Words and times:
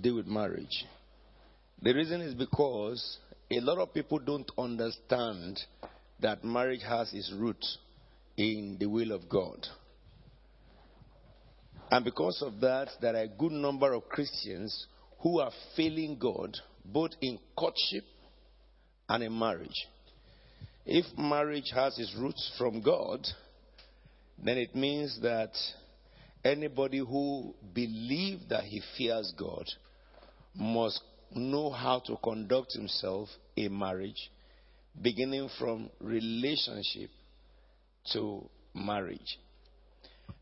deal 0.00 0.16
with 0.16 0.26
marriage. 0.26 0.84
The 1.82 1.94
reason 1.94 2.20
is 2.20 2.34
because 2.34 3.18
a 3.50 3.60
lot 3.60 3.78
of 3.78 3.94
people 3.94 4.18
don't 4.18 4.50
understand 4.58 5.60
that 6.20 6.44
marriage 6.44 6.82
has 6.86 7.12
its 7.12 7.32
roots 7.36 7.78
in 8.36 8.76
the 8.78 8.86
will 8.86 9.12
of 9.12 9.28
God. 9.28 9.66
And 11.90 12.04
because 12.04 12.42
of 12.42 12.60
that, 12.60 12.88
there 13.00 13.14
are 13.14 13.22
a 13.22 13.28
good 13.28 13.52
number 13.52 13.92
of 13.92 14.08
Christians 14.08 14.86
who 15.20 15.40
are 15.40 15.52
failing 15.76 16.18
God 16.18 16.56
both 16.84 17.12
in 17.20 17.38
courtship 17.56 18.04
and 19.08 19.22
in 19.22 19.38
marriage. 19.38 19.86
If 20.84 21.06
marriage 21.16 21.70
has 21.74 21.98
its 21.98 22.14
roots 22.18 22.52
from 22.58 22.82
God, 22.82 23.26
then 24.42 24.58
it 24.58 24.74
means 24.74 25.18
that 25.22 25.52
anybody 26.44 26.98
who 26.98 27.54
believes 27.74 28.48
that 28.48 28.64
he 28.64 28.82
fears 28.96 29.32
God 29.36 29.66
must 30.58 31.00
know 31.34 31.70
how 31.70 32.00
to 32.00 32.16
conduct 32.22 32.74
himself 32.74 33.28
in 33.56 33.78
marriage, 33.78 34.30
beginning 35.00 35.48
from 35.58 35.88
relationship 36.00 37.10
to 38.12 38.48
marriage. 38.74 39.38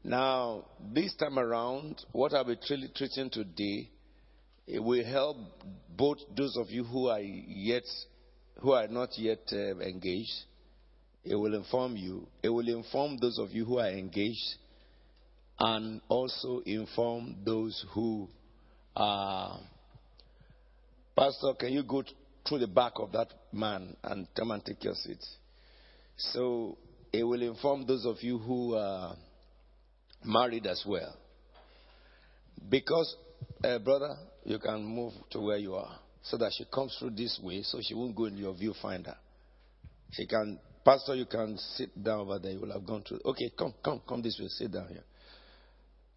Now, 0.03 0.65
this 0.93 1.15
time 1.15 1.39
around, 1.39 2.05
what 2.13 2.33
I'll 2.33 2.45
be 2.45 2.57
treating 2.57 3.31
today 3.31 3.91
it 4.67 4.83
will 4.83 5.05
help 5.05 5.37
both 5.97 6.19
those 6.37 6.57
of 6.57 6.71
you 6.71 6.85
who 6.85 7.09
are 7.09 7.21
yet 7.21 7.85
who 8.61 8.73
are 8.73 8.89
not 8.89 9.17
yet 9.17 9.41
uh, 9.53 9.79
engaged. 9.79 10.33
It 11.25 11.35
will 11.37 11.55
inform 11.55 11.97
you. 11.97 12.27
It 12.43 12.49
will 12.49 12.69
inform 12.69 13.19
those 13.19 13.39
of 13.39 13.51
you 13.53 13.65
who 13.65 13.79
are 13.79 13.91
engaged, 13.91 14.57
and 15.59 16.01
also 16.09 16.63
inform 16.67 17.37
those 17.45 17.85
who 17.93 18.29
are. 18.97 19.61
Pastor, 21.17 21.55
can 21.59 21.73
you 21.73 21.83
go 21.83 22.05
through 22.47 22.59
the 22.59 22.67
back 22.67 22.93
of 22.97 23.11
that 23.13 23.33
man 23.51 23.97
and 24.05 24.27
come 24.37 24.51
and 24.51 24.63
take 24.63 24.85
your 24.85 24.95
seat? 24.95 25.25
So 26.19 26.77
it 27.13 27.25
will 27.25 27.41
inform 27.43 27.87
those 27.87 28.05
of 28.05 28.23
you 28.23 28.39
who 28.39 28.75
are 28.75 29.17
married 30.25 30.67
as 30.67 30.85
well. 30.87 31.17
Because, 32.69 33.17
uh, 33.65 33.79
brother, 33.79 34.15
you 34.45 34.59
can 34.59 34.85
move 34.85 35.15
to 35.31 35.41
where 35.41 35.57
you 35.57 35.75
are 35.75 35.99
so 36.23 36.37
that 36.37 36.53
she 36.57 36.65
comes 36.67 36.95
through 36.99 37.11
this 37.11 37.41
way 37.43 37.63
so 37.63 37.79
she 37.81 37.95
won't 37.95 38.15
go 38.15 38.27
in 38.27 38.37
your 38.37 38.55
viewfinder. 38.55 39.15
She 40.13 40.27
can, 40.27 40.59
Pastor, 40.85 41.15
you 41.15 41.27
can 41.27 41.57
sit 41.77 42.03
down 42.03 42.21
over 42.21 42.39
there. 42.39 42.53
You 42.53 42.61
will 42.61 42.73
have 42.73 42.87
gone 42.87 43.03
through. 43.03 43.21
Okay, 43.25 43.51
come, 43.59 43.73
come, 43.83 44.03
come 44.07 44.23
this 44.23 44.39
way. 44.39 44.49
Sit 44.49 44.73
down 44.73 44.89
here. 44.89 45.05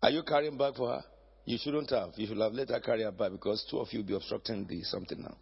Are 0.04 0.10
you 0.10 0.24
carrying 0.24 0.58
bag 0.58 0.76
for 0.76 0.90
her? 0.90 1.04
You 1.50 1.58
shouldn't 1.58 1.90
have. 1.90 2.12
You 2.16 2.28
should 2.28 2.38
have 2.38 2.54
let 2.54 2.70
her 2.70 2.80
carry 2.80 3.02
her 3.02 3.12
bag 3.12 3.32
because 3.32 3.66
two 3.72 3.80
of 3.80 3.88
you 3.92 4.02
will 4.02 4.06
be 4.06 4.14
obstructing 4.14 4.68
the 4.68 4.84
something 4.84 5.20
now. 5.20 5.36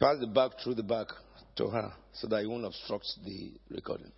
Pass 0.00 0.16
the 0.20 0.26
bag 0.26 0.52
through 0.64 0.76
the 0.76 0.82
back 0.82 1.08
to 1.56 1.66
her 1.66 1.92
so 2.14 2.26
that 2.28 2.40
you 2.40 2.48
won't 2.48 2.64
obstruct 2.64 3.06
the 3.22 3.52
recording. 3.68 4.10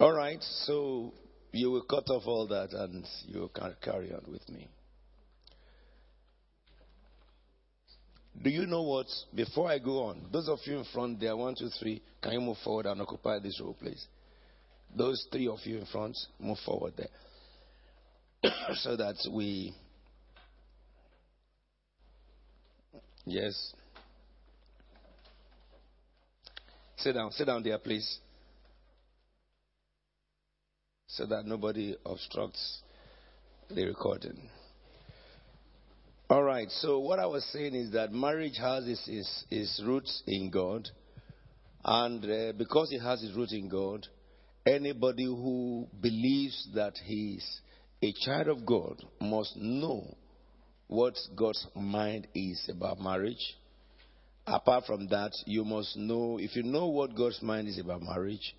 All 0.00 0.12
right, 0.12 0.42
so 0.64 1.14
you 1.52 1.70
will 1.70 1.84
cut 1.84 2.10
off 2.10 2.24
all 2.26 2.48
that 2.48 2.72
and 2.72 3.06
you 3.28 3.48
can 3.54 3.76
carry 3.80 4.12
on 4.12 4.24
with 4.32 4.48
me. 4.48 4.66
Do 8.42 8.50
you 8.50 8.66
know 8.66 8.82
what? 8.82 9.06
Before 9.32 9.70
I 9.70 9.78
go 9.78 10.06
on, 10.06 10.26
those 10.32 10.48
of 10.48 10.58
you 10.64 10.78
in 10.78 10.84
front 10.92 11.20
there, 11.20 11.36
one, 11.36 11.54
two, 11.54 11.68
three, 11.78 12.02
can 12.20 12.32
you 12.32 12.40
move 12.40 12.56
forward 12.64 12.86
and 12.86 13.00
occupy 13.00 13.38
this 13.38 13.60
row, 13.60 13.76
please? 13.78 14.08
Those 14.96 15.24
three 15.30 15.46
of 15.46 15.60
you 15.62 15.78
in 15.78 15.86
front, 15.86 16.16
move 16.40 16.58
forward 16.66 16.94
there. 16.96 17.10
so 18.74 18.96
that 18.96 19.16
we. 19.30 19.74
Yes. 23.24 23.72
Sit 26.96 27.14
down, 27.14 27.30
sit 27.32 27.46
down 27.46 27.62
there, 27.62 27.78
please. 27.78 28.18
So 31.08 31.26
that 31.26 31.46
nobody 31.46 31.96
obstructs 32.04 32.82
the 33.68 33.84
recording. 33.84 34.48
All 36.28 36.42
right. 36.42 36.68
So 36.70 36.98
what 36.98 37.18
I 37.18 37.26
was 37.26 37.44
saying 37.52 37.74
is 37.74 37.92
that 37.92 38.12
marriage 38.12 38.58
has 38.58 38.86
its, 38.86 39.06
its, 39.06 39.44
its 39.50 39.82
roots 39.84 40.22
in 40.26 40.50
God, 40.50 40.88
and 41.84 42.24
uh, 42.24 42.52
because 42.58 42.92
it 42.92 43.00
has 43.00 43.22
its 43.22 43.36
roots 43.36 43.52
in 43.52 43.68
God, 43.68 44.06
anybody 44.66 45.24
who 45.24 45.86
believes 46.00 46.68
that 46.74 46.94
he 47.04 47.34
is 47.34 47.60
a 48.06 48.12
child 48.12 48.46
of 48.46 48.64
God 48.64 49.02
must 49.20 49.56
know 49.56 50.16
what 50.86 51.14
God's 51.34 51.66
mind 51.74 52.28
is 52.36 52.70
about 52.72 53.00
marriage. 53.00 53.56
Apart 54.46 54.84
from 54.86 55.08
that, 55.08 55.32
you 55.44 55.64
must 55.64 55.96
know, 55.96 56.38
if 56.40 56.54
you 56.54 56.62
know 56.62 56.86
what 56.86 57.16
God's 57.16 57.42
mind 57.42 57.66
is 57.66 57.80
about 57.80 58.02
marriage, 58.02 58.54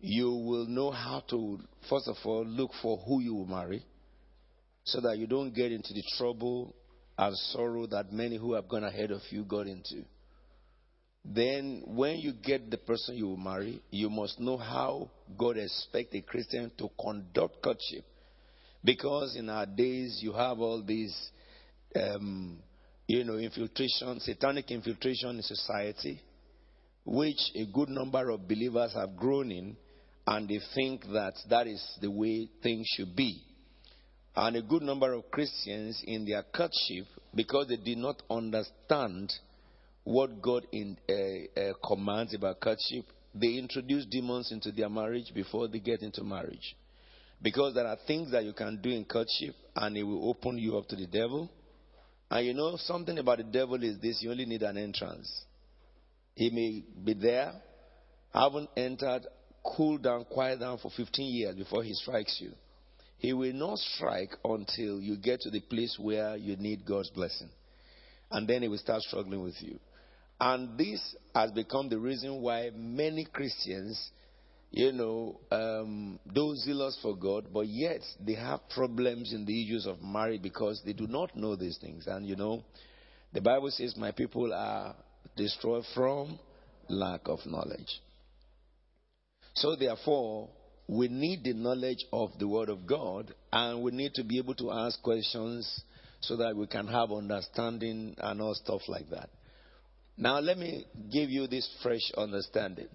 you 0.00 0.30
will 0.30 0.66
know 0.66 0.90
how 0.90 1.22
to, 1.30 1.60
first 1.88 2.08
of 2.08 2.16
all, 2.24 2.44
look 2.44 2.72
for 2.82 2.98
who 3.06 3.20
you 3.20 3.34
will 3.34 3.46
marry 3.46 3.84
so 4.82 5.00
that 5.00 5.16
you 5.16 5.28
don't 5.28 5.54
get 5.54 5.70
into 5.70 5.92
the 5.94 6.02
trouble 6.16 6.74
and 7.16 7.36
sorrow 7.52 7.86
that 7.86 8.12
many 8.12 8.36
who 8.36 8.54
have 8.54 8.68
gone 8.68 8.82
ahead 8.82 9.12
of 9.12 9.20
you 9.30 9.44
got 9.44 9.68
into. 9.68 10.04
Then, 11.24 11.82
when 11.86 12.16
you 12.18 12.32
get 12.32 12.68
the 12.68 12.78
person 12.78 13.16
you 13.16 13.28
will 13.28 13.36
marry, 13.36 13.80
you 13.90 14.10
must 14.10 14.40
know 14.40 14.56
how 14.56 15.08
God 15.36 15.56
expects 15.56 16.14
a 16.14 16.20
Christian 16.20 16.72
to 16.78 16.90
conduct 17.00 17.62
courtship. 17.62 18.04
Because 18.84 19.36
in 19.36 19.48
our 19.48 19.66
days, 19.66 20.18
you 20.22 20.32
have 20.32 20.60
all 20.60 20.82
these, 20.82 21.14
um, 21.96 22.58
you 23.06 23.24
know, 23.24 23.36
infiltration, 23.36 24.20
satanic 24.20 24.70
infiltration 24.70 25.36
in 25.36 25.42
society, 25.42 26.20
which 27.04 27.40
a 27.56 27.66
good 27.66 27.88
number 27.88 28.30
of 28.30 28.46
believers 28.46 28.92
have 28.94 29.16
grown 29.16 29.50
in, 29.50 29.76
and 30.26 30.48
they 30.48 30.60
think 30.74 31.04
that 31.12 31.34
that 31.48 31.66
is 31.66 31.82
the 32.00 32.10
way 32.10 32.48
things 32.62 32.86
should 32.96 33.16
be 33.16 33.42
and 34.38 34.56
a 34.56 34.62
good 34.62 34.82
number 34.82 35.12
of 35.14 35.28
Christians 35.32 36.00
in 36.06 36.24
their 36.24 36.44
courtship, 36.44 37.06
because 37.34 37.66
they 37.66 37.76
did 37.76 37.98
not 37.98 38.22
understand 38.30 39.32
what 40.04 40.40
God 40.40 40.64
in, 40.70 40.96
uh, 41.08 41.60
uh, 41.60 41.72
commands 41.84 42.34
about 42.34 42.60
courtship, 42.60 43.04
they 43.34 43.54
introduce 43.54 44.06
demons 44.06 44.52
into 44.52 44.70
their 44.70 44.88
marriage 44.88 45.32
before 45.34 45.66
they 45.66 45.80
get 45.80 46.02
into 46.02 46.22
marriage. 46.22 46.76
Because 47.40 47.74
there 47.74 47.86
are 47.86 47.96
things 48.06 48.32
that 48.32 48.44
you 48.44 48.52
can 48.52 48.80
do 48.80 48.90
in 48.90 49.04
courtship 49.04 49.54
and 49.76 49.96
it 49.96 50.02
will 50.02 50.28
open 50.28 50.58
you 50.58 50.76
up 50.76 50.88
to 50.88 50.96
the 50.96 51.06
devil. 51.06 51.50
And 52.30 52.46
you 52.46 52.54
know, 52.54 52.76
something 52.76 53.16
about 53.18 53.38
the 53.38 53.44
devil 53.44 53.82
is 53.82 53.98
this 54.00 54.22
you 54.22 54.30
only 54.30 54.44
need 54.44 54.62
an 54.62 54.76
entrance. 54.76 55.44
He 56.34 56.50
may 56.50 56.84
be 57.04 57.14
there, 57.14 57.52
haven't 58.32 58.70
entered, 58.76 59.22
cool 59.64 59.98
down, 59.98 60.24
quiet 60.24 60.60
down 60.60 60.78
for 60.78 60.90
15 60.96 61.34
years 61.34 61.56
before 61.56 61.82
he 61.82 61.94
strikes 61.94 62.38
you. 62.40 62.52
He 63.18 63.32
will 63.32 63.52
not 63.52 63.78
strike 63.78 64.30
until 64.44 65.00
you 65.00 65.16
get 65.16 65.40
to 65.40 65.50
the 65.50 65.60
place 65.60 65.96
where 66.00 66.36
you 66.36 66.56
need 66.56 66.86
God's 66.86 67.10
blessing. 67.10 67.48
And 68.30 68.46
then 68.46 68.62
he 68.62 68.68
will 68.68 68.78
start 68.78 69.02
struggling 69.02 69.42
with 69.42 69.60
you. 69.60 69.78
And 70.40 70.78
this 70.78 71.00
has 71.34 71.50
become 71.50 71.88
the 71.88 71.98
reason 71.98 72.40
why 72.40 72.70
many 72.74 73.24
Christians, 73.24 74.10
you 74.70 74.92
know, 74.92 75.40
um, 75.50 76.18
those 76.26 76.62
zealous 76.64 76.98
for 77.00 77.16
God, 77.16 77.46
but 77.52 77.66
yet 77.66 78.00
they 78.24 78.34
have 78.34 78.60
problems 78.68 79.32
in 79.32 79.44
the 79.46 79.64
issues 79.64 79.86
of 79.86 80.02
marriage 80.02 80.42
because 80.42 80.82
they 80.84 80.92
do 80.92 81.06
not 81.06 81.34
know 81.36 81.56
these 81.56 81.78
things. 81.78 82.06
And, 82.06 82.26
you 82.26 82.36
know, 82.36 82.62
the 83.32 83.40
Bible 83.40 83.70
says, 83.70 83.96
My 83.96 84.12
people 84.12 84.52
are 84.52 84.94
destroyed 85.36 85.84
from 85.94 86.38
lack 86.88 87.22
of 87.26 87.40
knowledge. 87.46 88.00
So, 89.54 89.74
therefore, 89.74 90.50
we 90.86 91.08
need 91.08 91.44
the 91.44 91.54
knowledge 91.54 92.04
of 92.12 92.30
the 92.38 92.46
Word 92.46 92.68
of 92.68 92.86
God, 92.86 93.34
and 93.52 93.82
we 93.82 93.90
need 93.90 94.14
to 94.14 94.24
be 94.24 94.38
able 94.38 94.54
to 94.56 94.70
ask 94.70 95.02
questions 95.02 95.82
so 96.20 96.36
that 96.36 96.56
we 96.56 96.66
can 96.66 96.86
have 96.88 97.10
understanding 97.10 98.14
and 98.18 98.40
all 98.40 98.54
stuff 98.54 98.82
like 98.88 99.08
that. 99.10 99.30
Now, 100.16 100.40
let 100.40 100.58
me 100.58 100.84
give 101.10 101.30
you 101.30 101.46
this 101.46 101.68
fresh 101.82 102.10
understanding. 102.16 102.88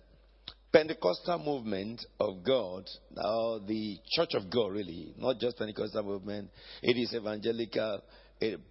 Pentecostal 0.74 1.40
movement 1.40 2.04
of 2.20 2.44
God, 2.44 2.90
or 3.16 3.60
the 3.60 4.00
Church 4.10 4.34
of 4.34 4.50
God, 4.50 4.72
really, 4.72 5.14
not 5.18 5.40
just 5.40 5.58
Pentecostal 5.58 6.04
movement, 6.04 6.50
it 6.82 6.98
is 6.98 7.14
evangelical. 7.14 8.02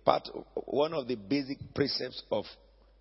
part, 0.04 0.28
one 0.66 0.92
of 0.92 1.06
the 1.06 1.14
basic 1.14 1.58
precepts 1.74 2.22
of 2.30 2.44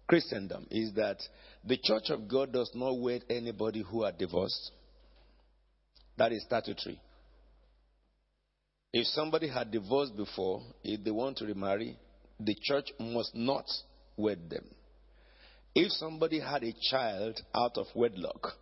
Christendom 0.07 0.67
is 0.69 0.93
that 0.93 1.17
the 1.65 1.79
Church 1.83 2.11
of 2.11 2.27
God 2.27 2.53
does 2.53 2.69
not 2.75 2.99
wed 2.99 3.23
anybody 3.29 3.81
who 3.81 4.03
are 4.03 4.11
divorced 4.11 4.71
that 6.21 6.31
is 6.31 6.43
statutory. 6.43 6.99
If 8.93 9.07
somebody 9.07 9.47
had 9.47 9.71
divorced 9.71 10.15
before, 10.15 10.61
if 10.83 11.03
they 11.03 11.09
want 11.09 11.37
to 11.37 11.45
remarry, 11.45 11.97
the 12.39 12.55
church 12.61 12.91
must 12.99 13.33
not 13.33 13.65
wed 14.17 14.49
them. 14.49 14.65
If 15.73 15.91
somebody 15.93 16.39
had 16.39 16.63
a 16.63 16.75
child 16.91 17.41
out 17.55 17.77
of 17.77 17.87
wedlock 17.95 18.53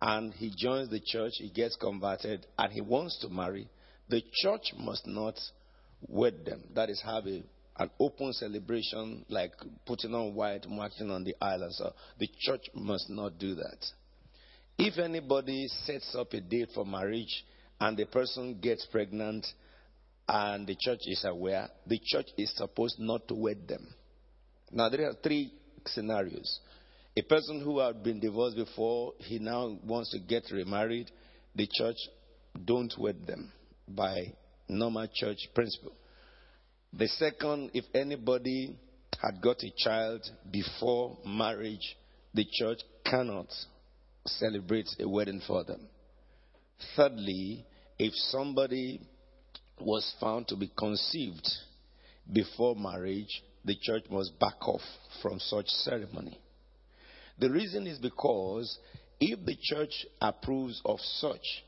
and 0.00 0.32
he 0.34 0.52
joins 0.56 0.90
the 0.90 1.00
church, 1.04 1.32
he 1.38 1.50
gets 1.50 1.76
converted, 1.76 2.46
and 2.58 2.72
he 2.72 2.80
wants 2.80 3.18
to 3.20 3.28
marry, 3.28 3.68
the 4.08 4.22
church 4.42 4.72
must 4.78 5.06
not 5.06 5.34
wed 6.06 6.44
them. 6.44 6.64
That 6.74 6.88
is, 6.90 7.02
have 7.04 7.26
a, 7.26 7.42
an 7.78 7.90
open 7.98 8.32
celebration 8.32 9.24
like 9.28 9.52
putting 9.86 10.14
on 10.14 10.34
white, 10.34 10.68
marching 10.68 11.10
on 11.10 11.24
the 11.24 11.34
island. 11.40 11.72
So 11.74 11.92
the 12.18 12.28
church 12.40 12.66
must 12.74 13.10
not 13.10 13.38
do 13.38 13.54
that. 13.56 13.84
If 14.78 14.98
anybody 14.98 15.66
sets 15.84 16.14
up 16.14 16.32
a 16.32 16.40
date 16.40 16.70
for 16.74 16.86
marriage 16.86 17.44
and 17.80 17.96
the 17.96 18.06
person 18.06 18.58
gets 18.60 18.86
pregnant 18.86 19.46
and 20.28 20.66
the 20.66 20.76
church 20.78 21.00
is 21.06 21.24
aware, 21.24 21.68
the 21.86 22.00
church 22.04 22.26
is 22.36 22.52
supposed 22.56 23.00
not 23.00 23.26
to 23.28 23.34
wed 23.34 23.66
them. 23.66 23.88
Now, 24.70 24.88
there 24.88 25.08
are 25.08 25.14
three 25.22 25.52
scenarios. 25.86 26.60
A 27.18 27.22
person 27.22 27.60
who 27.60 27.80
had 27.80 28.04
been 28.04 28.20
divorced 28.20 28.54
before, 28.54 29.12
he 29.18 29.40
now 29.40 29.76
wants 29.84 30.10
to 30.12 30.20
get 30.20 30.52
remarried, 30.52 31.10
the 31.52 31.66
church 31.68 31.96
don't 32.64 32.96
wed 32.96 33.26
them 33.26 33.52
by 33.88 34.34
normal 34.68 35.08
church 35.12 35.48
principle. 35.52 35.96
The 36.92 37.08
second, 37.08 37.72
if 37.74 37.86
anybody 37.92 38.76
had 39.20 39.40
got 39.42 39.64
a 39.64 39.72
child 39.76 40.20
before 40.48 41.18
marriage, 41.26 41.96
the 42.34 42.46
church 42.52 42.78
cannot 43.04 43.48
celebrate 44.24 44.88
a 45.00 45.08
wedding 45.08 45.42
for 45.44 45.64
them. 45.64 45.88
Thirdly, 46.94 47.66
if 47.98 48.14
somebody 48.14 49.00
was 49.80 50.14
found 50.20 50.46
to 50.48 50.56
be 50.56 50.70
conceived 50.78 51.48
before 52.32 52.76
marriage, 52.76 53.42
the 53.64 53.74
church 53.74 54.04
must 54.08 54.38
back 54.38 54.68
off 54.68 54.82
from 55.20 55.40
such 55.40 55.66
ceremony. 55.66 56.38
The 57.38 57.50
reason 57.50 57.86
is 57.86 57.98
because 57.98 58.78
if 59.20 59.44
the 59.44 59.56
church 59.60 60.06
approves 60.20 60.80
of 60.84 60.98
such, 61.00 61.64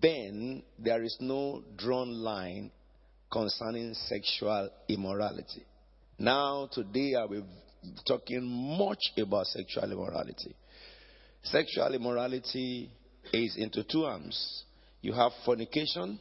then 0.00 0.62
there 0.78 1.02
is 1.02 1.16
no 1.20 1.62
drawn 1.76 2.12
line 2.12 2.70
concerning 3.30 3.94
sexual 3.94 4.70
immorality. 4.88 5.64
Now, 6.18 6.68
today 6.70 7.14
I 7.18 7.24
will 7.24 7.42
be 7.42 7.90
talking 8.06 8.44
much 8.78 9.00
about 9.16 9.46
sexual 9.46 9.90
immorality. 9.90 10.54
Sexual 11.42 11.94
immorality 11.94 12.90
is 13.32 13.56
into 13.56 13.84
two 13.84 14.04
arms. 14.04 14.64
You 15.00 15.14
have 15.14 15.32
fornication, 15.44 16.20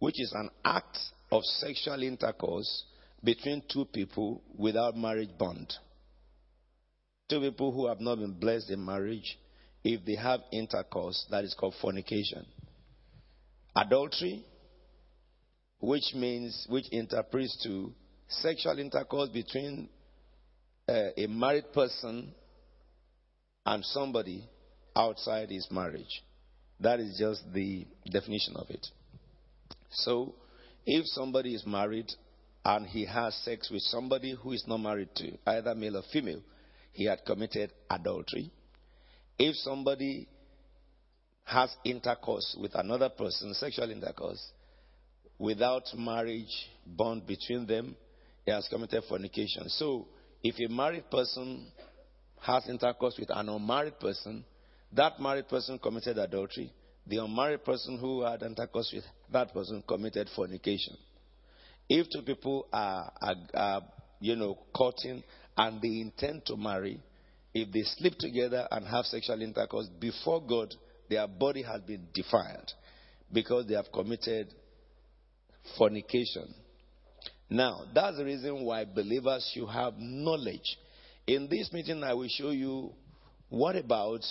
which 0.00 0.20
is 0.20 0.32
an 0.34 0.50
act 0.64 0.98
of 1.30 1.44
sexual 1.44 2.02
intercourse 2.02 2.84
between 3.22 3.62
two 3.72 3.84
people 3.84 4.42
without 4.58 4.96
marriage 4.96 5.30
bond. 5.38 5.72
Two 7.30 7.40
people 7.40 7.70
who 7.70 7.86
have 7.86 8.00
not 8.00 8.18
been 8.18 8.32
blessed 8.32 8.70
in 8.70 8.84
marriage, 8.84 9.38
if 9.84 10.04
they 10.04 10.16
have 10.16 10.40
intercourse, 10.50 11.24
that 11.30 11.44
is 11.44 11.54
called 11.54 11.74
fornication. 11.80 12.44
Adultery, 13.76 14.44
which 15.78 16.12
means, 16.14 16.66
which 16.68 16.88
interprets 16.90 17.56
to 17.62 17.92
sexual 18.28 18.76
intercourse 18.80 19.28
between 19.28 19.88
uh, 20.88 21.10
a 21.16 21.26
married 21.28 21.72
person 21.72 22.34
and 23.64 23.84
somebody 23.84 24.44
outside 24.96 25.50
his 25.50 25.68
marriage. 25.70 26.22
That 26.80 26.98
is 26.98 27.16
just 27.16 27.42
the 27.52 27.86
definition 28.10 28.56
of 28.56 28.70
it. 28.70 28.86
So, 29.92 30.34
if 30.84 31.06
somebody 31.06 31.54
is 31.54 31.64
married 31.64 32.10
and 32.64 32.86
he 32.86 33.06
has 33.06 33.34
sex 33.44 33.70
with 33.70 33.82
somebody 33.82 34.34
who 34.34 34.52
is 34.52 34.64
not 34.66 34.78
married 34.78 35.14
to, 35.16 35.38
either 35.46 35.76
male 35.76 35.98
or 35.98 36.02
female, 36.12 36.40
he 36.92 37.04
had 37.04 37.24
committed 37.24 37.72
adultery. 37.88 38.50
If 39.38 39.56
somebody 39.56 40.28
has 41.44 41.74
intercourse 41.84 42.56
with 42.60 42.74
another 42.74 43.08
person, 43.08 43.54
sexual 43.54 43.90
intercourse, 43.90 44.52
without 45.38 45.84
marriage 45.96 46.68
bond 46.86 47.26
between 47.26 47.66
them, 47.66 47.96
he 48.44 48.52
has 48.52 48.68
committed 48.68 49.02
fornication. 49.08 49.68
So, 49.68 50.08
if 50.42 50.56
a 50.58 50.72
married 50.72 51.10
person 51.10 51.70
has 52.40 52.68
intercourse 52.68 53.16
with 53.18 53.30
an 53.30 53.48
unmarried 53.48 53.98
person, 53.98 54.44
that 54.92 55.20
married 55.20 55.48
person 55.48 55.78
committed 55.78 56.18
adultery. 56.18 56.72
The 57.06 57.18
unmarried 57.18 57.64
person 57.64 57.98
who 57.98 58.22
had 58.22 58.42
intercourse 58.42 58.92
with 58.94 59.04
that 59.32 59.52
person 59.52 59.82
committed 59.86 60.28
fornication. 60.34 60.96
If 61.88 62.06
two 62.10 62.22
people 62.22 62.66
are, 62.72 63.12
are, 63.20 63.34
are 63.54 63.82
you 64.20 64.36
know, 64.36 64.58
courting 64.74 65.22
and 65.60 65.82
they 65.82 66.00
intend 66.00 66.46
to 66.46 66.56
marry, 66.56 66.98
if 67.52 67.70
they 67.70 67.82
sleep 67.82 68.14
together 68.18 68.66
and 68.70 68.86
have 68.86 69.04
sexual 69.04 69.42
intercourse 69.42 69.88
before 70.00 70.42
God, 70.42 70.74
their 71.10 71.26
body 71.26 71.62
has 71.62 71.82
been 71.82 72.08
defiled 72.14 72.72
because 73.30 73.66
they 73.66 73.74
have 73.74 73.92
committed 73.92 74.54
fornication. 75.76 76.54
Now, 77.50 77.82
that's 77.94 78.16
the 78.16 78.24
reason 78.24 78.64
why 78.64 78.86
believers 78.86 79.50
should 79.52 79.68
have 79.68 79.94
knowledge. 79.98 80.78
In 81.26 81.46
this 81.50 81.70
meeting, 81.74 82.02
I 82.04 82.14
will 82.14 82.28
show 82.28 82.52
you 82.52 82.94
what 83.50 83.76
about 83.76 84.24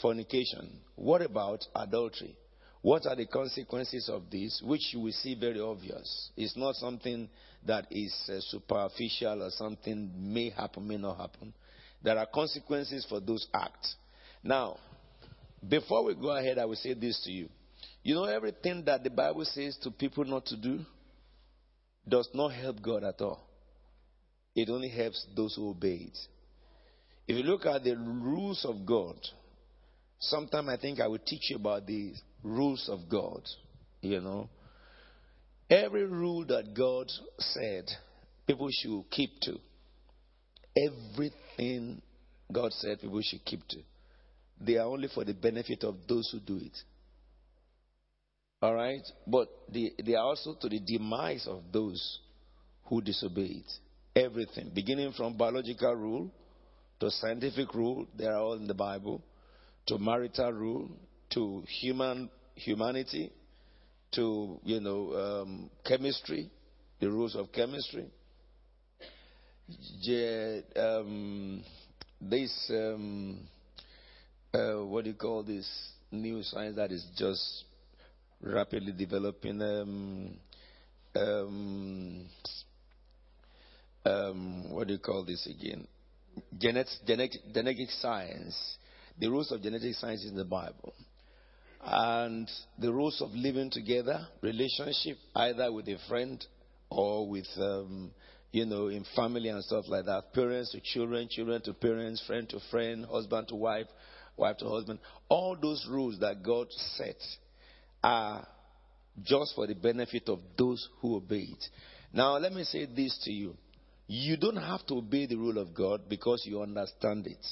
fornication? 0.00 0.80
What 0.96 1.22
about 1.22 1.64
adultery? 1.76 2.34
What 2.82 3.06
are 3.06 3.14
the 3.14 3.26
consequences 3.26 4.08
of 4.08 4.24
this, 4.28 4.60
which 4.64 4.92
you 4.92 5.00
will 5.00 5.12
see 5.12 5.36
very 5.38 5.60
obvious? 5.60 6.30
It's 6.36 6.56
not 6.56 6.74
something 6.74 7.28
that 7.64 7.86
is 7.92 8.12
uh, 8.28 8.40
superficial 8.40 9.44
or 9.44 9.50
something 9.50 10.10
may 10.16 10.50
happen, 10.50 10.86
may 10.86 10.96
not 10.96 11.16
happen. 11.16 11.54
There 12.02 12.18
are 12.18 12.26
consequences 12.26 13.06
for 13.08 13.20
those 13.20 13.46
acts. 13.54 13.94
Now, 14.42 14.78
before 15.66 16.04
we 16.04 16.14
go 16.16 16.36
ahead, 16.36 16.58
I 16.58 16.64
will 16.64 16.74
say 16.74 16.94
this 16.94 17.22
to 17.24 17.30
you. 17.30 17.48
You 18.02 18.16
know, 18.16 18.24
everything 18.24 18.82
that 18.86 19.04
the 19.04 19.10
Bible 19.10 19.44
says 19.44 19.76
to 19.84 19.92
people 19.92 20.24
not 20.24 20.46
to 20.46 20.56
do 20.56 20.80
does 22.08 22.28
not 22.34 22.48
help 22.48 22.82
God 22.82 23.04
at 23.04 23.20
all. 23.20 23.46
It 24.56 24.68
only 24.68 24.88
helps 24.88 25.24
those 25.36 25.54
who 25.54 25.70
obey 25.70 26.08
it. 26.10 26.18
If 27.28 27.36
you 27.36 27.44
look 27.44 27.64
at 27.64 27.84
the 27.84 27.96
rules 27.96 28.64
of 28.64 28.84
God, 28.84 29.16
sometime 30.18 30.68
I 30.68 30.76
think 30.76 30.98
I 31.00 31.06
will 31.06 31.20
teach 31.24 31.50
you 31.50 31.56
about 31.56 31.86
the 31.86 32.12
rules 32.42 32.88
of 32.88 33.08
God. 33.10 33.42
You 34.00 34.20
know, 34.20 34.48
every 35.70 36.04
rule 36.04 36.44
that 36.46 36.74
God 36.74 37.06
said 37.38 37.84
people 38.46 38.68
should 38.70 39.04
keep 39.10 39.30
to, 39.42 39.58
everything 40.76 42.02
God 42.52 42.72
said 42.72 43.00
people 43.00 43.20
should 43.22 43.44
keep 43.44 43.66
to, 43.68 43.78
they 44.60 44.76
are 44.76 44.86
only 44.86 45.08
for 45.14 45.24
the 45.24 45.34
benefit 45.34 45.84
of 45.84 45.96
those 46.08 46.28
who 46.32 46.40
do 46.40 46.56
it. 46.64 46.76
All 48.60 48.74
right? 48.74 49.02
But 49.26 49.48
they, 49.72 49.90
they 50.04 50.14
are 50.14 50.24
also 50.24 50.54
to 50.60 50.68
the 50.68 50.80
demise 50.80 51.46
of 51.48 51.62
those 51.72 52.20
who 52.84 53.00
disobey 53.00 53.62
it. 53.64 53.72
Everything, 54.14 54.70
beginning 54.74 55.12
from 55.12 55.36
biological 55.36 55.94
rule 55.94 56.30
to 57.00 57.10
scientific 57.10 57.74
rule, 57.74 58.06
they 58.16 58.26
are 58.26 58.36
all 58.36 58.54
in 58.54 58.66
the 58.66 58.74
Bible, 58.74 59.22
to 59.86 59.98
marital 59.98 60.52
rule, 60.52 60.90
to 61.32 61.62
human 61.66 62.30
humanity, 62.54 63.32
to 64.12 64.58
you 64.64 64.80
know 64.80 65.42
um, 65.42 65.70
chemistry, 65.84 66.50
the 67.00 67.10
rules 67.10 67.34
of 67.34 67.50
chemistry. 67.52 68.06
um, 70.76 71.64
this 72.20 72.70
um, 72.70 73.40
uh, 74.52 74.84
what 74.84 75.04
do 75.04 75.10
you 75.10 75.16
call 75.16 75.42
this 75.42 75.68
new 76.10 76.42
science 76.42 76.76
that 76.76 76.92
is 76.92 77.04
just 77.16 77.64
rapidly 78.42 78.92
developing? 78.92 79.62
Um, 79.62 80.36
um, 81.14 82.26
um, 84.04 84.72
what 84.72 84.88
do 84.88 84.94
you 84.94 84.98
call 84.98 85.24
this 85.24 85.46
again? 85.46 85.86
Genetic, 86.58 86.92
genetic, 87.06 87.40
genetic 87.54 87.90
science. 87.90 88.76
The 89.18 89.28
rules 89.28 89.52
of 89.52 89.62
genetic 89.62 89.94
science 89.94 90.24
in 90.24 90.36
the 90.36 90.44
Bible 90.44 90.94
and 91.82 92.48
the 92.78 92.92
rules 92.92 93.20
of 93.20 93.30
living 93.32 93.70
together, 93.70 94.26
relationship, 94.40 95.16
either 95.34 95.72
with 95.72 95.88
a 95.88 95.98
friend 96.08 96.44
or 96.90 97.28
with, 97.28 97.48
um, 97.58 98.12
you 98.52 98.66
know, 98.66 98.88
in 98.88 99.04
family 99.16 99.48
and 99.48 99.64
stuff 99.64 99.86
like 99.88 100.04
that, 100.04 100.32
parents 100.32 100.70
to 100.72 100.80
children, 100.80 101.28
children 101.30 101.60
to 101.62 101.72
parents, 101.74 102.22
friend 102.26 102.48
to 102.50 102.60
friend, 102.70 103.04
husband 103.06 103.48
to 103.48 103.56
wife, 103.56 103.86
wife 104.36 104.58
to 104.58 104.68
husband. 104.68 105.00
All 105.28 105.56
those 105.60 105.84
rules 105.90 106.20
that 106.20 106.42
God 106.42 106.68
set 106.70 107.16
are 108.04 108.46
just 109.22 109.54
for 109.54 109.66
the 109.66 109.74
benefit 109.74 110.28
of 110.28 110.38
those 110.56 110.88
who 111.00 111.16
obey 111.16 111.48
it. 111.50 111.64
Now, 112.12 112.36
let 112.38 112.52
me 112.52 112.64
say 112.64 112.86
this 112.86 113.18
to 113.24 113.32
you. 113.32 113.56
You 114.06 114.36
don't 114.36 114.56
have 114.56 114.86
to 114.86 114.94
obey 114.94 115.26
the 115.26 115.36
rule 115.36 115.58
of 115.58 115.74
God 115.74 116.02
because 116.08 116.42
you 116.46 116.60
understand 116.60 117.26
it. 117.26 117.44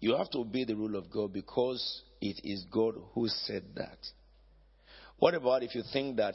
You 0.00 0.16
have 0.16 0.30
to 0.30 0.38
obey 0.38 0.64
the 0.64 0.74
rule 0.74 0.96
of 0.96 1.10
God 1.10 1.32
because 1.32 2.02
it 2.24 2.40
is 2.42 2.64
God 2.70 2.94
who 3.12 3.28
said 3.28 3.64
that. 3.76 3.98
What 5.18 5.34
about 5.34 5.62
if 5.62 5.74
you 5.74 5.82
think 5.92 6.16
that 6.16 6.34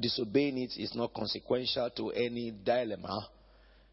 disobeying 0.00 0.56
it 0.56 0.72
is 0.78 0.94
not 0.94 1.12
consequential 1.12 1.90
to 1.90 2.10
any 2.10 2.50
dilemma? 2.50 3.28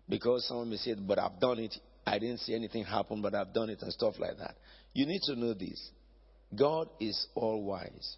Because 0.08 0.48
someone 0.48 0.70
may 0.70 0.78
say, 0.78 0.94
But 0.94 1.20
I've 1.20 1.40
done 1.40 1.60
it. 1.60 1.76
I 2.08 2.20
didn't 2.20 2.40
see 2.40 2.56
anything 2.56 2.86
happen, 2.86 3.22
but 3.22 3.36
I've 3.36 3.54
done 3.54 3.70
it, 3.70 3.82
and 3.82 3.92
stuff 3.92 4.14
like 4.18 4.38
that. 4.38 4.56
You 4.94 5.06
need 5.06 5.22
to 5.24 5.36
know 5.36 5.54
this 5.54 5.90
God 6.56 6.88
is 7.02 7.28
all 7.36 7.64
wise. 7.64 8.16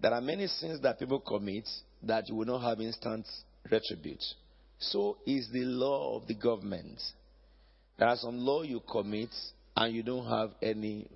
There 0.00 0.12
are 0.12 0.20
many 0.20 0.46
sins 0.48 0.80
that 0.82 0.98
people 0.98 1.20
commit 1.20 1.66
that 2.02 2.24
will 2.28 2.44
not 2.44 2.58
have 2.58 2.80
instant 2.80 3.26
retribution. 3.70 4.36
so 4.78 5.16
is 5.26 5.48
the 5.50 5.64
law 5.64 6.18
of 6.18 6.26
the 6.26 6.34
government. 6.34 7.00
There 7.98 8.08
are 8.08 8.16
some 8.16 8.36
law 8.38 8.62
you 8.62 8.80
commit 8.90 9.30
and 9.76 9.94
you 9.94 10.02
don't 10.02 10.26
have 10.26 10.50
any 10.60 11.08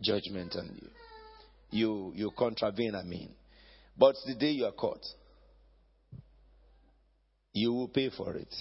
judgment 0.00 0.54
on 0.56 0.70
you. 0.80 0.88
You 1.70 2.12
you 2.14 2.30
contravene, 2.36 2.94
I 2.94 3.02
mean. 3.02 3.30
But 3.96 4.16
the 4.26 4.34
day 4.34 4.50
you 4.50 4.66
are 4.66 4.72
caught, 4.72 5.04
you 7.52 7.72
will 7.72 7.88
pay 7.88 8.10
for 8.10 8.34
it. 8.36 8.52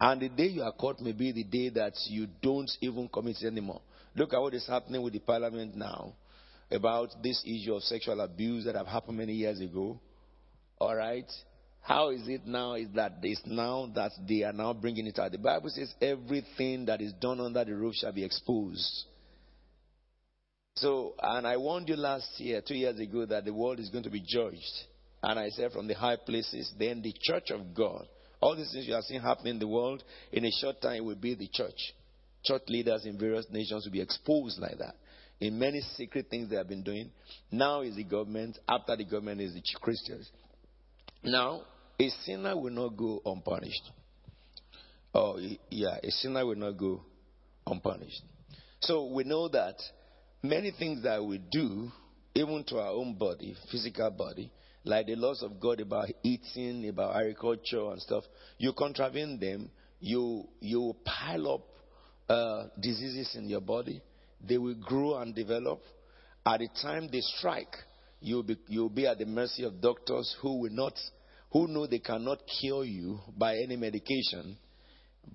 And 0.00 0.20
the 0.20 0.28
day 0.28 0.48
you 0.48 0.62
are 0.62 0.72
caught 0.72 1.00
may 1.00 1.12
be 1.12 1.32
the 1.32 1.44
day 1.44 1.68
that 1.70 1.94
you 2.08 2.26
don't 2.42 2.70
even 2.80 3.08
commit 3.08 3.36
anymore. 3.44 3.80
Look 4.14 4.34
at 4.34 4.40
what 4.40 4.52
is 4.54 4.66
happening 4.66 5.00
with 5.02 5.12
the 5.12 5.20
parliament 5.20 5.76
now 5.76 6.12
about 6.70 7.10
this 7.22 7.42
issue 7.46 7.74
of 7.74 7.82
sexual 7.82 8.20
abuse 8.20 8.64
that 8.64 8.74
have 8.74 8.86
happened 8.86 9.18
many 9.18 9.34
years 9.34 9.60
ago. 9.60 10.00
All 10.78 10.96
right? 10.96 11.30
How 11.82 12.10
is 12.10 12.26
it 12.28 12.46
now? 12.46 12.74
Is 12.74 12.88
that 12.94 13.18
it's 13.22 13.42
now 13.44 13.90
that 13.94 14.12
they 14.28 14.42
are 14.42 14.52
now 14.52 14.72
bringing 14.72 15.06
it 15.06 15.18
out? 15.18 15.32
The 15.32 15.38
Bible 15.38 15.70
says 15.70 15.92
everything 16.00 16.86
that 16.86 17.00
is 17.00 17.12
done 17.14 17.40
under 17.40 17.64
the 17.64 17.74
roof 17.74 17.94
shall 17.94 18.12
be 18.12 18.24
exposed. 18.24 19.04
So, 20.74 21.14
and 21.22 21.46
I 21.46 21.56
warned 21.56 21.88
you 21.88 21.96
last 21.96 22.28
year, 22.38 22.62
two 22.66 22.74
years 22.74 22.98
ago, 22.98 23.26
that 23.26 23.44
the 23.44 23.52
world 23.52 23.78
is 23.78 23.90
going 23.90 24.04
to 24.04 24.10
be 24.10 24.24
judged. 24.26 24.72
And 25.22 25.38
I 25.38 25.48
said 25.50 25.72
from 25.72 25.86
the 25.86 25.94
high 25.94 26.16
places, 26.16 26.72
then 26.78 27.02
the 27.02 27.14
church 27.20 27.50
of 27.50 27.74
God. 27.74 28.06
All 28.40 28.56
these 28.56 28.72
things 28.72 28.88
you 28.88 28.94
are 28.94 29.02
seeing 29.02 29.20
happening 29.20 29.54
in 29.54 29.58
the 29.60 29.68
world, 29.68 30.02
in 30.32 30.44
a 30.44 30.50
short 30.60 30.80
time 30.80 31.04
will 31.04 31.14
be 31.14 31.34
the 31.34 31.48
church. 31.52 31.94
Church 32.44 32.62
leaders 32.68 33.06
in 33.06 33.18
various 33.18 33.46
nations 33.50 33.84
will 33.84 33.92
be 33.92 34.00
exposed 34.00 34.58
like 34.58 34.78
that. 34.78 34.96
In 35.40 35.58
many 35.58 35.80
secret 35.96 36.26
things 36.28 36.50
they 36.50 36.56
have 36.56 36.68
been 36.68 36.82
doing. 36.82 37.10
Now 37.50 37.82
is 37.82 37.94
the 37.94 38.04
government. 38.04 38.58
After 38.68 38.96
the 38.96 39.04
government 39.04 39.40
is 39.40 39.54
the 39.54 39.62
Christians. 39.80 40.28
Now, 41.22 41.62
a 42.00 42.08
sinner 42.24 42.56
will 42.56 42.72
not 42.72 42.96
go 42.96 43.22
unpunished. 43.24 43.90
Oh, 45.14 45.38
yeah, 45.70 45.98
a 46.02 46.10
sinner 46.10 46.44
will 46.44 46.56
not 46.56 46.76
go 46.76 47.02
unpunished. 47.66 48.22
So 48.80 49.06
we 49.06 49.22
know 49.22 49.48
that 49.48 49.76
many 50.42 50.72
things 50.78 51.02
that 51.04 51.24
we 51.24 51.38
do, 51.50 51.90
even 52.34 52.64
to 52.64 52.78
our 52.78 52.90
own 52.90 53.14
body, 53.14 53.56
physical 53.70 54.10
body, 54.10 54.50
like 54.84 55.06
the 55.06 55.14
laws 55.16 55.42
of 55.42 55.60
God 55.60 55.80
about 55.80 56.08
eating, 56.22 56.88
about 56.88 57.16
agriculture 57.16 57.90
and 57.90 58.00
stuff, 58.00 58.24
you 58.58 58.72
contravene 58.72 59.38
them, 59.38 59.70
you 60.00 60.48
you 60.60 60.96
pile 61.04 61.54
up 61.54 61.60
uh, 62.28 62.66
diseases 62.80 63.34
in 63.36 63.48
your 63.48 63.60
body. 63.60 64.02
They 64.44 64.58
will 64.58 64.74
grow 64.74 65.18
and 65.18 65.34
develop. 65.34 65.80
At 66.44 66.58
the 66.58 66.68
time 66.82 67.08
they 67.12 67.20
strike, 67.20 67.76
you'll 68.20 68.42
be 68.42 68.56
you'll 68.66 68.88
be 68.88 69.06
at 69.06 69.18
the 69.18 69.26
mercy 69.26 69.62
of 69.62 69.80
doctors 69.80 70.34
who 70.42 70.58
will 70.60 70.72
not 70.72 70.94
who 71.52 71.68
know 71.68 71.86
they 71.86 72.00
cannot 72.00 72.40
cure 72.60 72.84
you 72.84 73.20
by 73.36 73.56
any 73.58 73.76
medication, 73.76 74.56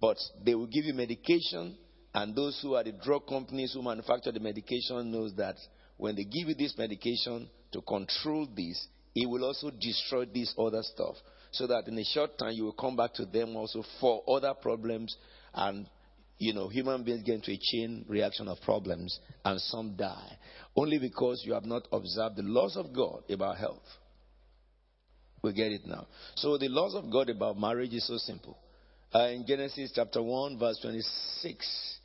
but 0.01 0.17
they 0.43 0.55
will 0.55 0.67
give 0.67 0.83
you 0.83 0.93
medication, 0.93 1.77
and 2.17 2.36
those 2.36 2.59
who 2.63 2.74
are 2.74 2.83
the 2.83 2.93
drug 2.93 3.27
companies 3.27 3.74
who 3.74 3.83
manufacture 3.83 4.31
the 4.31 4.39
medication 4.39 5.12
knows 5.12 5.36
that 5.36 5.55
when 5.97 6.15
they 6.15 6.24
give 6.24 6.47
you 6.47 6.55
this 6.55 6.74
medication 6.75 7.47
to 7.71 7.81
control 7.81 8.47
this, 8.55 8.88
it 9.13 9.29
will 9.29 9.45
also 9.45 9.69
destroy 9.69 10.25
this 10.25 10.51
other 10.57 10.81
stuff. 10.81 11.13
So 11.51 11.67
that 11.67 11.88
in 11.88 11.95
a 11.95 12.03
short 12.03 12.36
time 12.39 12.53
you 12.53 12.63
will 12.63 12.74
come 12.74 12.95
back 12.95 13.13
to 13.15 13.25
them 13.27 13.55
also 13.55 13.83
for 14.01 14.24
other 14.27 14.55
problems 14.55 15.15
and 15.53 15.88
you 16.39 16.55
know, 16.55 16.69
human 16.69 17.03
beings 17.03 17.21
get 17.21 17.36
into 17.36 17.51
a 17.51 17.59
chain 17.62 18.03
reaction 18.07 18.47
of 18.47 18.62
problems 18.62 19.19
and 19.45 19.62
some 19.62 19.95
die. 19.95 20.39
Only 20.75 20.97
because 20.97 21.43
you 21.45 21.53
have 21.53 21.65
not 21.65 21.88
observed 21.91 22.38
the 22.38 22.41
laws 22.41 22.77
of 22.77 22.93
God 22.93 23.25
about 23.29 23.57
health. 23.57 23.86
We 25.43 25.53
get 25.53 25.71
it 25.71 25.86
now. 25.86 26.07
So 26.33 26.57
the 26.57 26.69
laws 26.69 26.95
of 26.95 27.12
God 27.12 27.29
about 27.29 27.59
marriage 27.59 27.93
is 27.93 28.07
so 28.07 28.17
simple. 28.17 28.57
Uh, 29.13 29.29
in 29.29 29.45
Genesis 29.47 29.91
chapter 29.95 30.21
1, 30.21 30.59
verse 30.59 30.79
26, 30.81 31.96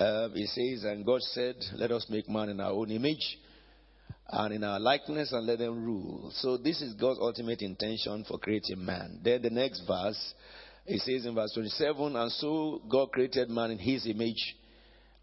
uh, 0.00 0.28
it 0.34 0.48
says, 0.48 0.84
And 0.84 1.04
God 1.04 1.20
said, 1.20 1.56
Let 1.74 1.92
us 1.92 2.06
make 2.08 2.28
man 2.28 2.48
in 2.48 2.60
our 2.60 2.72
own 2.72 2.90
image 2.90 3.38
and 4.32 4.54
in 4.54 4.64
our 4.64 4.80
likeness 4.80 5.32
and 5.32 5.46
let 5.46 5.58
them 5.58 5.84
rule. 5.84 6.30
So 6.36 6.56
this 6.56 6.80
is 6.80 6.94
God's 6.94 7.18
ultimate 7.20 7.60
intention 7.60 8.24
for 8.26 8.38
creating 8.38 8.84
man. 8.84 9.20
Then 9.22 9.42
the 9.42 9.50
next 9.50 9.82
verse, 9.86 10.34
it 10.86 11.00
says 11.00 11.26
in 11.26 11.34
verse 11.34 11.52
27, 11.52 12.16
And 12.16 12.32
so 12.32 12.80
God 12.88 13.12
created 13.12 13.50
man 13.50 13.72
in 13.72 13.78
his 13.78 14.06
image. 14.06 14.56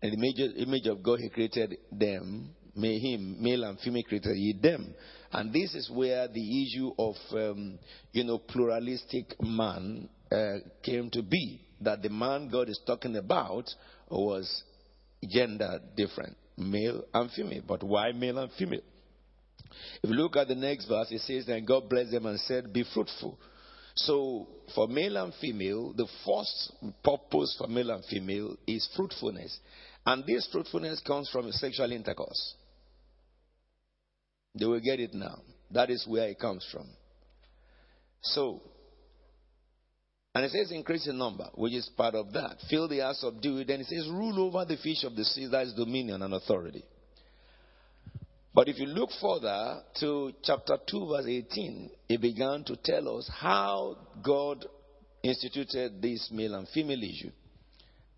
And 0.01 0.13
the 0.13 0.17
image, 0.17 0.67
image 0.67 0.88
of 0.88 1.01
God, 1.01 1.19
he 1.19 1.29
created 1.29 1.77
them. 1.91 2.51
May 2.75 3.00
him, 3.00 3.41
male 3.41 3.63
and 3.63 3.79
female 3.79 4.03
created 4.03 4.36
he 4.36 4.53
them. 4.62 4.93
And 5.31 5.51
this 5.51 5.74
is 5.74 5.89
where 5.91 6.27
the 6.27 6.63
issue 6.63 6.91
of, 7.00 7.15
um, 7.31 7.79
you 8.12 8.24
know, 8.24 8.38
pluralistic 8.38 9.34
man 9.41 10.07
uh, 10.31 10.57
came 10.84 11.10
to 11.12 11.24
be. 11.24 11.62
That 11.81 12.03
the 12.03 12.10
man 12.10 12.50
God 12.50 12.69
is 12.69 12.79
talking 12.86 13.15
about 13.15 13.65
was 14.10 14.63
gender 15.24 15.79
different, 15.95 16.36
male 16.57 17.03
and 17.13 17.31
female. 17.31 17.63
But 17.67 17.83
why 17.83 18.12
male 18.12 18.38
and 18.39 18.51
female? 18.53 18.81
If 20.03 20.09
you 20.09 20.15
look 20.15 20.36
at 20.36 20.47
the 20.47 20.55
next 20.55 20.88
verse, 20.88 21.12
it 21.12 21.21
says, 21.21 21.45
Then 21.45 21.65
God 21.65 21.89
blessed 21.89 22.12
them 22.12 22.25
and 22.25 22.39
said, 22.39 22.71
Be 22.71 22.83
fruitful. 22.93 23.38
So, 23.95 24.47
for 24.75 24.88
male 24.88 25.17
and 25.17 25.33
female, 25.41 25.91
the 25.93 26.07
first 26.25 26.74
purpose 27.03 27.55
for 27.57 27.67
male 27.67 27.89
and 27.91 28.05
female 28.05 28.55
is 28.67 28.88
fruitfulness. 28.95 29.59
And 30.05 30.24
this 30.25 30.47
fruitfulness 30.51 31.01
comes 31.05 31.29
from 31.29 31.51
sexual 31.51 31.91
intercourse. 31.91 32.55
They 34.53 34.65
will 34.65 34.79
get 34.79 35.00
it 35.00 35.13
now. 35.13 35.39
That 35.71 35.89
is 35.89 36.05
where 36.07 36.29
it 36.29 36.39
comes 36.39 36.65
from. 36.71 36.88
So, 38.21 38.62
and 40.38 40.46
it 40.46 40.51
says 40.51 40.72
increase 40.72 41.08
in 41.08 41.17
number, 41.17 41.50
which 41.56 41.74
is 41.74 41.89
part 41.98 42.13
of 42.13 42.32
that. 42.34 42.58
Fill 42.70 42.88
the 42.88 43.01
earth, 43.01 43.15
subdue 43.15 43.58
it. 43.58 43.67
Then 43.70 43.82
it 43.82 43.88
says 43.88 44.08
rule 44.08 44.39
over 44.46 44.65
the 44.65 44.77
fish 44.77 45.03
of 45.03 45.15
the 45.15 45.25
sea, 45.25 45.48
that 45.48 45.65
is 45.65 45.74
dominion 45.74 46.22
and 46.22 46.32
authority. 46.32 46.86
But 48.53 48.67
if 48.67 48.77
you 48.77 48.86
look 48.86 49.10
further 49.20 49.82
to 50.00 50.34
chapter 50.44 50.77
2, 50.91 51.08
verse 51.08 51.25
18, 51.27 51.89
it 52.10 52.22
began 52.22 52.63
to 52.65 52.75
tell 52.75 53.17
us 53.17 53.27
how 53.36 53.98
God 54.24 54.63
instituted 55.24 56.03
this 56.03 56.29
male 56.32 56.53
and 56.53 56.67
female 56.70 57.01
issue. 57.01 57.32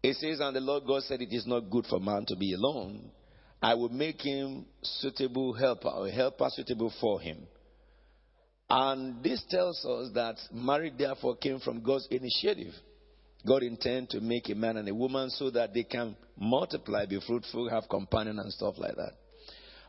It 0.03 0.17
says, 0.17 0.41
And 0.41 0.53
the 0.53 0.59
Lord 0.59 0.83
God 0.85 1.03
said, 1.03 1.21
It 1.21 1.33
is 1.33 1.47
not 1.47 1.69
good 1.69 1.85
for 1.85 2.01
man 2.01 2.25
to 2.27 2.35
be 2.35 2.53
alone. 2.53 3.11
I 3.61 3.75
will 3.75 3.87
make 3.87 4.19
him 4.19 4.65
suitable 4.81 5.53
helper, 5.53 5.87
or 5.87 6.09
helper 6.09 6.49
suitable 6.49 6.91
for 6.99 7.21
him. 7.21 7.47
And 8.69 9.23
this 9.23 9.43
tells 9.49 9.83
us 9.83 10.09
that 10.13 10.35
marriage 10.53 10.93
therefore 10.97 11.37
came 11.37 11.59
from 11.59 11.81
God's 11.81 12.07
initiative. 12.11 12.73
God 13.47 13.63
intended 13.63 14.11
to 14.11 14.21
make 14.21 14.49
a 14.49 14.55
man 14.55 14.77
and 14.77 14.87
a 14.87 14.93
woman 14.93 15.29
so 15.29 15.49
that 15.51 15.73
they 15.73 15.83
can 15.83 16.15
multiply, 16.37 17.05
be 17.05 17.19
fruitful, 17.25 17.69
have 17.69 17.89
companion 17.89 18.37
and 18.37 18.51
stuff 18.53 18.75
like 18.77 18.95
that. 18.95 19.13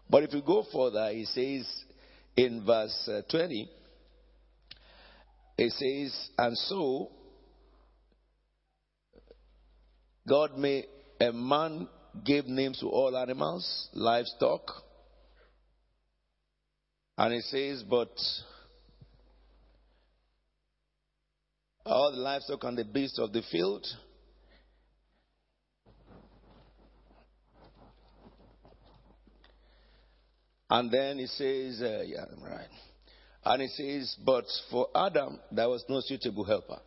But 0.08 0.22
if 0.22 0.32
you 0.32 0.40
go 0.42 0.64
further, 0.72 1.10
he 1.12 1.25
says 1.25 1.84
in 2.37 2.64
verse 2.64 3.08
uh, 3.08 3.22
20, 3.30 3.68
it 5.58 5.72
says, 5.72 6.30
and 6.38 6.56
so 6.56 7.10
God 10.26 10.56
made 10.56 10.87
a 11.20 11.32
man 11.32 11.87
gave 12.25 12.46
names 12.46 12.78
to 12.80 12.88
all 12.88 13.16
animals, 13.16 13.88
livestock. 13.92 14.62
And 17.18 17.34
it 17.34 17.44
says, 17.44 17.82
but 17.82 18.10
all 21.90 22.12
the 22.12 22.18
livestock 22.18 22.62
and 22.64 22.78
the 22.78 22.85
beasts 22.85 23.18
of 23.18 23.32
the 23.32 23.42
field. 23.50 23.87
And 30.70 30.90
then 30.90 31.18
he 31.18 31.26
says, 31.26 31.82
uh, 31.82 32.02
yeah, 32.06 32.26
right. 32.42 32.68
And 33.44 33.62
he 33.62 33.68
says, 33.68 34.16
but 34.25 34.44
for 34.70 34.87
Adam, 34.94 35.40
there 35.50 35.68
was 35.68 35.85
no 35.88 36.00
suitable 36.00 36.44
helper. 36.44 36.78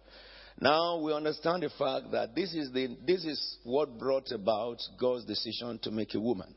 Now 0.60 1.00
we 1.00 1.12
understand 1.12 1.64
the 1.64 1.70
fact 1.70 2.12
that 2.12 2.34
this 2.36 2.54
is, 2.54 2.72
the, 2.72 2.96
this 3.06 3.26
is 3.26 3.58
what 3.64 4.00
brought 4.00 4.32
about 4.32 4.78
God's 5.00 5.26
decision 5.26 5.80
to 5.80 5.92
make 5.92 6.14
a 6.14 6.20
woman. 6.20 6.56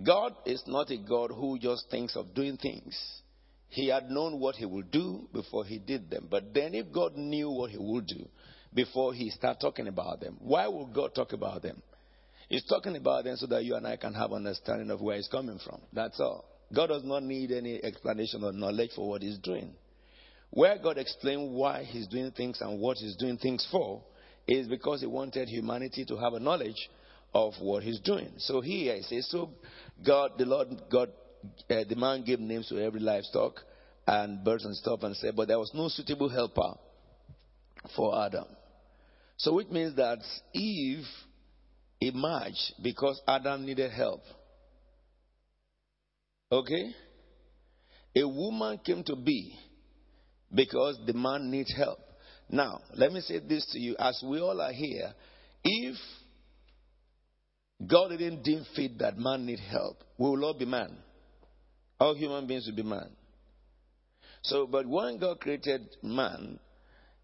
God 0.00 0.34
is 0.46 0.62
not 0.66 0.90
a 0.90 0.98
God 0.98 1.32
who 1.32 1.58
just 1.58 1.90
thinks 1.90 2.14
of 2.14 2.34
doing 2.34 2.56
things. 2.58 2.96
He 3.72 3.88
had 3.88 4.10
known 4.10 4.38
what 4.38 4.56
he 4.56 4.66
would 4.66 4.90
do 4.90 5.28
before 5.32 5.64
he 5.64 5.78
did 5.78 6.10
them. 6.10 6.28
But 6.30 6.52
then, 6.52 6.74
if 6.74 6.92
God 6.92 7.16
knew 7.16 7.50
what 7.50 7.70
he 7.70 7.78
would 7.78 8.06
do 8.06 8.28
before 8.74 9.14
he 9.14 9.30
started 9.30 9.60
talking 9.60 9.88
about 9.88 10.20
them, 10.20 10.36
why 10.40 10.66
would 10.68 10.92
God 10.92 11.14
talk 11.14 11.32
about 11.32 11.62
them? 11.62 11.82
He's 12.48 12.64
talking 12.64 12.96
about 12.96 13.24
them 13.24 13.36
so 13.36 13.46
that 13.46 13.64
you 13.64 13.74
and 13.74 13.86
I 13.86 13.96
can 13.96 14.12
have 14.12 14.30
an 14.32 14.46
understanding 14.46 14.90
of 14.90 15.00
where 15.00 15.16
he's 15.16 15.28
coming 15.28 15.58
from. 15.64 15.80
That's 15.92 16.20
all. 16.20 16.44
God 16.74 16.88
does 16.88 17.04
not 17.04 17.22
need 17.22 17.50
any 17.50 17.82
explanation 17.82 18.44
or 18.44 18.52
knowledge 18.52 18.90
for 18.94 19.08
what 19.08 19.22
he's 19.22 19.38
doing. 19.38 19.72
Where 20.50 20.76
God 20.76 20.98
explained 20.98 21.54
why 21.54 21.84
He's 21.84 22.06
doing 22.06 22.30
things 22.30 22.60
and 22.60 22.78
what 22.78 22.98
He's 22.98 23.16
doing 23.16 23.38
things 23.38 23.66
for 23.72 24.02
is 24.46 24.68
because 24.68 25.00
He 25.00 25.06
wanted 25.06 25.48
humanity 25.48 26.04
to 26.04 26.16
have 26.18 26.34
a 26.34 26.40
knowledge 26.40 26.90
of 27.32 27.54
what 27.58 27.82
He's 27.82 28.00
doing. 28.00 28.32
So 28.36 28.60
here 28.60 28.96
He 28.96 29.02
says, 29.02 29.28
So 29.30 29.48
God, 30.04 30.32
the 30.36 30.44
Lord, 30.44 30.68
God, 30.90 31.08
uh, 31.70 31.84
the 31.88 31.96
man 31.96 32.24
gave 32.24 32.40
names 32.40 32.68
to 32.68 32.78
every 32.82 33.00
livestock 33.00 33.54
and 34.06 34.44
birds 34.44 34.64
and 34.64 34.76
stuff 34.76 35.02
and 35.02 35.16
said, 35.16 35.34
But 35.36 35.48
there 35.48 35.58
was 35.58 35.70
no 35.74 35.88
suitable 35.88 36.28
helper 36.28 36.74
for 37.96 38.24
Adam. 38.24 38.46
So, 39.36 39.54
which 39.54 39.68
means 39.68 39.96
that 39.96 40.18
Eve 40.52 41.04
emerged 42.00 42.74
because 42.82 43.20
Adam 43.26 43.64
needed 43.64 43.90
help. 43.90 44.20
Okay? 46.50 46.94
A 48.16 48.28
woman 48.28 48.78
came 48.84 49.02
to 49.04 49.16
be 49.16 49.56
because 50.54 50.98
the 51.06 51.14
man 51.14 51.50
needs 51.50 51.74
help. 51.74 51.98
Now, 52.50 52.80
let 52.94 53.12
me 53.12 53.20
say 53.20 53.38
this 53.38 53.66
to 53.72 53.78
you. 53.78 53.96
As 53.98 54.22
we 54.26 54.38
all 54.38 54.60
are 54.60 54.72
here, 54.72 55.14
if 55.64 55.96
God 57.86 58.10
didn't 58.10 58.42
deem 58.42 58.64
fit 58.76 58.98
that 58.98 59.16
man 59.18 59.46
need 59.46 59.60
help, 59.60 60.04
we 60.18 60.28
will 60.28 60.44
all 60.44 60.58
be 60.58 60.66
man. 60.66 60.96
All 62.02 62.16
human 62.16 62.48
beings 62.48 62.66
will 62.66 62.74
be 62.74 62.82
man. 62.82 63.10
So, 64.42 64.66
but 64.66 64.88
when 64.88 65.18
God 65.18 65.38
created 65.38 65.82
man, 66.02 66.58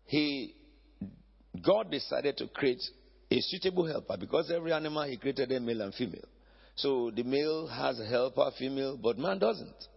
he 0.06 0.54
God 1.61 1.90
decided 1.90 2.37
to 2.37 2.47
create 2.47 2.80
a 3.28 3.40
suitable 3.40 3.87
helper 3.87 4.16
because 4.16 4.52
every 4.52 4.73
animal 4.73 5.02
he 5.02 5.16
created 5.16 5.50
a 5.50 5.58
male 5.58 5.80
and 5.80 5.92
female. 5.92 6.28
So 6.76 7.11
the 7.11 7.25
male 7.25 7.66
has 7.66 7.99
a 7.99 8.06
helper, 8.06 8.52
female, 8.56 8.97
but 8.97 9.18
man 9.18 9.40
doesn't. 9.40 9.88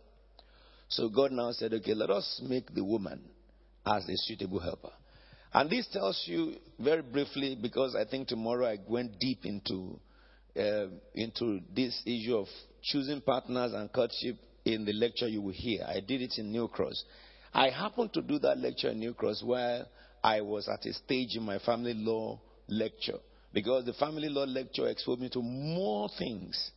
So 0.90 1.10
God 1.10 1.32
now 1.32 1.52
said, 1.52 1.74
okay, 1.74 1.94
let 1.94 2.10
us 2.10 2.42
make 2.44 2.74
the 2.74 2.84
woman 2.84 3.22
as 3.86 4.10
a 4.10 4.18
suitable 4.18 4.62
helper. 4.62 4.94
And 5.54 5.70
this 5.70 5.88
tells 5.94 6.24
you 6.26 6.56
very 6.80 7.04
briefly, 7.04 7.56
because 7.62 7.96
I 7.96 8.06
think 8.10 8.30
tomorrow 8.30 8.66
I 8.66 8.80
went 8.88 9.20
deep 9.20 9.46
into 9.46 10.00
uh, 10.58 10.88
into 11.14 11.60
this 11.72 12.02
issue 12.04 12.36
of 12.36 12.48
choosing 12.82 13.22
partners 13.22 13.74
and 13.74 13.94
courtship 13.94 14.38
in 14.66 14.86
the 14.86 14.94
lecture 14.94 15.28
you 15.28 15.42
will 15.42 15.54
hear. 15.54 15.86
I 15.88 16.00
did 16.00 16.22
it 16.22 16.34
in 16.38 16.52
New 16.52 16.68
Cross. 16.68 17.04
I 17.54 17.70
happened 17.70 18.14
to 18.14 18.22
do 18.22 18.40
that 18.40 18.60
lecture 18.60 18.90
in 18.90 19.00
New 19.00 19.14
Cross 19.14 19.44
while 19.44 19.88
I 20.24 20.42
was 20.42 20.68
at 20.68 20.86
a 20.86 20.94
stage 20.94 21.36
in 21.36 21.44
my 21.44 21.60
family 21.60 21.94
law 21.94 22.40
lecture 22.68 23.18
because 23.54 23.86
the 23.86 23.94
family 23.94 24.30
law 24.30 24.46
lecture 24.46 24.88
exposed 24.88 25.22
me 25.22 25.30
to 25.30 25.42
more 25.42 26.10
things. 26.18 26.72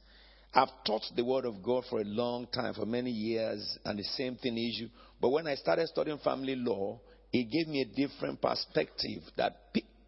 I've 0.53 0.69
taught 0.87 1.03
the 1.15 1.25
Word 1.25 1.45
of 1.45 1.63
God 1.63 1.85
for 1.91 2.01
a 2.01 2.05
long 2.05 2.47
time, 2.47 2.75
for 2.75 2.87
many 2.87 3.11
years, 3.11 3.79
and 3.85 3.99
the 3.99 4.05
same 4.05 4.37
thing 4.37 4.57
issue. 4.57 4.89
But 5.21 5.31
when 5.31 5.47
I 5.47 5.57
started 5.57 5.89
studying 5.89 6.19
family 6.19 6.55
law, 6.55 7.01
it 7.33 7.51
gave 7.51 7.67
me 7.67 7.81
a 7.81 7.85
different 7.85 8.41
perspective 8.41 9.23
that 9.37 9.57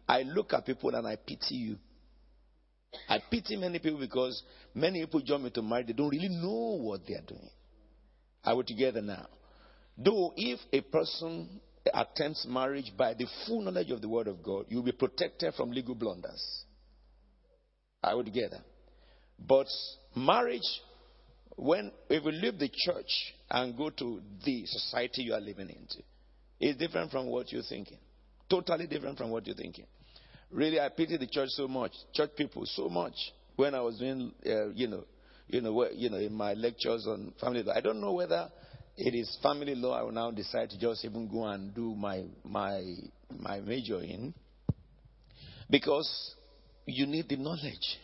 I 0.07 0.21
look 0.21 0.53
at 0.53 0.65
people 0.65 0.95
and 0.95 1.05
I 1.05 1.17
pity 1.17 1.55
you. 1.55 1.77
I 3.09 3.19
pity 3.29 3.57
many 3.57 3.79
people 3.79 3.99
because 3.99 4.41
many 4.73 5.05
people 5.05 5.19
join 5.19 5.43
me 5.43 5.49
to 5.51 5.61
marry, 5.61 5.83
they 5.83 5.93
don't 5.93 6.09
really 6.09 6.29
know 6.29 6.77
what 6.79 7.01
they 7.05 7.15
are 7.15 7.25
doing. 7.27 7.49
Are 8.47 8.55
we 8.55 8.63
together 8.63 9.01
now? 9.01 9.27
Though, 9.97 10.31
if 10.37 10.57
a 10.71 10.79
person 10.79 11.59
attempts 11.93 12.45
marriage 12.47 12.93
by 12.97 13.13
the 13.13 13.27
full 13.45 13.59
knowledge 13.61 13.91
of 13.91 13.99
the 13.99 14.07
Word 14.07 14.29
of 14.29 14.41
God, 14.41 14.67
you'll 14.69 14.83
be 14.83 14.93
protected 14.93 15.53
from 15.55 15.71
legal 15.71 15.95
blunders. 15.95 16.63
Are 18.01 18.15
we 18.15 18.23
together? 18.23 18.61
But 19.37 19.67
marriage, 20.15 20.61
when 21.57 21.91
if 22.09 22.23
we 22.23 22.31
leave 22.31 22.57
the 22.57 22.69
church 22.69 23.33
and 23.51 23.75
go 23.75 23.89
to 23.89 24.21
the 24.45 24.65
society 24.65 25.23
you 25.23 25.33
are 25.33 25.41
living 25.41 25.67
into, 25.69 26.01
is 26.61 26.77
different 26.77 27.11
from 27.11 27.25
what 27.25 27.51
you're 27.51 27.63
thinking. 27.63 27.97
Totally 28.49 28.87
different 28.87 29.17
from 29.17 29.29
what 29.29 29.45
you're 29.45 29.57
thinking. 29.57 29.87
Really, 30.51 30.79
I 30.79 30.87
pity 30.87 31.17
the 31.17 31.27
church 31.27 31.49
so 31.49 31.67
much, 31.67 31.91
church 32.13 32.31
people 32.37 32.65
so 32.65 32.87
much. 32.87 33.15
When 33.57 33.75
I 33.75 33.81
was 33.81 33.99
doing, 33.99 34.31
uh, 34.45 34.69
you 34.69 34.87
know, 34.87 35.03
you 35.47 35.61
know, 35.61 35.87
you 35.93 36.09
know, 36.09 36.17
in 36.17 36.33
my 36.33 36.53
lectures 36.53 37.07
on 37.07 37.33
family 37.39 37.63
law, 37.63 37.73
I 37.73 37.81
don't 37.81 38.01
know 38.01 38.13
whether 38.13 38.49
it 38.97 39.15
is 39.15 39.37
family 39.41 39.75
law. 39.75 39.93
I 39.93 40.03
will 40.03 40.11
now 40.11 40.31
decide 40.31 40.69
to 40.71 40.79
just 40.79 41.05
even 41.05 41.29
go 41.29 41.45
and 41.45 41.73
do 41.73 41.95
my 41.95 42.23
my 42.43 42.83
my 43.39 43.59
major 43.61 44.01
in, 44.01 44.33
because 45.69 46.35
you 46.85 47.05
need 47.05 47.29
the 47.29 47.37
knowledge. 47.37 47.99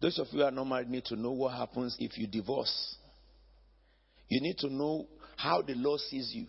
Those 0.00 0.18
of 0.20 0.28
you 0.30 0.40
who 0.40 0.44
are 0.44 0.50
not 0.52 0.64
married 0.64 0.88
need 0.88 1.04
to 1.06 1.16
know 1.16 1.32
what 1.32 1.54
happens 1.54 1.96
if 1.98 2.16
you 2.16 2.28
divorce. 2.28 2.96
You 4.28 4.40
need 4.40 4.58
to 4.58 4.68
know 4.68 5.08
how 5.36 5.62
the 5.62 5.74
law 5.74 5.96
sees 5.96 6.30
you. 6.32 6.46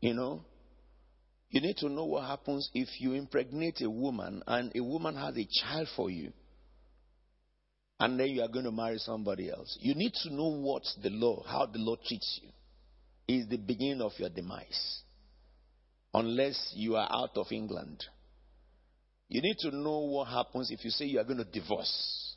You 0.00 0.14
know, 0.14 0.42
you 1.50 1.60
need 1.60 1.78
to 1.78 1.88
know 1.88 2.04
what 2.04 2.26
happens 2.26 2.70
if 2.74 3.00
you 3.00 3.14
impregnate 3.14 3.80
a 3.80 3.90
woman 3.90 4.42
and 4.46 4.70
a 4.76 4.84
woman 4.84 5.16
has 5.16 5.36
a 5.36 5.48
child 5.60 5.88
for 5.96 6.10
you 6.10 6.32
and 7.98 8.20
then 8.20 8.28
you 8.28 8.42
are 8.42 8.48
going 8.48 8.64
to 8.64 8.72
marry 8.72 8.98
somebody 8.98 9.50
else. 9.50 9.76
You 9.80 9.94
need 9.94 10.12
to 10.22 10.34
know 10.34 10.48
what 10.48 10.82
the 11.02 11.10
law, 11.10 11.42
how 11.46 11.66
the 11.66 11.78
law 11.78 11.96
treats 11.96 12.40
you, 12.42 12.50
is 13.28 13.48
the 13.48 13.56
beginning 13.56 14.02
of 14.02 14.12
your 14.18 14.28
demise. 14.28 15.00
Unless 16.12 16.72
you 16.76 16.96
are 16.96 17.08
out 17.10 17.36
of 17.36 17.46
England. 17.50 18.04
You 19.28 19.42
need 19.42 19.56
to 19.60 19.74
know 19.74 20.00
what 20.00 20.28
happens 20.28 20.70
if 20.70 20.84
you 20.84 20.90
say 20.90 21.06
you 21.06 21.18
are 21.18 21.24
going 21.24 21.38
to 21.38 21.44
divorce. 21.44 22.34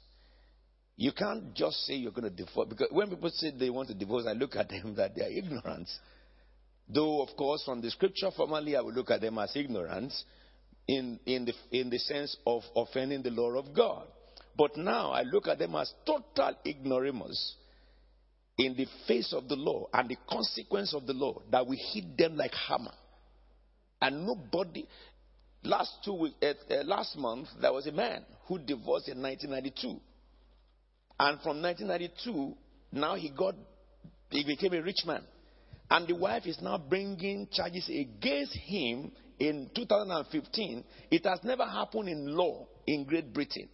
You 0.95 1.11
can't 1.11 1.53
just 1.53 1.77
say 1.85 1.93
you're 1.93 2.11
going 2.11 2.29
to 2.29 2.43
divorce 2.43 2.67
because 2.69 2.87
when 2.91 3.09
people 3.09 3.29
say 3.29 3.51
they 3.57 3.69
want 3.69 3.87
to 3.89 3.93
divorce, 3.93 4.25
I 4.27 4.33
look 4.33 4.55
at 4.55 4.69
them 4.69 4.95
that 4.97 5.15
they 5.15 5.23
are 5.23 5.29
ignorant. 5.29 5.87
Though, 6.93 7.21
of 7.21 7.35
course, 7.37 7.63
from 7.63 7.81
the 7.81 7.91
scripture 7.91 8.31
formally, 8.35 8.75
I 8.75 8.81
would 8.81 8.95
look 8.95 9.11
at 9.11 9.21
them 9.21 9.37
as 9.37 9.55
ignorant 9.55 10.11
in, 10.87 11.19
in, 11.25 11.45
the, 11.45 11.53
in 11.71 11.89
the 11.89 11.99
sense 11.99 12.35
of 12.47 12.63
offending 12.75 13.21
the 13.21 13.29
law 13.29 13.51
of 13.51 13.73
God. 13.75 14.07
But 14.59 14.75
now 14.75 15.11
I 15.11 15.21
look 15.21 15.47
at 15.47 15.57
them 15.57 15.73
as 15.75 15.93
total 16.05 16.53
ignoramus 16.65 17.55
in 18.57 18.75
the 18.75 18.87
face 19.07 19.31
of 19.31 19.47
the 19.47 19.55
law 19.55 19.87
and 19.93 20.09
the 20.09 20.17
consequence 20.29 20.93
of 20.93 21.07
the 21.07 21.13
law 21.13 21.41
that 21.49 21.65
we 21.65 21.77
hit 21.77 22.17
them 22.17 22.35
like 22.35 22.53
hammer. 22.67 22.91
And 24.01 24.27
nobody. 24.27 24.85
Last 25.63 26.03
two 26.03 26.13
week, 26.13 26.33
uh, 26.43 26.73
uh, 26.73 26.83
last 26.83 27.17
month 27.17 27.47
there 27.61 27.71
was 27.71 27.87
a 27.87 27.93
man 27.93 28.25
who 28.47 28.59
divorced 28.59 29.07
in 29.07 29.21
1992, 29.21 29.97
and 31.19 31.41
from 31.41 31.61
1992 31.61 32.53
now 32.91 33.15
he 33.15 33.29
got 33.29 33.55
he 34.29 34.43
became 34.43 34.73
a 34.73 34.81
rich 34.81 35.05
man. 35.05 35.23
And 35.89 36.05
the 36.05 36.15
wife 36.15 36.45
is 36.45 36.59
now 36.61 36.77
bringing 36.77 37.47
charges 37.49 37.89
against 37.89 38.57
him 38.57 39.13
in 39.39 39.69
2015. 39.73 40.83
It 41.11 41.25
has 41.25 41.39
never 41.45 41.65
happened 41.65 42.09
in 42.09 42.35
law 42.35 42.67
in 42.85 43.05
Great 43.05 43.33
Britain 43.33 43.69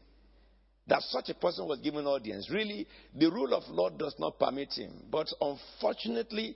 that 0.87 1.01
such 1.01 1.29
a 1.29 1.33
person 1.33 1.67
was 1.67 1.79
given 1.79 2.05
audience. 2.05 2.49
Really, 2.51 2.87
the 3.15 3.29
rule 3.31 3.53
of 3.53 3.63
law 3.69 3.89
does 3.89 4.15
not 4.19 4.39
permit 4.39 4.73
him. 4.73 4.91
But 5.11 5.27
unfortunately, 5.41 6.55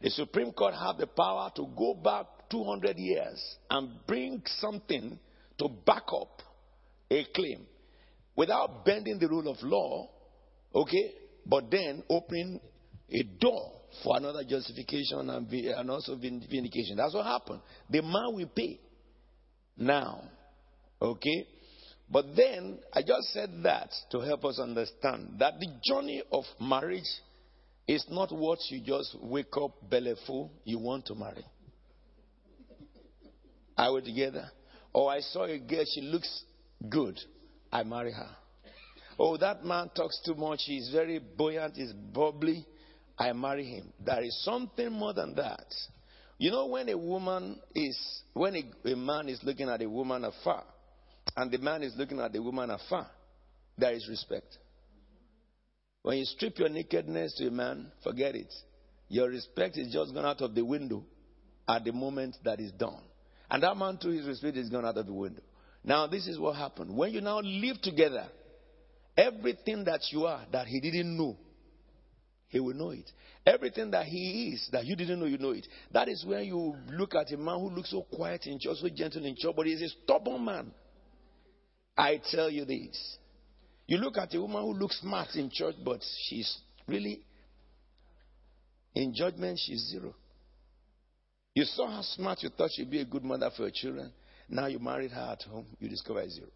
the 0.00 0.10
Supreme 0.10 0.52
Court 0.52 0.74
have 0.74 0.98
the 0.98 1.06
power 1.06 1.50
to 1.56 1.66
go 1.76 1.94
back 1.94 2.26
200 2.50 2.96
years 2.98 3.56
and 3.70 3.90
bring 4.06 4.42
something 4.58 5.18
to 5.58 5.68
back 5.86 6.04
up 6.12 6.42
a 7.10 7.24
claim 7.34 7.66
without 8.36 8.84
bending 8.84 9.18
the 9.18 9.28
rule 9.28 9.48
of 9.48 9.56
law, 9.62 10.08
okay, 10.74 11.12
but 11.44 11.70
then 11.70 12.02
opening 12.08 12.60
a 13.10 13.22
door 13.38 13.72
for 14.02 14.16
another 14.16 14.44
justification 14.44 15.28
and, 15.30 15.50
and 15.50 15.90
also 15.90 16.16
vindication. 16.16 16.96
That's 16.96 17.14
what 17.14 17.26
happened. 17.26 17.60
The 17.88 18.02
man 18.02 18.34
will 18.34 18.50
pay 18.54 18.78
now. 19.76 20.22
Okay? 21.02 21.46
But 22.10 22.34
then 22.34 22.78
I 22.92 23.02
just 23.02 23.32
said 23.32 23.50
that 23.62 23.90
to 24.10 24.20
help 24.20 24.44
us 24.44 24.58
understand 24.58 25.36
that 25.38 25.60
the 25.60 25.68
journey 25.82 26.22
of 26.32 26.44
marriage 26.60 27.08
is 27.86 28.04
not 28.10 28.32
what 28.32 28.58
you 28.68 28.80
just 28.80 29.16
wake 29.20 29.56
up 29.56 29.72
belly 29.88 30.14
full, 30.26 30.50
you 30.64 30.78
want 30.78 31.06
to 31.06 31.14
marry. 31.14 31.44
Are 33.76 33.94
we 33.94 34.02
together? 34.02 34.50
Oh, 34.92 35.06
I 35.06 35.20
saw 35.20 35.44
a 35.44 35.58
girl, 35.58 35.84
she 35.94 36.00
looks 36.00 36.44
good. 36.88 37.18
I 37.72 37.84
marry 37.84 38.12
her. 38.12 38.30
Oh, 39.18 39.36
that 39.36 39.64
man 39.64 39.90
talks 39.94 40.20
too 40.24 40.34
much, 40.34 40.60
he's 40.64 40.90
very 40.90 41.18
buoyant, 41.18 41.76
he's 41.76 41.92
bubbly. 41.92 42.66
I 43.18 43.32
marry 43.32 43.66
him. 43.66 43.92
There 44.04 44.22
is 44.22 44.42
something 44.44 44.90
more 44.90 45.12
than 45.12 45.34
that. 45.34 45.66
You 46.38 46.50
know, 46.50 46.66
when 46.66 46.88
a 46.88 46.96
woman 46.96 47.60
is, 47.74 48.22
when 48.32 48.56
a, 48.56 48.90
a 48.90 48.96
man 48.96 49.28
is 49.28 49.40
looking 49.44 49.68
at 49.68 49.82
a 49.82 49.88
woman 49.88 50.24
afar, 50.24 50.64
and 51.40 51.50
the 51.50 51.56
man 51.56 51.82
is 51.82 51.94
looking 51.96 52.20
at 52.20 52.34
the 52.34 52.42
woman 52.42 52.68
afar, 52.68 53.06
there 53.78 53.94
is 53.94 54.06
respect. 54.10 54.58
When 56.02 56.18
you 56.18 56.26
strip 56.26 56.58
your 56.58 56.68
nakedness 56.68 57.34
to 57.38 57.46
a 57.46 57.50
man, 57.50 57.90
forget 58.04 58.34
it. 58.34 58.52
Your 59.08 59.30
respect 59.30 59.78
is 59.78 59.90
just 59.90 60.12
gone 60.12 60.26
out 60.26 60.42
of 60.42 60.54
the 60.54 60.62
window 60.62 61.02
at 61.66 61.84
the 61.84 61.92
moment 61.92 62.36
that 62.44 62.60
is 62.60 62.72
done. 62.72 63.00
And 63.50 63.62
that 63.62 63.74
man, 63.78 63.96
too, 63.96 64.10
his 64.10 64.26
respect 64.26 64.58
is 64.58 64.68
gone 64.68 64.84
out 64.84 64.98
of 64.98 65.06
the 65.06 65.14
window. 65.14 65.40
Now, 65.82 66.06
this 66.06 66.26
is 66.26 66.38
what 66.38 66.56
happened. 66.56 66.94
When 66.94 67.10
you 67.10 67.22
now 67.22 67.40
live 67.40 67.80
together, 67.80 68.28
everything 69.16 69.84
that 69.84 70.00
you 70.12 70.26
are 70.26 70.44
that 70.52 70.66
he 70.66 70.78
didn't 70.78 71.16
know 71.16 71.38
he 72.50 72.58
will 72.58 72.74
know 72.74 72.90
it. 72.90 73.10
Everything 73.46 73.92
that 73.92 74.06
he 74.06 74.52
is 74.52 74.68
that 74.72 74.84
you 74.84 74.96
didn't 74.96 75.20
know, 75.20 75.26
you 75.26 75.38
know 75.38 75.52
it. 75.52 75.66
That 75.92 76.08
is 76.08 76.24
when 76.26 76.44
you 76.44 76.74
look 76.90 77.14
at 77.14 77.32
a 77.32 77.36
man 77.36 77.60
who 77.60 77.70
looks 77.70 77.92
so 77.92 78.02
quiet 78.02 78.46
in 78.46 78.58
church, 78.58 78.78
so 78.78 78.88
gentle 78.88 79.24
in 79.24 79.36
church, 79.38 79.54
but 79.56 79.66
he's 79.66 79.80
a 79.80 79.88
stubborn 79.88 80.44
man. 80.44 80.72
I 81.96 82.20
tell 82.30 82.50
you 82.50 82.64
this. 82.64 83.18
You 83.86 83.98
look 83.98 84.16
at 84.18 84.34
a 84.34 84.40
woman 84.40 84.62
who 84.62 84.72
looks 84.74 85.00
smart 85.00 85.34
in 85.34 85.50
church, 85.50 85.74
but 85.84 86.00
she's 86.28 86.58
really, 86.86 87.20
in 88.94 89.12
judgment, 89.14 89.58
she's 89.60 89.88
zero. 89.90 90.14
You 91.54 91.64
saw 91.64 91.90
how 91.90 92.02
smart 92.02 92.42
you 92.42 92.50
thought 92.50 92.70
she'd 92.72 92.90
be 92.90 93.00
a 93.00 93.04
good 93.04 93.24
mother 93.24 93.50
for 93.56 93.62
your 93.62 93.72
children. 93.72 94.12
Now 94.48 94.66
you 94.66 94.78
married 94.78 95.10
her 95.10 95.32
at 95.32 95.42
home, 95.42 95.66
you 95.78 95.88
discover 95.88 96.28
zero. 96.28 96.48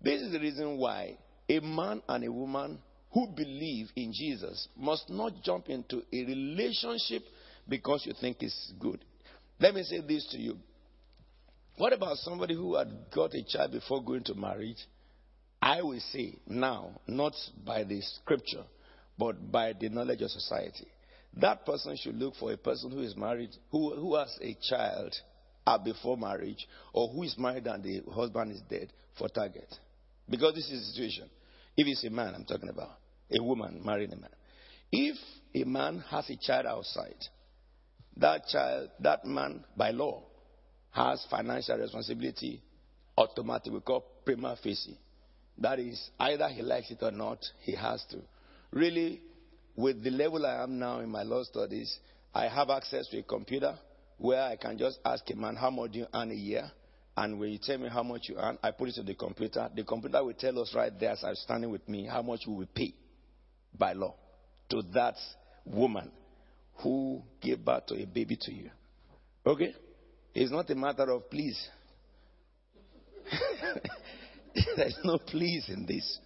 This 0.00 0.22
is 0.22 0.32
the 0.32 0.40
reason 0.40 0.78
why 0.78 1.18
a 1.48 1.60
man 1.60 2.02
and 2.08 2.24
a 2.24 2.32
woman 2.32 2.78
who 3.12 3.26
believe 3.34 3.88
in 3.96 4.12
Jesus 4.12 4.68
must 4.76 5.08
not 5.08 5.32
jump 5.42 5.68
into 5.68 6.02
a 6.12 6.24
relationship 6.24 7.22
because 7.68 8.04
you 8.06 8.14
think 8.20 8.38
it's 8.40 8.72
good. 8.78 9.04
Let 9.60 9.74
me 9.74 9.82
say 9.82 10.00
this 10.00 10.26
to 10.32 10.38
you. 10.38 10.58
What 11.78 11.92
about 11.92 12.16
somebody 12.18 12.54
who 12.54 12.74
had 12.74 12.88
got 13.14 13.34
a 13.34 13.44
child 13.44 13.70
before 13.70 14.02
going 14.02 14.24
to 14.24 14.34
marriage? 14.34 14.84
I 15.62 15.80
will 15.82 16.00
say 16.12 16.34
now, 16.48 17.00
not 17.06 17.34
by 17.64 17.84
the 17.84 18.00
scripture, 18.00 18.64
but 19.16 19.52
by 19.52 19.74
the 19.74 19.88
knowledge 19.88 20.20
of 20.22 20.30
society. 20.30 20.88
That 21.36 21.64
person 21.64 21.96
should 21.96 22.16
look 22.16 22.34
for 22.34 22.52
a 22.52 22.56
person 22.56 22.90
who 22.90 23.02
is 23.02 23.16
married, 23.16 23.50
who, 23.70 23.94
who 23.94 24.16
has 24.16 24.36
a 24.42 24.56
child 24.68 25.14
uh, 25.68 25.78
before 25.78 26.16
marriage, 26.16 26.66
or 26.92 27.10
who 27.10 27.22
is 27.22 27.36
married 27.38 27.68
and 27.68 27.84
the 27.84 28.02
husband 28.12 28.50
is 28.50 28.60
dead 28.68 28.92
for 29.16 29.28
target. 29.28 29.72
Because 30.28 30.56
this 30.56 30.68
is 30.70 30.80
the 30.80 30.92
situation. 30.92 31.30
If 31.76 31.86
it's 31.86 32.04
a 32.04 32.10
man, 32.10 32.34
I'm 32.34 32.44
talking 32.44 32.70
about 32.70 32.98
a 33.30 33.40
woman 33.40 33.82
marrying 33.84 34.12
a 34.12 34.16
man. 34.16 34.30
If 34.90 35.16
a 35.54 35.62
man 35.62 36.02
has 36.10 36.28
a 36.28 36.36
child 36.36 36.66
outside, 36.66 37.24
that 38.16 38.48
child, 38.48 38.90
that 38.98 39.24
man, 39.24 39.64
by 39.76 39.92
law, 39.92 40.24
has 40.92 41.24
financial 41.30 41.78
responsibility 41.78 42.62
automatically. 43.16 43.72
We 43.72 43.80
call 43.80 44.04
prima 44.24 44.56
facie. 44.62 44.98
That 45.58 45.78
is, 45.80 46.10
either 46.20 46.48
he 46.48 46.62
likes 46.62 46.90
it 46.90 46.98
or 47.02 47.10
not, 47.10 47.44
he 47.60 47.74
has 47.74 48.04
to. 48.10 48.18
Really, 48.70 49.20
with 49.76 50.02
the 50.02 50.10
level 50.10 50.46
I 50.46 50.62
am 50.62 50.78
now 50.78 51.00
in 51.00 51.10
my 51.10 51.22
law 51.22 51.42
studies, 51.42 51.98
I 52.34 52.48
have 52.48 52.70
access 52.70 53.08
to 53.08 53.18
a 53.18 53.22
computer 53.22 53.76
where 54.18 54.42
I 54.42 54.56
can 54.56 54.78
just 54.78 55.00
ask 55.04 55.28
a 55.30 55.36
man, 55.36 55.56
How 55.56 55.70
much 55.70 55.92
do 55.92 56.00
you 56.00 56.06
earn 56.14 56.30
a 56.30 56.34
year? 56.34 56.70
And 57.16 57.40
when 57.40 57.50
you 57.50 57.58
tell 57.58 57.78
me 57.78 57.88
how 57.88 58.04
much 58.04 58.28
you 58.28 58.36
earn, 58.36 58.58
I 58.62 58.70
put 58.70 58.90
it 58.90 58.94
to 58.94 59.02
the 59.02 59.14
computer. 59.14 59.68
The 59.74 59.82
computer 59.82 60.22
will 60.22 60.34
tell 60.34 60.60
us 60.60 60.72
right 60.72 60.92
there 61.00 61.10
as 61.10 61.24
I'm 61.24 61.34
standing 61.34 61.70
with 61.70 61.88
me 61.88 62.06
how 62.06 62.22
much 62.22 62.42
we 62.46 62.54
will 62.54 62.68
pay 62.72 62.94
by 63.76 63.92
law 63.92 64.14
to 64.70 64.82
that 64.94 65.16
woman 65.64 66.12
who 66.76 67.22
gave 67.40 67.64
birth 67.64 67.86
to 67.86 68.00
a 68.00 68.06
baby 68.06 68.36
to 68.42 68.52
you. 68.52 68.70
Okay? 69.44 69.74
It's 70.40 70.52
not 70.52 70.70
a 70.70 70.74
matter 70.76 71.10
of 71.10 71.28
please. 71.28 71.58
There's 74.76 74.96
no 75.02 75.18
please 75.18 75.68
in 75.68 75.84
this. 75.84 76.20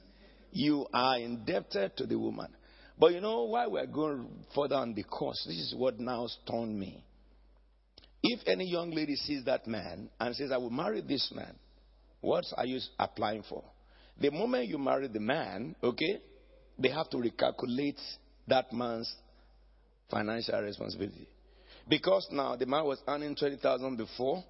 You 0.51 0.87
are 0.92 1.18
indebted 1.18 1.96
to 1.96 2.05
the 2.05 2.18
woman. 2.18 2.48
But 2.98 3.14
you 3.14 3.22
know 3.22 3.44
why 3.44 3.68
we're 3.68 3.87
going 3.87 4.29
further 4.55 4.75
on 4.75 4.92
the 4.92 5.05
course? 5.05 5.42
This 5.46 5.57
is 5.57 5.75
what 5.75 5.98
now 5.98 6.27
stunned 6.27 6.79
me. 6.79 7.03
If 8.22 8.40
any 8.46 8.66
young 8.66 8.90
lady 8.90 9.16
sees 9.16 9.46
that 9.46 9.66
man 9.66 10.11
and 10.20 10.37
says, 10.37 10.53
I 10.53 10.59
will 10.59 10.68
marry 10.68 11.01
this 11.01 11.33
man, 11.35 11.55
what 12.20 12.44
are 12.59 12.66
you 12.66 12.81
applying 12.98 13.44
for? 13.48 13.64
The 14.20 14.31
moment 14.31 14.68
you 14.68 14.77
marry 14.77 15.09
the 15.09 15.20
man, 15.20 15.75
okay, 15.83 16.20
they 16.79 16.90
have 16.90 17.09
to 17.09 17.16
recalculate 17.16 17.98
that 18.46 18.75
man's 18.75 19.11
financial 20.11 20.61
responsibility. 20.61 21.29
Because 21.88 22.27
now 22.31 22.57
the 22.57 22.66
man 22.66 22.85
was 22.85 22.99
earning 23.07 23.35
20,000 23.35 23.97
before 23.97 24.45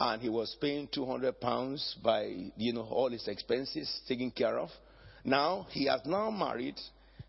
and 0.00 0.22
he 0.22 0.28
was 0.28 0.56
paying 0.60 0.88
200 0.92 1.40
pounds 1.40 1.96
by, 2.02 2.50
you 2.56 2.72
know, 2.72 2.82
all 2.82 3.10
his 3.10 3.26
expenses 3.26 4.00
taken 4.06 4.30
care 4.30 4.58
of. 4.58 4.70
Now 5.24 5.66
he 5.70 5.86
has 5.86 6.00
now 6.06 6.30
married. 6.30 6.76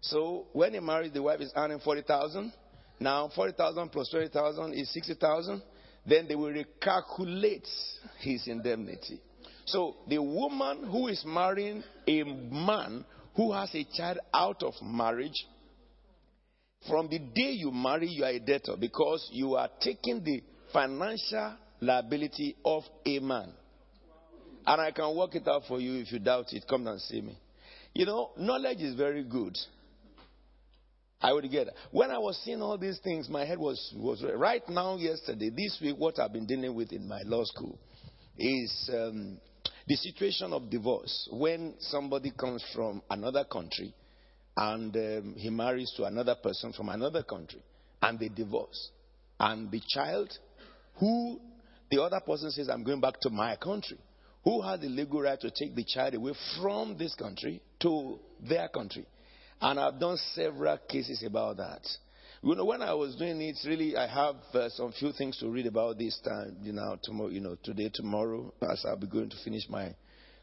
So 0.01 0.45
when 0.53 0.73
he 0.73 0.79
married, 0.79 1.13
the 1.13 1.23
wife 1.23 1.41
is 1.41 1.51
earning 1.55 1.79
40,000. 1.79 2.53
Now 2.99 3.29
40,000 3.35 3.89
plus 3.89 4.09
20,000 4.09 4.73
is 4.73 4.93
60,000. 4.93 5.61
Then 6.05 6.27
they 6.27 6.35
will 6.35 6.53
recalculate 6.53 7.67
his 8.19 8.47
indemnity. 8.47 9.19
So 9.65 9.97
the 10.07 10.19
woman 10.19 10.85
who 10.89 11.07
is 11.07 11.23
marrying 11.25 11.83
a 12.07 12.23
man 12.23 13.05
who 13.35 13.51
has 13.51 13.73
a 13.73 13.85
child 13.95 14.19
out 14.33 14.63
of 14.63 14.73
marriage 14.81 15.45
from 16.87 17.07
the 17.09 17.19
day 17.19 17.51
you 17.51 17.71
marry, 17.71 18.07
you 18.07 18.23
are 18.23 18.29
a 18.29 18.39
debtor 18.39 18.75
because 18.79 19.27
you 19.31 19.55
are 19.55 19.69
taking 19.81 20.23
the 20.23 20.41
financial 20.71 21.55
liability 21.81 22.55
of 22.63 22.83
a 23.05 23.19
man. 23.19 23.51
And 24.65 24.81
I 24.81 24.91
can 24.91 25.15
work 25.15 25.35
it 25.35 25.47
out 25.47 25.63
for 25.67 25.79
you 25.79 25.99
if 25.99 26.11
you 26.11 26.19
doubt 26.19 26.47
it. 26.51 26.65
Come 26.69 26.87
and 26.87 26.99
see 27.01 27.21
me. 27.21 27.37
You 27.93 28.05
know, 28.05 28.31
knowledge 28.37 28.79
is 28.81 28.95
very 28.95 29.23
good. 29.23 29.57
I 31.21 31.33
would 31.33 31.49
get 31.49 31.67
it. 31.67 31.73
When 31.91 32.11
I 32.11 32.17
was 32.17 32.39
seeing 32.45 32.61
all 32.61 32.77
these 32.77 32.99
things, 33.03 33.27
my 33.27 33.45
head 33.45 33.57
was, 33.57 33.93
was 33.97 34.23
right 34.35 34.61
now, 34.69 34.95
yesterday, 34.95 35.49
this 35.49 35.77
week, 35.81 35.95
what 35.97 36.17
I've 36.19 36.31
been 36.31 36.45
dealing 36.45 36.75
with 36.75 36.93
in 36.93 37.07
my 37.07 37.21
law 37.25 37.43
school 37.43 37.77
is 38.37 38.89
um, 38.93 39.37
the 39.85 39.95
situation 39.95 40.53
of 40.53 40.69
divorce. 40.69 41.27
When 41.31 41.73
somebody 41.79 42.31
comes 42.31 42.63
from 42.73 43.01
another 43.09 43.43
country 43.43 43.93
and 44.59 44.93
um, 44.93 45.35
he 45.37 45.49
marries 45.49 45.89
to 45.95 46.03
another 46.03 46.35
person 46.35 46.73
from 46.73 46.89
another 46.89 47.23
country 47.23 47.61
and 48.01 48.19
they 48.19 48.27
divorce. 48.27 48.89
And 49.39 49.71
the 49.71 49.81
child, 49.87 50.29
who 50.99 51.39
the 51.89 52.01
other 52.01 52.19
person 52.19 52.51
says, 52.51 52.67
I'm 52.67 52.83
going 52.83 52.99
back 52.99 53.21
to 53.21 53.29
my 53.29 53.55
country, 53.55 53.97
who 54.43 54.61
has 54.61 54.81
the 54.81 54.89
legal 54.89 55.21
right 55.21 55.39
to 55.39 55.49
take 55.49 55.75
the 55.75 55.85
child 55.85 56.13
away 56.13 56.33
from 56.59 56.97
this 56.97 57.15
country 57.15 57.61
to 57.79 58.19
their 58.41 58.67
country? 58.67 59.05
And 59.61 59.79
I've 59.79 59.97
done 59.97 60.17
several 60.33 60.77
cases 60.89 61.23
about 61.25 61.57
that. 61.57 61.87
You 62.43 62.55
know, 62.55 62.65
when 62.65 62.81
I 62.81 62.93
was 62.93 63.15
doing 63.15 63.41
it, 63.41 63.55
really, 63.65 63.95
I 63.95 64.07
have 64.07 64.35
uh, 64.53 64.67
some 64.69 64.91
few 64.91 65.13
things 65.13 65.37
to 65.37 65.47
read 65.49 65.67
about 65.67 65.97
this 65.97 66.19
time, 66.19 66.57
you 66.63 66.73
know, 66.73 66.97
tomorrow, 67.01 67.29
you 67.29 67.39
know, 67.39 67.55
today, 67.63 67.89
tomorrow, 67.93 68.53
as 68.69 68.83
I'll 68.85 68.97
be 68.97 69.07
going 69.07 69.29
to 69.29 69.37
finish 69.41 69.63
my 69.69 69.95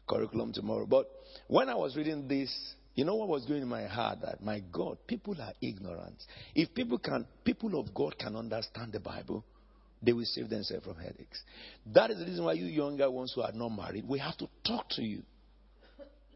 curriculum 0.07 0.53
tomorrow. 0.53 0.87
But 0.87 1.07
when 1.47 1.69
I 1.69 1.75
was 1.75 1.95
reading 1.95 2.27
this, 2.27 2.51
you 2.97 3.05
know 3.05 3.13
what 3.13 3.27
was 3.27 3.45
going 3.45 3.61
in 3.61 3.67
my 3.67 3.85
heart? 3.85 4.21
That 4.23 4.43
my 4.43 4.59
God, 4.71 4.97
people 5.05 5.35
are 5.39 5.53
ignorant. 5.61 6.15
If 6.55 6.73
people 6.73 6.97
can, 6.97 7.27
people 7.43 7.79
of 7.79 7.93
God 7.93 8.17
can 8.17 8.35
understand 8.35 8.91
the 8.91 8.99
Bible, 8.99 9.45
they 10.01 10.13
will 10.13 10.25
save 10.25 10.49
themselves 10.49 10.83
from 10.83 10.95
headaches. 10.95 11.39
That 11.93 12.09
is 12.09 12.17
the 12.17 12.25
reason 12.25 12.43
why 12.43 12.53
you 12.53 12.65
younger 12.65 13.11
ones 13.11 13.33
who 13.35 13.43
are 13.43 13.51
not 13.51 13.69
married, 13.69 14.07
we 14.07 14.17
have 14.17 14.35
to 14.37 14.49
talk 14.65 14.89
to 14.89 15.03
you 15.03 15.21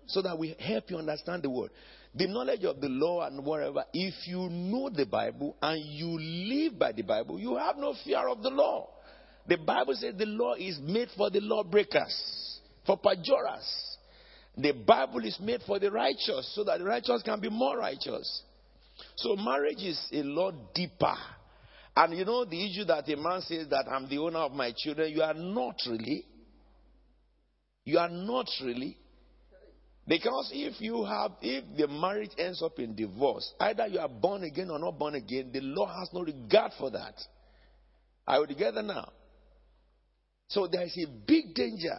so 0.06 0.22
that 0.22 0.38
we 0.38 0.56
help 0.60 0.92
you 0.92 0.98
understand 0.98 1.42
the 1.42 1.50
word. 1.50 1.72
The 2.14 2.28
knowledge 2.28 2.64
of 2.64 2.80
the 2.80 2.90
law 2.90 3.26
and 3.26 3.44
whatever, 3.44 3.84
if 3.92 4.14
you 4.28 4.48
know 4.48 4.92
the 4.92 5.08
Bible 5.08 5.56
and 5.64 5.84
you 5.84 6.20
live 6.20 6.78
by 6.78 6.92
the 6.92 7.02
Bible, 7.02 7.40
you 7.40 7.58
have 7.58 7.78
no 7.78 7.96
fear 8.06 8.28
of 8.28 8.44
the 8.44 8.52
law. 8.52 8.88
The 9.48 9.58
Bible 9.58 9.96
says 9.96 10.14
the 10.16 10.28
law 10.28 10.54
is 10.54 10.78
made 10.80 11.10
for 11.18 11.32
the 11.32 11.40
lawbreakers, 11.42 12.60
for 12.86 13.00
pejorers. 13.00 13.91
The 14.58 14.74
Bible 14.74 15.26
is 15.26 15.40
made 15.40 15.62
for 15.66 15.80
the 15.80 15.92
righteous 15.92 16.52
so 16.54 16.64
that 16.66 16.80
the 16.80 16.86
righteous 16.86 17.22
can 17.24 17.40
be 17.40 17.50
more 17.50 17.78
righteous. 17.78 18.44
So 19.16 19.36
marriage 19.36 19.82
is 19.82 20.00
a 20.12 20.24
lot 20.24 20.74
deeper. 20.74 21.16
And 21.96 22.18
you 22.18 22.26
know 22.26 22.46
the 22.46 22.66
issue 22.66 22.86
that 22.86 23.10
a 23.10 23.18
man 23.18 23.42
says 23.42 23.68
that 23.70 23.86
I'm 23.92 24.08
the 24.08 24.18
owner 24.18 24.40
of 24.40 24.54
my 24.54 24.74
children, 24.76 25.12
you 25.12 25.22
are 25.22 25.34
not 25.34 25.76
really. 25.88 26.26
You 27.84 27.98
are 27.98 28.10
not 28.10 28.48
really. 28.64 28.98
Because 30.08 30.52
if 30.54 30.82
you 30.82 31.04
have, 31.06 31.32
if 31.42 31.64
the 31.78 31.88
marriage 31.88 32.32
ends 32.38 32.62
up 32.62 32.80
in 32.80 32.96
divorce, 32.96 33.54
either 33.60 33.88
you 33.88 34.00
are 34.00 34.10
born 34.10 34.44
again 34.44 34.70
or 34.70 34.80
not 34.80 34.98
born 34.98 35.16
again, 35.16 35.52
the 35.54 35.62
law 35.62 35.88
has 35.88 36.10
no 36.14 36.22
regard 36.22 36.72
for 36.78 36.90
that. 36.92 37.14
Are 38.28 38.42
we 38.42 38.48
together 38.48 38.82
now? 38.82 39.12
So 40.48 40.68
there 40.68 40.84
is 40.84 40.98
a 40.98 41.08
big 41.26 41.54
danger 41.54 41.98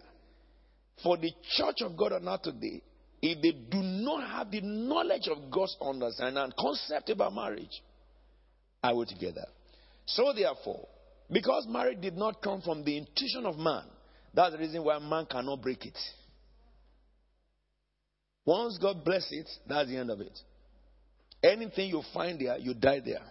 for 1.03 1.17
the 1.17 1.33
church 1.57 1.83
of 1.83 1.97
God 1.97 2.13
on 2.13 2.29
earth 2.29 2.43
today, 2.43 2.83
if 3.21 3.41
they 3.41 3.53
do 3.53 3.83
not 3.83 4.29
have 4.29 4.51
the 4.51 4.61
knowledge 4.61 5.29
of 5.29 5.51
God's 5.51 5.77
understanding 5.81 6.43
and 6.43 6.55
concept 6.57 7.11
about 7.11 7.35
marriage, 7.35 7.83
are 8.83 8.97
we 8.97 9.07
together? 9.07 9.47
So 10.07 10.33
therefore, 10.33 10.89
because 11.31 11.67
marriage 11.69 12.01
did 12.01 12.17
not 12.17 12.43
come 12.43 12.61
from 12.63 12.85
the 12.85 12.97
intuition 12.97 13.47
of 13.47 13.57
man, 13.57 13.85
that's 14.35 14.53
the 14.53 14.59
reason 14.59 14.83
why 14.83 14.99
man 14.99 15.27
cannot 15.27 15.63
break 15.63 15.87
it. 15.87 15.99
Once 18.45 18.77
God 18.81 19.05
bless 19.05 19.29
it, 19.31 19.49
that's 19.69 19.89
the 19.89 19.97
end 19.97 20.11
of 20.11 20.21
it. 20.21 20.37
Anything 21.43 21.91
you 21.91 22.03
find 22.13 22.41
there, 22.41 22.59
you 22.59 22.75
die 22.75 23.01
there. 23.05 23.23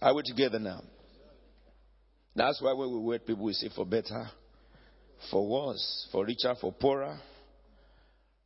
Are 0.00 0.14
we 0.14 0.22
together 0.22 0.58
now? 0.58 0.82
That's 2.34 2.60
why 2.62 2.72
when 2.72 2.90
we 2.90 2.98
wait, 2.98 3.26
people 3.26 3.44
will 3.44 3.52
say 3.52 3.68
for 3.74 3.84
better, 3.84 4.30
for 5.30 5.46
worse, 5.46 6.08
for 6.10 6.24
richer, 6.24 6.54
for 6.60 6.72
poorer. 6.72 7.18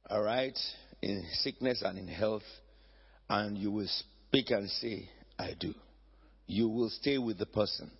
All 0.08 0.22
right? 0.22 0.56
In 1.02 1.24
sickness 1.40 1.82
and 1.84 1.98
in 1.98 2.08
health. 2.08 2.42
And 3.28 3.58
you 3.58 3.70
will 3.70 3.88
speak 3.88 4.50
and 4.50 4.68
say, 4.70 5.08
I 5.38 5.54
do. 5.58 5.74
You 6.46 6.68
will 6.68 6.90
stay 6.90 7.18
with 7.18 7.38
the 7.38 7.46
person. 7.46 7.90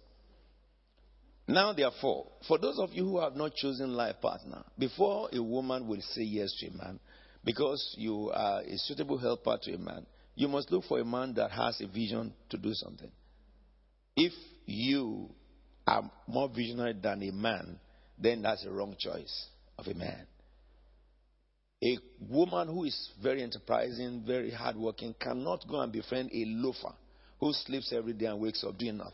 Now, 1.49 1.73
therefore, 1.73 2.27
for 2.49 2.59
those 2.59 2.79
of 2.79 2.93
you 2.93 3.05
who 3.05 3.21
have 3.21 3.37
not 3.37 3.55
chosen 3.55 3.95
life 3.95 4.17
partner, 4.21 4.65
before 4.79 5.29
a 5.33 5.41
woman 5.41 5.87
will 5.87 6.03
say 6.12 6.23
yes 6.23 6.53
to 6.61 6.69
a 6.69 6.73
man, 6.73 6.99
because 7.45 7.95
you 7.97 8.31
are 8.35 8.62
a 8.62 8.77
suitable 8.79 9.19
helper 9.19 9.57
to 9.62 9.75
a 9.75 9.79
man, 9.79 10.07
you 10.35 10.49
must 10.49 10.71
look 10.73 10.85
for 10.85 10.99
a 10.99 11.05
man 11.05 11.35
that 11.35 11.51
has 11.53 11.81
a 11.81 11.87
vision 11.87 12.33
to 12.51 12.59
do 12.59 12.75
something. 12.75 13.11
If 14.17 14.33
you 14.65 15.31
are 15.87 16.11
more 16.27 16.49
visionary 16.49 16.95
than 17.01 17.23
a 17.23 17.31
man, 17.31 17.79
then 18.18 18.42
that's 18.42 18.64
a 18.64 18.70
wrong 18.70 18.96
choice 18.98 19.46
of 19.79 19.87
a 19.87 19.94
man. 19.94 20.26
A 21.85 21.98
woman 22.20 22.68
who 22.68 22.85
is 22.85 23.11
very 23.22 23.42
enterprising, 23.42 24.24
very 24.26 24.50
hardworking, 24.50 25.14
cannot 25.20 25.66
go 25.68 25.81
and 25.81 25.92
befriend 25.92 26.31
a 26.33 26.44
loafer 26.46 26.94
who 27.38 27.52
sleeps 27.52 27.92
every 27.92 28.14
day 28.14 28.26
and 28.26 28.40
wakes 28.40 28.64
up 28.64 28.79
doing 28.79 28.96
nothing. 28.96 29.12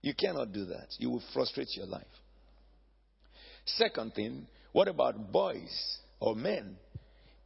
You 0.00 0.14
cannot 0.14 0.52
do 0.52 0.64
that. 0.66 0.88
You 0.98 1.10
will 1.10 1.22
frustrate 1.32 1.68
your 1.76 1.86
life. 1.86 2.02
Second 3.64 4.14
thing, 4.14 4.46
what 4.72 4.88
about 4.88 5.30
boys 5.30 5.98
or 6.18 6.34
men? 6.34 6.76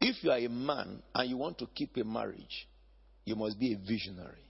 If 0.00 0.24
you 0.24 0.30
are 0.30 0.38
a 0.38 0.48
man 0.48 1.02
and 1.14 1.28
you 1.28 1.36
want 1.36 1.58
to 1.58 1.66
keep 1.74 1.96
a 1.98 2.04
marriage, 2.04 2.66
you 3.24 3.36
must 3.36 3.58
be 3.58 3.74
a 3.74 3.76
visionary. 3.76 4.40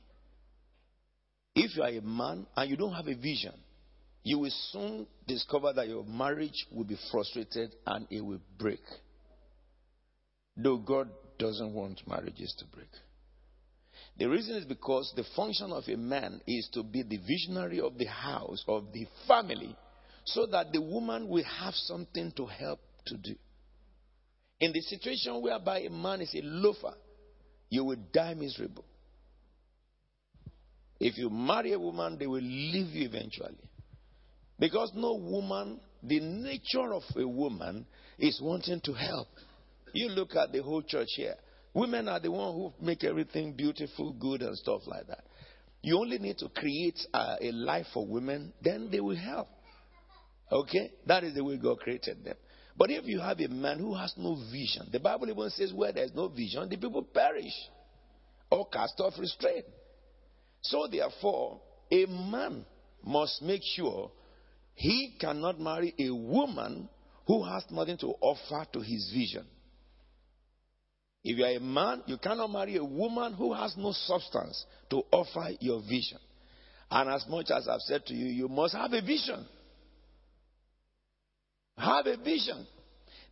If 1.57 1.77
you 1.77 1.83
are 1.83 1.89
a 1.89 2.01
man 2.01 2.47
and 2.55 2.71
you 2.71 2.77
don't 2.77 2.93
have 2.93 3.09
a 3.09 3.15
vision, 3.15 3.55
you 4.27 4.41
will 4.41 4.53
soon 4.73 5.07
discover 5.29 5.73
that 5.73 5.87
your 5.87 6.05
marriage 6.05 6.67
will 6.73 6.83
be 6.83 6.99
frustrated 7.13 7.73
and 7.87 8.09
it 8.11 8.21
will 8.21 8.41
break. 8.59 8.81
Though 10.57 10.79
God 10.79 11.11
doesn't 11.39 11.73
want 11.73 12.03
marriages 12.09 12.53
to 12.59 12.65
break. 12.77 12.89
The 14.19 14.29
reason 14.29 14.57
is 14.57 14.65
because 14.65 15.13
the 15.15 15.23
function 15.37 15.71
of 15.71 15.85
a 15.87 15.97
man 15.97 16.41
is 16.45 16.69
to 16.75 16.83
be 16.83 17.05
the 17.05 17.19
visionary 17.19 17.79
of 17.79 17.99
the 17.99 18.07
house, 18.07 18.65
of 18.67 18.93
the 18.93 19.07
family, 19.29 19.77
so 20.25 20.45
that 20.47 20.73
the 20.73 20.83
woman 20.83 21.29
will 21.29 21.45
have 21.45 21.75
something 21.75 22.33
to 22.33 22.47
help 22.47 22.81
to 23.07 23.17
do. 23.17 23.37
In 24.59 24.73
the 24.73 24.81
situation 24.81 25.41
whereby 25.41 25.83
a 25.83 25.91
man 25.91 26.21
is 26.21 26.35
a 26.35 26.43
loafer, 26.43 26.95
you 27.71 27.85
will 27.85 27.99
die 28.13 28.35
miserable. 28.35 28.87
If 30.99 31.17
you 31.17 31.31
marry 31.31 31.75
a 31.75 31.79
woman, 31.79 32.19
they 32.19 32.27
will 32.27 32.43
leave 32.43 32.89
you 32.89 33.07
eventually. 33.07 33.71
Because 34.59 34.93
no 34.95 35.15
woman, 35.15 35.81
the 36.03 36.21
nature 36.21 36.93
of 36.93 37.03
a 37.17 37.27
woman 37.27 37.87
is 38.19 38.41
wanting 38.43 38.81
to 38.85 38.93
help. 38.93 39.29
You 39.93 40.09
look 40.09 40.35
at 40.37 40.53
the 40.53 40.63
whole 40.63 40.83
church 40.83 41.09
here. 41.17 41.35
Women 41.75 42.09
are 42.09 42.21
the 42.21 42.31
ones 42.31 42.55
who 42.55 42.85
make 42.85 43.05
everything 43.05 43.53
beautiful, 43.53 44.15
good, 44.15 44.41
and 44.43 44.57
stuff 44.57 44.83
like 44.87 45.07
that. 45.09 45.25
You 45.83 45.99
only 45.99 46.19
need 46.19 46.39
to 46.39 46.49
create 46.49 46.99
a, 47.13 47.37
a 47.41 47.53
life 47.53 47.87
for 47.93 48.07
women, 48.07 48.53
then 48.63 48.89
they 48.91 49.01
will 49.01 49.17
help. 49.17 49.49
Okay? 50.51 50.91
That 51.07 51.25
is 51.25 51.35
the 51.35 51.45
way 51.45 51.59
God 51.59 51.79
created 51.81 52.25
them. 52.25 52.37
But 52.79 52.91
if 52.91 53.07
you 53.07 53.21
have 53.21 53.41
a 53.41 53.49
man 53.49 53.79
who 53.79 53.95
has 53.95 54.13
no 54.17 54.37
vision, 54.51 54.89
the 54.93 55.01
Bible 55.01 55.31
even 55.31 55.51
says 55.51 55.73
where 55.73 55.93
there's 55.93 56.15
no 56.15 56.29
vision, 56.29 56.69
the 56.69 56.77
people 56.77 57.03
perish 57.03 57.53
or 58.51 58.69
cast 58.69 59.01
off 59.01 59.15
restraint. 59.19 59.65
So 60.63 60.87
therefore, 60.91 61.61
a 61.91 62.07
man 62.07 62.65
must 63.05 63.41
make 63.43 63.63
sure 63.77 64.11
he 64.77 65.17
cannot 65.19 65.59
marry 65.59 65.95
a 65.99 66.11
woman 66.11 66.89
who 67.27 67.43
has 67.43 67.65
nothing 67.71 67.97
to 67.99 68.15
offer 68.21 68.67
to 68.75 68.81
his 68.81 69.11
vision. 69.13 69.45
If 71.25 71.39
you 71.39 71.45
are 71.45 71.57
a 71.57 71.61
man, 71.61 72.03
you 72.07 72.19
cannot 72.19 72.53
marry 72.53 72.77
a 72.77 72.85
woman 72.85 73.33
who 73.33 73.53
has 73.55 73.75
no 73.77 73.93
substance 73.93 74.65
to 74.91 75.03
offer 75.11 75.49
your 75.61 75.81
vision. 75.81 76.19
And 76.91 77.11
as 77.11 77.25
much 77.27 77.51
as 77.51 77.67
I've 77.67 77.81
said 77.81 78.05
to 78.07 78.15
you, 78.15 78.27
you 78.27 78.49
must 78.49 78.75
have 78.75 78.93
a 78.93 79.01
vision. 79.01 79.45
Have 81.79 82.07
a 82.07 82.17
vision. 82.19 82.67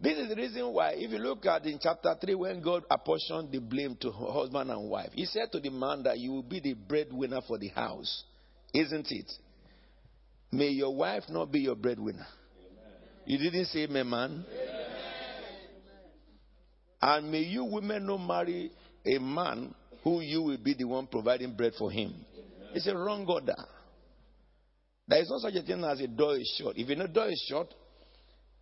This 0.01 0.19
is 0.19 0.31
the 0.31 0.37
reason 0.37 0.73
why, 0.73 0.95
if 0.97 1.11
you 1.11 1.19
look 1.19 1.47
at 1.47 1.67
in 1.67 1.79
chapter 1.81 2.17
3, 2.21 2.35
when 2.35 2.63
God 2.63 2.85
apportioned 2.91 3.53
the 3.53 3.61
blame 3.61 3.97
to 4.01 4.11
husband 4.11 4.71
and 4.71 4.89
wife, 4.89 5.11
He 5.13 5.27
said 5.27 5.53
to 5.53 5.61
the 5.61 5.71
man 5.71 6.03
that 6.05 6.19
you 6.19 6.33
will 6.33 6.43
be 6.43 6.61
the 6.61 6.73
breadwinner 6.73 7.43
for 7.47 7.59
the 7.59 7.69
house. 7.69 8.25
Isn't 8.73 9.07
it? 9.13 9.31
May 10.55 10.69
your 10.69 10.95
wife 10.95 11.25
not 11.29 11.51
be 11.51 11.61
your 11.61 11.75
breadwinner. 11.75 12.27
You 13.27 13.39
didn't 13.39 13.65
say 13.67 13.81
amen, 13.81 14.09
man. 14.09 14.45
And 17.03 17.31
may 17.31 17.41
you 17.41 17.65
women 17.65 18.07
not 18.07 18.19
marry 18.19 18.71
a 19.05 19.19
man 19.19 19.75
who 20.05 20.21
you 20.21 20.43
will 20.43 20.59
be 20.59 20.75
the 20.75 20.85
one 20.85 21.09
providing 21.09 21.57
bread 21.57 21.73
for 21.77 21.91
him. 21.91 22.15
It's 22.73 22.87
a 22.87 22.97
wrong 22.97 23.27
order. 23.27 23.57
There 25.09 25.21
is 25.21 25.29
no 25.29 25.39
such 25.39 25.55
a 25.55 25.67
thing 25.67 25.83
as 25.83 26.01
a 26.01 26.07
door 26.07 26.37
is 26.37 26.55
shut. 26.57 26.75
If 26.77 26.89
a 26.89 27.09
door 27.09 27.29
is 27.29 27.45
shut, 27.51 27.75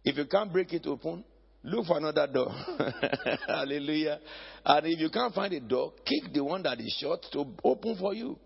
if 0.03 0.17
you 0.17 0.25
can't 0.25 0.51
break 0.51 0.73
it 0.73 0.87
open, 0.87 1.23
look 1.63 1.87
for 1.87 1.99
another 1.99 2.27
door. 2.27 2.51
Hallelujah. 3.47 4.19
And 4.65 4.87
if 4.87 4.99
you 4.99 5.11
can't 5.11 5.35
find 5.35 5.53
a 5.53 5.61
door, 5.61 5.93
kick 6.07 6.33
the 6.33 6.43
one 6.43 6.63
that 6.63 6.81
is 6.81 6.97
shut 6.99 7.23
to 7.33 7.45
open 7.63 7.97
for 7.99 8.15
you. 8.15 8.39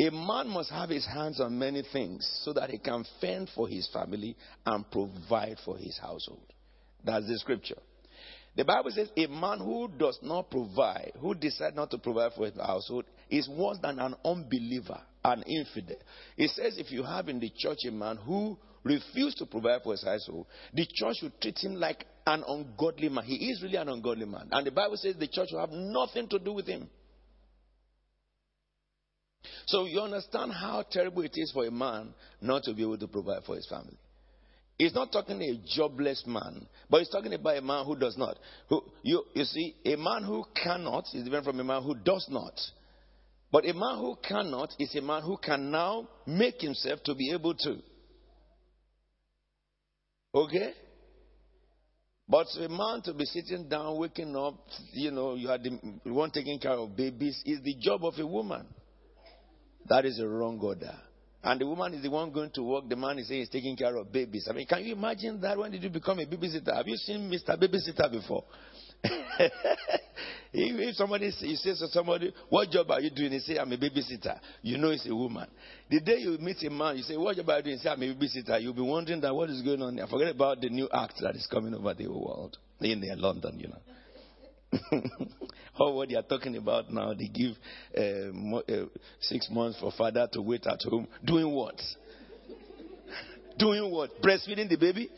A 0.00 0.10
man 0.10 0.48
must 0.48 0.70
have 0.70 0.88
his 0.88 1.04
hands 1.04 1.40
on 1.40 1.58
many 1.58 1.82
things 1.92 2.26
so 2.42 2.54
that 2.54 2.70
he 2.70 2.78
can 2.78 3.04
fend 3.20 3.50
for 3.54 3.68
his 3.68 3.86
family 3.92 4.34
and 4.64 4.90
provide 4.90 5.58
for 5.62 5.76
his 5.76 5.98
household. 5.98 6.54
That's 7.04 7.26
the 7.26 7.38
scripture. 7.38 7.76
The 8.56 8.64
Bible 8.64 8.90
says 8.92 9.10
a 9.14 9.26
man 9.26 9.58
who 9.58 9.88
does 9.98 10.18
not 10.22 10.50
provide, 10.50 11.12
who 11.20 11.34
decides 11.34 11.76
not 11.76 11.90
to 11.90 11.98
provide 11.98 12.32
for 12.32 12.46
his 12.46 12.56
household, 12.56 13.04
is 13.28 13.46
worse 13.46 13.76
than 13.82 13.98
an 13.98 14.14
unbeliever, 14.24 15.00
an 15.22 15.42
infidel. 15.42 15.98
It 16.38 16.50
says 16.50 16.78
if 16.78 16.90
you 16.90 17.02
have 17.02 17.28
in 17.28 17.38
the 17.38 17.52
church 17.54 17.80
a 17.86 17.90
man 17.90 18.16
who 18.16 18.56
refuses 18.82 19.34
to 19.34 19.46
provide 19.46 19.82
for 19.82 19.92
his 19.92 20.02
household, 20.02 20.46
the 20.72 20.86
church 20.94 21.16
should 21.20 21.38
treat 21.42 21.58
him 21.58 21.74
like 21.74 22.06
an 22.26 22.42
ungodly 22.48 23.10
man. 23.10 23.24
He 23.24 23.50
is 23.50 23.62
really 23.62 23.76
an 23.76 23.90
ungodly 23.90 24.24
man. 24.26 24.48
And 24.50 24.66
the 24.66 24.70
Bible 24.70 24.96
says 24.96 25.16
the 25.18 25.28
church 25.28 25.50
will 25.52 25.60
have 25.60 25.72
nothing 25.72 26.26
to 26.28 26.38
do 26.38 26.52
with 26.52 26.66
him. 26.66 26.88
So 29.66 29.86
you 29.86 30.00
understand 30.00 30.52
how 30.52 30.84
terrible 30.90 31.22
it 31.22 31.32
is 31.34 31.52
for 31.52 31.64
a 31.64 31.70
man 31.70 32.12
not 32.40 32.64
to 32.64 32.74
be 32.74 32.82
able 32.82 32.98
to 32.98 33.08
provide 33.08 33.44
for 33.44 33.54
his 33.54 33.66
family. 33.68 33.96
He's 34.78 34.94
not 34.94 35.12
talking 35.12 35.40
a 35.42 35.60
jobless 35.76 36.24
man, 36.26 36.66
but 36.88 36.98
he's 36.98 37.08
talking 37.10 37.34
about 37.34 37.56
a 37.56 37.60
man 37.60 37.84
who 37.84 37.96
does 37.96 38.16
not. 38.16 38.38
Who, 38.68 38.82
you, 39.02 39.22
you 39.34 39.44
see, 39.44 39.76
a 39.84 39.96
man 39.96 40.24
who 40.24 40.44
cannot 40.60 41.04
is 41.12 41.22
different 41.22 41.44
from 41.44 41.60
a 41.60 41.64
man 41.64 41.82
who 41.82 41.94
does 41.94 42.26
not. 42.30 42.58
But 43.52 43.68
a 43.68 43.74
man 43.74 43.98
who 43.98 44.16
cannot 44.26 44.70
is 44.78 44.94
a 44.96 45.02
man 45.02 45.22
who 45.22 45.36
can 45.36 45.70
now 45.70 46.08
make 46.26 46.60
himself 46.60 47.00
to 47.04 47.14
be 47.14 47.30
able 47.32 47.54
to. 47.54 47.76
Okay? 50.34 50.72
But 52.28 52.46
a 52.60 52.68
man 52.68 53.02
to 53.02 53.12
be 53.12 53.24
sitting 53.26 53.68
down, 53.68 53.98
waking 53.98 54.34
up, 54.36 54.54
you 54.92 55.10
know, 55.10 55.34
you 55.34 55.48
are 55.48 55.58
the 55.58 55.78
one 56.04 56.30
taking 56.30 56.58
care 56.58 56.72
of 56.72 56.96
babies, 56.96 57.42
is 57.44 57.60
the 57.62 57.74
job 57.80 58.04
of 58.04 58.14
a 58.18 58.26
woman. 58.26 58.66
That 59.90 60.04
is 60.04 60.20
a 60.20 60.28
wrong 60.28 60.60
order. 60.62 60.94
And 61.42 61.60
the 61.60 61.66
woman 61.66 61.94
is 61.94 62.02
the 62.02 62.10
one 62.10 62.30
going 62.30 62.50
to 62.52 62.62
work. 62.62 62.88
The 62.88 62.94
man 62.94 63.18
is 63.18 63.26
saying 63.26 63.40
he's 63.40 63.48
taking 63.48 63.76
care 63.76 63.96
of 63.96 64.12
babies. 64.12 64.46
I 64.48 64.52
mean, 64.52 64.66
can 64.66 64.84
you 64.84 64.92
imagine 64.92 65.40
that? 65.40 65.58
When 65.58 65.72
did 65.72 65.82
you 65.82 65.90
become 65.90 66.20
a 66.20 66.26
babysitter? 66.26 66.76
Have 66.76 66.86
you 66.86 66.96
seen 66.96 67.28
Mr. 67.28 67.58
Babysitter 67.60 68.08
before? 68.08 68.44
if, 69.02 69.50
if 70.52 70.94
somebody 70.94 71.32
you 71.40 71.56
say 71.56 71.70
to 71.70 71.88
somebody, 71.88 72.32
"What 72.50 72.70
job 72.70 72.90
are 72.90 73.00
you 73.00 73.10
doing?" 73.10 73.32
He 73.32 73.38
say, 73.40 73.58
"I'm 73.58 73.72
a 73.72 73.78
babysitter." 73.78 74.38
You 74.62 74.76
know 74.76 74.90
it's 74.90 75.08
a 75.08 75.16
woman. 75.16 75.48
The 75.88 76.00
day 76.00 76.18
you 76.18 76.36
meet 76.38 76.62
a 76.62 76.70
man, 76.70 76.98
you 76.98 77.02
say, 77.02 77.16
"What 77.16 77.36
job 77.36 77.48
are 77.48 77.56
you 77.56 77.62
doing?" 77.64 77.76
He 77.78 77.82
say, 77.82 77.88
"I'm 77.88 78.02
a 78.02 78.14
babysitter." 78.14 78.62
You'll 78.62 78.74
be 78.74 78.82
wondering 78.82 79.22
that 79.22 79.34
what 79.34 79.48
is 79.48 79.62
going 79.62 79.80
on 79.80 79.96
there. 79.96 80.06
Forget 80.06 80.34
about 80.34 80.60
the 80.60 80.68
new 80.68 80.88
act 80.92 81.14
that 81.22 81.34
is 81.34 81.48
coming 81.50 81.74
over 81.74 81.94
the 81.94 82.06
world 82.08 82.58
in 82.80 83.02
London. 83.16 83.58
You 83.58 83.68
know. 83.68 83.80
or 85.78 85.94
what 85.94 86.08
they 86.08 86.14
are 86.14 86.22
talking 86.22 86.56
about 86.56 86.92
now, 86.92 87.12
they 87.14 87.26
give 87.28 87.52
uh, 87.96 88.32
mo- 88.32 88.62
uh, 88.68 88.86
six 89.20 89.48
months 89.50 89.78
for 89.80 89.92
father 89.96 90.28
to 90.32 90.42
wait 90.42 90.66
at 90.66 90.80
home. 90.88 91.08
Doing 91.24 91.52
what? 91.52 91.80
Doing 93.58 93.90
what? 93.90 94.10
Breastfeeding 94.22 94.68
the 94.68 94.76
baby? 94.76 95.10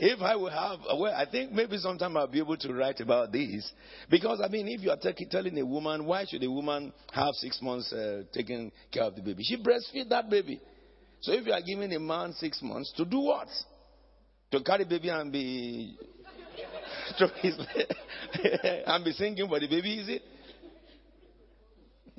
If 0.00 0.20
I 0.20 0.36
will 0.36 0.50
have, 0.50 0.80
well, 0.98 1.14
I 1.14 1.24
think 1.28 1.50
maybe 1.50 1.78
sometime 1.78 2.16
I'll 2.16 2.26
be 2.26 2.38
able 2.38 2.56
to 2.58 2.72
write 2.72 3.00
about 3.00 3.32
this. 3.32 3.70
Because, 4.10 4.40
I 4.44 4.48
mean, 4.48 4.68
if 4.68 4.82
you 4.82 4.90
are 4.90 4.98
telling 5.30 5.58
a 5.58 5.64
woman, 5.64 6.04
why 6.04 6.24
should 6.26 6.44
a 6.44 6.50
woman 6.50 6.92
have 7.12 7.34
six 7.34 7.60
months 7.62 7.92
uh, 7.92 8.22
taking 8.32 8.70
care 8.92 9.04
of 9.04 9.16
the 9.16 9.22
baby? 9.22 9.42
She 9.42 9.56
breastfeed 9.56 10.10
that 10.10 10.28
baby. 10.28 10.60
So 11.20 11.32
if 11.32 11.46
you 11.46 11.52
are 11.52 11.62
giving 11.62 11.92
a 11.94 11.98
man 11.98 12.32
six 12.34 12.62
months, 12.62 12.92
to 12.96 13.04
do 13.04 13.18
what? 13.18 13.48
To 14.52 14.62
carry 14.62 14.84
baby 14.84 15.08
and 15.08 15.32
be 15.32 15.96
stroke 17.18 17.36
his 17.38 17.58
and 18.86 19.04
be 19.04 19.12
singing 19.12 19.48
for 19.48 19.58
the 19.58 19.66
baby, 19.66 19.98
is 19.98 20.08
it? 20.08 20.22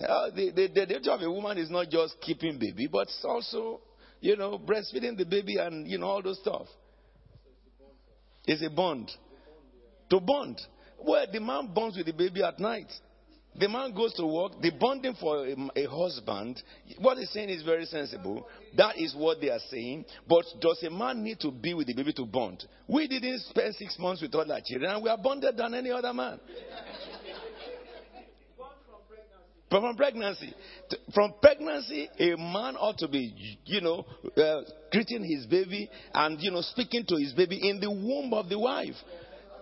Uh, 0.01 0.29
the, 0.29 0.51
the, 0.51 0.67
the 0.67 0.85
duty 0.85 1.09
of 1.09 1.21
a 1.21 1.31
woman 1.31 1.57
is 1.57 1.69
not 1.69 1.89
just 1.89 2.19
keeping 2.21 2.57
baby, 2.57 2.87
but 2.87 3.03
it's 3.03 3.23
also, 3.23 3.81
you 4.21 4.35
know, 4.35 4.57
breastfeeding 4.57 5.17
the 5.17 5.25
baby 5.25 5.57
and, 5.57 5.87
you 5.87 5.97
know, 5.97 6.07
all 6.07 6.21
those 6.21 6.39
stuff. 6.39 6.67
It's 8.45 8.63
a 8.63 8.69
bond. 8.69 9.11
To 10.09 10.19
bond. 10.19 10.59
Well, 10.97 11.25
the 11.31 11.39
man 11.39 11.71
bonds 11.73 11.97
with 11.97 12.05
the 12.05 12.13
baby 12.13 12.43
at 12.43 12.59
night. 12.59 12.91
The 13.57 13.67
man 13.67 13.93
goes 13.93 14.13
to 14.13 14.25
work. 14.25 14.61
The 14.61 14.71
bonding 14.71 15.15
for 15.19 15.45
a, 15.45 15.55
a, 15.75 15.89
husband, 15.89 16.61
what 16.99 17.17
he's 17.17 17.31
saying 17.31 17.49
is 17.49 17.63
very 17.63 17.85
sensible. 17.85 18.47
That 18.77 18.97
is 18.97 19.15
what 19.15 19.41
they 19.41 19.49
are 19.49 19.59
saying. 19.69 20.05
But 20.27 20.45
does 20.61 20.81
a 20.83 20.89
man 20.89 21.23
need 21.23 21.39
to 21.41 21.51
be 21.51 21.73
with 21.73 21.87
the 21.87 21.93
baby 21.93 22.13
to 22.13 22.25
bond? 22.25 22.63
We 22.87 23.07
didn't 23.07 23.39
spend 23.41 23.75
six 23.75 23.97
months 23.99 24.21
with 24.21 24.33
our 24.35 24.45
children, 24.63 24.91
and 24.91 25.03
we 25.03 25.09
are 25.09 25.17
bonded 25.17 25.57
than 25.57 25.73
any 25.73 25.91
other 25.91 26.13
man. 26.13 26.39
From 29.69 29.95
pregnancy. 29.95 30.53
From 31.13 31.33
pregnancy, 31.41 32.09
a 32.19 32.35
man 32.37 32.75
ought 32.75 32.97
to 32.99 33.07
be, 33.07 33.57
you 33.65 33.81
know, 33.81 34.03
uh, 34.35 34.61
greeting 34.91 35.23
his 35.23 35.45
baby 35.45 35.89
and, 36.13 36.41
you 36.41 36.49
know, 36.49 36.61
speaking 36.61 37.05
to 37.05 37.15
his 37.17 37.33
baby 37.33 37.69
in 37.69 37.79
the 37.79 37.89
womb 37.89 38.33
of 38.33 38.49
the 38.49 38.57
wife. 38.57 38.95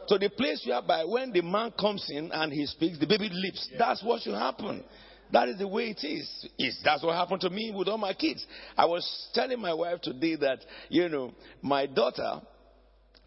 So 0.08 0.17
the 0.17 0.30
place 0.30 0.63
whereby 0.65 1.04
when 1.06 1.32
the 1.32 1.41
man 1.41 1.72
comes 1.78 2.06
in 2.10 2.32
and 2.32 2.52
he 2.52 2.65
speaks, 2.65 2.98
the 2.98 3.08
baby 3.08 3.30
leaps. 3.32 3.70
That's 3.78 4.04
what 4.04 4.22
should 4.22 4.36
happen. 4.36 4.84
That 5.32 5.50
is 5.50 5.58
the 5.58 5.67
way 5.67 5.89
it 5.89 6.06
is. 6.06 6.48
It's, 6.58 6.80
that's 6.84 7.04
what 7.04 7.15
happened 7.15 7.41
to 7.41 7.50
me 7.50 7.74
with 7.76 7.89
all 7.89 7.98
my 7.98 8.13
kids. 8.13 8.46
I 8.78 8.86
was 8.86 9.06
telling 9.34 9.60
my 9.60 9.74
wife 9.74 10.02
today 10.02 10.38
that, 10.38 10.60
you 10.89 11.10
know, 11.10 11.34
my 11.62 11.86
daughter, 11.86 12.41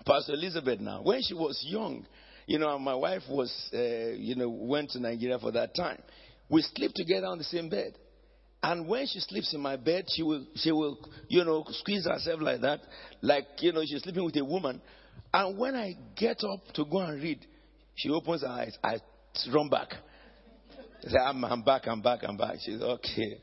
Pastor 0.07 0.33
Elizabeth 0.33 0.81
now, 0.81 1.03
when 1.03 1.21
she 1.23 1.35
was 1.35 1.63
young, 1.69 2.07
you 2.47 2.59
know, 2.59 2.79
my 2.79 2.95
wife 2.95 3.23
was, 3.29 3.53
uh, 3.75 3.79
you 3.79 4.35
know, 4.35 4.49
went 4.49 4.91
to 4.91 5.01
Nigeria 5.01 5.39
for 5.39 5.53
that 5.53 5.75
time. 5.75 5.99
We 6.49 6.63
sleep 6.63 6.93
together 6.95 7.27
on 7.27 7.37
the 7.37 7.45
same 7.45 7.69
bed. 7.69 7.99
And 8.63 8.89
when 8.89 9.07
she 9.07 9.21
sleeps 9.21 9.55
in 9.55 9.61
my 9.61 9.77
bed, 9.77 10.07
she 10.15 10.23
will, 10.23 10.47
she 10.57 10.73
will, 10.73 10.99
you 11.29 11.45
know, 11.45 11.65
squeeze 11.69 12.07
herself 12.07 12.41
like 12.41 12.63
that, 12.63 12.81
like, 13.21 13.47
you 13.61 13.73
know, 13.73 13.83
she's 13.83 14.03
sleeping 14.03 14.25
with 14.25 14.37
a 14.37 14.45
woman. 14.45 14.81
And 15.33 15.59
when 15.59 15.75
I 15.75 15.95
get 16.17 16.39
up 16.45 16.61
to 16.75 16.85
go 16.85 16.99
and 16.99 17.23
read, 17.23 17.47
she 17.95 18.11
opens 18.11 18.43
her 18.43 18.49
eyes. 18.49 18.77
I 18.83 18.97
run 19.53 19.69
back. 19.69 19.95
I'm, 21.25 21.45
I'm 21.45 21.63
back, 21.63 21.83
I'm 21.87 22.03
back, 22.03 22.21
I'm 22.23 22.37
back. 22.37 22.57
She's 22.65 22.81
okay. 22.81 23.39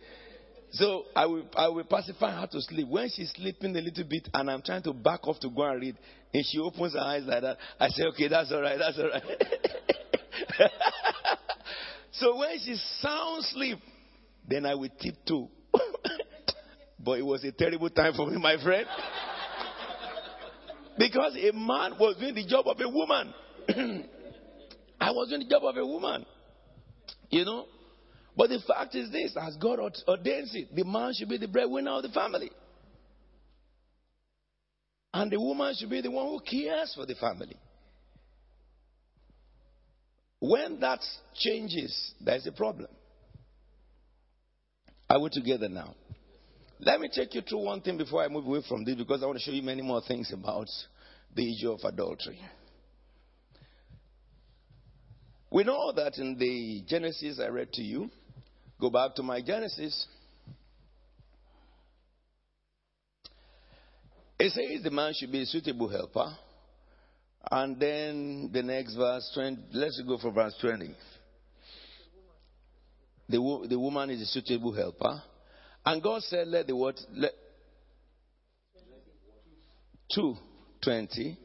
So 0.71 1.05
I 1.15 1.25
will, 1.25 1.43
I 1.55 1.69
will 1.69 1.85
pacify 1.85 2.41
her 2.41 2.47
to 2.47 2.61
sleep. 2.61 2.87
When 2.89 3.09
she's 3.09 3.31
sleeping 3.35 3.75
a 3.75 3.81
little 3.81 4.03
bit 4.03 4.27
and 4.33 4.51
I'm 4.51 4.61
trying 4.61 4.83
to 4.83 4.93
back 4.93 5.25
off 5.27 5.39
to 5.39 5.49
go 5.49 5.63
and 5.63 5.81
read, 5.81 5.97
and 6.33 6.43
she 6.45 6.59
opens 6.59 6.93
her 6.93 6.99
eyes 6.99 7.23
like 7.25 7.41
that, 7.41 7.57
I 7.79 7.87
say, 7.89 8.03
okay, 8.13 8.27
that's 8.27 8.51
all 8.51 8.61
right, 8.61 8.77
that's 8.77 8.97
all 8.99 9.09
right. 9.09 9.23
so 12.11 12.37
when 12.37 12.59
she's 12.59 12.83
sound 13.01 13.45
sleep, 13.45 13.79
then 14.47 14.65
I 14.65 14.75
will 14.75 14.89
tiptoe. 15.01 15.49
but 16.99 17.19
it 17.19 17.25
was 17.25 17.43
a 17.43 17.51
terrible 17.51 17.89
time 17.89 18.13
for 18.13 18.27
me, 18.27 18.37
my 18.37 18.61
friend. 18.61 18.85
Because 20.97 21.35
a 21.35 21.51
man 21.53 21.93
was 21.99 22.17
doing 22.19 22.35
the 22.35 22.45
job 22.45 22.67
of 22.67 22.79
a 22.79 22.89
woman. 22.89 23.33
I 24.99 25.11
was 25.11 25.29
doing 25.29 25.41
the 25.41 25.49
job 25.49 25.63
of 25.63 25.77
a 25.77 25.85
woman. 25.85 26.25
You 27.29 27.45
know? 27.45 27.65
But 28.35 28.49
the 28.49 28.59
fact 28.67 28.95
is 28.95 29.11
this 29.11 29.35
as 29.39 29.55
God 29.57 29.79
ordains 29.79 30.51
it, 30.53 30.75
the 30.75 30.83
man 30.83 31.13
should 31.13 31.29
be 31.29 31.37
the 31.37 31.47
breadwinner 31.47 31.91
of 31.91 32.03
the 32.03 32.09
family. 32.09 32.51
And 35.13 35.31
the 35.31 35.39
woman 35.39 35.73
should 35.77 35.89
be 35.89 36.01
the 36.01 36.11
one 36.11 36.27
who 36.27 36.39
cares 36.39 36.93
for 36.95 37.05
the 37.05 37.15
family. 37.15 37.55
When 40.39 40.79
that 40.81 40.99
changes, 41.35 42.13
there's 42.21 42.45
a 42.45 42.51
problem. 42.51 42.89
Are 45.09 45.19
we 45.19 45.29
together 45.29 45.69
now? 45.69 45.95
Let 46.79 46.99
me 46.99 47.09
take 47.11 47.33
you 47.33 47.41
through 47.41 47.65
one 47.65 47.81
thing 47.81 47.97
before 47.97 48.23
I 48.23 48.27
move 48.27 48.45
away 48.45 48.61
from 48.67 48.83
this 48.83 48.95
because 48.95 49.23
I 49.23 49.25
want 49.25 49.39
to 49.39 49.43
show 49.43 49.51
you 49.51 49.63
many 49.63 49.81
more 49.81 50.01
things 50.07 50.31
about 50.31 50.67
the 51.35 51.51
issue 51.51 51.71
of 51.71 51.79
adultery. 51.83 52.39
We 55.49 55.63
know 55.63 55.91
that 55.93 56.17
in 56.17 56.37
the 56.37 56.83
Genesis 56.87 57.39
I 57.39 57.47
read 57.47 57.71
to 57.73 57.81
you, 57.81 58.09
go 58.79 58.89
back 58.89 59.15
to 59.15 59.23
my 59.23 59.41
Genesis. 59.41 60.05
It 64.39 64.51
says 64.51 64.83
the 64.83 64.91
man 64.91 65.13
should 65.15 65.31
be 65.31 65.41
a 65.41 65.45
suitable 65.45 65.89
helper. 65.89 66.37
And 67.49 67.79
then 67.79 68.51
the 68.53 68.61
next 68.61 68.95
verse, 68.95 69.31
20, 69.33 69.57
let's 69.73 70.01
go 70.05 70.17
for 70.17 70.31
verse 70.31 70.53
20. 70.61 70.93
The, 73.29 73.67
the 73.69 73.79
woman 73.79 74.09
is 74.09 74.21
a 74.21 74.25
suitable 74.25 74.73
helper. 74.73 75.23
And 75.87 76.03
God 76.03 76.21
said, 76.23 76.49
let 76.49 76.67
the 76.67 76.75
word, 76.75 76.99
Let, 77.13 77.31
220. 80.13 81.37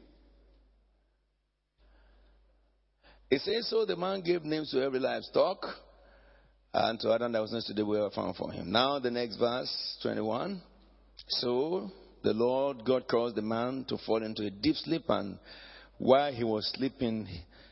It 3.31 3.39
says, 3.39 3.69
So 3.69 3.85
the 3.85 3.95
man 3.95 4.19
gave 4.19 4.43
names 4.43 4.71
to 4.71 4.83
every 4.83 4.99
livestock, 4.99 5.65
and 6.73 6.99
to 6.99 7.13
Adam 7.13 7.31
that 7.31 7.41
was 7.41 7.53
next 7.53 7.67
to 7.67 7.73
the 7.73 7.85
well 7.85 8.11
found 8.13 8.35
for 8.35 8.51
him. 8.51 8.69
Now, 8.69 8.99
the 8.99 9.11
next 9.11 9.37
verse, 9.37 9.97
21. 10.01 10.61
So 11.29 11.89
the 12.21 12.33
Lord 12.33 12.83
God 12.83 13.07
caused 13.07 13.37
the 13.37 13.41
man 13.41 13.85
to 13.87 13.97
fall 14.05 14.21
into 14.21 14.45
a 14.45 14.49
deep 14.49 14.75
sleep, 14.75 15.03
and 15.07 15.39
while 15.99 16.33
he 16.33 16.43
was 16.43 16.69
sleeping, 16.75 17.29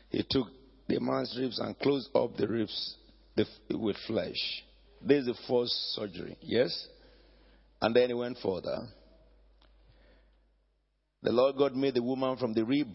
he 0.08 0.24
took 0.30 0.46
the 0.88 1.00
man's 1.00 1.36
ribs 1.38 1.58
and 1.58 1.78
closed 1.78 2.08
up 2.14 2.34
the 2.38 2.48
ribs 2.48 2.96
with 3.68 3.96
flesh. 4.06 4.62
This 5.04 5.20
is 5.20 5.26
the 5.26 5.34
first 5.48 5.72
surgery, 5.94 6.36
yes? 6.40 6.86
And 7.80 7.94
then 7.94 8.08
he 8.08 8.14
went 8.14 8.38
further. 8.42 8.86
The 11.22 11.32
Lord 11.32 11.56
God 11.56 11.74
made 11.74 11.94
the 11.94 12.02
woman 12.02 12.36
from 12.36 12.52
the 12.52 12.64
rib 12.64 12.94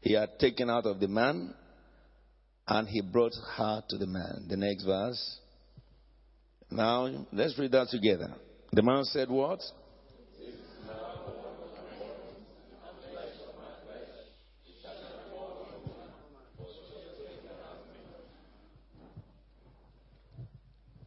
he 0.00 0.14
had 0.14 0.38
taken 0.38 0.68
out 0.68 0.86
of 0.86 1.00
the 1.00 1.08
man 1.08 1.54
and 2.66 2.88
he 2.88 3.00
brought 3.00 3.32
her 3.56 3.82
to 3.88 3.98
the 3.98 4.06
man. 4.06 4.46
The 4.48 4.56
next 4.56 4.84
verse. 4.84 5.38
Now, 6.70 7.26
let's 7.32 7.58
read 7.58 7.72
that 7.72 7.88
together. 7.88 8.32
The 8.72 8.82
man 8.82 9.04
said, 9.04 9.28
What? 9.28 9.60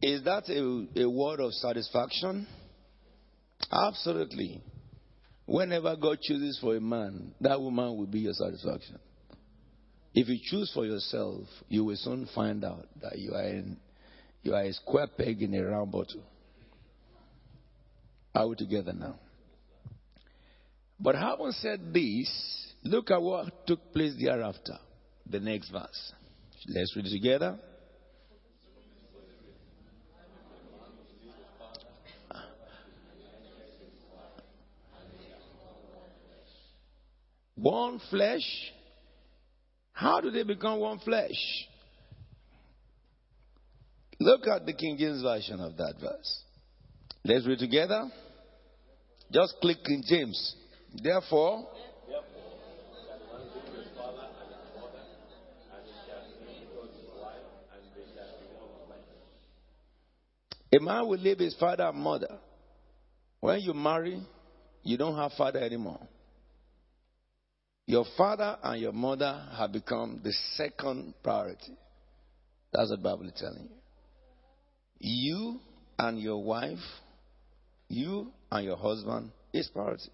Is 0.02 0.15
that 0.26 0.48
a, 0.48 1.02
a 1.02 1.08
word 1.08 1.40
of 1.40 1.52
satisfaction? 1.54 2.46
Absolutely. 3.70 4.60
Whenever 5.46 5.96
God 5.96 6.18
chooses 6.20 6.58
for 6.60 6.76
a 6.76 6.80
man, 6.80 7.32
that 7.40 7.60
woman 7.60 7.96
will 7.96 8.06
be 8.06 8.20
your 8.20 8.32
satisfaction. 8.34 8.98
If 10.14 10.28
you 10.28 10.38
choose 10.42 10.70
for 10.74 10.84
yourself, 10.84 11.44
you 11.68 11.84
will 11.84 11.96
soon 11.96 12.28
find 12.34 12.64
out 12.64 12.86
that 13.02 13.18
you 13.18 13.34
are, 13.34 13.44
in, 13.44 13.76
you 14.42 14.54
are 14.54 14.62
a 14.62 14.72
square 14.72 15.06
peg 15.06 15.42
in 15.42 15.54
a 15.54 15.62
round 15.62 15.92
bottle. 15.92 16.22
Are 18.34 18.48
we 18.48 18.56
together 18.56 18.92
now? 18.92 19.16
But 20.98 21.14
having 21.14 21.52
said 21.52 21.92
this, 21.92 22.74
look 22.82 23.10
at 23.10 23.22
what 23.22 23.66
took 23.66 23.92
place 23.92 24.14
thereafter. 24.20 24.78
The 25.28 25.40
next 25.40 25.70
verse. 25.70 26.12
Let's 26.68 26.94
read 26.96 27.06
it 27.06 27.10
together. 27.10 27.58
One 37.56 38.00
flesh 38.10 38.72
how 39.96 40.20
do 40.20 40.30
they 40.30 40.42
become 40.42 40.78
one 40.80 40.98
flesh? 40.98 41.66
Look 44.20 44.46
at 44.46 44.66
the 44.66 44.74
King 44.74 44.98
James 44.98 45.22
Version 45.22 45.58
of 45.58 45.74
that 45.78 45.94
verse. 45.98 46.42
Let's 47.24 47.46
read 47.46 47.58
together. 47.58 48.10
Just 49.32 49.54
click 49.62 49.78
King 49.86 50.02
James. 50.06 50.54
Therefore, 51.02 51.66
a 60.70 60.78
man 60.78 61.08
will 61.08 61.18
leave 61.18 61.38
his 61.38 61.54
father 61.54 61.84
and 61.84 61.96
mother. 61.96 62.36
When 63.40 63.60
you 63.60 63.72
marry, 63.72 64.20
you 64.82 64.98
don't 64.98 65.16
have 65.16 65.32
father 65.32 65.60
anymore. 65.60 66.06
Your 67.86 68.04
father 68.16 68.58
and 68.62 68.80
your 68.80 68.92
mother 68.92 69.46
have 69.56 69.72
become 69.72 70.20
the 70.22 70.32
second 70.54 71.14
priority. 71.22 71.76
That's 72.72 72.90
what 72.90 72.98
the 72.98 73.02
Bible 73.02 73.26
is 73.26 73.32
telling 73.36 73.68
you. 73.70 73.76
You 74.98 75.60
and 75.98 76.18
your 76.18 76.42
wife, 76.42 76.78
you 77.88 78.32
and 78.50 78.64
your 78.64 78.76
husband 78.76 79.30
is 79.52 79.68
priority. 79.68 80.10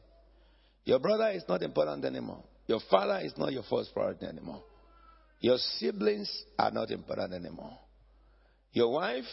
Your 0.85 0.99
brother 0.99 1.31
is 1.31 1.45
not 1.49 1.63
important 1.63 2.05
anymore. 2.05 2.43
Your 2.67 2.81
father 2.91 3.21
is 3.25 3.33
not 3.39 3.53
your 3.53 3.63
first 3.71 3.95
priority 3.95 4.27
anymore. 4.27 4.63
Your 5.41 5.57
siblings 5.57 6.31
are 6.59 6.71
not 6.71 6.91
important 6.91 7.33
anymore. 7.33 7.79
Your 8.73 8.93
wife 8.93 9.25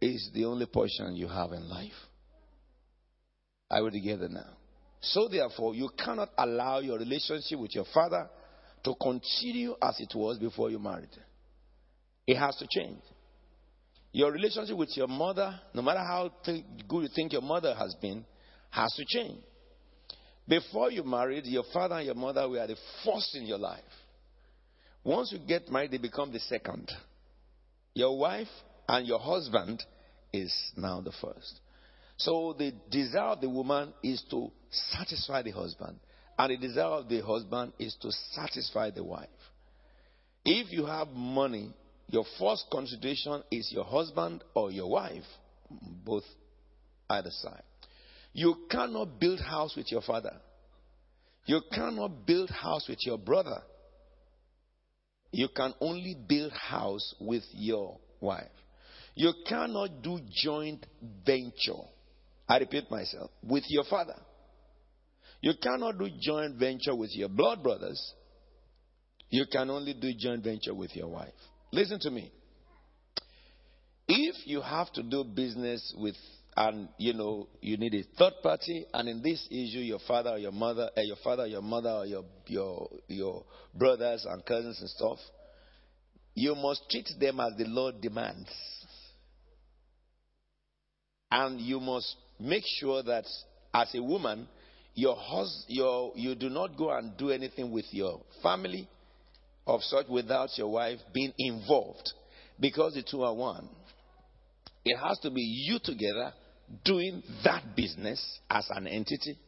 is 0.00 0.30
the 0.34 0.46
only 0.46 0.66
portion 0.66 1.14
you 1.14 1.28
have 1.28 1.52
in 1.52 1.68
life. 1.68 1.92
Are 3.70 3.84
we 3.84 3.90
together 3.90 4.28
now? 4.28 4.56
So, 5.02 5.28
therefore, 5.28 5.74
you 5.74 5.90
cannot 5.98 6.30
allow 6.38 6.78
your 6.78 6.96
relationship 6.96 7.58
with 7.58 7.74
your 7.74 7.84
father 7.92 8.30
to 8.84 8.94
continue 9.00 9.74
as 9.82 9.98
it 9.98 10.12
was 10.14 10.38
before 10.38 10.70
you 10.70 10.78
married. 10.78 11.10
It 12.26 12.36
has 12.36 12.56
to 12.56 12.66
change. 12.70 13.00
Your 14.12 14.30
relationship 14.30 14.76
with 14.76 14.96
your 14.96 15.08
mother, 15.08 15.58
no 15.74 15.82
matter 15.82 16.00
how 16.00 16.30
th- 16.44 16.64
good 16.86 17.02
you 17.02 17.08
think 17.14 17.32
your 17.32 17.42
mother 17.42 17.74
has 17.74 17.94
been, 18.00 18.24
has 18.70 18.92
to 18.94 19.04
change. 19.06 19.40
Before 20.46 20.90
you 20.90 21.02
married, 21.02 21.46
your 21.46 21.64
father 21.72 21.96
and 21.96 22.06
your 22.06 22.14
mother 22.14 22.48
were 22.48 22.66
the 22.66 22.76
first 23.04 23.34
in 23.34 23.46
your 23.46 23.58
life. 23.58 23.80
Once 25.02 25.32
you 25.32 25.38
get 25.46 25.68
married, 25.68 25.90
they 25.90 25.98
become 25.98 26.32
the 26.32 26.40
second. 26.40 26.90
Your 27.94 28.16
wife 28.16 28.48
and 28.88 29.06
your 29.06 29.18
husband 29.18 29.82
is 30.32 30.54
now 30.76 31.00
the 31.00 31.12
first. 31.20 31.60
So 32.18 32.54
the 32.56 32.72
desire 32.90 33.30
of 33.30 33.40
the 33.40 33.48
woman 33.48 33.92
is 34.02 34.22
to 34.30 34.50
satisfy 34.72 35.42
the 35.42 35.50
husband, 35.50 35.98
and 36.38 36.50
the 36.50 36.56
desire 36.56 36.84
of 36.84 37.08
the 37.08 37.20
husband 37.20 37.72
is 37.78 37.96
to 38.00 38.10
satisfy 38.32 38.90
the 38.90 39.04
wife. 39.04 39.28
If 40.44 40.72
you 40.72 40.86
have 40.86 41.08
money, 41.08 41.72
your 42.08 42.24
first 42.38 42.66
consideration 42.70 43.42
is 43.50 43.70
your 43.72 43.84
husband 43.84 44.42
or 44.54 44.70
your 44.70 44.90
wife, 44.90 45.24
both 46.04 46.24
either 47.08 47.30
side. 47.30 47.62
You 48.32 48.56
cannot 48.70 49.20
build 49.20 49.40
house 49.40 49.74
with 49.76 49.92
your 49.92 50.02
father. 50.02 50.36
You 51.44 51.60
cannot 51.72 52.26
build 52.26 52.50
house 52.50 52.86
with 52.88 52.98
your 53.02 53.18
brother. 53.18 53.62
You 55.32 55.48
can 55.54 55.74
only 55.80 56.16
build 56.28 56.52
house 56.52 57.14
with 57.20 57.44
your 57.52 57.98
wife. 58.20 58.46
You 59.14 59.32
cannot 59.46 60.02
do 60.02 60.20
joint 60.30 60.86
venture. 61.24 61.82
I 62.48 62.58
repeat 62.58 62.90
myself, 62.90 63.30
with 63.42 63.64
your 63.68 63.84
father. 63.84 64.16
You 65.42 65.54
cannot 65.60 65.98
do 65.98 66.08
joint 66.20 66.54
venture 66.54 66.94
with 66.94 67.10
your 67.14 67.28
blood 67.28 67.62
brothers. 67.62 68.14
You 69.28 69.44
can 69.50 69.70
only 69.70 69.92
do 69.92 70.12
joint 70.16 70.44
venture 70.44 70.72
with 70.72 70.94
your 70.94 71.08
wife. 71.08 71.34
Listen 71.72 71.98
to 72.00 72.10
me. 72.10 72.32
If 74.06 74.46
you 74.46 74.60
have 74.60 74.92
to 74.92 75.02
do 75.02 75.24
business 75.24 75.94
with 75.98 76.14
and 76.56 76.88
you 76.98 77.14
know 77.14 77.48
you 77.60 77.76
need 77.76 77.94
a 77.94 78.02
third 78.18 78.34
party 78.42 78.84
and 78.92 79.08
in 79.08 79.22
this 79.22 79.46
issue 79.50 79.78
your 79.78 80.00
father 80.06 80.30
or 80.30 80.38
your 80.38 80.52
mother 80.52 80.90
uh, 80.96 81.00
your 81.00 81.16
father 81.24 81.44
or 81.44 81.46
your 81.46 81.62
mother 81.62 81.88
or 81.88 82.04
your 82.04 82.24
your 82.46 82.90
your 83.08 83.44
brothers 83.74 84.26
and 84.28 84.44
cousins 84.44 84.78
and 84.78 84.90
stuff 84.90 85.18
you 86.34 86.54
must 86.54 86.82
treat 86.90 87.08
them 87.18 87.40
as 87.40 87.56
the 87.56 87.64
lord 87.64 88.02
demands 88.02 88.50
and 91.30 91.58
you 91.58 91.80
must 91.80 92.16
make 92.38 92.64
sure 92.66 93.02
that 93.02 93.24
as 93.72 93.94
a 93.94 94.02
woman 94.02 94.46
your 94.94 95.16
hus- 95.16 95.64
your 95.68 96.12
you 96.14 96.34
do 96.34 96.48
not 96.50 96.76
go 96.76 96.90
and 96.90 97.16
do 97.16 97.30
anything 97.30 97.70
with 97.70 97.86
your 97.92 98.20
family 98.42 98.88
of 99.66 99.82
such 99.82 100.06
without 100.08 100.50
your 100.58 100.68
wife 100.68 100.98
being 101.12 101.32
involved 101.38 102.12
because 102.60 102.94
the 102.94 103.02
two 103.02 103.22
are 103.22 103.34
one 103.34 103.68
it 104.84 104.96
has 104.96 105.18
to 105.20 105.30
be 105.30 105.40
you 105.40 105.78
together 105.82 106.32
doing 106.84 107.22
that 107.44 107.76
business 107.76 108.40
as 108.50 108.66
an 108.70 108.86
entity. 108.86 109.38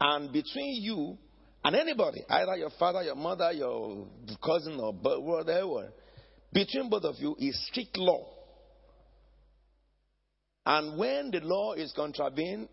And 0.00 0.32
between 0.32 0.82
you 0.82 1.18
and 1.62 1.76
anybody, 1.76 2.24
either 2.28 2.56
your 2.56 2.70
father, 2.78 3.02
your 3.02 3.14
mother, 3.14 3.52
your 3.52 4.06
cousin, 4.44 4.78
or 4.80 4.92
whatever, 4.92 5.92
between 6.52 6.88
both 6.88 7.04
of 7.04 7.16
you 7.18 7.36
is 7.38 7.66
strict 7.68 7.96
law. 7.96 8.26
And 10.66 10.98
when 10.98 11.30
the 11.30 11.40
law 11.40 11.74
is 11.74 11.92
contravened, 11.92 12.68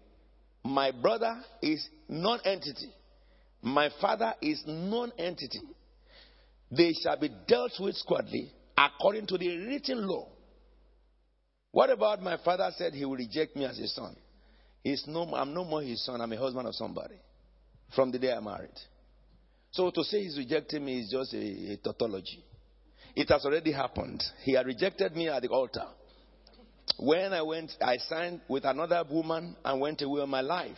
my 0.64 0.92
brother 0.92 1.42
is 1.62 1.88
non 2.08 2.40
entity. 2.46 2.92
My 3.62 3.90
father 4.00 4.34
is 4.42 4.62
non 4.66 5.12
entity. 5.18 5.62
They 6.72 6.94
shall 6.94 7.20
be 7.20 7.30
dealt 7.48 7.74
with 7.80 7.96
squarely 7.96 8.52
according 8.78 9.28
to 9.28 9.38
the 9.38 9.58
written 9.58 10.08
law. 10.08 10.28
What 11.72 11.90
about 11.90 12.22
my 12.22 12.38
father 12.44 12.70
said 12.78 12.94
he 12.94 13.06
will 13.06 13.16
reject 13.16 13.56
me 13.56 13.66
as 13.66 13.78
his 13.78 13.94
son? 13.94 14.16
He's 14.84 15.04
no, 15.08 15.24
I'm 15.36 15.54
no 15.54 15.64
more 15.64 15.82
his 15.82 16.04
son. 16.06 16.22
I'm 16.22 16.32
a 16.32 16.38
husband 16.38 16.68
of 16.68 16.76
somebody 16.76 17.16
from 17.96 18.12
the 18.12 18.20
day 18.20 18.34
I 18.34 18.40
married. 18.40 18.70
So 19.72 19.90
to 19.92 20.04
say 20.04 20.24
he's 20.24 20.38
rejecting 20.38 20.84
me 20.84 21.00
is 21.02 21.12
just 21.12 21.34
a, 21.34 21.74
a 21.74 21.78
tautology. 21.78 22.44
It 23.16 23.30
has 23.30 23.46
already 23.46 23.72
happened. 23.72 24.24
He 24.44 24.54
had 24.54 24.66
rejected 24.66 25.16
me 25.16 25.30
at 25.30 25.42
the 25.42 25.50
altar. 25.50 25.86
When 26.98 27.34
I 27.34 27.42
went, 27.42 27.72
I 27.82 27.98
signed 27.98 28.42
with 28.48 28.66
another 28.66 29.04
woman 29.10 29.56
and 29.64 29.82
went 29.82 30.02
away 30.02 30.22
on 30.22 30.30
my 30.30 30.42
life. 30.42 30.78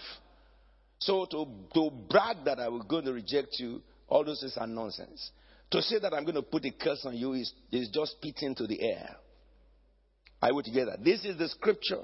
So 1.00 1.26
to, 1.26 1.46
to 1.74 1.90
brag 2.10 2.46
that 2.46 2.60
I 2.60 2.70
was 2.70 2.86
going 2.88 3.06
to 3.06 3.14
reject 3.14 3.60
you, 3.60 3.82
all 4.08 4.24
those 4.24 4.40
things 4.40 4.58
are 4.58 4.68
nonsense. 4.68 5.32
To 5.72 5.82
say 5.82 6.00
that 6.00 6.14
I'm 6.14 6.24
going 6.24 6.36
to 6.36 6.42
put 6.42 6.66
a 6.66 6.72
curse 6.72 7.06
on 7.06 7.18
you 7.18 7.34
is, 7.34 7.52
is 7.72 7.90
just 7.90 8.14
spitting 8.14 8.56
to 8.56 8.68
the 8.68 8.82
air. 8.82 9.16
I 10.42 10.52
we 10.52 10.62
together? 10.64 10.98
This 11.04 11.26
is 11.26 11.38
the 11.38 11.50
scripture. 11.50 12.02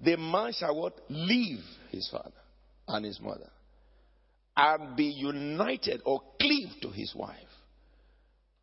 The 0.00 0.16
man 0.16 0.52
shall 0.52 0.76
what? 0.76 1.00
Leave 1.08 1.64
his 1.90 2.08
father 2.10 2.30
and 2.86 3.04
his 3.04 3.20
mother 3.20 3.50
and 4.56 4.96
be 4.96 5.04
united 5.04 6.02
or 6.04 6.20
cleave 6.40 6.70
to 6.82 6.90
his 6.90 7.14
wife. 7.14 7.36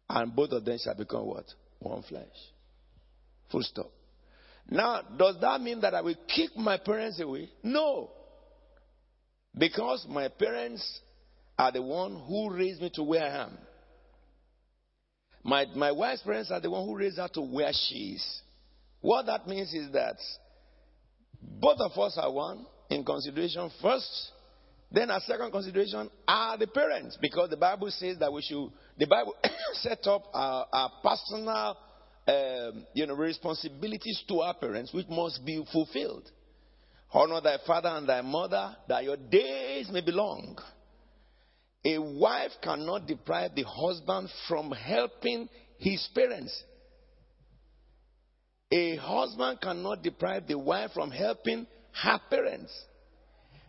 And 0.10 0.36
both 0.36 0.52
of 0.52 0.66
them 0.66 0.78
shall 0.84 0.96
become 0.96 1.26
what? 1.26 1.46
One 1.80 2.04
flesh. 2.04 2.26
Full 3.52 3.64
stop. 3.64 3.92
Now, 4.70 5.02
does 5.18 5.36
that 5.42 5.62
mean 5.62 5.82
that 5.82 5.94
I 5.94 6.02
will 6.02 6.16
kick 6.28 6.56
my 6.58 6.78
parents 6.78 7.20
away? 7.20 7.50
No. 7.64 8.10
Because 9.58 10.06
my 10.10 10.28
parents 10.28 11.02
are 11.58 11.72
the 11.72 11.82
one 11.82 12.22
who 12.28 12.54
raised 12.54 12.82
me 12.82 12.92
to 12.96 13.04
where 13.04 13.24
I 13.24 13.44
am. 13.44 13.58
My, 15.44 15.66
my 15.76 15.92
wife's 15.92 16.24
parents 16.24 16.50
are 16.50 16.60
the 16.60 16.72
one 16.72 16.86
who 16.86 16.98
raised 16.98 17.18
her 17.18 17.30
to 17.36 17.42
where 17.42 17.72
she 17.72 18.16
is. 18.16 18.42
What 19.02 19.28
that 19.28 19.48
means 19.48 19.72
is 19.74 19.92
that 19.94 20.18
both 21.40 21.80
of 21.80 21.92
us 22.00 22.18
are 22.20 22.32
one 22.32 22.66
in 22.90 23.06
consideration 23.06 23.70
first. 23.82 24.32
Then 24.92 25.12
a 25.12 25.20
second 25.22 25.52
consideration 25.52 26.10
are 26.28 26.58
the 26.58 26.68
parents, 26.68 27.18
because 27.22 27.50
the 27.50 27.58
Bible 27.58 27.92
says 27.92 28.18
that 28.20 28.34
we 28.34 28.42
should. 28.42 28.70
The 28.98 29.06
Bible 29.06 29.36
set 29.74 30.06
up 30.08 30.24
our, 30.34 30.66
our 30.72 30.92
personal, 31.04 31.78
um, 32.28 32.86
you 32.94 33.06
know, 33.06 33.16
responsibilities 33.16 34.24
to 34.28 34.42
our 34.42 34.54
parents, 34.56 34.94
which 34.94 35.08
must 35.10 35.46
be 35.46 35.64
fulfilled. 35.72 36.30
Honor 37.12 37.42
thy 37.42 37.58
father 37.66 37.90
and 37.90 38.10
thy 38.10 38.22
mother, 38.22 38.76
that 38.88 39.04
your 39.04 39.18
days 39.18 39.90
may 39.92 40.02
be 40.02 40.12
long. 40.12 40.58
A 41.86 42.00
wife 42.00 42.52
cannot 42.64 43.06
deprive 43.08 43.56
the 43.56 43.64
husband 43.64 44.30
from 44.48 44.72
helping 44.72 45.48
his 45.78 46.08
parents 46.16 46.64
a 48.72 48.96
husband 48.98 49.62
cannot 49.62 50.02
deprive 50.02 50.48
the 50.48 50.58
wife 50.58 50.92
from 50.94 51.12
helping 51.12 51.68
her 51.92 52.20
parents. 52.30 52.74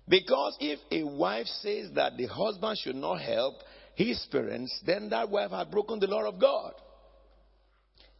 Because 0.09 0.57
if 0.61 0.79
a 0.91 1.05
wife 1.05 1.47
says 1.47 1.91
that 1.95 2.17
the 2.17 2.27
husband 2.27 2.79
should 2.79 2.97
not 2.97 3.21
help 3.21 3.55
his 3.95 4.25
parents, 4.31 4.81
then 4.87 5.09
that 5.11 5.31
wife 5.31 5.51
has 5.51 5.67
broken 5.69 5.99
the 5.99 6.07
law 6.07 6.25
of 6.25 6.41
God. 6.41 6.75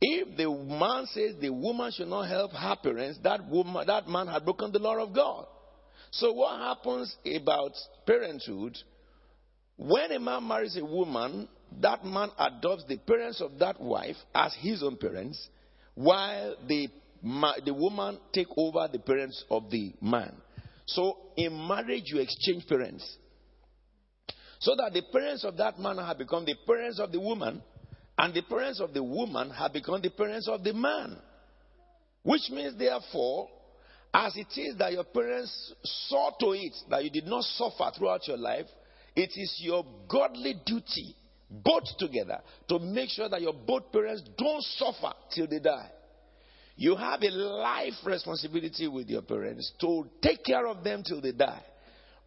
If 0.01 0.37
the 0.37 0.51
man 0.51 1.07
says 1.07 1.37
the 1.41 1.51
woman 1.51 1.91
should 1.91 2.09
not 2.09 2.29
help 2.29 2.53
her 2.53 2.77
parents, 2.83 3.19
that 3.23 3.49
woman, 3.49 3.87
that 3.87 4.09
man 4.09 4.27
has 4.27 4.43
broken 4.43 4.71
the 4.71 4.79
law 4.79 4.97
of 4.99 5.15
God. 5.15 5.47
So 6.11 6.33
what 6.33 6.59
happens 6.61 7.15
about 7.35 7.73
parenthood? 8.07 8.77
When 9.77 10.13
a 10.13 10.19
man 10.19 10.47
marries 10.47 10.77
a 10.77 10.85
woman, 10.85 11.49
that 11.81 12.05
man 12.05 12.31
adopts 12.39 12.85
the 12.89 12.99
parents 12.99 13.41
of 13.41 13.59
that 13.59 13.81
wife 13.81 14.17
as 14.35 14.55
his 14.61 14.83
own 14.83 14.97
parents, 14.97 15.49
while 15.95 16.57
the, 16.67 16.89
the 17.65 17.75
woman 17.75 18.19
take 18.33 18.49
over 18.57 18.89
the 18.91 18.99
parents 18.99 19.45
of 19.51 19.71
the 19.71 19.93
man. 20.01 20.35
So 20.87 21.17
in 21.37 21.67
marriage, 21.67 22.05
you 22.07 22.21
exchange 22.21 22.67
parents. 22.69 23.17
So 24.61 24.75
that 24.77 24.93
the 24.93 25.03
parents 25.13 25.45
of 25.45 25.57
that 25.57 25.79
man 25.79 25.99
have 25.99 26.19
become 26.19 26.45
the 26.45 26.55
parents 26.67 26.99
of 26.99 27.13
the 27.13 27.21
woman, 27.21 27.63
and 28.19 28.33
the 28.33 28.43
parents 28.43 28.81
of 28.81 28.95
the 28.95 29.03
woman 29.03 29.51
have 29.51 29.73
become 29.73 30.01
the 30.01 30.11
parents 30.11 30.49
of 30.49 30.65
the 30.65 30.73
man. 30.73 31.17
Which 32.23 32.51
means, 32.51 32.77
therefore, 32.79 33.49
as 34.13 34.35
it 34.37 34.59
is 34.59 34.77
that 34.79 34.93
your 34.93 35.05
parents 35.05 35.75
saw 36.09 36.31
to 36.41 36.53
it 36.53 36.73
that 36.91 37.05
you 37.05 37.11
did 37.11 37.27
not 37.27 37.45
suffer 37.45 37.91
throughout 37.97 38.27
your 38.27 38.39
life, 38.39 38.67
it 39.15 39.31
is 39.37 39.61
your 39.63 39.85
godly 40.09 40.55
duty 40.65 41.15
both 41.51 41.85
together 41.99 42.41
to 42.69 42.79
make 42.79 43.11
sure 43.11 43.29
that 43.29 43.41
your 43.41 43.53
both 43.53 43.93
parents 43.93 44.23
don't 44.37 44.63
suffer 44.63 45.13
till 45.35 45.47
they 45.47 45.61
die. 45.61 45.91
You 46.77 46.97
have 46.97 47.23
a 47.23 47.31
life 47.31 47.95
responsibility 48.05 48.89
with 48.89 49.09
your 49.09 49.23
parents 49.23 49.73
to 49.81 50.07
take 50.23 50.45
care 50.45 50.67
of 50.67 50.85
them 50.85 51.03
till 51.07 51.21
they 51.21 51.33
die, 51.33 51.63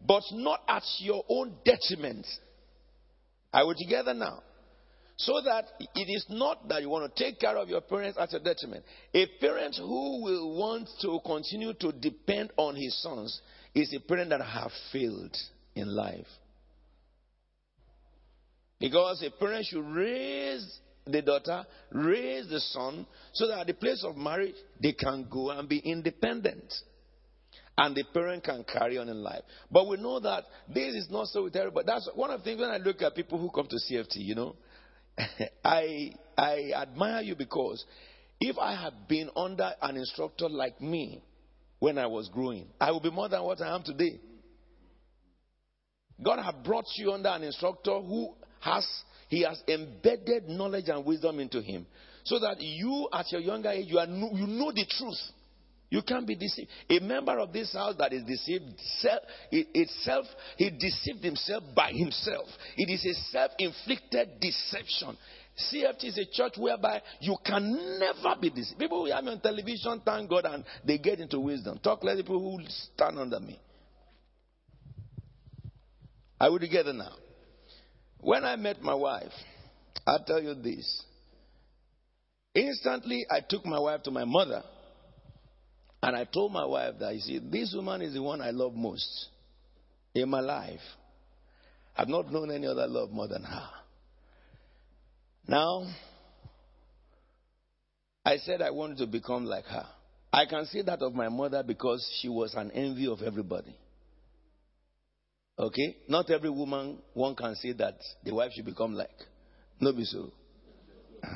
but 0.04 0.22
not 0.32 0.60
at 0.68 0.82
your 0.98 1.24
own 1.28 1.56
detriment. 1.64 2.26
Are 3.52 3.66
we 3.66 3.74
together 3.78 4.14
now? 4.14 4.42
So 5.20 5.42
that 5.42 5.66
it 5.94 6.08
is 6.08 6.24
not 6.30 6.66
that 6.68 6.80
you 6.80 6.88
want 6.88 7.14
to 7.14 7.24
take 7.24 7.38
care 7.38 7.58
of 7.58 7.68
your 7.68 7.82
parents 7.82 8.16
at 8.18 8.32
your 8.32 8.40
detriment. 8.40 8.84
A 9.12 9.26
parent 9.38 9.76
who 9.76 10.22
will 10.22 10.56
want 10.56 10.88
to 11.02 11.20
continue 11.26 11.74
to 11.74 11.92
depend 11.92 12.52
on 12.56 12.74
his 12.74 13.02
sons 13.02 13.38
is 13.74 13.92
a 13.94 14.00
parent 14.00 14.30
that 14.30 14.40
have 14.40 14.70
failed 14.90 15.36
in 15.74 15.94
life. 15.94 16.26
Because 18.78 19.22
a 19.22 19.30
parent 19.30 19.66
should 19.66 19.84
raise 19.84 20.78
the 21.04 21.20
daughter, 21.20 21.66
raise 21.92 22.48
the 22.48 22.60
son, 22.60 23.06
so 23.34 23.46
that 23.46 23.58
at 23.58 23.66
the 23.66 23.74
place 23.74 24.02
of 24.02 24.16
marriage, 24.16 24.54
they 24.80 24.94
can 24.94 25.26
go 25.30 25.50
and 25.50 25.68
be 25.68 25.80
independent. 25.80 26.72
And 27.76 27.94
the 27.94 28.04
parent 28.14 28.42
can 28.42 28.64
carry 28.64 28.96
on 28.96 29.10
in 29.10 29.22
life. 29.22 29.42
But 29.70 29.86
we 29.86 29.98
know 29.98 30.18
that 30.20 30.44
this 30.72 30.94
is 30.94 31.08
not 31.10 31.26
so 31.26 31.46
terrible. 31.50 31.82
That's 31.84 32.08
one 32.14 32.30
of 32.30 32.40
the 32.40 32.44
things 32.44 32.60
when 32.60 32.70
I 32.70 32.78
look 32.78 33.02
at 33.02 33.14
people 33.14 33.38
who 33.38 33.50
come 33.50 33.66
to 33.66 33.76
CFT, 33.76 34.16
you 34.16 34.34
know, 34.34 34.56
I, 35.64 36.12
I 36.36 36.72
admire 36.74 37.22
you 37.22 37.34
because 37.36 37.84
if 38.40 38.58
I 38.58 38.80
had 38.80 39.08
been 39.08 39.30
under 39.36 39.70
an 39.82 39.96
instructor 39.96 40.48
like 40.48 40.80
me 40.80 41.22
when 41.78 41.98
I 41.98 42.06
was 42.06 42.28
growing, 42.28 42.66
I 42.80 42.92
would 42.92 43.02
be 43.02 43.10
more 43.10 43.28
than 43.28 43.42
what 43.42 43.60
I 43.60 43.74
am 43.74 43.82
today. 43.82 44.20
God 46.22 46.42
has 46.42 46.54
brought 46.64 46.86
you 46.96 47.12
under 47.12 47.30
an 47.30 47.42
instructor 47.42 47.98
who 48.00 48.34
has 48.60 48.86
he 49.28 49.42
has 49.42 49.62
embedded 49.68 50.48
knowledge 50.48 50.88
and 50.88 51.04
wisdom 51.04 51.38
into 51.38 51.62
him 51.62 51.86
so 52.24 52.38
that 52.40 52.60
you 52.60 53.08
at 53.12 53.30
your 53.32 53.40
younger 53.40 53.70
age 53.70 53.86
you, 53.88 53.98
are, 53.98 54.06
you 54.06 54.46
know 54.46 54.70
the 54.72 54.84
truth 54.98 55.18
you 55.90 56.02
can't 56.02 56.26
be 56.26 56.34
deceived 56.34 56.68
a 56.88 57.00
member 57.00 57.38
of 57.38 57.52
this 57.52 57.72
house 57.72 57.94
that 57.98 58.12
is 58.12 58.22
deceived 58.24 58.64
self, 58.98 59.20
it, 59.50 59.66
itself 59.74 60.26
he 60.56 60.70
deceived 60.70 61.22
himself 61.22 61.62
by 61.74 61.92
himself 61.92 62.48
it 62.76 62.88
is 62.88 63.04
a 63.04 63.14
self-inflicted 63.30 64.40
deception 64.40 65.16
CFT 65.58 66.04
is 66.04 66.18
a 66.18 66.24
church 66.24 66.54
whereby 66.56 67.02
you 67.20 67.36
can 67.44 67.98
never 67.98 68.40
be 68.40 68.50
deceived. 68.50 68.78
People 68.78 69.04
who 69.04 69.12
have 69.12 69.22
me 69.22 69.32
on 69.32 69.40
television, 69.40 70.00
thank 70.04 70.30
God, 70.30 70.46
and 70.46 70.64
they 70.86 70.96
get 70.96 71.20
into 71.20 71.38
wisdom. 71.38 71.78
Talk 71.82 72.02
like 72.02 72.16
people 72.16 72.40
who 72.40 72.64
stand 72.94 73.18
under 73.18 73.40
me. 73.40 73.60
Are 76.40 76.50
we 76.50 76.58
together 76.58 76.92
now? 76.92 77.12
When 78.20 78.44
I 78.44 78.56
met 78.56 78.80
my 78.80 78.94
wife, 78.94 79.32
I'll 80.06 80.24
tell 80.24 80.42
you 80.42 80.54
this. 80.54 81.04
Instantly, 82.54 83.26
I 83.30 83.40
took 83.46 83.64
my 83.66 83.78
wife 83.78 84.02
to 84.04 84.10
my 84.10 84.24
mother. 84.24 84.62
And 86.02 86.16
I 86.16 86.24
told 86.24 86.52
my 86.52 86.64
wife 86.64 86.94
that, 87.00 87.14
you 87.14 87.20
see, 87.20 87.38
this 87.38 87.72
woman 87.74 88.02
is 88.02 88.14
the 88.14 88.22
one 88.22 88.40
I 88.40 88.50
love 88.50 88.74
most 88.74 89.28
in 90.14 90.28
my 90.30 90.40
life. 90.40 90.80
I've 91.96 92.08
not 92.08 92.32
known 92.32 92.50
any 92.50 92.66
other 92.66 92.86
love 92.86 93.10
more 93.10 93.28
than 93.28 93.42
her. 93.42 93.68
Now, 95.46 95.86
I 98.24 98.38
said 98.38 98.62
I 98.62 98.70
wanted 98.70 98.98
to 98.98 99.06
become 99.06 99.44
like 99.44 99.64
her. 99.64 99.86
I 100.32 100.46
can 100.46 100.64
see 100.66 100.82
that 100.82 101.02
of 101.02 101.12
my 101.12 101.28
mother 101.28 101.62
because 101.62 102.08
she 102.20 102.28
was 102.28 102.54
an 102.54 102.70
envy 102.70 103.06
of 103.06 103.20
everybody. 103.20 103.76
Okay? 105.58 105.96
Not 106.08 106.30
every 106.30 106.50
woman 106.50 106.98
one 107.12 107.34
can 107.34 107.56
say 107.56 107.72
that 107.72 107.98
the 108.24 108.32
wife 108.32 108.52
should 108.54 108.64
become 108.64 108.94
like. 108.94 109.10
No 109.80 109.92
be 109.92 110.04
so. 110.04 110.30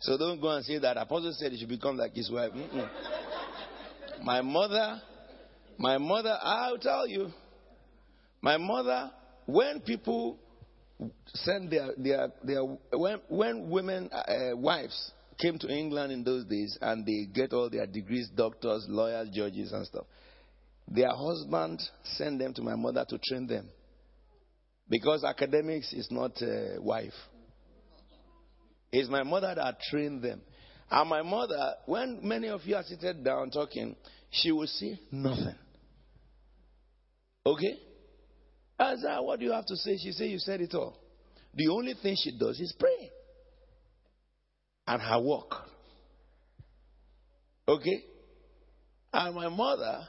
So 0.00 0.16
don't 0.16 0.40
go 0.40 0.50
and 0.50 0.64
say 0.64 0.78
that 0.78 0.96
apostle 0.96 1.34
said 1.36 1.52
he 1.52 1.58
should 1.58 1.68
become 1.68 1.96
like 1.96 2.14
his 2.14 2.30
wife. 2.30 2.52
Mm-mm. 2.52 2.88
My 4.22 4.40
mother, 4.40 5.00
my 5.78 5.98
mother, 5.98 6.36
I'll 6.42 6.78
tell 6.78 7.06
you, 7.06 7.30
my 8.40 8.56
mother, 8.56 9.10
when 9.46 9.80
people 9.80 10.38
send 11.26 11.70
their, 11.70 11.90
their, 11.96 12.32
their 12.42 12.62
when, 12.92 13.20
when 13.28 13.70
women, 13.70 14.10
uh, 14.12 14.56
wives 14.56 15.12
came 15.40 15.58
to 15.58 15.68
England 15.68 16.12
in 16.12 16.24
those 16.24 16.44
days 16.44 16.76
and 16.80 17.06
they 17.06 17.26
get 17.32 17.52
all 17.52 17.70
their 17.70 17.86
degrees, 17.86 18.28
doctors, 18.34 18.84
lawyers, 18.88 19.28
judges 19.32 19.72
and 19.72 19.86
stuff, 19.86 20.04
their 20.88 21.10
husband 21.14 21.80
sent 22.02 22.38
them 22.38 22.52
to 22.54 22.62
my 22.62 22.74
mother 22.74 23.04
to 23.08 23.18
train 23.18 23.46
them. 23.46 23.68
Because 24.88 25.22
academics 25.22 25.92
is 25.92 26.08
not 26.10 26.40
a 26.42 26.78
wife. 26.80 27.12
It's 28.90 29.10
my 29.10 29.22
mother 29.22 29.54
that 29.54 29.78
trained 29.90 30.22
them. 30.22 30.40
And 30.90 31.08
my 31.08 31.22
mother, 31.22 31.74
when 31.86 32.20
many 32.22 32.48
of 32.48 32.62
you 32.64 32.76
are 32.76 32.82
seated 32.82 33.22
down 33.24 33.50
talking, 33.50 33.94
she 34.30 34.52
will 34.52 34.66
see 34.66 34.98
nothing. 35.10 35.54
Okay? 37.44 37.78
I 38.78 38.96
said, 38.96 39.18
What 39.20 39.38
do 39.38 39.46
you 39.46 39.52
have 39.52 39.66
to 39.66 39.76
say? 39.76 39.96
She 39.96 40.12
said, 40.12 40.30
You 40.30 40.38
said 40.38 40.60
it 40.60 40.74
all. 40.74 40.98
The 41.54 41.68
only 41.68 41.94
thing 41.94 42.16
she 42.22 42.38
does 42.38 42.58
is 42.60 42.74
pray. 42.78 43.10
And 44.86 45.02
her 45.02 45.20
work. 45.20 45.54
Okay? 47.66 48.04
And 49.12 49.34
my 49.34 49.48
mother 49.48 50.06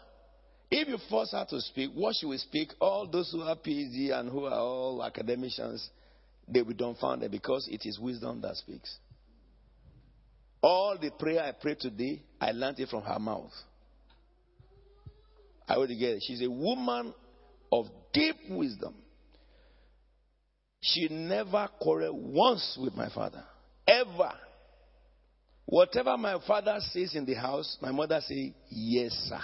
if 0.71 0.87
you 0.87 0.97
force 1.09 1.31
her 1.31 1.45
to 1.49 1.61
speak, 1.61 1.91
what 1.95 2.15
she 2.19 2.25
will 2.27 2.37
speak, 2.37 2.69
all 2.79 3.07
those 3.07 3.31
who 3.31 3.41
are 3.41 3.55
PhD 3.55 4.11
and 4.11 4.29
who 4.29 4.45
are 4.45 4.59
all 4.59 5.03
academicians, 5.03 5.89
they 6.47 6.61
will 6.61 6.69
be 6.69 6.73
dumbfounded 6.75 7.31
because 7.31 7.67
it 7.71 7.81
is 7.85 7.99
wisdom 7.99 8.41
that 8.41 8.55
speaks. 8.55 8.97
All 10.61 10.97
the 10.99 11.11
prayer 11.11 11.41
I 11.43 11.51
prayed 11.53 11.79
today, 11.79 12.21
I 12.39 12.51
learned 12.51 12.79
it 12.79 12.89
from 12.89 13.03
her 13.03 13.19
mouth. 13.19 13.51
I 15.67 15.77
would 15.77 15.89
get 15.89 16.09
it. 16.15 16.23
She's 16.25 16.41
a 16.41 16.49
woman 16.49 17.13
of 17.71 17.85
deep 18.11 18.35
wisdom. 18.49 18.95
She 20.81 21.07
never 21.09 21.69
quarreled 21.79 22.17
once 22.17 22.77
with 22.81 22.95
my 22.95 23.09
father. 23.09 23.43
Ever. 23.87 24.33
Whatever 25.65 26.17
my 26.17 26.39
father 26.47 26.77
says 26.79 27.13
in 27.13 27.25
the 27.25 27.35
house, 27.35 27.77
my 27.81 27.91
mother 27.91 28.19
say, 28.27 28.53
Yes, 28.69 29.11
sir. 29.29 29.39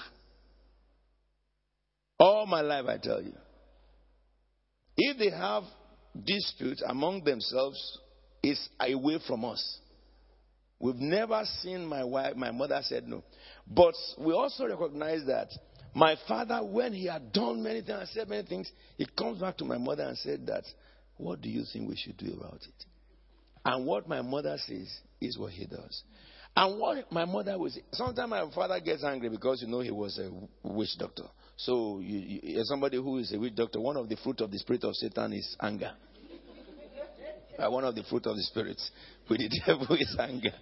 All 2.19 2.45
my 2.45 2.61
life, 2.61 2.85
I 2.87 2.97
tell 2.97 3.21
you. 3.21 3.33
If 4.97 5.17
they 5.19 5.29
have 5.29 5.63
disputes 6.25 6.81
among 6.87 7.25
themselves, 7.25 7.99
it's 8.41 8.69
away 8.79 9.19
from 9.27 9.45
us. 9.45 9.79
We've 10.79 10.95
never 10.95 11.43
seen 11.61 11.85
my 11.85 12.03
wife, 12.03 12.35
my 12.35 12.51
mother 12.51 12.79
said 12.83 13.07
no. 13.07 13.23
But 13.67 13.95
we 14.17 14.33
also 14.33 14.67
recognize 14.67 15.25
that 15.27 15.49
my 15.93 16.17
father, 16.27 16.59
when 16.63 16.93
he 16.93 17.07
had 17.07 17.31
done 17.31 17.63
many 17.63 17.81
things 17.81 17.99
and 17.99 18.09
said 18.09 18.29
many 18.29 18.45
things, 18.45 18.69
he 18.97 19.05
comes 19.05 19.39
back 19.39 19.57
to 19.57 19.65
my 19.65 19.77
mother 19.77 20.03
and 20.03 20.17
said 20.17 20.45
that, 20.47 20.63
what 21.17 21.41
do 21.41 21.49
you 21.49 21.63
think 21.71 21.87
we 21.87 21.95
should 21.95 22.17
do 22.17 22.33
about 22.37 22.55
it? 22.55 22.85
And 23.63 23.85
what 23.85 24.07
my 24.07 24.21
mother 24.21 24.57
says 24.67 24.99
is 25.21 25.37
what 25.37 25.53
he 25.53 25.65
does. 25.65 26.03
And 26.57 26.79
what 26.79 27.11
my 27.11 27.25
mother 27.25 27.57
was, 27.57 27.77
sometimes 27.93 28.29
my 28.29 28.49
father 28.53 28.79
gets 28.79 29.03
angry 29.03 29.29
because 29.29 29.61
you 29.61 29.67
know 29.67 29.79
he 29.79 29.91
was 29.91 30.19
a 30.19 30.29
witch 30.63 30.97
doctor. 30.97 31.25
So, 31.57 31.99
you, 31.99 32.39
you, 32.43 32.63
somebody 32.65 32.97
who 32.97 33.17
is 33.17 33.33
a 33.33 33.39
witch 33.39 33.55
doctor, 33.55 33.79
one 33.79 33.97
of 33.97 34.07
the 34.09 34.17
fruit 34.17 34.41
of 34.41 34.51
the 34.51 34.59
spirit 34.59 34.83
of 34.83 34.95
Satan 34.95 35.33
is 35.33 35.55
anger. 35.61 35.91
uh, 37.59 37.71
one 37.71 37.83
of 37.83 37.95
the 37.95 38.03
fruit 38.03 38.25
of 38.25 38.35
the 38.35 38.43
spirits 38.43 38.91
with 39.29 39.39
the 39.39 39.61
devil 39.65 39.95
is 39.95 40.15
anger. 40.19 40.53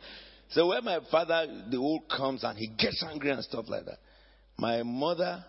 So 0.50 0.68
when 0.68 0.84
my 0.84 1.00
father, 1.10 1.48
the 1.70 1.78
old 1.78 2.04
comes 2.10 2.44
and 2.44 2.58
he 2.58 2.68
gets 2.68 3.04
angry 3.10 3.32
and 3.32 3.44
stuff 3.44 3.66
like 3.68 3.86
that, 3.86 3.98
my 4.58 4.84
mother 4.84 5.44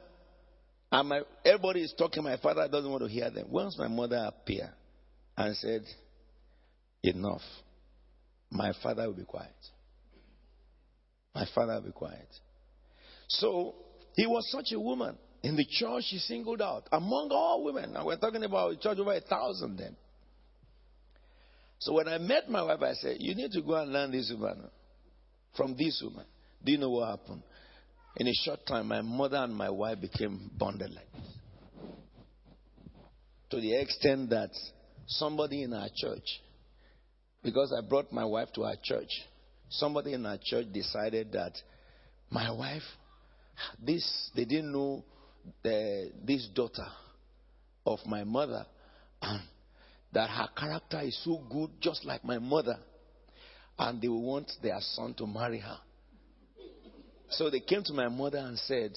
and 0.91 1.09
my 1.09 1.23
everybody 1.45 1.83
is 1.83 1.93
talking. 1.99 2.23
My 2.23 2.37
father 2.37 2.69
doesn't 2.69 2.91
want 2.91 3.03
to 3.03 3.09
hear 3.09 3.29
them. 3.31 3.49
Once 3.51 3.77
my 3.79 3.89
mother 3.89 4.17
appeared 4.17 4.71
and 5.37 5.57
said, 5.57 5.83
"Enough," 7.03 7.43
my 8.51 8.73
father 8.83 9.07
will 9.07 9.15
be 9.15 9.25
quiet. 9.25 9.55
My 11.35 11.47
father 11.55 11.75
will 11.75 11.89
be 11.89 11.93
quiet. 11.93 12.29
So 13.29 13.75
he 14.15 14.27
was 14.27 14.49
such 14.53 14.73
a 14.73 14.79
woman. 14.79 15.19
In 15.43 15.57
the 15.57 15.67
church, 15.69 16.05
she 16.05 16.19
singled 16.19 16.63
out 16.63 16.89
among 16.93 17.31
all 17.33 17.65
women. 17.65 17.93
Now 17.93 18.07
we're 18.07 18.17
talking 18.17 18.45
about 18.45 18.73
a 18.73 18.77
church 18.77 18.99
over 18.99 19.13
a 19.13 19.21
thousand 19.21 19.77
then. 19.77 19.97
So 21.85 21.93
when 21.93 22.09
I 22.09 22.17
met 22.17 22.49
my 22.49 22.63
wife, 22.63 22.81
I 22.81 22.95
said, 22.95 23.19
You 23.21 23.35
need 23.35 23.53
to 23.53 23.61
go 23.61 23.75
and 23.75 23.93
learn 23.93 24.11
this 24.11 24.33
woman 24.33 24.71
from 25.55 25.77
this 25.77 26.01
woman. 26.03 26.25
Do 26.65 26.73
you 26.73 26.79
know 26.79 26.89
what 26.89 27.11
happened? 27.11 27.43
In 28.17 28.27
a 28.27 28.33
short 28.43 28.61
time, 28.67 28.89
my 28.89 29.03
mother 29.03 29.37
and 29.37 29.55
my 29.55 29.69
wife 29.69 30.01
became 30.01 30.51
bonded 30.57 30.91
like 30.95 31.13
this. 31.13 31.37
To 33.51 33.61
the 33.61 33.79
extent 33.79 34.31
that 34.31 34.49
somebody 35.07 35.63
in 35.63 35.75
our 35.75 35.89
church, 35.95 36.25
because 37.43 37.71
I 37.77 37.87
brought 37.87 38.11
my 38.11 38.25
wife 38.25 38.49
to 38.55 38.65
our 38.65 38.77
church, 38.83 39.11
somebody 39.69 40.15
in 40.15 40.25
our 40.25 40.39
church 40.43 40.69
decided 40.73 41.33
that 41.33 41.53
my 42.31 42.51
wife, 42.51 42.83
this, 43.79 44.31
they 44.35 44.47
didn't 44.47 44.73
know 44.73 45.05
the, 45.63 46.13
this 46.25 46.49
daughter 46.55 46.89
of 47.85 47.99
my 48.07 48.25
mother, 48.25 48.65
and 49.21 49.43
that 50.15 50.31
her 50.31 50.49
character 50.57 51.01
is 51.01 51.21
so 51.25 51.43
good, 51.51 51.71
just 51.81 52.05
like 52.05 52.25
my 52.25 52.39
mother, 52.39 52.79
and 53.79 54.01
they 54.01 54.09
want 54.09 54.51
their 54.63 54.79
son 54.81 55.13
to 55.15 55.27
marry 55.27 55.59
her. 55.59 55.79
So 57.31 57.51
they 57.51 57.61
came 57.61 57.83
to 57.85 57.93
my 57.93 58.09
mother 58.09 58.39
and 58.39 58.57
said, 58.59 58.93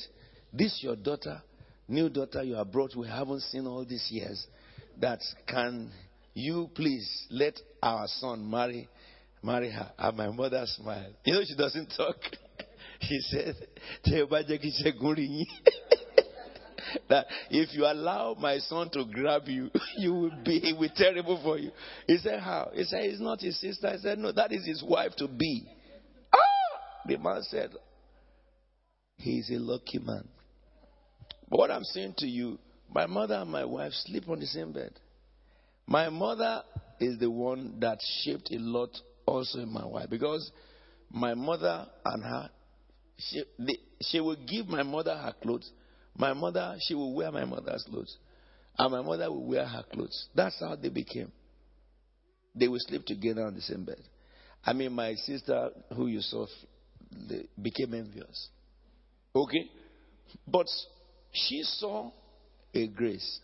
This 0.53 0.79
your 0.81 0.95
daughter, 0.95 1.41
new 1.87 2.09
daughter 2.09 2.43
you 2.43 2.53
have 2.53 2.71
brought, 2.71 2.95
we 2.95 3.07
haven't 3.07 3.41
seen 3.41 3.65
all 3.65 3.83
these 3.83 4.07
years. 4.11 4.45
That 4.99 5.19
can 5.47 5.91
you 6.33 6.69
please 6.75 7.27
let 7.31 7.59
our 7.81 8.07
son 8.07 8.49
marry 8.49 8.87
marry 9.41 9.71
her? 9.71 9.91
And 9.97 10.17
my 10.17 10.29
mother 10.29 10.63
smiled. 10.67 11.15
You 11.23 11.33
know 11.33 11.41
she 11.47 11.55
doesn't 11.55 11.93
talk. 11.97 12.15
she 13.01 13.19
said, 13.21 13.55
that 17.09 17.27
if 17.49 17.73
you 17.73 17.85
allow 17.85 18.35
my 18.39 18.59
son 18.59 18.89
to 18.91 19.05
grab 19.05 19.43
you, 19.47 19.69
you 19.97 20.13
will 20.13 20.43
be 20.43 20.57
it 20.57 20.73
will 20.73 20.87
be 20.87 20.93
terrible 20.95 21.39
for 21.43 21.57
you. 21.57 21.71
He 22.07 22.17
said, 22.17 22.39
How? 22.39 22.71
He 22.73 22.83
said, 22.83 23.01
It's 23.03 23.21
not 23.21 23.41
his 23.41 23.59
sister. 23.59 23.87
I 23.87 23.97
said, 23.97 24.17
No, 24.17 24.31
that 24.31 24.51
is 24.51 24.65
his 24.65 24.83
wife 24.83 25.15
to 25.17 25.27
be. 25.27 25.65
Ah! 26.33 26.79
The 27.05 27.17
man 27.17 27.41
said, 27.43 27.71
He's 29.17 29.49
a 29.49 29.59
lucky 29.59 29.99
man. 29.99 30.27
But 31.49 31.59
what 31.59 31.71
I'm 31.71 31.83
saying 31.83 32.15
to 32.19 32.27
you, 32.27 32.59
my 32.93 33.05
mother 33.05 33.35
and 33.35 33.49
my 33.49 33.65
wife 33.65 33.93
sleep 33.93 34.27
on 34.29 34.39
the 34.39 34.45
same 34.45 34.73
bed. 34.73 34.91
My 35.85 36.09
mother 36.09 36.63
is 36.99 37.17
the 37.19 37.29
one 37.29 37.79
that 37.79 37.99
shaped 38.23 38.51
a 38.51 38.57
lot 38.57 38.89
also 39.25 39.59
in 39.59 39.71
my 39.71 39.85
wife 39.85 40.09
because 40.09 40.51
my 41.09 41.33
mother 41.33 41.87
and 42.05 42.23
her, 42.23 42.49
she, 43.17 43.43
she 44.01 44.19
will 44.19 44.37
give 44.47 44.67
my 44.67 44.83
mother 44.83 45.15
her 45.15 45.33
clothes. 45.41 45.71
My 46.17 46.33
mother, 46.33 46.75
she 46.79 46.95
will 46.95 47.13
wear 47.13 47.31
my 47.31 47.45
mother's 47.45 47.83
clothes. 47.89 48.17
And 48.77 48.91
my 48.91 49.01
mother 49.01 49.29
will 49.31 49.45
wear 49.45 49.65
her 49.65 49.83
clothes. 49.91 50.27
That's 50.35 50.59
how 50.59 50.75
they 50.75 50.89
became. 50.89 51.31
They 52.55 52.67
will 52.67 52.79
sleep 52.79 53.05
together 53.05 53.45
on 53.45 53.53
the 53.53 53.61
same 53.61 53.85
bed. 53.85 54.01
I 54.65 54.73
mean, 54.73 54.93
my 54.93 55.13
sister, 55.13 55.69
who 55.95 56.07
you 56.07 56.21
saw, 56.21 56.47
became 57.61 57.93
envious. 57.93 58.49
Okay? 59.35 59.69
But 60.47 60.67
she 61.31 61.61
saw 61.63 62.11
a 62.73 62.87
grace. 62.87 63.39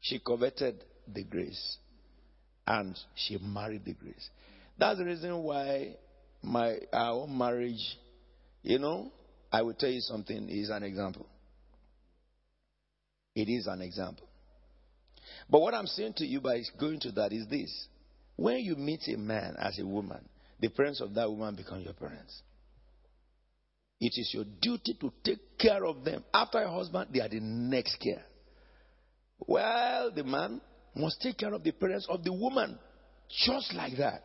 She 0.00 0.18
coveted 0.18 0.84
the 1.12 1.24
grace. 1.24 1.78
And 2.66 2.96
she 3.14 3.38
married 3.38 3.84
the 3.86 3.94
grace. 3.94 4.28
That's 4.78 4.98
the 4.98 5.06
reason 5.06 5.42
why 5.42 5.96
my 6.42 6.76
our 6.92 7.26
marriage, 7.26 7.98
you 8.62 8.78
know, 8.78 9.10
I 9.50 9.62
will 9.62 9.74
tell 9.74 9.90
you 9.90 10.02
something, 10.02 10.48
is 10.50 10.68
an 10.68 10.82
example. 10.82 11.26
It 13.38 13.48
is 13.48 13.68
an 13.68 13.82
example. 13.82 14.26
But 15.48 15.60
what 15.60 15.72
I'm 15.72 15.86
saying 15.86 16.14
to 16.16 16.26
you 16.26 16.40
by 16.40 16.60
going 16.80 16.98
to 17.00 17.12
that 17.12 17.32
is 17.32 17.46
this. 17.46 17.86
When 18.34 18.58
you 18.58 18.74
meet 18.74 19.02
a 19.06 19.16
man 19.16 19.54
as 19.56 19.78
a 19.78 19.86
woman, 19.86 20.28
the 20.58 20.68
parents 20.68 21.00
of 21.00 21.14
that 21.14 21.30
woman 21.30 21.54
become 21.54 21.82
your 21.82 21.92
parents. 21.92 22.42
It 24.00 24.12
is 24.16 24.30
your 24.34 24.44
duty 24.60 24.96
to 25.00 25.12
take 25.22 25.56
care 25.56 25.84
of 25.84 26.04
them. 26.04 26.24
After 26.34 26.58
your 26.58 26.70
husband, 26.70 27.10
they 27.12 27.20
are 27.20 27.28
the 27.28 27.38
next 27.38 28.00
care. 28.00 28.24
Well, 29.38 30.10
the 30.10 30.24
man 30.24 30.60
must 30.96 31.22
take 31.22 31.38
care 31.38 31.54
of 31.54 31.62
the 31.62 31.70
parents 31.70 32.06
of 32.08 32.24
the 32.24 32.32
woman, 32.32 32.76
just 33.46 33.72
like 33.72 33.96
that. 33.98 34.22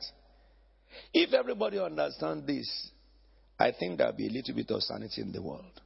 If 1.14 1.34
everybody 1.34 1.78
understands 1.78 2.48
this, 2.48 2.90
I 3.60 3.74
think 3.80 4.00
there'll 4.00 4.14
be 4.14 4.28
a 4.28 4.32
little 4.32 4.56
bit 4.56 4.72
of 4.72 4.82
sanity 4.82 5.22
in 5.22 5.32
the 5.32 5.42
world. 5.42 5.82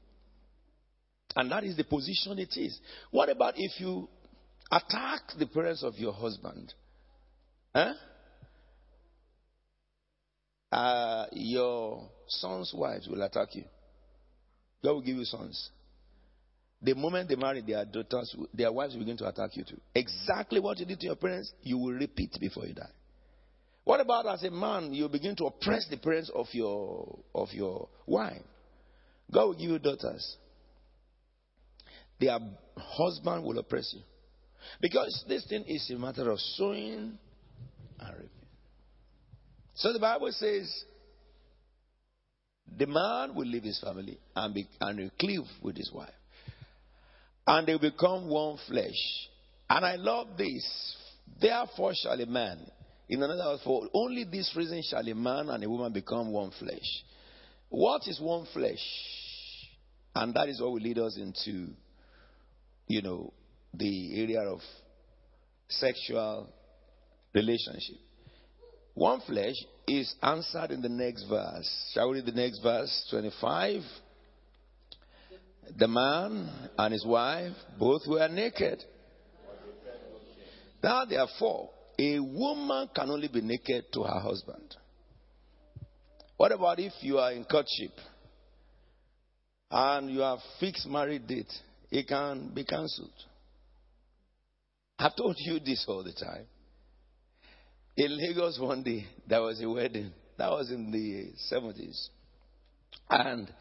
And 1.38 1.52
that 1.52 1.64
is 1.64 1.78
the 1.78 1.84
position 1.84 2.40
it 2.40 2.58
is. 2.58 2.80
What 3.12 3.30
about 3.30 3.54
if 3.58 3.80
you 3.80 4.10
attack 4.72 5.22
the 5.38 5.46
parents 5.46 5.84
of 5.84 5.94
your 5.96 6.12
husband? 6.12 6.74
Huh? 7.76 7.94
Uh, 10.72 11.28
your 11.34 12.10
son's 12.28 12.74
wives 12.76 13.08
will 13.08 13.22
attack 13.22 13.50
you. 13.54 13.66
God 14.84 14.94
will 14.94 15.02
give 15.02 15.16
you 15.16 15.26
sons. 15.26 15.70
The 16.82 16.96
moment 16.96 17.30
they 17.30 17.36
marry 17.36 17.62
their 17.62 17.86
daughters, 17.86 18.36
their 18.52 18.72
wives 18.72 18.94
will 18.94 19.02
begin 19.02 19.18
to 19.18 19.28
attack 19.28 19.56
you 19.56 19.64
too. 19.64 19.80
Exactly 19.94 20.60
what 20.60 20.80
you 20.80 20.88
did 20.88 21.00
to 21.02 21.06
your 21.06 21.16
parents, 21.18 21.52
you 21.62 21.78
will 21.78 21.94
repeat 21.94 22.36
before 22.40 22.66
you 22.66 22.74
die. 22.74 22.90
What 23.84 24.00
about 24.00 24.26
as 24.26 24.44
a 24.44 24.50
man, 24.50 24.92
you 24.92 25.08
begin 25.08 25.36
to 25.36 25.46
oppress 25.46 25.88
the 25.88 25.98
parents 25.98 26.32
of 26.34 26.48
your 26.52 27.20
of 27.36 27.50
your 27.54 27.90
wife? 28.08 28.42
God 29.32 29.46
will 29.46 29.54
give 29.54 29.70
you 29.70 29.80
daughters. 29.80 30.38
Their 32.20 32.40
husband 32.78 33.44
will 33.44 33.58
oppress 33.60 33.94
you. 33.96 34.02
Because 34.82 35.24
this 35.28 35.46
thing 35.48 35.64
is 35.68 35.90
a 35.92 35.98
matter 35.98 36.30
of 36.30 36.40
sowing 36.40 37.18
and 38.00 38.14
reaping. 38.14 38.30
So 39.76 39.94
the 39.94 40.00
Bible 40.00 40.32
says 40.32 40.84
the 42.76 42.88
man 42.88 43.36
will 43.36 43.48
leave 43.48 43.64
his 43.64 43.80
family 43.80 44.20
and, 44.36 44.54
be, 44.54 44.68
and 44.82 45.00
will 45.00 45.12
cleave 45.20 45.46
with 45.62 45.78
his 45.78 45.92
wife. 45.94 46.10
And 47.46 47.68
they 47.68 47.78
become 47.78 48.28
one 48.28 48.58
flesh. 48.68 49.30
And 49.70 49.86
I 49.86 49.96
love 49.96 50.30
this. 50.38 50.96
Therefore 51.40 51.94
shall 51.96 52.20
a 52.20 52.26
man, 52.26 52.60
in 53.10 53.22
another 53.22 53.52
word, 53.52 53.60
for 53.64 53.88
only 53.94 54.24
this 54.26 54.54
reason 54.56 54.82
shall 54.90 55.08
a 55.08 55.16
man 55.16 55.50
and 55.50 55.64
a 55.64 55.70
woman 55.70 55.94
become 55.94 56.32
one 56.32 56.52
flesh. 56.60 57.04
What 57.70 58.02
is 58.08 58.20
one 58.20 58.48
flesh? 58.54 58.80
And 60.16 60.34
that 60.34 60.50
is 60.50 60.60
what 60.60 60.72
will 60.72 60.82
lead 60.82 60.98
us 60.98 61.18
into, 61.18 61.70
you 62.88 63.02
know, 63.02 63.34
the 63.74 64.22
area 64.22 64.42
of 64.42 64.60
sexual 65.70 66.50
relationship. 67.34 67.98
One 68.94 69.22
flesh 69.22 69.56
is 69.88 70.14
answered 70.24 70.72
in 70.72 70.82
the 70.82 70.90
next 70.90 71.26
verse. 71.26 71.92
Shall 71.94 72.10
we 72.10 72.16
read 72.16 72.26
the 72.26 72.32
next 72.32 72.60
verse? 72.62 73.08
25. 73.12 73.82
The 75.78 75.88
man 75.88 76.50
and 76.78 76.94
his 76.94 77.06
wife 77.06 77.54
both 77.78 78.02
were 78.08 78.28
naked. 78.28 78.84
Now, 80.82 81.06
therefore, 81.06 81.70
a 82.00 82.20
woman 82.20 82.90
can 82.96 83.10
only 83.10 83.28
be 83.28 83.42
naked 83.42 83.86
to 83.94 84.04
her 84.04 84.20
husband. 84.20 84.76
What 86.38 86.52
about 86.52 86.80
if 86.80 86.94
you 87.02 87.18
are 87.18 87.32
in 87.32 87.44
courtship 87.46 87.92
and 89.72 90.10
you 90.10 90.20
have 90.20 90.40
fixed 90.60 90.88
marriage 90.88 91.26
date? 91.28 91.52
It 91.90 92.08
can 92.08 92.52
be 92.54 92.64
cancelled. 92.64 93.10
I've 95.00 95.16
told 95.16 95.36
you 95.40 95.60
this 95.60 95.86
all 95.88 96.04
the 96.04 96.14
time. 96.14 96.46
In 97.96 98.18
Lagos 98.18 98.60
one 98.60 98.84
day, 98.84 99.06
there 99.28 99.42
was 99.42 99.62
a 99.62 99.70
wedding. 99.70 100.12
That 100.38 100.52
was 100.52 100.70
in 100.72 100.92
the 100.92 101.32
70s. 101.52 102.10
And 103.10 103.52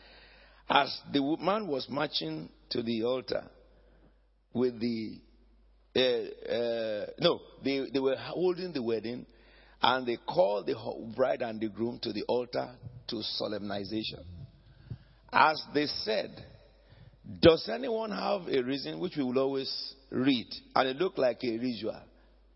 as 0.68 0.98
the 1.12 1.36
man 1.40 1.68
was 1.68 1.86
marching 1.88 2.48
to 2.70 2.82
the 2.82 3.04
altar 3.04 3.44
with 4.52 4.80
the, 4.80 5.20
uh, 5.94 6.52
uh, 6.52 7.06
no, 7.20 7.40
they, 7.62 7.84
they 7.92 7.98
were 7.98 8.16
holding 8.16 8.72
the 8.72 8.82
wedding 8.82 9.26
and 9.80 10.06
they 10.06 10.16
called 10.26 10.66
the 10.66 10.74
bride 11.14 11.42
and 11.42 11.60
the 11.60 11.68
groom 11.68 11.98
to 12.02 12.12
the 12.12 12.22
altar 12.24 12.70
to 13.08 13.22
solemnization. 13.22 14.24
As 15.32 15.62
they 15.74 15.86
said, 15.86 16.44
does 17.40 17.68
anyone 17.72 18.10
have 18.10 18.42
a 18.48 18.62
reason 18.62 19.00
which 19.00 19.16
we 19.16 19.24
will 19.24 19.38
always 19.38 19.94
read 20.10 20.46
and 20.74 20.88
it 20.88 20.96
looked 20.96 21.18
like 21.18 21.42
a 21.42 21.58
ritual? 21.58 22.00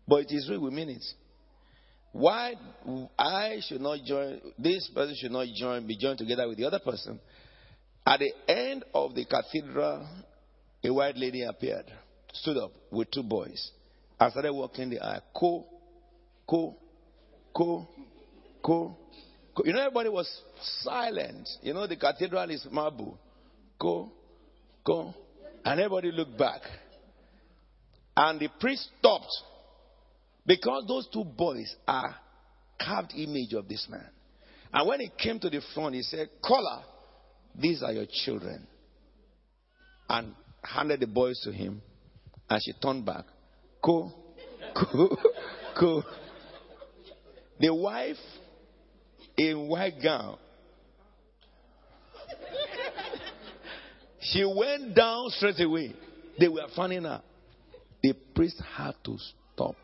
But 0.07 0.21
it 0.21 0.31
is 0.31 0.49
real, 0.49 0.61
we 0.61 0.71
mean 0.71 0.89
it. 0.89 1.03
Why 2.13 2.55
I 3.17 3.59
should 3.67 3.81
not 3.81 3.99
join, 4.05 4.39
this 4.57 4.89
person 4.93 5.15
should 5.17 5.31
not 5.31 5.47
join, 5.55 5.87
be 5.87 5.97
joined 5.97 6.17
together 6.17 6.47
with 6.47 6.57
the 6.57 6.65
other 6.65 6.79
person. 6.79 7.19
At 8.05 8.19
the 8.19 8.31
end 8.51 8.83
of 8.93 9.13
the 9.13 9.25
cathedral, 9.25 10.07
a 10.83 10.93
white 10.93 11.17
lady 11.17 11.43
appeared, 11.43 11.85
stood 12.33 12.57
up 12.57 12.71
with 12.91 13.11
two 13.11 13.23
boys, 13.23 13.71
and 14.19 14.31
started 14.31 14.53
walking 14.53 14.89
the 14.89 14.99
aisle. 14.99 15.21
Ko, 15.33 15.65
ko, 16.47 16.75
ko, 17.53 17.87
ko, 18.61 18.97
ko. 19.55 19.63
You 19.63 19.73
know, 19.73 19.81
everybody 19.81 20.09
was 20.09 20.29
silent. 20.81 21.47
You 21.61 21.73
know, 21.73 21.87
the 21.87 21.95
cathedral 21.97 22.49
is 22.49 22.65
marble. 22.71 23.19
Ko, 23.79 24.11
ko. 24.85 25.13
And 25.63 25.79
everybody 25.79 26.11
looked 26.11 26.37
back. 26.37 26.61
And 28.15 28.39
the 28.39 28.49
priest 28.59 28.89
stopped 28.99 29.31
because 30.45 30.85
those 30.87 31.07
two 31.13 31.23
boys 31.23 31.73
are 31.87 32.15
carved 32.79 33.13
image 33.15 33.53
of 33.53 33.67
this 33.67 33.87
man. 33.89 34.07
And 34.73 34.87
when 34.87 34.99
he 34.99 35.11
came 35.17 35.39
to 35.39 35.49
the 35.49 35.61
front, 35.73 35.95
he 35.95 36.01
said, 36.01 36.29
Caller, 36.43 36.83
these 37.55 37.83
are 37.83 37.91
your 37.91 38.05
children. 38.25 38.67
And 40.09 40.33
handed 40.63 40.99
the 40.99 41.07
boys 41.07 41.39
to 41.43 41.51
him. 41.51 41.81
And 42.49 42.61
she 42.63 42.73
turned 42.73 43.05
back. 43.05 43.25
Go, 43.83 44.11
go, 44.73 45.17
go. 45.79 46.03
The 47.59 47.73
wife 47.73 48.17
in 49.37 49.67
white 49.67 50.01
gown. 50.01 50.37
She 54.21 54.45
went 54.45 54.95
down 54.95 55.29
straight 55.31 55.59
away. 55.59 55.93
They 56.39 56.47
were 56.47 56.67
fanning 56.75 57.03
her. 57.03 57.21
The 58.03 58.13
priest 58.35 58.61
had 58.75 58.93
to 59.05 59.17
stop 59.53 59.75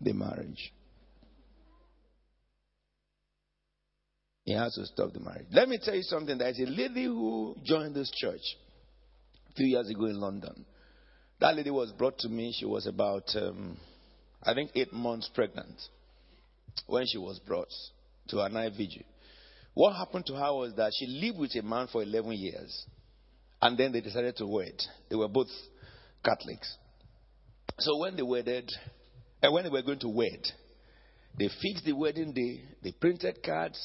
the 0.00 0.12
marriage. 0.12 0.72
He 4.44 4.52
has 4.54 4.74
to 4.74 4.86
stop 4.86 5.12
the 5.12 5.20
marriage. 5.20 5.46
Let 5.52 5.68
me 5.68 5.78
tell 5.82 5.94
you 5.94 6.02
something. 6.02 6.38
There's 6.38 6.58
a 6.58 6.70
lady 6.70 7.04
who 7.04 7.54
joined 7.64 7.94
this 7.94 8.10
church 8.16 8.40
a 9.50 9.52
few 9.54 9.66
years 9.66 9.90
ago 9.90 10.06
in 10.06 10.20
London. 10.20 10.64
That 11.40 11.54
lady 11.54 11.70
was 11.70 11.92
brought 11.92 12.18
to 12.20 12.28
me. 12.28 12.54
She 12.58 12.64
was 12.64 12.86
about, 12.86 13.24
um, 13.36 13.76
I 14.42 14.54
think, 14.54 14.70
eight 14.74 14.92
months 14.92 15.30
pregnant 15.34 15.76
when 16.86 17.06
she 17.06 17.18
was 17.18 17.38
brought 17.40 17.68
to 18.28 18.40
a 18.40 18.48
night 18.48 18.72
vigil. 18.76 19.02
What 19.74 19.96
happened 19.96 20.26
to 20.26 20.34
her 20.34 20.52
was 20.52 20.74
that 20.76 20.92
she 20.98 21.06
lived 21.06 21.38
with 21.38 21.54
a 21.54 21.62
man 21.62 21.86
for 21.92 22.02
11 22.02 22.32
years. 22.32 22.86
And 23.60 23.76
then 23.76 23.92
they 23.92 24.00
decided 24.00 24.36
to 24.36 24.46
wed. 24.46 24.80
They 25.10 25.16
were 25.16 25.28
both 25.28 25.48
Catholics. 26.24 26.76
So 27.78 27.98
when 27.98 28.16
they 28.16 28.22
wedded, 28.22 28.70
and 29.42 29.52
when 29.52 29.64
they 29.64 29.70
were 29.70 29.82
going 29.82 30.00
to 30.00 30.08
wed, 30.08 30.44
they 31.38 31.48
fixed 31.48 31.84
the 31.84 31.92
wedding 31.92 32.32
day, 32.32 32.62
they 32.82 32.92
printed 32.92 33.42
cards, 33.44 33.78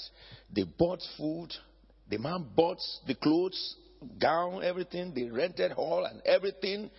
they 0.51 0.63
bought 0.63 0.99
food, 1.17 1.49
the 2.09 2.17
man 2.17 2.47
bought 2.55 2.79
the 3.07 3.15
clothes, 3.15 3.75
gown, 4.19 4.63
everything, 4.63 5.13
they 5.15 5.25
rented 5.25 5.71
hall 5.71 6.05
and 6.05 6.21
everything. 6.25 6.89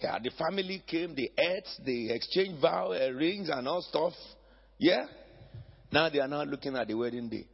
Yeah, 0.00 0.18
the 0.22 0.30
family 0.38 0.82
came, 0.86 1.14
they 1.14 1.30
ate, 1.38 1.68
they 1.84 2.14
exchanged 2.14 2.60
vow, 2.60 2.92
uh, 2.92 3.10
rings 3.10 3.48
and 3.48 3.66
all 3.66 3.82
stuff. 3.82 4.12
Yeah? 4.78 5.04
Now 5.90 6.08
they 6.08 6.20
are 6.20 6.28
now 6.28 6.42
looking 6.42 6.76
at 6.76 6.88
the 6.88 6.94
wedding 6.94 7.28
day. 7.28 7.46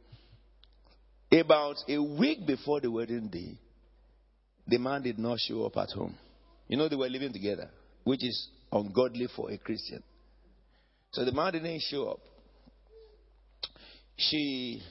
About 1.39 1.77
a 1.87 1.97
week 1.97 2.45
before 2.45 2.81
the 2.81 2.91
wedding 2.91 3.29
day, 3.29 3.57
the 4.71 4.77
man 4.77 5.03
did 5.03 5.19
not 5.19 5.37
show 5.39 5.65
up 5.65 5.75
at 5.75 5.89
home. 5.91 6.15
You 6.69 6.77
know, 6.77 6.87
they 6.87 6.95
were 6.95 7.09
living 7.09 7.33
together, 7.33 7.69
which 8.05 8.23
is 8.23 8.47
ungodly 8.71 9.27
for 9.35 9.51
a 9.51 9.57
Christian. 9.57 10.01
So 11.11 11.25
the 11.25 11.33
man 11.33 11.51
didn't 11.51 11.81
show 11.81 12.07
up. 12.07 12.19
She 14.15 14.81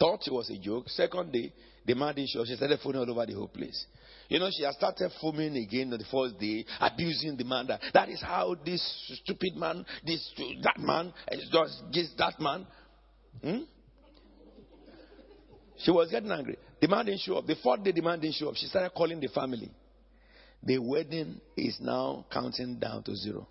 thought 0.00 0.26
it 0.26 0.32
was 0.32 0.48
a 0.48 0.56
joke. 0.56 0.88
Second 0.88 1.30
day, 1.30 1.52
the 1.84 1.94
man 1.94 2.14
didn't 2.14 2.30
show 2.30 2.40
up. 2.40 2.46
She 2.46 2.56
started 2.56 2.80
phoning 2.82 3.02
all 3.02 3.10
over 3.10 3.26
the 3.26 3.34
whole 3.34 3.48
place. 3.48 3.84
You 4.30 4.38
know, 4.38 4.48
she 4.50 4.64
has 4.64 4.76
started 4.76 5.10
foaming 5.20 5.56
again 5.56 5.92
on 5.92 5.98
the 5.98 6.06
first 6.10 6.38
day, 6.40 6.64
abusing 6.80 7.36
the 7.36 7.44
man. 7.44 7.66
That, 7.66 7.82
that 7.92 8.08
is 8.08 8.22
how 8.22 8.56
this 8.64 8.82
stupid 9.22 9.56
man, 9.56 9.84
this 10.06 10.26
that 10.62 10.78
man, 10.78 11.12
just 11.52 11.82
this 11.92 12.08
that 12.16 12.40
man. 12.40 12.66
Hmm? 13.42 13.58
She 15.80 15.90
was 15.90 16.10
getting 16.10 16.30
angry. 16.30 16.56
The 16.82 16.88
didn't 16.88 17.20
show 17.20 17.36
up. 17.36 17.46
The 17.46 17.54
fourth 17.62 17.84
day, 17.84 17.92
the 17.92 18.00
didn't 18.00 18.34
show 18.34 18.48
up. 18.48 18.56
She 18.56 18.66
started 18.66 18.90
calling 18.90 19.20
the 19.20 19.28
family. 19.28 19.70
The 20.64 20.78
wedding 20.78 21.40
is 21.56 21.78
now 21.80 22.26
counting 22.32 22.80
down 22.80 23.04
to 23.04 23.14
zero. 23.14 23.46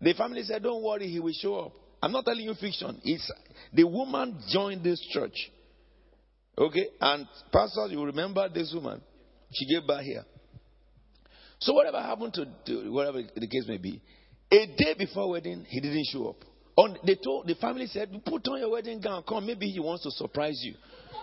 The 0.00 0.14
family 0.14 0.44
said, 0.44 0.62
Don't 0.62 0.84
worry, 0.84 1.08
he 1.08 1.18
will 1.18 1.32
show 1.32 1.56
up. 1.56 1.72
I'm 2.00 2.12
not 2.12 2.24
telling 2.24 2.44
you 2.44 2.54
fiction. 2.54 3.00
It's 3.02 3.28
the 3.72 3.82
woman 3.82 4.40
joined 4.52 4.84
this 4.84 5.04
church. 5.12 5.34
Okay? 6.56 6.86
And 7.00 7.26
pastor, 7.52 7.88
you 7.88 8.04
remember 8.04 8.48
this 8.48 8.72
woman. 8.72 9.02
She 9.52 9.66
gave 9.66 9.84
birth 9.84 10.04
here. 10.04 10.24
So 11.58 11.72
whatever 11.72 12.00
happened 12.00 12.34
to, 12.34 12.46
to 12.66 12.92
whatever 12.92 13.20
the 13.34 13.48
case 13.48 13.64
may 13.66 13.78
be, 13.78 14.00
a 14.52 14.66
day 14.78 14.94
before 14.96 15.28
wedding, 15.28 15.66
he 15.68 15.80
didn't 15.80 16.06
show 16.12 16.28
up. 16.28 16.36
On, 16.76 16.96
they 17.04 17.16
told 17.16 17.48
the 17.48 17.56
family 17.56 17.88
said, 17.88 18.10
"Put 18.24 18.46
on 18.46 18.60
your 18.60 18.70
wedding 18.70 19.00
gown. 19.00 19.24
Come, 19.28 19.44
maybe 19.44 19.66
he 19.66 19.80
wants 19.80 20.04
to 20.04 20.10
surprise 20.12 20.58
you." 20.62 20.74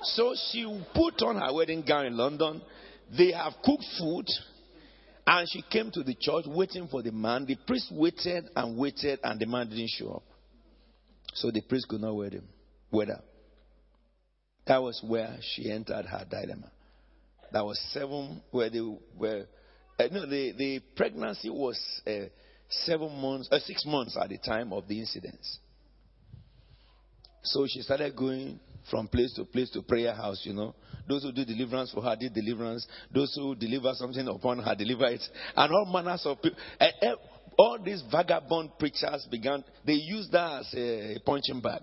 So 0.04 0.36
she 0.52 0.64
put 0.94 1.22
on 1.22 1.38
her 1.38 1.54
wedding 1.54 1.84
gown 1.88 2.06
in 2.06 2.18
London. 2.18 2.62
They 3.16 3.32
have 3.32 3.54
cooked 3.64 3.86
food, 4.00 4.26
and 5.26 5.48
she 5.52 5.62
came 5.62 5.92
to 5.92 6.04
the 6.04 6.16
church 6.20 6.46
waiting 6.48 6.88
for 6.88 7.02
the 7.02 7.12
man. 7.12 7.46
The 7.46 7.58
priest 7.66 7.92
waited 7.92 8.46
and 8.56 8.78
waited, 8.78 9.20
and 9.24 9.40
the 9.40 9.46
man 9.46 9.70
didn't 9.70 9.90
show 9.90 10.12
up. 10.16 10.24
So 11.34 11.52
the 11.52 11.62
priest 11.62 11.88
could 11.88 12.02
not 12.02 12.16
wed 12.16 12.34
him. 12.34 12.48
Wed 12.92 13.10
her. 13.10 13.22
That 14.66 14.82
was 14.82 15.02
where 15.06 15.38
she 15.42 15.72
entered 15.72 16.06
her 16.06 16.26
dilemma. 16.30 16.72
That 17.52 17.66
was 17.66 17.80
seven 17.94 18.42
where 18.52 18.70
they 18.70 18.82
were. 18.82 19.46
Uh, 20.00 20.04
no, 20.12 20.26
the, 20.26 20.52
the 20.52 20.82
pregnancy 20.96 21.50
was 21.50 21.80
uh, 22.06 22.26
seven 22.70 23.22
months, 23.22 23.48
uh, 23.52 23.60
six 23.60 23.86
months 23.86 24.18
at 24.22 24.30
the 24.30 24.38
time 24.38 24.74
of 24.74 24.88
the 24.88 25.00
incidents. 25.00 25.60
So 27.44 27.66
she 27.68 27.82
started 27.82 28.16
going 28.16 28.60
from 28.90 29.08
place 29.08 29.34
to 29.34 29.46
place 29.46 29.70
to 29.72 29.82
prayer 29.82 30.14
house, 30.14 30.42
you 30.44 30.54
know. 30.54 30.76
Those 31.08 31.24
who 31.24 31.32
do 31.32 31.46
deliverance 31.46 31.92
for 31.92 32.02
her 32.02 32.16
did 32.16 32.34
deliverance. 32.34 32.88
Those 33.14 33.34
who 33.36 33.56
deliver 33.56 33.94
something 33.94 34.28
upon 34.28 34.60
her 34.60 34.76
deliver 34.76 35.08
it. 35.08 35.22
And 35.56 35.74
all 35.74 35.86
manners 35.92 36.26
of 36.26 36.42
people. 36.42 36.60
Uh, 36.80 37.16
all 37.58 37.80
these 37.84 38.04
vagabond 38.12 38.72
preachers 38.78 39.28
began, 39.32 39.64
they 39.86 39.94
used 39.94 40.32
that 40.32 40.60
as 40.60 40.74
a 40.76 41.18
punching 41.26 41.60
bag. 41.62 41.82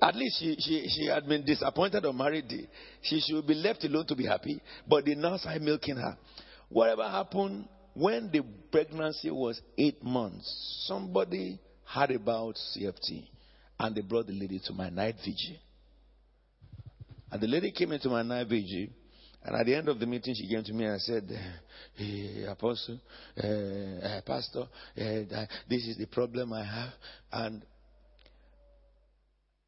At 0.00 0.14
least 0.14 0.38
she, 0.38 0.56
she, 0.60 0.88
she 0.88 1.06
had 1.06 1.26
been 1.26 1.44
disappointed 1.44 2.04
on 2.04 2.16
married 2.16 2.46
day. 2.46 2.68
She 3.02 3.20
should 3.20 3.46
be 3.46 3.54
left 3.54 3.82
alone 3.82 4.06
to 4.06 4.14
be 4.14 4.26
happy, 4.26 4.60
but 4.86 5.04
they 5.04 5.16
now 5.16 5.36
started 5.36 5.62
milking 5.62 5.96
her. 5.96 6.16
Whatever 6.68 7.08
happened, 7.08 7.68
when 7.94 8.30
the 8.30 8.44
pregnancy 8.70 9.30
was 9.30 9.60
eight 9.76 10.02
months, 10.04 10.84
somebody 10.86 11.58
heard 11.84 12.12
about 12.12 12.54
CFT 12.54 13.26
and 13.80 13.94
they 13.96 14.02
brought 14.02 14.26
the 14.28 14.32
lady 14.32 14.60
to 14.66 14.72
my 14.72 14.88
night 14.88 15.16
vigil. 15.24 15.56
And 17.30 17.40
the 17.40 17.46
lady 17.46 17.72
came 17.72 17.92
into 17.92 18.08
my 18.08 18.44
vigil, 18.44 18.86
and 19.42 19.56
at 19.56 19.66
the 19.66 19.74
end 19.74 19.88
of 19.88 19.98
the 19.98 20.06
meeting, 20.06 20.34
she 20.34 20.48
came 20.48 20.64
to 20.64 20.72
me 20.72 20.84
and 20.84 21.00
said, 21.00 21.24
hey, 21.94 22.44
Apostle, 22.48 23.00
uh, 23.36 24.20
Pastor, 24.26 24.62
uh, 24.62 25.46
this 25.68 25.86
is 25.86 25.96
the 25.96 26.06
problem 26.10 26.52
I 26.52 26.64
have. 26.64 26.92
And 27.32 27.62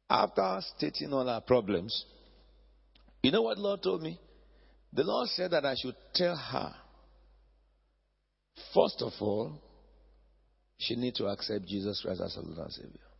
after 0.09 0.59
stating 0.77 1.13
all 1.13 1.27
our 1.29 1.41
problems, 1.41 2.05
you 3.23 3.31
know 3.31 3.43
what 3.43 3.57
Lord 3.57 3.81
told 3.81 4.01
me? 4.01 4.19
The 4.93 5.03
Lord 5.03 5.29
said 5.29 5.51
that 5.51 5.65
I 5.65 5.75
should 5.81 5.95
tell 6.13 6.35
her, 6.35 6.73
first 8.73 9.01
of 9.01 9.13
all, 9.21 9.61
she 10.77 10.95
needs 10.95 11.17
to 11.19 11.27
accept 11.27 11.65
Jesus 11.65 12.01
Christ 12.03 12.21
as 12.21 12.35
her 12.35 12.41
Lord 12.41 12.57
and 12.57 12.73
Savior. 12.73 13.10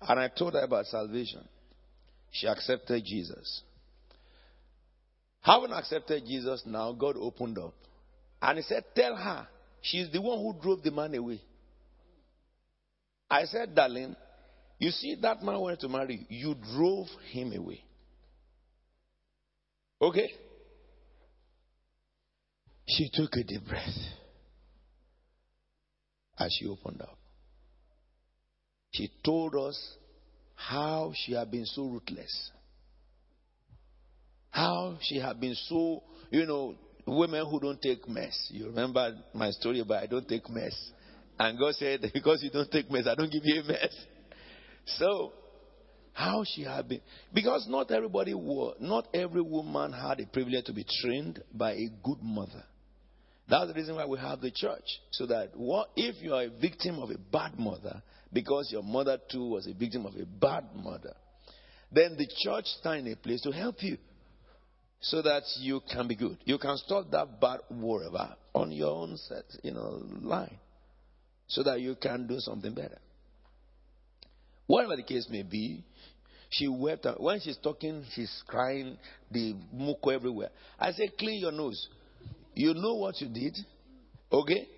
And 0.00 0.20
I 0.20 0.28
told 0.28 0.54
her 0.54 0.60
about 0.60 0.86
salvation. 0.86 1.46
She 2.30 2.46
accepted 2.46 3.04
Jesus. 3.04 3.62
Having 5.40 5.72
accepted 5.72 6.24
Jesus 6.26 6.62
now, 6.66 6.92
God 6.92 7.16
opened 7.18 7.58
up. 7.58 7.74
And 8.40 8.58
He 8.58 8.62
said, 8.62 8.84
Tell 8.94 9.16
her, 9.16 9.48
she's 9.80 10.10
the 10.12 10.20
one 10.20 10.38
who 10.38 10.54
drove 10.60 10.82
the 10.82 10.90
man 10.90 11.14
away. 11.14 11.40
I 13.30 13.44
said, 13.44 13.74
darling, 13.74 14.16
you 14.78 14.90
see, 14.90 15.16
that 15.20 15.42
man 15.42 15.58
wanted 15.58 15.80
to 15.80 15.88
marry 15.88 16.26
you. 16.28 16.48
You 16.48 16.54
drove 16.74 17.08
him 17.30 17.52
away. 17.52 17.82
Okay? 20.00 20.30
She 22.86 23.10
took 23.12 23.34
a 23.34 23.44
deep 23.44 23.66
breath 23.66 23.96
as 26.38 26.56
she 26.58 26.66
opened 26.66 27.02
up. 27.02 27.17
She 28.90 29.10
told 29.24 29.54
us 29.54 29.78
how 30.54 31.12
she 31.14 31.32
had 31.32 31.50
been 31.50 31.66
so 31.66 31.88
ruthless. 31.88 32.50
How 34.50 34.98
she 35.02 35.18
had 35.18 35.40
been 35.40 35.54
so, 35.54 36.02
you 36.30 36.46
know, 36.46 36.74
women 37.06 37.46
who 37.48 37.60
don't 37.60 37.80
take 37.80 38.08
mess. 38.08 38.48
You 38.50 38.66
remember 38.66 39.16
my 39.34 39.50
story 39.50 39.80
about 39.80 40.02
I 40.02 40.06
don't 40.06 40.28
take 40.28 40.48
mess. 40.48 40.74
And 41.38 41.58
God 41.58 41.74
said, 41.74 42.00
Because 42.14 42.42
you 42.42 42.50
don't 42.50 42.70
take 42.70 42.90
mess, 42.90 43.06
I 43.06 43.14
don't 43.14 43.30
give 43.30 43.42
you 43.44 43.60
a 43.60 43.64
mess. 43.64 43.94
So, 44.96 45.32
how 46.12 46.42
she 46.44 46.62
had 46.64 46.88
been. 46.88 47.00
Because 47.32 47.66
not 47.68 47.90
everybody, 47.92 48.34
not 48.80 49.06
every 49.14 49.42
woman 49.42 49.92
had 49.92 50.18
a 50.18 50.26
privilege 50.26 50.64
to 50.64 50.72
be 50.72 50.84
trained 51.02 51.40
by 51.54 51.72
a 51.72 51.88
good 52.02 52.20
mother. 52.22 52.64
That's 53.48 53.68
the 53.68 53.74
reason 53.74 53.94
why 53.94 54.04
we 54.04 54.18
have 54.18 54.40
the 54.40 54.50
church. 54.50 54.84
So 55.12 55.26
that 55.26 55.52
what, 55.54 55.90
if 55.96 56.20
you 56.22 56.34
are 56.34 56.44
a 56.44 56.50
victim 56.50 56.98
of 56.98 57.10
a 57.10 57.18
bad 57.18 57.58
mother, 57.58 58.02
because 58.32 58.70
your 58.70 58.82
mother 58.82 59.18
too 59.30 59.48
was 59.48 59.66
a 59.66 59.72
victim 59.74 60.06
of 60.06 60.14
a 60.16 60.26
bad 60.26 60.64
mother, 60.74 61.14
then 61.90 62.16
the 62.16 62.26
church 62.42 62.66
stands 62.80 63.06
in 63.06 63.12
a 63.12 63.16
place 63.16 63.40
to 63.42 63.50
help 63.50 63.82
you 63.82 63.96
so 65.00 65.22
that 65.22 65.42
you 65.58 65.80
can 65.90 66.08
be 66.08 66.16
good. 66.16 66.38
You 66.44 66.58
can 66.58 66.76
stop 66.78 67.10
that 67.12 67.40
bad 67.40 67.60
whatever 67.68 68.34
on 68.54 68.72
your 68.72 68.90
own 68.90 69.16
set, 69.16 69.44
you 69.62 69.72
know, 69.72 70.02
line 70.20 70.58
so 71.48 71.62
that 71.62 71.80
you 71.80 71.96
can 71.96 72.26
do 72.26 72.38
something 72.38 72.72
better. 72.72 72.98
Whatever 74.66 74.96
the 74.96 75.02
case 75.02 75.26
may 75.30 75.42
be, 75.42 75.82
she 76.50 76.68
wept. 76.68 77.06
When 77.18 77.40
she's 77.40 77.56
talking, 77.56 78.04
she's 78.14 78.42
crying, 78.46 78.98
the 79.30 79.54
muco 79.72 80.10
everywhere. 80.10 80.50
I 80.78 80.92
say, 80.92 81.10
clean 81.18 81.40
your 81.40 81.52
nose. 81.52 81.88
You 82.54 82.74
know 82.74 82.94
what 82.94 83.20
you 83.20 83.28
did, 83.28 83.56
okay? 84.30 84.68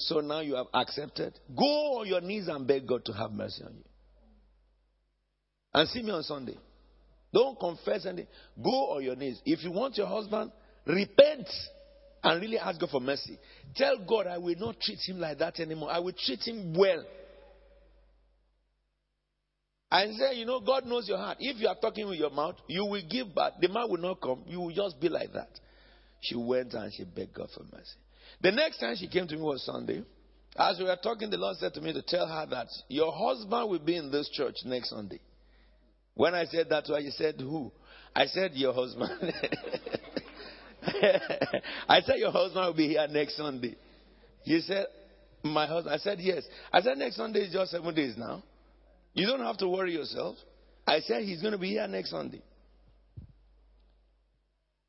So 0.00 0.20
now 0.20 0.40
you 0.40 0.54
have 0.54 0.66
accepted. 0.72 1.38
Go 1.56 2.00
on 2.00 2.06
your 2.06 2.22
knees 2.22 2.48
and 2.48 2.66
beg 2.66 2.86
God 2.86 3.04
to 3.04 3.12
have 3.12 3.32
mercy 3.32 3.62
on 3.64 3.74
you. 3.74 3.84
And 5.74 5.88
see 5.88 6.02
me 6.02 6.10
on 6.10 6.22
Sunday. 6.22 6.56
Don't 7.32 7.58
confess 7.60 8.06
anything. 8.06 8.26
Go 8.62 8.96
on 8.96 9.04
your 9.04 9.14
knees. 9.14 9.40
If 9.44 9.62
you 9.62 9.70
want 9.70 9.96
your 9.98 10.06
husband, 10.06 10.52
repent 10.86 11.46
and 12.24 12.40
really 12.40 12.58
ask 12.58 12.80
God 12.80 12.90
for 12.90 13.00
mercy. 13.00 13.38
Tell 13.76 13.98
God, 13.98 14.26
I 14.26 14.38
will 14.38 14.56
not 14.56 14.80
treat 14.80 14.98
him 15.06 15.20
like 15.20 15.38
that 15.38 15.60
anymore. 15.60 15.90
I 15.92 15.98
will 15.98 16.14
treat 16.14 16.40
him 16.46 16.74
well. 16.74 17.04
And 19.92 20.16
say, 20.16 20.38
you 20.38 20.46
know, 20.46 20.60
God 20.60 20.86
knows 20.86 21.08
your 21.08 21.18
heart. 21.18 21.36
If 21.40 21.60
you 21.60 21.68
are 21.68 21.76
talking 21.76 22.08
with 22.08 22.18
your 22.18 22.30
mouth, 22.30 22.56
you 22.68 22.86
will 22.86 23.02
give 23.08 23.34
back. 23.34 23.54
The 23.60 23.68
man 23.68 23.88
will 23.88 23.98
not 23.98 24.20
come. 24.20 24.44
You 24.46 24.60
will 24.60 24.74
just 24.74 24.98
be 24.98 25.08
like 25.08 25.32
that. 25.34 25.50
She 26.20 26.36
went 26.36 26.72
and 26.72 26.92
she 26.92 27.04
begged 27.04 27.34
God 27.34 27.48
for 27.54 27.64
mercy. 27.64 27.98
The 28.40 28.52
next 28.52 28.78
time 28.78 28.96
she 28.96 29.08
came 29.08 29.26
to 29.28 29.36
me 29.36 29.42
was 29.42 29.64
Sunday. 29.64 30.02
As 30.56 30.78
we 30.78 30.84
were 30.84 30.98
talking, 31.02 31.30
the 31.30 31.36
Lord 31.36 31.56
said 31.58 31.74
to 31.74 31.80
me 31.80 31.92
to 31.92 32.02
tell 32.02 32.26
her 32.26 32.46
that 32.50 32.68
your 32.88 33.12
husband 33.12 33.70
will 33.70 33.78
be 33.78 33.96
in 33.96 34.10
this 34.10 34.28
church 34.30 34.56
next 34.64 34.90
Sunday. 34.90 35.20
When 36.14 36.34
I 36.34 36.44
said 36.44 36.68
that 36.70 36.84
to 36.86 36.94
her, 36.94 37.00
she 37.00 37.10
said, 37.10 37.36
Who? 37.38 37.70
I 38.14 38.26
said, 38.26 38.52
Your 38.54 38.74
husband. 38.74 39.10
I 41.88 42.00
said, 42.00 42.16
Your 42.18 42.32
husband 42.32 42.66
will 42.66 42.74
be 42.74 42.88
here 42.88 43.06
next 43.08 43.36
Sunday. 43.36 43.76
He 44.42 44.60
said, 44.60 44.86
My 45.44 45.66
husband. 45.66 45.94
I 45.94 45.98
said, 45.98 46.18
Yes. 46.20 46.42
I 46.72 46.80
said, 46.80 46.98
Next 46.98 47.16
Sunday 47.16 47.40
is 47.40 47.52
just 47.52 47.70
seven 47.70 47.94
days 47.94 48.16
now. 48.16 48.42
You 49.14 49.26
don't 49.26 49.40
have 49.40 49.58
to 49.58 49.68
worry 49.68 49.92
yourself. 49.94 50.36
I 50.86 51.00
said, 51.00 51.22
He's 51.22 51.40
going 51.40 51.52
to 51.52 51.58
be 51.58 51.70
here 51.70 51.86
next 51.86 52.10
Sunday. 52.10 52.42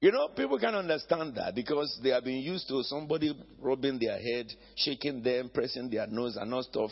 You 0.02 0.12
know, 0.12 0.30
people 0.30 0.58
can 0.58 0.74
understand 0.74 1.36
that 1.36 1.54
because 1.54 2.00
they 2.02 2.10
have 2.10 2.24
been 2.24 2.40
used 2.40 2.68
to 2.70 2.82
somebody 2.82 3.38
rubbing 3.62 4.00
their 4.00 4.18
head, 4.18 4.52
shaking 4.76 5.22
them, 5.22 5.52
pressing 5.54 5.92
their 5.92 6.08
nose 6.08 6.38
and 6.38 6.52
all 6.52 6.64
stuff, 6.64 6.90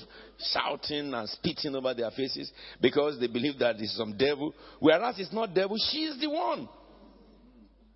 shouting 0.54 1.12
and 1.16 1.28
spitting 1.28 1.76
over 1.76 1.96
their 1.96 2.12
faces 2.12 2.52
because 2.80 3.20
they 3.20 3.26
believe 3.26 3.58
that 3.58 3.78
it's 3.80 3.98
some 3.98 4.16
devil. 4.16 4.54
Whereas 4.80 5.18
it's 5.18 5.34
not 5.34 5.56
devil, 5.56 5.76
she's 5.90 6.20
the 6.20 6.30
one. 6.30 6.70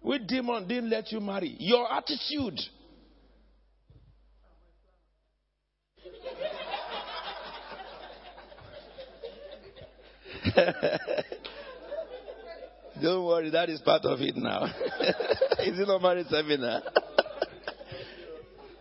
Which 0.02 0.26
demon 0.26 0.68
didn't 0.68 0.90
let 0.90 1.12
you 1.12 1.20
marry? 1.20 1.58
Your 1.60 1.88
attitude. 1.94 2.60
Don't 13.02 13.26
worry, 13.26 13.50
that 13.50 13.70
is 13.70 13.82
part 13.82 14.06
of 14.06 14.22
it 14.22 14.36
now. 14.36 14.64
is 15.60 15.80
it 15.80 15.88
not 15.88 16.02
married 16.02 16.28
seminar? 16.28 16.82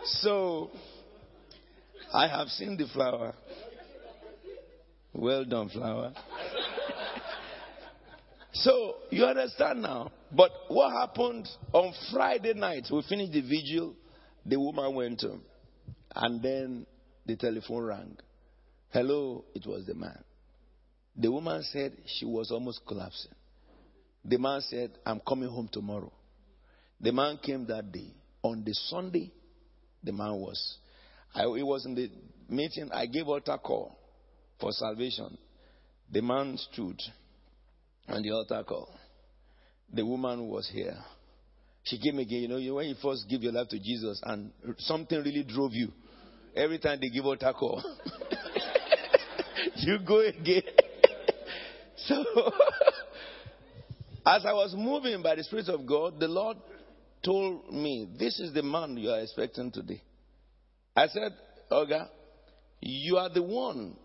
so, 0.04 0.70
I 2.12 2.28
have 2.28 2.48
seen 2.48 2.76
the 2.76 2.86
flower. 2.92 3.34
Well 5.14 5.44
done, 5.44 5.68
flower. 5.70 6.12
so, 8.52 8.96
you 9.10 9.24
understand 9.24 9.82
now. 9.82 10.10
But 10.30 10.50
what 10.68 10.92
happened 10.92 11.48
on 11.72 11.92
Friday 12.12 12.54
night? 12.54 12.88
We 12.90 13.02
finished 13.08 13.32
the 13.32 13.40
vigil. 13.40 13.94
The 14.44 14.58
woman 14.58 14.94
went 14.94 15.20
home. 15.22 15.42
And 16.14 16.42
then 16.42 16.86
the 17.24 17.36
telephone 17.36 17.82
rang. 17.82 18.16
Hello, 18.90 19.44
it 19.54 19.66
was 19.66 19.86
the 19.86 19.94
man. 19.94 20.22
The 21.16 21.30
woman 21.30 21.62
said 21.62 21.96
she 22.06 22.26
was 22.26 22.50
almost 22.50 22.80
collapsing. 22.86 23.32
The 24.24 24.38
man 24.38 24.60
said, 24.62 24.92
I'm 25.04 25.20
coming 25.20 25.48
home 25.48 25.68
tomorrow. 25.72 26.12
The 27.00 27.12
man 27.12 27.38
came 27.42 27.66
that 27.66 27.90
day. 27.90 28.14
On 28.42 28.62
the 28.64 28.74
Sunday, 28.74 29.32
the 30.02 30.12
man 30.12 30.34
was. 30.36 30.78
I, 31.34 31.42
it 31.44 31.66
was 31.66 31.86
in 31.86 31.94
the 31.94 32.10
meeting. 32.48 32.90
I 32.92 33.06
gave 33.06 33.26
altar 33.26 33.58
call 33.58 33.96
for 34.60 34.72
salvation. 34.72 35.36
The 36.10 36.22
man 36.22 36.56
stood 36.58 37.00
on 38.08 38.22
the 38.22 38.30
altar 38.30 38.62
call. 38.64 38.92
The 39.92 40.04
woman 40.04 40.48
was 40.48 40.68
here. 40.72 40.96
She 41.84 41.98
came 41.98 42.18
again. 42.18 42.42
You 42.42 42.48
know, 42.48 42.74
when 42.74 42.88
you 42.88 42.94
first 43.02 43.26
give 43.28 43.42
your 43.42 43.52
life 43.52 43.68
to 43.68 43.78
Jesus 43.78 44.20
and 44.24 44.52
something 44.78 45.18
really 45.18 45.44
drove 45.44 45.72
you, 45.72 45.88
every 46.54 46.78
time 46.78 46.98
they 47.00 47.10
give 47.10 47.24
altar 47.24 47.52
call, 47.52 47.82
you 49.76 49.98
go 50.06 50.20
again. 50.20 50.62
so. 51.96 52.24
As 54.24 54.44
I 54.46 54.52
was 54.52 54.74
moving 54.76 55.22
by 55.22 55.34
the 55.34 55.44
Spirit 55.44 55.68
of 55.68 55.84
God, 55.84 56.20
the 56.20 56.28
Lord 56.28 56.56
told 57.24 57.72
me, 57.72 58.08
This 58.18 58.38
is 58.38 58.52
the 58.52 58.62
man 58.62 58.96
you 58.96 59.10
are 59.10 59.20
expecting 59.20 59.70
today. 59.70 60.02
I 60.96 61.08
said, 61.08 61.32
Oga, 61.70 62.08
you 62.80 63.16
are 63.16 63.30
the 63.30 63.42
one. 63.42 63.96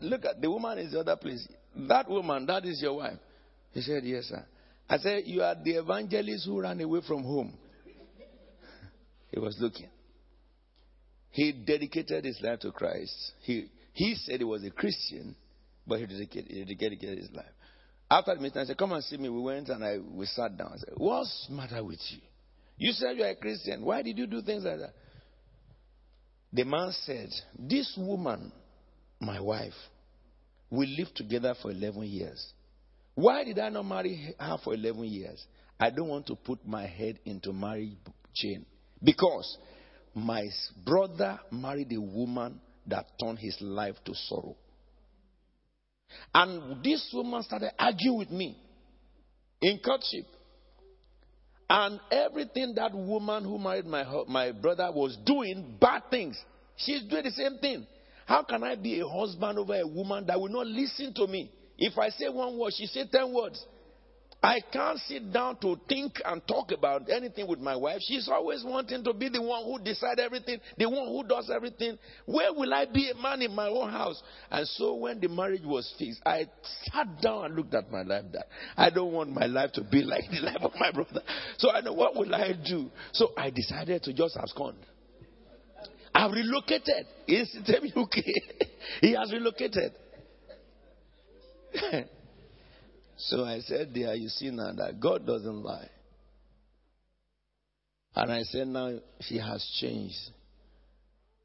Look 0.00 0.24
at 0.24 0.40
the 0.40 0.50
woman 0.50 0.78
is 0.78 0.92
the 0.92 1.00
other 1.00 1.16
place. 1.16 1.46
That 1.88 2.08
woman, 2.08 2.46
that 2.46 2.64
is 2.64 2.80
your 2.80 2.94
wife. 2.94 3.18
He 3.72 3.82
said, 3.82 4.04
Yes, 4.04 4.24
sir. 4.24 4.44
I 4.88 4.98
said, 4.98 5.22
You 5.26 5.42
are 5.42 5.54
the 5.62 5.72
evangelist 5.72 6.46
who 6.46 6.60
ran 6.60 6.80
away 6.80 7.00
from 7.06 7.22
home. 7.22 7.52
he 9.30 9.38
was 9.38 9.56
looking. 9.60 9.88
He 11.30 11.52
dedicated 11.52 12.24
his 12.24 12.40
life 12.42 12.60
to 12.60 12.72
Christ. 12.72 13.14
He, 13.42 13.66
he 13.92 14.14
said 14.16 14.38
he 14.38 14.44
was 14.44 14.64
a 14.64 14.70
Christian, 14.70 15.36
but 15.86 16.00
he 16.00 16.06
dedicated, 16.06 16.50
he 16.50 16.74
dedicated 16.74 17.18
his 17.18 17.30
life. 17.32 17.46
After 18.10 18.34
the 18.34 18.40
meeting, 18.40 18.60
I 18.60 18.64
said, 18.64 18.76
Come 18.76 18.92
and 18.92 19.04
see 19.04 19.16
me. 19.16 19.28
We 19.28 19.40
went 19.40 19.68
and 19.68 19.84
I, 19.84 19.98
we 19.98 20.26
sat 20.26 20.56
down. 20.56 20.72
I 20.74 20.78
said, 20.78 20.94
What's 20.96 21.46
the 21.48 21.54
matter 21.54 21.84
with 21.84 22.00
you? 22.10 22.18
You 22.76 22.92
said 22.92 23.16
you're 23.16 23.28
a 23.28 23.36
Christian. 23.36 23.84
Why 23.84 24.02
did 24.02 24.18
you 24.18 24.26
do 24.26 24.42
things 24.42 24.64
like 24.64 24.78
that? 24.78 24.94
The 26.52 26.64
man 26.64 26.92
said, 27.04 27.28
This 27.56 27.94
woman, 27.96 28.50
my 29.20 29.40
wife, 29.40 29.74
we 30.70 30.86
lived 30.98 31.16
together 31.16 31.54
for 31.60 31.70
11 31.70 32.02
years. 32.04 32.52
Why 33.14 33.44
did 33.44 33.58
I 33.58 33.68
not 33.68 33.84
marry 33.84 34.34
her 34.38 34.56
for 34.62 34.74
11 34.74 35.04
years? 35.04 35.44
I 35.78 35.90
don't 35.90 36.08
want 36.08 36.26
to 36.26 36.34
put 36.34 36.66
my 36.66 36.86
head 36.86 37.18
into 37.24 37.52
marriage 37.52 37.96
chain. 38.34 38.66
Because 39.02 39.56
my 40.14 40.48
brother 40.84 41.38
married 41.52 41.92
a 41.92 42.00
woman 42.00 42.60
that 42.86 43.06
turned 43.20 43.38
his 43.38 43.56
life 43.60 43.96
to 44.04 44.14
sorrow. 44.14 44.56
And 46.34 46.82
this 46.84 47.10
woman 47.12 47.42
started 47.42 47.72
arguing 47.78 48.18
with 48.18 48.30
me 48.30 48.56
in 49.60 49.78
courtship. 49.84 50.26
And 51.68 52.00
everything 52.10 52.74
that 52.76 52.92
woman 52.94 53.44
who 53.44 53.58
married 53.58 53.86
my, 53.86 54.04
my 54.26 54.52
brother 54.52 54.90
was 54.92 55.16
doing, 55.24 55.76
bad 55.80 56.02
things, 56.10 56.36
she's 56.76 57.02
doing 57.04 57.22
the 57.24 57.30
same 57.30 57.58
thing. 57.58 57.86
How 58.26 58.42
can 58.42 58.64
I 58.64 58.74
be 58.74 59.00
a 59.00 59.08
husband 59.08 59.58
over 59.58 59.74
a 59.74 59.86
woman 59.86 60.26
that 60.26 60.40
will 60.40 60.48
not 60.48 60.66
listen 60.66 61.12
to 61.14 61.26
me? 61.26 61.50
If 61.78 61.96
I 61.98 62.10
say 62.10 62.28
one 62.28 62.58
word, 62.58 62.72
she 62.76 62.86
say 62.86 63.06
ten 63.10 63.32
words. 63.32 63.64
I 64.42 64.60
can't 64.72 64.98
sit 65.00 65.32
down 65.32 65.58
to 65.58 65.78
think 65.86 66.14
and 66.24 66.40
talk 66.48 66.72
about 66.72 67.10
anything 67.10 67.46
with 67.46 67.58
my 67.58 67.76
wife. 67.76 68.00
She's 68.00 68.26
always 68.26 68.64
wanting 68.64 69.04
to 69.04 69.12
be 69.12 69.28
the 69.28 69.42
one 69.42 69.64
who 69.64 69.78
decides 69.78 70.18
everything, 70.18 70.60
the 70.78 70.88
one 70.88 71.08
who 71.08 71.24
does 71.28 71.50
everything. 71.54 71.98
Where 72.24 72.50
will 72.54 72.72
I 72.72 72.86
be 72.86 73.10
a 73.10 73.14
man 73.20 73.42
in 73.42 73.54
my 73.54 73.68
own 73.68 73.90
house? 73.90 74.22
And 74.50 74.66
so 74.66 74.94
when 74.94 75.20
the 75.20 75.28
marriage 75.28 75.64
was 75.64 75.92
fixed, 75.98 76.22
I 76.24 76.46
sat 76.90 77.20
down 77.20 77.46
and 77.46 77.54
looked 77.54 77.74
at 77.74 77.90
my 77.92 78.02
life 78.02 78.24
that 78.32 78.46
I 78.78 78.88
don't 78.88 79.12
want 79.12 79.30
my 79.30 79.44
life 79.44 79.72
to 79.72 79.82
be 79.82 80.02
like 80.04 80.24
the 80.30 80.40
life 80.40 80.62
of 80.62 80.72
my 80.80 80.90
brother. 80.90 81.20
So 81.58 81.70
I 81.70 81.82
know 81.82 81.92
what 81.92 82.16
will 82.16 82.34
I 82.34 82.52
do? 82.66 82.90
So 83.12 83.32
I 83.36 83.50
decided 83.50 84.02
to 84.04 84.14
just 84.14 84.38
abscond. 84.38 84.78
I've 86.14 86.32
relocated. 86.32 87.06
He's 87.26 87.54
in 87.54 87.92
UK. 87.94 88.24
he 89.02 89.12
has 89.14 89.30
relocated. 89.32 89.92
So 93.20 93.44
I 93.44 93.60
said, 93.60 93.92
There, 93.94 94.14
you 94.14 94.28
see 94.28 94.50
now 94.50 94.72
that 94.72 95.00
God 95.00 95.26
doesn't 95.26 95.62
lie. 95.62 95.88
And 98.14 98.32
I 98.32 98.42
said, 98.44 98.68
Now 98.68 98.98
she 99.20 99.38
has 99.38 99.64
changed. 99.80 100.18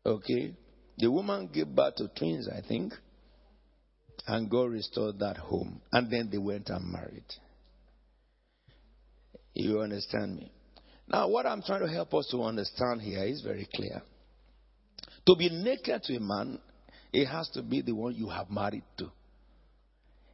Okay? 0.06 0.54
The 0.98 1.12
woman 1.12 1.50
gave 1.54 1.68
birth 1.68 1.96
to 1.96 2.08
twins, 2.08 2.48
I 2.48 2.62
think. 2.66 2.94
And 4.28 4.50
God 4.50 4.72
restored 4.72 5.20
that 5.20 5.38
home. 5.38 5.82
And 5.92 6.10
then 6.10 6.30
they 6.32 6.38
went 6.38 6.70
and 6.70 6.92
married. 6.92 7.26
You 9.54 9.82
understand 9.82 10.38
me? 10.38 10.52
Now, 11.08 11.28
what 11.28 11.46
I'm 11.46 11.62
trying 11.62 11.82
to 11.82 11.88
help 11.88 12.14
us 12.14 12.28
to 12.32 12.42
understand 12.42 13.02
here 13.02 13.24
is 13.24 13.42
very 13.42 13.68
clear. 13.74 14.02
To 15.28 15.36
be 15.36 15.50
naked 15.50 16.04
to 16.04 16.16
a 16.16 16.20
man, 16.20 16.60
it 17.14 17.26
has 17.28 17.50
to 17.50 17.62
be 17.62 17.82
the 17.82 17.94
one 17.94 18.16
you 18.16 18.30
have 18.30 18.50
married 18.50 18.84
to. 18.98 19.12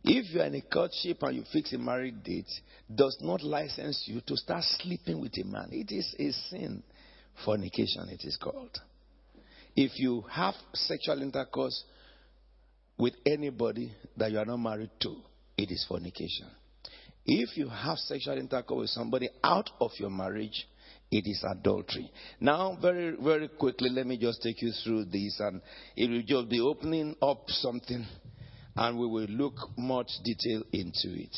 If 0.03 0.33
you 0.33 0.41
are 0.41 0.45
in 0.45 0.55
a 0.55 0.61
courtship 0.61 1.21
and 1.21 1.35
you 1.35 1.43
fix 1.51 1.73
a 1.73 1.77
married 1.77 2.23
date, 2.23 2.49
does 2.93 3.17
not 3.21 3.43
license 3.43 4.03
you 4.07 4.21
to 4.21 4.35
start 4.35 4.63
sleeping 4.63 5.21
with 5.21 5.37
a 5.37 5.45
man. 5.45 5.69
It 5.71 5.91
is 5.91 6.15
a 6.17 6.31
sin. 6.49 6.83
Fornication, 7.45 8.09
it 8.09 8.23
is 8.23 8.37
called. 8.37 8.77
If 9.75 9.99
you 9.99 10.21
have 10.31 10.55
sexual 10.73 11.21
intercourse 11.21 11.83
with 12.97 13.13
anybody 13.25 13.93
that 14.17 14.31
you 14.31 14.39
are 14.39 14.45
not 14.45 14.57
married 14.57 14.91
to, 15.01 15.15
it 15.57 15.71
is 15.71 15.85
fornication. 15.87 16.47
If 17.25 17.55
you 17.55 17.69
have 17.69 17.97
sexual 17.97 18.37
intercourse 18.37 18.81
with 18.81 18.89
somebody 18.89 19.29
out 19.43 19.69
of 19.79 19.91
your 19.97 20.09
marriage, 20.09 20.67
it 21.11 21.27
is 21.27 21.43
adultery. 21.49 22.11
Now, 22.39 22.77
very, 22.81 23.15
very 23.21 23.47
quickly, 23.47 23.89
let 23.89 24.07
me 24.07 24.17
just 24.17 24.41
take 24.41 24.61
you 24.61 24.71
through 24.83 25.05
this, 25.05 25.39
and 25.39 25.61
it 25.95 26.09
will 26.09 26.23
just 26.23 26.49
be 26.49 26.59
opening 26.59 27.15
up 27.21 27.43
something 27.47 28.05
and 28.75 28.97
we 28.97 29.07
will 29.07 29.27
look 29.27 29.55
much 29.77 30.09
detail 30.23 30.63
into 30.71 31.19
it. 31.19 31.35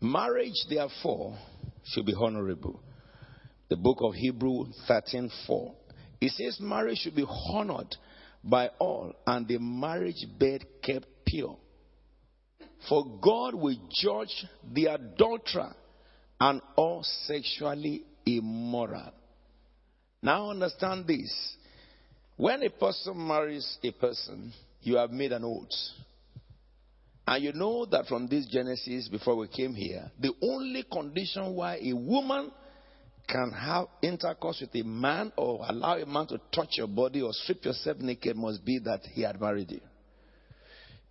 Marriage, 0.00 0.66
therefore, 0.68 1.38
should 1.84 2.06
be 2.06 2.14
honorable. 2.14 2.80
The 3.68 3.76
book 3.76 3.98
of 4.00 4.14
Hebrew 4.14 4.66
13:4. 4.88 5.74
It 6.20 6.32
says 6.32 6.60
marriage 6.60 6.98
should 6.98 7.16
be 7.16 7.24
honored 7.24 7.96
by 8.42 8.68
all, 8.78 9.12
and 9.26 9.46
the 9.46 9.58
marriage 9.58 10.24
bed 10.38 10.64
kept 10.82 11.06
pure. 11.26 11.56
For 12.88 13.04
God 13.20 13.54
will 13.54 13.76
judge 13.90 14.46
the 14.72 14.86
adulterer 14.86 15.74
and 16.40 16.60
all 16.76 17.02
sexually 17.02 18.04
immoral. 18.24 19.12
Now 20.22 20.50
understand 20.50 21.06
this. 21.06 21.56
When 22.36 22.62
a 22.62 22.70
person 22.70 23.26
marries 23.26 23.78
a 23.82 23.90
person, 23.92 24.52
you 24.86 24.96
have 24.96 25.10
made 25.10 25.32
an 25.32 25.44
oath. 25.44 25.68
And 27.26 27.42
you 27.42 27.52
know 27.52 27.86
that 27.86 28.06
from 28.06 28.28
this 28.28 28.46
Genesis, 28.46 29.08
before 29.08 29.34
we 29.36 29.48
came 29.48 29.74
here, 29.74 30.12
the 30.20 30.32
only 30.40 30.84
condition 30.84 31.54
why 31.54 31.80
a 31.82 31.92
woman 31.92 32.52
can 33.26 33.50
have 33.50 33.86
intercourse 34.00 34.60
with 34.60 34.72
a 34.76 34.86
man 34.86 35.32
or 35.36 35.66
allow 35.68 35.96
a 35.96 36.06
man 36.06 36.28
to 36.28 36.40
touch 36.54 36.68
your 36.76 36.86
body 36.86 37.20
or 37.20 37.32
strip 37.32 37.64
yourself 37.64 37.98
naked 37.98 38.36
must 38.36 38.64
be 38.64 38.78
that 38.78 39.00
he 39.12 39.22
had 39.22 39.40
married 39.40 39.72
you. 39.72 39.80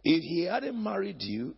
If 0.05 0.23
he 0.23 0.43
hadn't 0.43 0.82
married 0.82 1.21
you, 1.21 1.53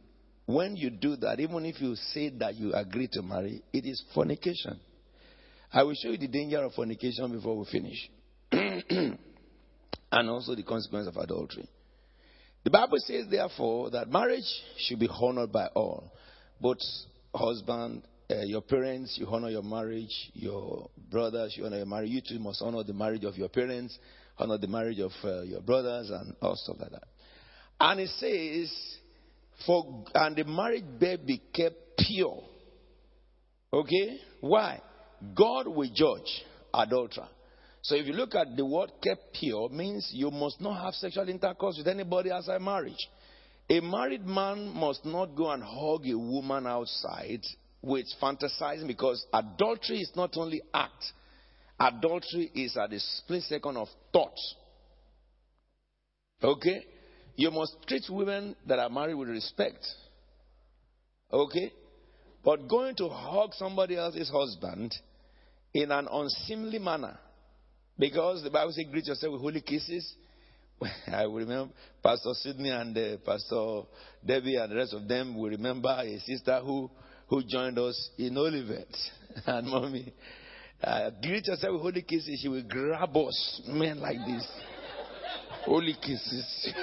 when 0.48 0.76
you 0.76 0.90
do 0.90 1.18
that, 1.18 1.40
even 1.40 1.66
if 1.66 1.80
you 1.80 1.96
say 1.96 2.30
that 2.40 2.56
you 2.56 2.74
agree 2.74 3.10
to 3.12 3.22
marry, 3.22 3.62
it 3.72 3.86
is 3.86 4.02
fornication. 4.16 4.80
I 5.72 5.84
will 5.84 5.94
show 5.94 6.10
you 6.10 6.18
the 6.18 6.30
danger 6.30 6.64
of 6.64 6.74
fornication 6.74 7.32
before 7.32 7.58
we 7.58 7.66
finish. 7.66 8.10
and 8.52 9.18
also 10.30 10.56
the 10.56 10.64
consequence 10.64 11.08
of 11.08 11.18
adultery. 11.18 11.70
The 12.68 12.72
Bible 12.72 12.98
says, 12.98 13.28
therefore, 13.32 13.92
that 13.92 14.10
marriage 14.10 14.44
should 14.76 15.00
be 15.00 15.08
honored 15.08 15.54
by 15.54 15.68
all, 15.68 16.12
both 16.60 16.80
husband, 17.34 18.04
uh, 18.30 18.42
your 18.42 18.60
parents, 18.60 19.16
you 19.18 19.26
honor 19.26 19.50
your 19.50 19.64
marriage, 19.64 20.12
your 20.34 20.90
brothers, 21.10 21.56
you 21.56 21.66
honor 21.66 21.78
your 21.78 21.86
marriage. 21.86 22.10
You 22.10 22.20
too 22.28 22.40
must 22.40 22.62
honor 22.62 22.84
the 22.84 22.92
marriage 22.92 23.24
of 23.24 23.38
your 23.38 23.48
parents, 23.48 23.98
honor 24.38 24.58
the 24.58 24.68
marriage 24.68 25.00
of 25.00 25.14
uh, 25.24 25.44
your 25.44 25.62
brothers, 25.62 26.10
and 26.10 26.36
all 26.42 26.58
stuff 26.58 26.76
like 26.82 26.92
that. 26.92 27.06
And 27.80 28.02
it 28.02 28.10
says, 28.18 28.98
for 29.66 30.04
and 30.14 30.36
the 30.36 30.44
marriage 30.44 30.84
bed 31.00 31.26
be 31.26 31.42
kept 31.54 31.78
pure. 31.98 32.44
Okay? 33.72 34.20
Why? 34.42 34.82
God 35.34 35.70
will 35.70 35.90
judge 35.96 36.44
adulterer. 36.74 37.30
So 37.88 37.96
if 37.96 38.06
you 38.06 38.12
look 38.12 38.36
at 38.36 38.58
the 38.58 38.66
word 38.66 38.92
kept 39.02 39.34
pure, 39.34 39.70
means 39.70 40.10
you 40.14 40.30
must 40.30 40.60
not 40.60 40.84
have 40.84 40.94
sexual 40.94 41.30
intercourse 41.30 41.78
with 41.78 41.88
anybody 41.88 42.30
outside 42.30 42.62
marriage. 42.62 43.08
A 43.70 43.80
married 43.80 44.26
man 44.26 44.74
must 44.76 45.06
not 45.06 45.38
go 45.38 45.52
and 45.52 45.64
hug 45.64 46.06
a 46.06 46.18
woman 46.18 46.68
outside 46.68 47.40
with 47.82 48.06
fantasizing 48.22 48.88
because 48.88 49.26
adultery 49.32 50.00
is 50.02 50.12
not 50.18 50.36
only 50.36 50.62
act, 50.74 51.14
adultery 51.80 52.52
is 52.54 52.76
at 52.76 52.90
the 52.90 53.00
split 53.00 53.44
second 53.44 53.78
of 53.78 53.88
thought. 54.12 54.38
Okay? 56.44 56.86
You 57.38 57.52
must 57.52 57.78
treat 57.88 58.04
women 58.10 58.58
that 58.68 58.80
are 58.80 58.90
married 58.90 59.16
with 59.16 59.30
respect. 59.30 59.88
Okay? 61.32 61.72
But 62.44 62.68
going 62.68 62.96
to 62.98 63.08
hug 63.08 63.54
somebody 63.54 63.96
else's 63.96 64.30
husband 64.30 64.94
in 65.74 65.90
an 65.90 66.10
unseemly 66.12 66.80
manner, 66.80 67.18
because 67.98 68.44
the 68.44 68.50
Bible 68.50 68.72
says, 68.72 68.86
greet 68.92 69.06
yourself 69.08 69.34
with 69.34 69.42
holy 69.42 69.62
kisses. 69.62 70.14
I 71.12 71.26
will 71.26 71.36
remember 71.36 71.74
Pastor 72.04 72.34
Sidney 72.34 72.70
and 72.70 72.96
uh, 72.98 73.18
Pastor 73.26 73.82
Debbie 74.26 74.56
and 74.56 74.72
the 74.72 74.76
rest 74.76 74.94
of 74.94 75.08
them 75.08 75.36
will 75.38 75.50
remember 75.50 75.90
a 75.90 76.20
sister 76.20 76.60
who, 76.64 76.90
who 77.28 77.44
joined 77.44 77.80
us 77.80 78.10
in 78.18 78.38
Olivet. 78.38 78.96
and 79.46 79.68
mommy, 79.68 80.14
uh, 80.84 81.10
greet 81.22 81.48
yourself 81.48 81.74
with 81.74 81.82
holy 81.82 82.02
kisses. 82.04 82.40
She 82.42 82.48
will 82.48 82.64
grab 82.64 83.16
us, 83.18 83.62
men 83.68 84.00
like 84.00 84.20
this. 84.28 84.48
holy 85.66 85.96
kisses. 85.96 86.74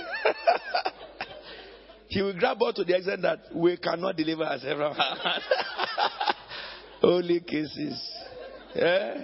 He 2.08 2.22
will 2.22 2.38
grab 2.38 2.62
us 2.62 2.74
to 2.74 2.84
the 2.84 2.96
extent 2.96 3.22
that 3.22 3.40
we 3.52 3.76
cannot 3.76 4.16
deliver 4.16 4.44
ourselves 4.44 4.78
from 4.78 4.94
her. 4.94 5.40
holy 7.00 7.40
kisses. 7.40 8.00
Yeah? 8.74 9.22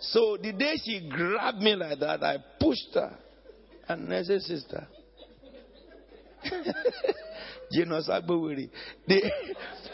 So 0.00 0.36
the 0.40 0.52
day 0.52 0.76
she 0.84 1.08
grabbed 1.08 1.58
me 1.58 1.74
like 1.74 1.98
that, 2.00 2.22
I 2.22 2.36
pushed 2.60 2.94
her. 2.94 3.16
And 3.88 4.12
I 4.12 4.22
said, 4.22 4.42
Sister. 4.42 4.86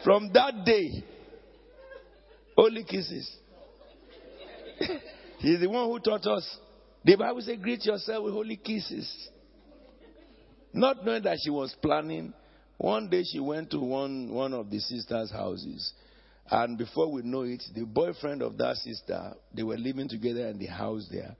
From 0.05 0.31
that 0.33 0.65
day, 0.65 1.05
only 2.57 2.85
kisses. 2.85 3.31
He's 5.39 5.61
the 5.61 5.69
one 5.69 5.89
who 5.89 5.99
taught 5.99 6.27
us. 6.27 6.59
The 7.05 7.17
Bible 7.17 7.41
says, 7.41 7.59
greet 7.61 7.85
yourself 7.85 8.25
with 8.25 8.35
holy 8.35 8.57
kisses. 8.57 9.29
Not 10.73 11.05
knowing 11.05 11.23
that 11.25 11.39
she 11.43 11.51
was 11.51 11.75
planning, 11.83 12.33
one 12.77 13.09
day 13.09 13.23
she 13.25 13.41
went 13.41 13.71
to 13.71 13.79
one, 13.79 14.33
one 14.33 14.53
of 14.53 14.71
the 14.71 14.79
sisters' 14.81 15.31
houses 15.31 15.93
and 16.51 16.77
before 16.77 17.11
we 17.11 17.23
know 17.23 17.43
it, 17.43 17.63
the 17.75 17.85
boyfriend 17.85 18.43
of 18.43 18.59
that 18.59 18.77
sister, 18.77 19.33
they 19.53 19.63
were 19.63 19.79
living 19.79 20.09
together 20.09 20.49
in 20.49 20.59
the 20.59 20.67
house 20.67 21.09
there. 21.11 21.37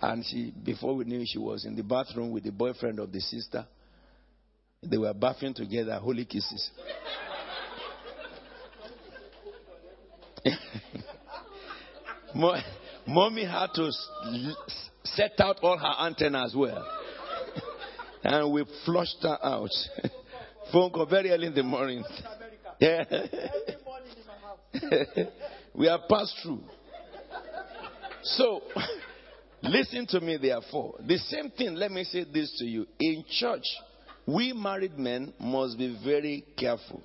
And 0.00 0.24
she, 0.24 0.50
before 0.50 0.94
we 0.94 1.04
knew, 1.04 1.20
it 1.20 1.28
she 1.30 1.38
was 1.38 1.64
in 1.64 1.76
the 1.76 1.82
bathroom 1.82 2.30
with 2.30 2.44
the 2.44 2.52
boyfriend 2.52 2.98
of 2.98 3.12
the 3.12 3.20
sister. 3.20 3.66
They 4.82 4.98
were 4.98 5.12
bathing 5.14 5.54
together, 5.54 5.98
holy 5.98 6.24
kisses. 6.24 6.70
Mommy 13.06 13.44
had 13.44 13.68
to 13.74 13.90
set 15.04 15.32
out 15.38 15.58
all 15.62 15.78
her 15.78 15.94
antennas 16.06 16.50
as 16.50 16.56
well. 16.56 16.86
and 18.24 18.52
we 18.52 18.64
flushed 18.84 19.18
her 19.22 19.38
out. 19.42 19.70
Phone 20.72 20.90
call 20.90 21.06
very 21.06 21.30
early 21.30 21.46
in 21.46 21.54
the 21.54 21.62
morning. 21.62 22.04
Yeah. 22.80 23.04
we 25.74 25.86
have 25.86 26.00
passed 26.08 26.34
through. 26.42 26.60
So, 28.22 28.60
listen 29.62 30.06
to 30.08 30.20
me, 30.20 30.36
therefore. 30.36 30.94
The 31.06 31.18
same 31.18 31.50
thing, 31.50 31.74
let 31.74 31.90
me 31.90 32.04
say 32.04 32.24
this 32.24 32.54
to 32.58 32.64
you. 32.64 32.86
In 32.98 33.24
church, 33.28 33.64
we 34.26 34.52
married 34.52 34.98
men 34.98 35.32
must 35.38 35.78
be 35.78 35.98
very 36.04 36.44
careful. 36.56 37.02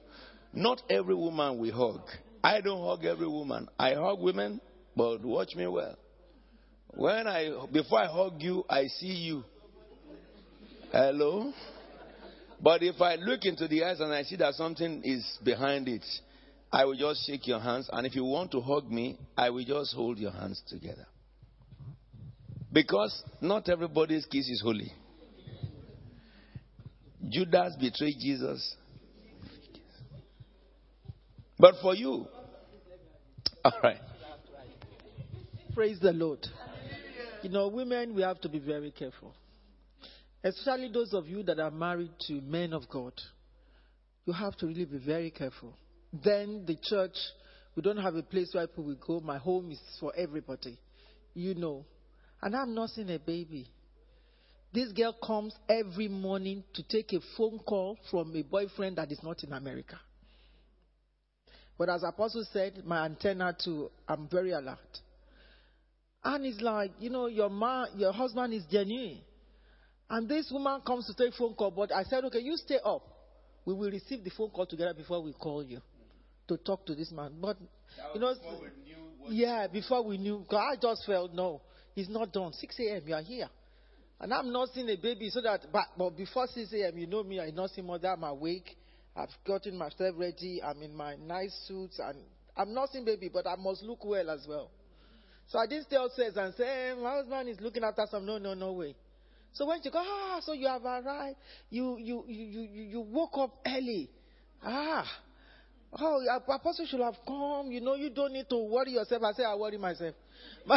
Not 0.53 0.82
every 0.89 1.15
woman 1.15 1.59
we 1.59 1.69
hug. 1.69 2.01
I 2.43 2.61
don't 2.61 2.84
hug 2.84 3.05
every 3.05 3.28
woman. 3.28 3.67
I 3.78 3.93
hug 3.93 4.19
women, 4.19 4.59
but 4.95 5.24
watch 5.24 5.55
me 5.55 5.67
well. 5.67 5.95
When 6.93 7.28
I 7.28 7.67
before 7.72 7.99
I 8.01 8.07
hug 8.07 8.41
you, 8.41 8.65
I 8.69 8.88
see 8.88 9.07
you. 9.07 9.43
Hello? 10.91 11.53
But 12.61 12.84
if 12.84 13.01
I 13.01 13.15
look 13.15 13.45
into 13.45 13.67
the 13.67 13.84
eyes 13.86 13.99
and 14.01 14.11
I 14.11 14.24
see 14.24 14.36
that 14.38 14.55
something 14.55 15.01
is 15.03 15.26
behind 15.43 15.88
it, 15.88 16.05
I 16.72 16.86
will 16.86 16.95
just 16.95 17.26
shake 17.28 17.47
your 17.47 17.59
hands. 17.59 17.89
And 17.91 18.07
if 18.07 18.15
you 18.15 18.24
want 18.24 18.51
to 18.51 18.61
hug 18.61 18.89
me, 18.89 19.17
I 19.38 19.49
will 19.49 19.65
just 19.65 19.93
hold 19.93 20.17
your 20.17 20.32
hands 20.32 20.61
together. 20.67 21.05
Because 22.72 23.24
not 23.41 23.67
everybody's 23.67 24.26
kiss 24.26 24.47
is 24.47 24.61
holy. 24.63 24.91
Judas 27.30 27.76
betrayed 27.80 28.15
Jesus. 28.19 28.76
But 31.59 31.76
for 31.82 31.93
you, 31.93 32.26
all 33.63 33.74
right. 33.84 33.99
Praise 35.76 35.99
the 35.99 36.13
Lord. 36.13 36.45
You 37.43 37.49
know, 37.49 37.67
women, 37.67 38.15
we 38.15 38.22
have 38.22 38.39
to 38.41 38.49
be 38.49 38.59
very 38.59 38.91
careful. 38.91 39.34
Especially 40.43 40.89
those 40.91 41.13
of 41.13 41.28
you 41.28 41.43
that 41.43 41.59
are 41.59 41.72
married 41.72 42.11
to 42.28 42.34
men 42.41 42.74
of 42.74 42.89
God. 42.89 43.13
You 44.26 44.34
have 44.34 44.55
to 44.57 44.67
really 44.67 44.86
be 44.86 44.97
very 44.97 45.30
careful. 45.30 45.76
Then 46.14 46.66
the 46.66 46.76
church, 46.82 47.16
we 47.76 47.82
don't 47.82 47.97
have 47.97 48.16
a 48.16 48.24
place 48.24 48.53
where 48.53 48.68
people 48.68 48.86
will 48.86 48.95
go. 48.95 49.20
My 49.22 49.38
home 49.38 49.72
is 49.72 49.80
for 49.99 50.14
everybody. 50.16 50.78
You 51.34 51.55
know. 51.55 51.86
And 52.41 52.55
I'm 52.55 52.74
nursing 52.74 53.09
a 53.09 53.20
baby. 53.20 53.68
This 54.74 54.91
girl 54.91 55.16
comes 55.24 55.53
every 55.70 56.07
morning 56.07 56.64
to 56.74 56.84
take 56.84 57.14
a 57.14 57.20
phone 57.38 57.59
call 57.59 57.97
from 58.09 58.36
a 58.36 58.41
boyfriend 58.41 58.97
that 58.97 59.12
is 59.12 59.22
not 59.22 59.43
in 59.43 59.53
America. 59.53 59.99
But 61.78 61.89
as 61.89 62.03
Apostle 62.03 62.45
said, 62.51 62.84
my 62.86 63.05
antenna 63.05 63.55
too, 63.64 63.91
I'm 64.07 64.28
very 64.28 64.51
alert. 64.51 64.99
And 66.24 66.45
it's 66.45 66.62
like, 66.62 66.91
you 66.99 67.09
know, 67.09 67.28
your 67.28 67.49
man, 67.49 67.88
your 67.95 68.14
husband 68.14 68.53
is 68.53 68.64
genuine. 68.72 69.20
And 70.09 70.28
this 70.30 70.49
woman 70.51 70.82
comes 70.86 71.07
to 71.07 71.14
take 71.16 71.34
phone 71.34 71.53
call, 71.53 71.72
but 71.72 71.91
I 71.91 72.03
said, 72.03 72.24
okay, 72.26 72.39
you 72.39 72.55
stay 72.57 72.78
up. 72.84 73.01
We 73.66 73.74
will 73.74 73.89
receive 73.89 74.24
the 74.24 74.30
phone 74.30 74.49
call 74.49 74.66
together 74.66 74.93
before 74.93 75.22
we 75.22 75.34
call 75.34 75.64
you 75.64 75.82
to 76.52 76.58
talk 76.58 76.86
to 76.86 76.95
this 76.95 77.12
man. 77.12 77.34
But, 77.41 77.58
you 78.14 78.20
know, 78.20 78.34
yeah, 79.30 79.68
before 79.68 80.04
we 80.04 80.18
knew, 80.18 80.39
because 80.39 80.64
I 80.74 80.76
just 80.82 81.06
felt, 81.06 81.34
no, 81.34 81.62
he's 81.95 82.10
not 82.10 82.34
done. 82.34 82.54
6 82.54 82.80
a.m., 82.80 83.04
you 83.06 83.16
are 83.16 83.22
here. 83.22 83.47
And 84.20 84.34
I'm 84.34 84.52
nursing 84.52 84.88
a 84.89 84.97
baby 84.97 85.30
so 85.30 85.41
that, 85.41 85.62
but, 85.72 85.86
but 85.97 86.16
before 86.18 86.47
6 86.47 86.74
a.m., 86.74 86.97
you 86.97 87.08
know 87.08 87.24
me, 87.24 87.39
I'm 87.39 87.56
nursing 87.56 87.86
mother, 87.86 88.10
I'm 88.10 88.24
awake. 88.24 88.78
I've 89.16 89.30
gotten 89.45 89.78
myself 89.78 90.16
ready. 90.18 90.62
I'm 90.64 90.82
in 90.82 90.95
my 90.95 91.16
nice 91.16 91.54
suits 91.68 91.99
and 91.99 92.18
I'm 92.56 92.74
nursing 92.74 93.04
baby, 93.04 93.30
but 93.34 93.47
I 93.47 93.56
must 93.56 93.84
look 93.84 94.06
well 94.06 94.30
as 94.30 94.45
well. 94.47 94.70
So 95.47 95.60
I 95.60 95.68
didn't 95.68 95.88
stay 95.88 95.97
upstairs 95.97 96.38
and 96.38 96.54
say, 96.56 96.64
hey, 96.64 96.93
my 97.02 97.12
husband 97.12 97.49
is 97.49 97.60
looking 97.60 97.84
after 97.84 98.06
some. 98.10 98.26
No, 98.26 98.38
no, 98.38 98.54
no 98.54 98.72
way. 98.74 98.95
So 99.54 99.66
when 99.66 99.80
you 99.84 99.91
go, 99.91 99.99
ah, 100.02 100.39
so 100.45 100.54
you 100.54 100.68
have 100.68 100.86
arrived, 100.86 101.36
you, 101.70 101.97
you, 101.97 102.24
you, 102.28 102.45
you, 102.45 102.84
you 102.84 103.02
woke 103.02 103.38
up 103.38 103.58
early. 103.68 104.10
Ah, 104.64 105.06
Oh, 105.99 106.21
apostle 106.47 106.85
should 106.85 107.01
have 107.01 107.17
come. 107.27 107.71
You 107.71 107.81
know, 107.81 107.95
you 107.95 108.09
don't 108.09 108.31
need 108.33 108.49
to 108.49 108.57
worry 108.57 108.91
yourself. 108.91 109.23
I 109.23 109.33
say, 109.33 109.43
I 109.43 109.55
worry 109.55 109.77
myself. 109.77 110.15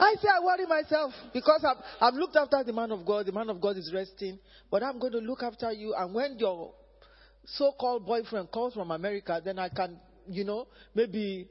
I 0.00 0.14
say, 0.22 0.28
I 0.28 0.44
worry 0.44 0.66
myself 0.66 1.12
because 1.34 1.64
I've, 1.64 1.82
I've 2.00 2.14
looked 2.14 2.36
after 2.36 2.62
the 2.62 2.72
man 2.72 2.92
of 2.92 3.04
God. 3.04 3.26
The 3.26 3.32
man 3.32 3.50
of 3.50 3.60
God 3.60 3.76
is 3.76 3.90
resting. 3.92 4.38
But 4.70 4.84
I'm 4.84 5.00
going 5.00 5.12
to 5.12 5.18
look 5.18 5.42
after 5.42 5.72
you. 5.72 5.94
And 5.98 6.14
when 6.14 6.38
your 6.38 6.72
so 7.44 7.72
called 7.78 8.06
boyfriend 8.06 8.52
calls 8.52 8.74
from 8.74 8.92
America, 8.92 9.40
then 9.44 9.58
I 9.58 9.68
can, 9.68 9.98
you 10.28 10.44
know, 10.44 10.68
maybe 10.94 11.48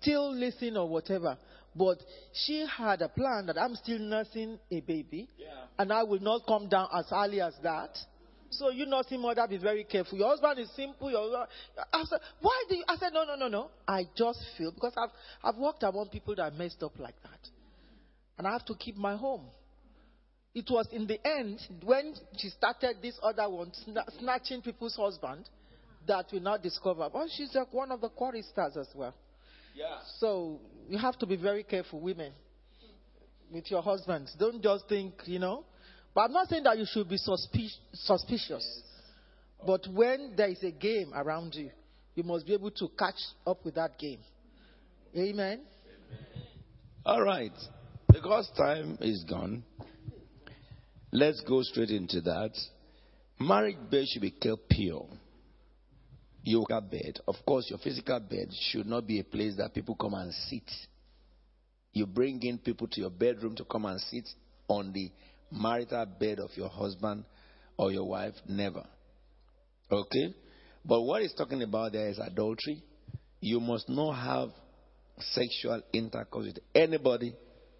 still 0.00 0.34
listen 0.34 0.76
or 0.76 0.88
whatever. 0.88 1.38
But 1.74 1.98
she 2.32 2.66
had 2.76 3.02
a 3.02 3.08
plan 3.08 3.46
that 3.46 3.58
I'm 3.58 3.74
still 3.76 3.98
nursing 3.98 4.58
a 4.70 4.80
baby. 4.80 5.28
Yeah. 5.38 5.46
And 5.78 5.92
I 5.92 6.02
will 6.02 6.20
not 6.20 6.46
come 6.46 6.68
down 6.68 6.88
as 6.94 7.06
early 7.12 7.40
as 7.40 7.54
that. 7.62 7.96
So 8.58 8.70
you 8.70 8.86
nursing 8.86 9.20
mother, 9.20 9.46
be 9.48 9.58
very 9.58 9.84
careful. 9.84 10.18
Your 10.18 10.28
husband 10.28 10.58
is 10.58 10.70
simple. 10.74 11.10
Your, 11.10 11.46
I 11.92 12.04
said, 12.04 12.20
why 12.40 12.64
do 12.68 12.76
you? 12.76 12.84
I 12.88 12.96
said, 12.96 13.12
no, 13.12 13.24
no, 13.24 13.36
no, 13.36 13.48
no. 13.48 13.70
I 13.86 14.04
just 14.16 14.42
feel 14.56 14.72
because 14.72 14.94
I've 14.96 15.10
I've 15.42 15.58
worked 15.60 15.82
among 15.82 16.08
people 16.08 16.34
that 16.36 16.54
messed 16.54 16.82
up 16.82 16.98
like 16.98 17.16
that, 17.22 17.40
and 18.38 18.46
I 18.46 18.52
have 18.52 18.64
to 18.66 18.74
keep 18.74 18.96
my 18.96 19.16
home. 19.16 19.42
It 20.54 20.70
was 20.70 20.86
in 20.90 21.06
the 21.06 21.18
end 21.26 21.60
when 21.84 22.14
she 22.38 22.48
started 22.48 22.96
this 23.02 23.18
other 23.22 23.48
one, 23.48 23.72
snatching 24.18 24.62
people's 24.62 24.96
husband, 24.96 25.48
that 26.06 26.26
we 26.32 26.40
now 26.40 26.56
discover. 26.56 27.10
Well, 27.12 27.28
she's 27.36 27.54
like 27.54 27.72
one 27.74 27.92
of 27.92 28.00
the 28.00 28.08
choristers 28.08 28.76
as 28.76 28.88
well. 28.94 29.14
Yeah. 29.74 29.98
So 30.18 30.60
you 30.88 30.96
have 30.96 31.18
to 31.18 31.26
be 31.26 31.36
very 31.36 31.62
careful, 31.62 32.00
women, 32.00 32.32
with 33.52 33.70
your 33.70 33.82
husbands. 33.82 34.34
Don't 34.38 34.62
just 34.62 34.88
think, 34.88 35.12
you 35.26 35.38
know. 35.38 35.64
But 36.16 36.22
I'm 36.22 36.32
not 36.32 36.48
saying 36.48 36.62
that 36.62 36.78
you 36.78 36.86
should 36.86 37.10
be 37.10 37.18
suspicious. 37.18 37.78
suspicious. 37.92 38.82
But 39.66 39.86
when 39.92 40.32
there 40.34 40.48
is 40.48 40.62
a 40.62 40.70
game 40.70 41.12
around 41.14 41.54
you, 41.54 41.68
you 42.14 42.22
must 42.22 42.46
be 42.46 42.54
able 42.54 42.70
to 42.70 42.88
catch 42.98 43.20
up 43.46 43.62
with 43.66 43.74
that 43.74 43.98
game. 43.98 44.20
Amen. 45.14 45.60
All 47.04 47.20
right. 47.20 47.52
Because 48.10 48.50
time 48.56 48.96
is 49.02 49.24
gone, 49.24 49.62
let's 51.12 51.42
go 51.42 51.60
straight 51.60 51.90
into 51.90 52.22
that. 52.22 52.52
Marriage 53.38 53.76
bed 53.90 54.06
should 54.08 54.22
be 54.22 54.30
kept 54.30 54.70
pure. 54.70 55.06
Your 56.44 56.64
bed, 56.66 57.20
of 57.28 57.34
course, 57.46 57.68
your 57.68 57.78
physical 57.78 58.20
bed 58.20 58.48
should 58.70 58.86
not 58.86 59.06
be 59.06 59.20
a 59.20 59.24
place 59.24 59.56
that 59.58 59.74
people 59.74 59.94
come 59.94 60.14
and 60.14 60.32
sit. 60.32 60.70
You 61.92 62.06
bring 62.06 62.42
in 62.42 62.56
people 62.56 62.86
to 62.86 63.00
your 63.02 63.10
bedroom 63.10 63.54
to 63.56 63.64
come 63.66 63.84
and 63.84 64.00
sit 64.00 64.26
on 64.68 64.94
the 64.94 65.10
marital 65.50 66.06
bed 66.18 66.38
of 66.38 66.50
your 66.56 66.68
husband 66.68 67.24
or 67.76 67.92
your 67.92 68.08
wife. 68.08 68.34
Never. 68.48 68.84
Okay? 69.90 70.34
But 70.84 71.02
what 71.02 71.22
he's 71.22 71.34
talking 71.34 71.62
about 71.62 71.92
there 71.92 72.08
is 72.08 72.18
adultery. 72.18 72.82
You 73.40 73.60
must 73.60 73.88
not 73.88 74.12
have 74.14 74.50
sexual 75.18 75.82
intercourse 75.92 76.46
with 76.46 76.58
anybody 76.74 77.34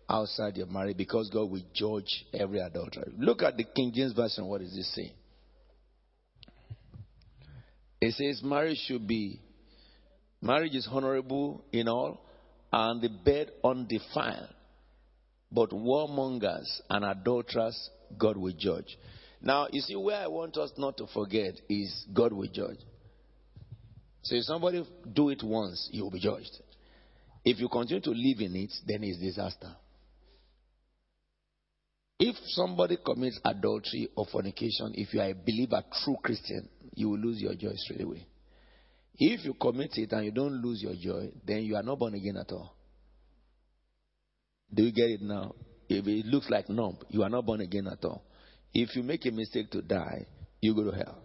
outside 0.08 0.56
your 0.56 0.66
marriage 0.66 0.96
because 0.96 1.30
God 1.30 1.50
will 1.50 1.62
judge 1.74 2.24
every 2.32 2.60
adultery. 2.60 3.12
Look 3.18 3.42
at 3.42 3.56
the 3.56 3.64
King 3.64 3.92
James 3.94 4.12
Version. 4.12 4.46
What 4.46 4.62
is 4.62 4.76
it 4.76 4.84
saying? 4.84 5.12
It 8.00 8.12
says 8.12 8.42
marriage 8.42 8.78
should 8.86 9.06
be 9.06 9.40
marriage 10.40 10.74
is 10.74 10.88
honorable 10.90 11.64
in 11.72 11.88
all 11.88 12.20
and 12.72 13.00
the 13.00 13.08
bed 13.08 13.50
undefiled. 13.64 14.48
But 15.56 15.70
whoremongers 15.70 16.82
and 16.90 17.02
adulterers 17.02 17.88
God 18.18 18.36
will 18.36 18.52
judge. 18.52 18.98
Now, 19.40 19.68
you 19.72 19.80
see, 19.80 19.96
where 19.96 20.18
I 20.18 20.26
want 20.26 20.58
us 20.58 20.70
not 20.76 20.98
to 20.98 21.06
forget 21.06 21.54
is 21.66 22.04
God 22.12 22.34
will 22.34 22.48
judge. 22.52 22.76
So 24.20 24.34
if 24.34 24.44
somebody 24.44 24.86
do 25.14 25.30
it 25.30 25.42
once, 25.42 25.88
you 25.92 26.02
will 26.02 26.10
be 26.10 26.20
judged. 26.20 26.50
If 27.42 27.58
you 27.58 27.70
continue 27.70 28.02
to 28.02 28.10
live 28.10 28.40
in 28.40 28.54
it, 28.54 28.72
then 28.86 29.02
it's 29.02 29.18
disaster. 29.18 29.74
If 32.20 32.36
somebody 32.48 32.98
commits 33.02 33.40
adultery 33.42 34.10
or 34.14 34.26
fornication, 34.30 34.92
if 34.94 35.14
you 35.14 35.22
are 35.22 35.30
a 35.30 35.34
believer, 35.34 35.82
true 36.04 36.18
Christian, 36.22 36.68
you 36.94 37.08
will 37.08 37.18
lose 37.18 37.40
your 37.40 37.54
joy 37.54 37.72
straight 37.76 38.02
away. 38.02 38.26
If 39.18 39.46
you 39.46 39.54
commit 39.54 39.96
it 39.96 40.12
and 40.12 40.26
you 40.26 40.32
don't 40.32 40.60
lose 40.62 40.82
your 40.82 40.96
joy, 40.96 41.30
then 41.46 41.62
you 41.62 41.76
are 41.76 41.82
not 41.82 41.98
born 41.98 42.12
again 42.12 42.36
at 42.36 42.52
all. 42.52 42.75
Do 44.72 44.82
you 44.82 44.92
get 44.92 45.10
it 45.10 45.22
now? 45.22 45.54
If 45.88 46.06
it 46.06 46.26
looks 46.26 46.50
like 46.50 46.68
numb, 46.68 46.98
you 47.08 47.22
are 47.22 47.28
not 47.28 47.46
born 47.46 47.60
again 47.60 47.86
at 47.86 48.04
all. 48.04 48.24
If 48.74 48.96
you 48.96 49.02
make 49.02 49.24
a 49.26 49.30
mistake 49.30 49.70
to 49.70 49.82
die, 49.82 50.26
you 50.60 50.74
go 50.74 50.90
to 50.90 50.96
hell. 50.96 51.22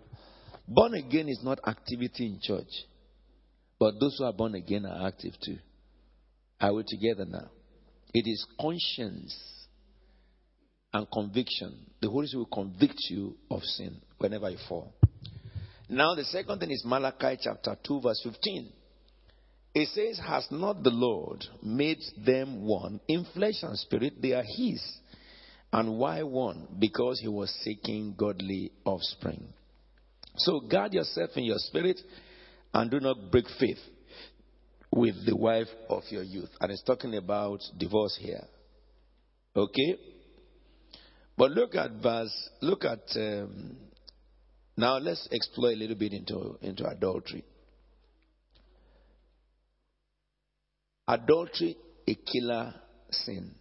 Born 0.68 0.94
again 0.94 1.28
is 1.28 1.42
not 1.44 1.60
activity 1.68 2.28
in 2.28 2.40
church, 2.42 2.72
but 3.80 3.96
those 4.00 4.16
who 4.18 4.26
are 4.26 4.34
born 4.34 4.56
again 4.56 4.86
are 4.86 5.08
active 5.08 5.34
too. 5.44 5.58
Are 6.60 6.74
we 6.74 6.84
together 6.88 7.26
now? 7.26 7.50
It 8.14 8.30
is 8.30 8.46
conscience 8.60 9.36
and 10.94 11.08
conviction. 11.12 11.88
The 12.02 12.10
Holy 12.10 12.28
Spirit 12.28 12.48
will 12.50 12.64
convict 12.64 13.00
you 13.10 13.36
of 13.50 13.64
sin 13.64 14.00
whenever 14.18 14.50
you 14.50 14.58
fall. 14.70 14.94
Now, 15.90 16.16
the 16.16 16.24
second 16.26 16.60
thing 16.60 16.72
is 16.72 16.84
Malachi 16.86 17.38
chapter 17.42 17.76
2, 17.84 18.02
verse 18.02 18.22
15. 18.24 18.72
It 19.74 19.88
says, 19.90 20.20
Has 20.26 20.48
not 20.52 20.84
the 20.84 20.90
Lord 20.90 21.46
made 21.64 22.02
them 22.26 22.66
one 22.66 23.00
in 23.08 23.26
flesh 23.34 23.64
and 23.64 23.78
spirit? 23.78 24.22
They 24.22 24.34
are 24.34 24.44
His. 24.44 24.82
And 25.72 25.98
why 25.98 26.24
one? 26.24 26.68
Because 26.78 27.20
He 27.20 27.30
was 27.30 27.50
seeking 27.64 28.16
godly 28.18 28.72
offspring. 28.84 29.54
So 30.36 30.60
guard 30.62 30.94
yourself 30.94 31.32
in 31.36 31.46
your 31.46 31.58
spirit 31.58 32.00
and 32.74 32.92
do 32.92 33.00
not 33.00 33.32
break 33.32 33.46
faith 33.60 33.80
with 34.92 35.26
the 35.26 35.36
wife 35.36 35.68
of 35.90 36.04
your 36.10 36.24
youth. 36.24 36.50
And 36.60 36.72
it's 36.72 36.84
talking 36.84 37.16
about 37.16 37.60
divorce 37.78 38.18
here. 38.20 38.44
Okay? 39.56 39.96
But 41.38 41.52
look 41.52 41.76
at 41.76 41.92
verse, 42.04 42.50
look 42.62 42.84
at, 42.86 43.00
um, 43.16 43.78
now 44.78 44.98
let's 44.98 45.28
explore 45.32 45.72
a 45.72 45.76
little 45.76 45.96
bit 45.96 46.14
into, 46.14 46.58
into 46.62 46.86
adultery. 46.86 47.44
Adultery, 51.08 51.76
a 52.08 52.16
killer 52.16 52.74
sin. 53.12 53.56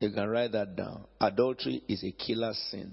You 0.00 0.10
can 0.10 0.28
write 0.28 0.52
that 0.52 0.76
down. 0.76 1.04
Adultery 1.20 1.82
is 1.88 2.04
a 2.04 2.12
killer 2.12 2.52
sin. 2.70 2.92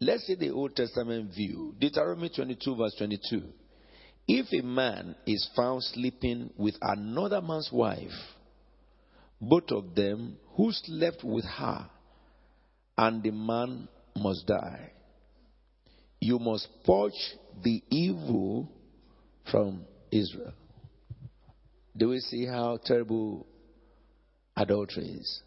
Let's 0.00 0.26
see 0.26 0.34
the 0.34 0.50
Old 0.50 0.74
Testament 0.74 1.34
view. 1.34 1.74
Deuteronomy 1.78 2.30
22, 2.34 2.74
verse 2.74 2.94
22. 2.96 3.42
If 4.26 4.46
a 4.52 4.64
man 4.64 5.14
is 5.26 5.46
found 5.54 5.82
sleeping 5.82 6.50
with 6.56 6.76
another 6.80 7.42
man's 7.42 7.68
wife, 7.70 8.08
both 9.40 9.70
of 9.70 9.94
them 9.94 10.36
who 10.54 10.72
slept 10.72 11.22
with 11.24 11.44
her, 11.44 11.90
and 12.96 13.22
the 13.22 13.30
man 13.30 13.88
must 14.16 14.46
die. 14.46 14.92
You 16.20 16.38
must 16.38 16.68
purge 16.84 17.12
the 17.62 17.82
evil 17.90 18.70
from 19.50 19.84
Israel. 20.10 20.52
Do 21.96 22.10
we 22.10 22.20
see 22.20 22.46
how 22.46 22.78
terrible 22.84 23.46
adultery 24.56 25.06
is? 25.06 25.42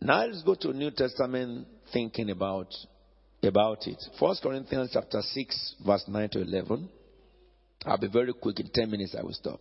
Now 0.00 0.24
let's 0.24 0.42
go 0.42 0.54
to 0.54 0.72
New 0.72 0.90
Testament 0.90 1.66
thinking 1.92 2.30
about 2.30 2.74
about 3.42 3.86
it. 3.86 4.02
First 4.20 4.42
Corinthians 4.42 4.90
chapter 4.92 5.20
6, 5.20 5.74
verse 5.84 6.04
9 6.06 6.28
to 6.30 6.42
11. 6.42 6.88
I'll 7.84 7.98
be 7.98 8.08
very 8.08 8.32
quick. 8.32 8.60
In 8.60 8.68
10 8.72 8.90
minutes, 8.90 9.16
I 9.18 9.22
will 9.22 9.32
stop. 9.32 9.60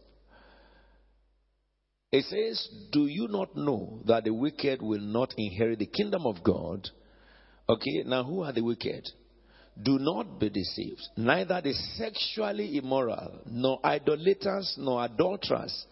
It 2.11 2.26
says, 2.26 2.68
Do 2.91 3.07
you 3.07 3.27
not 3.27 3.56
know 3.56 4.02
that 4.06 4.26
the 4.26 4.34
wicked 4.34 4.81
will 4.81 4.99
not 4.99 5.34
inherit 5.38 5.80
the 5.80 5.86
kingdom 5.86 6.26
of 6.26 6.44
God? 6.44 6.90
Okay, 7.70 8.04
now 8.06 8.24
who 8.24 8.44
are 8.44 8.52
the 8.52 8.62
wicked? 8.62 9.08
Do 9.82 9.98
not 10.00 10.40
be 10.40 10.50
deceived. 10.50 11.02
Neither 11.16 11.62
the 11.62 11.74
sexually 11.74 12.78
immoral, 12.78 13.42
nor 13.46 13.80
idolaters, 13.86 14.76
nor 14.78 15.06
adulterers, 15.06 15.86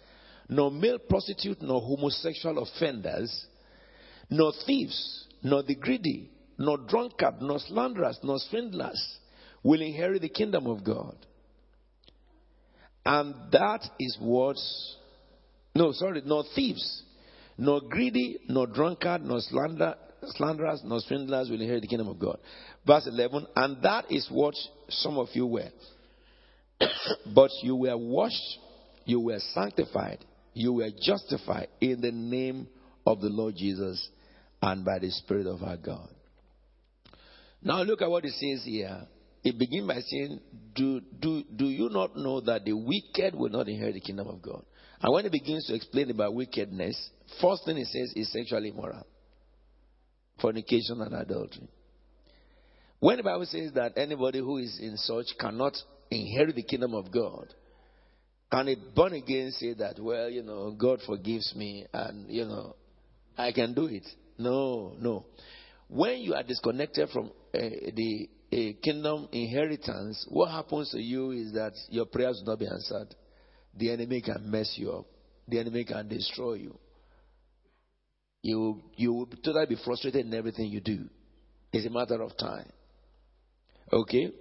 nor 0.49 0.71
male 0.71 0.99
prostitute, 0.99 1.61
nor 1.61 1.81
homosexual 1.81 2.61
offenders, 2.61 3.45
nor 4.29 4.51
thieves, 4.65 5.27
nor 5.41 5.63
the 5.63 5.75
greedy, 5.75 6.29
nor 6.57 6.77
drunkard, 6.77 7.41
nor 7.41 7.59
slanderers, 7.59 8.19
nor 8.21 8.37
swindlers 8.49 9.17
will 9.63 9.81
inherit 9.81 10.21
the 10.21 10.29
kingdom 10.29 10.67
of 10.67 10.83
God. 10.83 11.15
And 13.05 13.33
that 13.51 13.81
is 13.97 14.17
what 14.19 14.57
no, 15.75 15.91
sorry, 15.93 16.21
nor 16.25 16.43
thieves, 16.55 17.03
nor 17.57 17.81
greedy, 17.81 18.39
nor 18.47 18.67
drunkard, 18.67 19.23
nor 19.23 19.39
slander, 19.39 19.95
slanderers, 20.27 20.81
nor 20.83 20.99
swindlers 21.01 21.49
will 21.49 21.61
inherit 21.61 21.81
the 21.81 21.87
kingdom 21.87 22.07
of 22.07 22.19
God. 22.19 22.37
Verse 22.85 23.07
11, 23.07 23.47
and 23.55 23.83
that 23.83 24.11
is 24.11 24.27
what 24.31 24.55
some 24.89 25.17
of 25.17 25.27
you 25.33 25.45
were. 25.45 25.69
but 27.35 27.51
you 27.61 27.75
were 27.75 27.97
washed, 27.97 28.59
you 29.05 29.19
were 29.19 29.39
sanctified, 29.53 30.23
you 30.53 30.73
were 30.73 30.89
justified 31.01 31.67
in 31.81 32.01
the 32.01 32.11
name 32.11 32.67
of 33.05 33.21
the 33.21 33.29
Lord 33.29 33.55
Jesus 33.55 34.09
and 34.61 34.83
by 34.83 34.99
the 34.99 35.09
Spirit 35.09 35.47
of 35.47 35.63
our 35.63 35.77
God. 35.77 36.09
Now 37.61 37.81
look 37.83 38.01
at 38.01 38.09
what 38.09 38.25
it 38.25 38.33
says 38.33 38.63
here. 38.65 39.01
It 39.43 39.57
begins 39.57 39.87
by 39.87 40.01
saying, 40.01 40.39
do, 40.75 41.01
do, 41.19 41.43
do 41.55 41.65
you 41.65 41.89
not 41.89 42.15
know 42.15 42.41
that 42.41 42.65
the 42.65 42.73
wicked 42.73 43.35
will 43.35 43.49
not 43.49 43.69
inherit 43.69 43.93
the 43.93 44.01
kingdom 44.01 44.27
of 44.27 44.41
God? 44.41 44.63
And 45.01 45.13
when 45.13 45.25
it 45.25 45.31
begins 45.31 45.65
to 45.67 45.75
explain 45.75 46.11
about 46.11 46.33
wickedness, 46.33 47.09
first 47.41 47.63
thing 47.65 47.77
it 47.77 47.87
says 47.87 48.11
is 48.15 48.31
sexually 48.33 48.69
immoral, 48.69 49.05
fornication 50.41 51.01
and 51.01 51.13
adultery. 51.13 51.67
When 52.99 53.17
the 53.17 53.23
Bible 53.23 53.45
says 53.45 53.71
that 53.73 53.97
anybody 53.97 54.39
who 54.39 54.57
is 54.57 54.77
in 54.81 54.97
such 54.97 55.27
cannot 55.39 55.73
inherit 56.11 56.55
the 56.55 56.63
kingdom 56.63 56.93
of 56.93 57.11
God, 57.11 57.53
can 58.51 58.67
a 58.67 58.75
born 58.95 59.13
again 59.13 59.51
say 59.51 59.73
that, 59.75 59.99
well, 59.99 60.29
you 60.29 60.43
know, 60.43 60.71
God 60.71 60.99
forgives 61.05 61.53
me 61.55 61.85
and, 61.93 62.29
you 62.29 62.45
know, 62.45 62.75
I 63.37 63.51
can 63.51 63.73
do 63.73 63.85
it. 63.85 64.05
No, 64.37 64.95
no. 64.99 65.25
When 65.87 66.19
you 66.19 66.33
are 66.33 66.43
disconnected 66.43 67.09
from 67.09 67.27
uh, 67.53 67.59
the 67.59 68.29
kingdom 68.81 69.29
inheritance, 69.31 70.25
what 70.29 70.49
happens 70.51 70.89
to 70.91 70.99
you 70.99 71.31
is 71.31 71.53
that 71.53 71.73
your 71.89 72.05
prayers 72.05 72.41
will 72.43 72.53
not 72.53 72.59
be 72.59 72.67
answered. 72.67 73.15
The 73.77 73.91
enemy 73.91 74.21
can 74.21 74.49
mess 74.49 74.73
you 74.77 74.91
up. 74.91 75.05
The 75.47 75.59
enemy 75.59 75.85
can 75.85 76.07
destroy 76.07 76.55
you. 76.55 76.77
You 78.41 78.81
you 78.95 79.13
will 79.13 79.25
totally 79.27 79.65
be 79.67 79.77
frustrated 79.83 80.25
in 80.25 80.33
everything 80.33 80.67
you 80.67 80.81
do. 80.81 81.05
It's 81.71 81.85
a 81.85 81.89
matter 81.89 82.21
of 82.21 82.37
time. 82.37 82.71
Okay? 83.91 84.31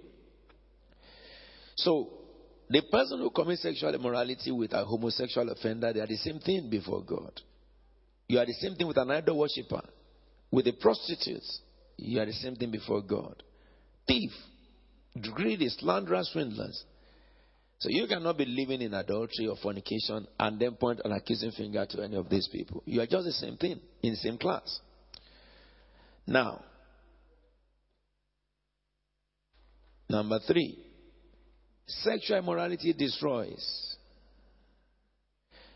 So, 1.75 2.09
the 2.69 2.81
person 2.91 3.19
who 3.19 3.29
commits 3.29 3.61
sexual 3.61 3.93
immorality 3.93 4.51
with 4.51 4.73
a 4.73 4.83
homosexual 4.83 5.49
offender, 5.49 5.93
they 5.93 5.99
are 5.99 6.07
the 6.07 6.17
same 6.17 6.39
thing 6.39 6.69
before 6.69 7.03
God. 7.03 7.39
You 8.27 8.39
are 8.39 8.45
the 8.45 8.53
same 8.53 8.75
thing 8.75 8.87
with 8.87 8.97
an 8.97 9.09
idol 9.09 9.39
worshiper, 9.39 9.81
with 10.51 10.67
a 10.67 10.73
prostitute. 10.73 11.43
You 11.97 12.19
are 12.19 12.25
the 12.25 12.33
same 12.33 12.55
thing 12.55 12.71
before 12.71 13.01
God. 13.01 13.41
Thief, 14.07 14.31
greedy, 15.33 15.69
slanderers, 15.69 16.29
swindlers. 16.31 16.83
So 17.79 17.87
you 17.89 18.07
cannot 18.07 18.37
be 18.37 18.45
living 18.45 18.81
in 18.81 18.93
adultery 18.93 19.47
or 19.47 19.55
fornication 19.55 20.27
and 20.37 20.59
then 20.59 20.75
point 20.75 20.99
an 21.05 21.13
accusing 21.13 21.51
finger 21.51 21.85
to 21.89 22.03
any 22.03 22.17
of 22.17 22.29
these 22.29 22.47
people. 22.51 22.83
You 22.85 23.01
are 23.01 23.07
just 23.07 23.25
the 23.25 23.31
same 23.31 23.55
thing 23.55 23.79
in 24.03 24.11
the 24.11 24.17
same 24.17 24.37
class. 24.37 24.79
Now, 26.27 26.61
number 30.09 30.39
three, 30.45 30.77
sexual 31.87 32.37
immorality 32.39 32.93
destroys. 32.93 33.95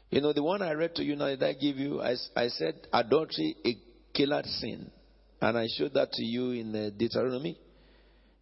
You 0.10 0.22
know, 0.22 0.34
the 0.34 0.44
one 0.44 0.62
I 0.62 0.74
read 0.74 0.96
to 0.96 1.04
you 1.04 1.16
now, 1.16 1.28
did 1.28 1.42
I 1.42 1.54
give 1.54 1.78
you? 1.78 2.02
I, 2.02 2.16
I 2.36 2.50
said 2.50 2.76
adultery, 2.92 3.56
a 3.66 3.78
killer 4.16 4.44
sin. 4.44 4.92
And 5.42 5.58
I 5.58 5.68
showed 5.78 5.94
that 5.94 6.12
to 6.12 6.24
you 6.24 6.52
in 6.52 6.76
uh, 6.76 6.90
Deuteronomy. 6.96 7.58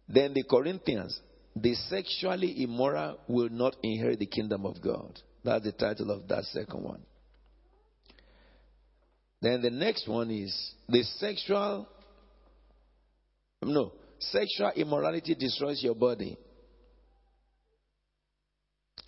Then 0.08 0.34
the 0.34 0.42
Corinthians, 0.42 1.18
the 1.54 1.74
sexually 1.74 2.62
immoral 2.62 3.18
will 3.28 3.48
not 3.48 3.76
inherit 3.82 4.18
the 4.18 4.26
kingdom 4.26 4.64
of 4.64 4.80
God. 4.80 5.18
That's 5.44 5.64
the 5.64 5.72
title 5.72 6.10
of 6.10 6.28
that 6.28 6.44
second 6.44 6.82
one. 6.82 7.02
Then 9.40 9.60
the 9.60 9.70
next 9.70 10.08
one 10.08 10.30
is 10.30 10.72
the 10.88 11.02
sexual, 11.02 11.88
no, 13.62 13.92
sexual 14.20 14.70
immorality 14.76 15.34
destroys 15.34 15.82
your 15.82 15.96
body. 15.96 16.38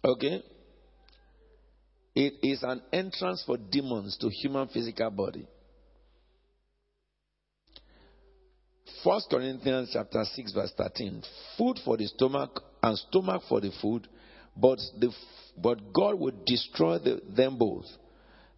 Okay? 0.04 0.42
It 2.16 2.34
is 2.42 2.62
an 2.62 2.82
entrance 2.92 3.42
for 3.46 3.56
demons 3.56 4.16
to 4.20 4.28
human 4.28 4.68
physical 4.68 5.10
body. 5.10 5.46
First 9.04 9.28
Corinthians 9.28 9.90
chapter 9.92 10.24
6 10.24 10.52
verse 10.54 10.72
13. 10.78 11.22
Food 11.58 11.78
for 11.84 11.98
the 11.98 12.06
stomach 12.06 12.62
and 12.82 12.96
stomach 12.96 13.42
for 13.46 13.60
the 13.60 13.70
food, 13.82 14.08
but 14.56 14.78
the 14.98 15.12
but 15.58 15.92
God 15.92 16.18
will 16.18 16.32
destroy 16.46 16.98
the, 16.98 17.20
them 17.36 17.58
both. 17.58 17.84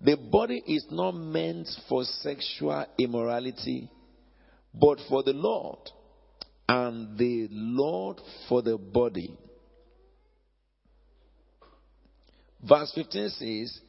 The 0.01 0.17
body 0.17 0.63
is 0.67 0.87
not 0.91 1.13
meant 1.13 1.69
for 1.89 2.05
sexual 2.05 2.87
immorality, 2.97 3.91
but 4.73 4.99
for 5.09 5.25
the 5.25 5.33
Lord, 5.33 5.79
and 6.69 7.19
the 7.19 7.49
Lord 7.51 8.21
for 8.49 8.63
the 8.63 8.79
body. 8.79 9.37
Verse 12.63 12.93
15 12.95 13.29
says, 13.31 13.81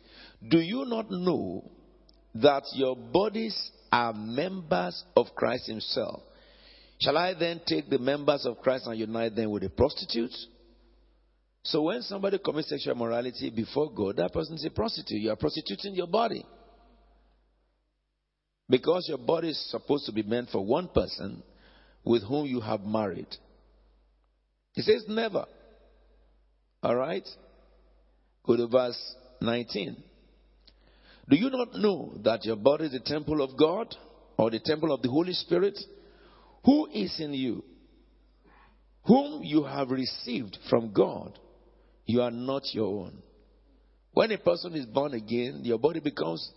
Do 0.48 0.60
you 0.60 0.86
not 0.86 1.12
know 1.12 1.70
that 2.36 2.64
your 2.74 2.96
bodies 2.96 3.72
are 3.92 4.14
members 4.14 5.04
of 5.16 5.28
Christ 5.36 5.68
Himself? 5.68 6.22
Shall 7.00 7.18
I 7.18 7.34
then 7.34 7.62
take 7.66 7.90
the 7.90 8.00
members 8.00 8.46
of 8.46 8.60
Christ 8.60 8.88
and 8.88 8.98
unite 8.98 9.36
them 9.36 9.52
with 9.52 9.64
a 9.64 9.70
prostitute? 9.70 10.34
So 11.64 11.84
when 11.84 12.02
somebody 12.02 12.40
commits 12.40 12.70
sexual 12.70 12.94
immorality 12.94 13.50
before 13.50 13.92
God, 13.92 14.16
that 14.18 14.34
person 14.34 14.56
is 14.56 14.66
a 14.66 14.70
prostitute. 14.70 15.22
You 15.22 15.32
are 15.32 15.36
prostituting 15.36 15.96
your 15.96 16.08
body. 16.08 16.46
Because 18.70 19.06
your 19.08 19.18
body 19.18 19.50
is 19.50 19.70
supposed 19.70 20.06
to 20.06 20.12
be 20.12 20.24
meant 20.24 20.50
for 20.50 20.66
one 20.66 20.88
person 20.88 21.44
with 22.04 22.24
whom 22.24 22.46
you 22.46 22.62
have 22.62 22.82
married. 22.82 23.28
He 24.74 24.82
says 24.82 25.04
never. 25.08 25.46
All 26.82 26.96
right? 26.96 27.28
Go 28.46 28.56
to 28.56 28.68
verse 28.68 29.16
19. 29.42 29.98
Do 31.30 31.36
you 31.36 31.50
not 31.50 31.76
know 31.76 32.14
that 32.24 32.46
your 32.46 32.56
body 32.56 32.86
is 32.86 32.92
the 32.94 33.00
temple 33.02 33.42
of 33.42 33.58
God 33.58 33.94
or 34.38 34.50
the 34.50 34.60
temple 34.60 34.94
of 34.94 35.02
the 35.02 35.10
Holy 35.10 35.34
Spirit? 35.34 35.78
Who 36.68 36.88
is 36.88 37.18
in 37.22 37.34
you? 37.34 37.64
Whom 39.06 39.42
you 39.42 39.64
have 39.64 39.90
received 39.90 40.58
from 40.70 40.92
God. 40.92 41.40
You 42.06 42.22
are 42.22 42.32
not 42.32 42.64
your 42.74 42.88
own. 42.88 43.24
When 44.12 44.32
a 44.32 44.38
person 44.38 44.76
is 44.76 44.86
born 44.86 45.14
again, 45.14 45.62
your 45.64 45.80
body 45.80 46.02
becomes 46.02 46.52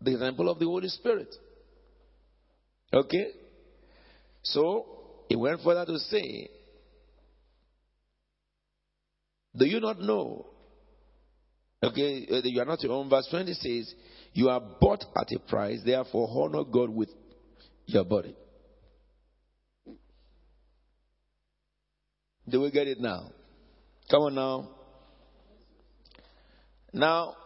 the 0.00 0.16
temple 0.16 0.48
of 0.48 0.58
the 0.58 0.64
Holy 0.64 0.88
Spirit. 0.88 1.28
Okay? 2.90 3.26
So, 4.44 4.86
he 5.28 5.36
went 5.36 5.60
further 5.60 5.84
to 5.92 5.98
say, 5.98 6.48
Do 9.54 9.66
you 9.66 9.78
not 9.78 10.00
know? 10.00 10.46
Okay, 11.82 12.26
uh, 12.30 12.40
you 12.44 12.62
are 12.62 12.64
not 12.64 12.82
your 12.82 12.92
own. 12.92 13.10
Verse 13.10 13.28
20 13.30 13.52
says, 13.52 13.94
You 14.32 14.48
are 14.48 14.62
bought 14.80 15.04
at 15.14 15.30
a 15.32 15.38
price, 15.38 15.80
therefore 15.84 16.30
honor 16.32 16.64
God 16.64 16.88
with 16.88 17.10
your 17.84 18.04
body. 18.04 18.34
Do 22.48 22.60
we 22.60 22.70
get 22.70 22.86
it 22.86 23.00
now? 23.00 23.30
Come 24.10 24.22
on 24.22 24.34
now. 24.34 24.68
Now, 26.92 27.36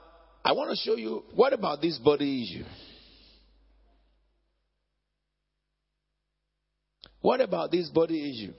I 0.45 0.53
want 0.53 0.71
to 0.71 0.77
show 0.77 0.97
you 0.97 1.25
what 1.35 1.53
about 1.53 1.81
this 1.81 1.99
body 1.99 2.43
issue? 2.43 2.65
What 7.21 7.41
about 7.41 7.71
this 7.71 7.89
body 7.89 8.31
issue? 8.31 8.53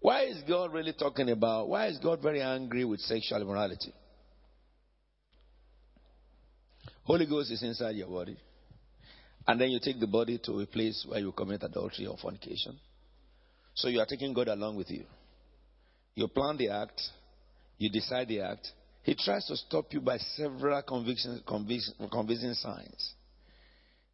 Why 0.00 0.24
is 0.24 0.42
God 0.48 0.72
really 0.72 0.92
talking 0.92 1.30
about? 1.30 1.68
Why 1.68 1.86
is 1.88 1.98
God 1.98 2.22
very 2.22 2.40
angry 2.40 2.84
with 2.84 3.00
sexual 3.00 3.42
immorality? 3.42 3.92
Holy 7.02 7.26
Ghost 7.26 7.50
is 7.50 7.62
inside 7.62 7.96
your 7.96 8.08
body. 8.08 8.36
And 9.46 9.60
then 9.60 9.70
you 9.70 9.80
take 9.82 9.98
the 9.98 10.06
body 10.06 10.38
to 10.44 10.60
a 10.60 10.66
place 10.66 11.04
where 11.08 11.20
you 11.20 11.32
commit 11.32 11.62
adultery 11.62 12.06
or 12.06 12.16
fornication. 12.18 12.78
So 13.74 13.88
you 13.88 14.00
are 14.00 14.06
taking 14.06 14.34
God 14.34 14.48
along 14.48 14.76
with 14.76 14.90
you. 14.90 15.04
You 16.18 16.26
plan 16.26 16.56
the 16.56 16.70
act, 16.70 17.00
you 17.78 17.88
decide 17.90 18.26
the 18.26 18.40
act. 18.40 18.66
He 19.04 19.14
tries 19.14 19.46
to 19.46 19.56
stop 19.56 19.92
you 19.92 20.00
by 20.00 20.18
several 20.18 20.82
conviction, 20.82 21.40
conviction, 21.46 21.94
convincing 22.10 22.54
signs. 22.54 23.14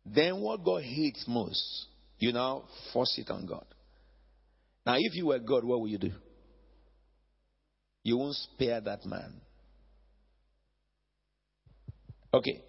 Then, 0.04 0.38
what 0.42 0.62
God 0.62 0.82
hates 0.82 1.24
most, 1.26 1.86
you 2.18 2.30
now 2.34 2.64
force 2.92 3.14
it 3.16 3.30
on 3.30 3.46
God. 3.46 3.64
Now, 4.84 4.96
if 4.98 5.14
you 5.14 5.28
were 5.28 5.38
God, 5.38 5.64
what 5.64 5.80
would 5.80 5.90
you 5.90 5.96
do? 5.96 6.10
You 8.02 8.18
won't 8.18 8.34
spare 8.34 8.82
that 8.82 9.06
man. 9.06 9.40
Okay. 12.34 12.60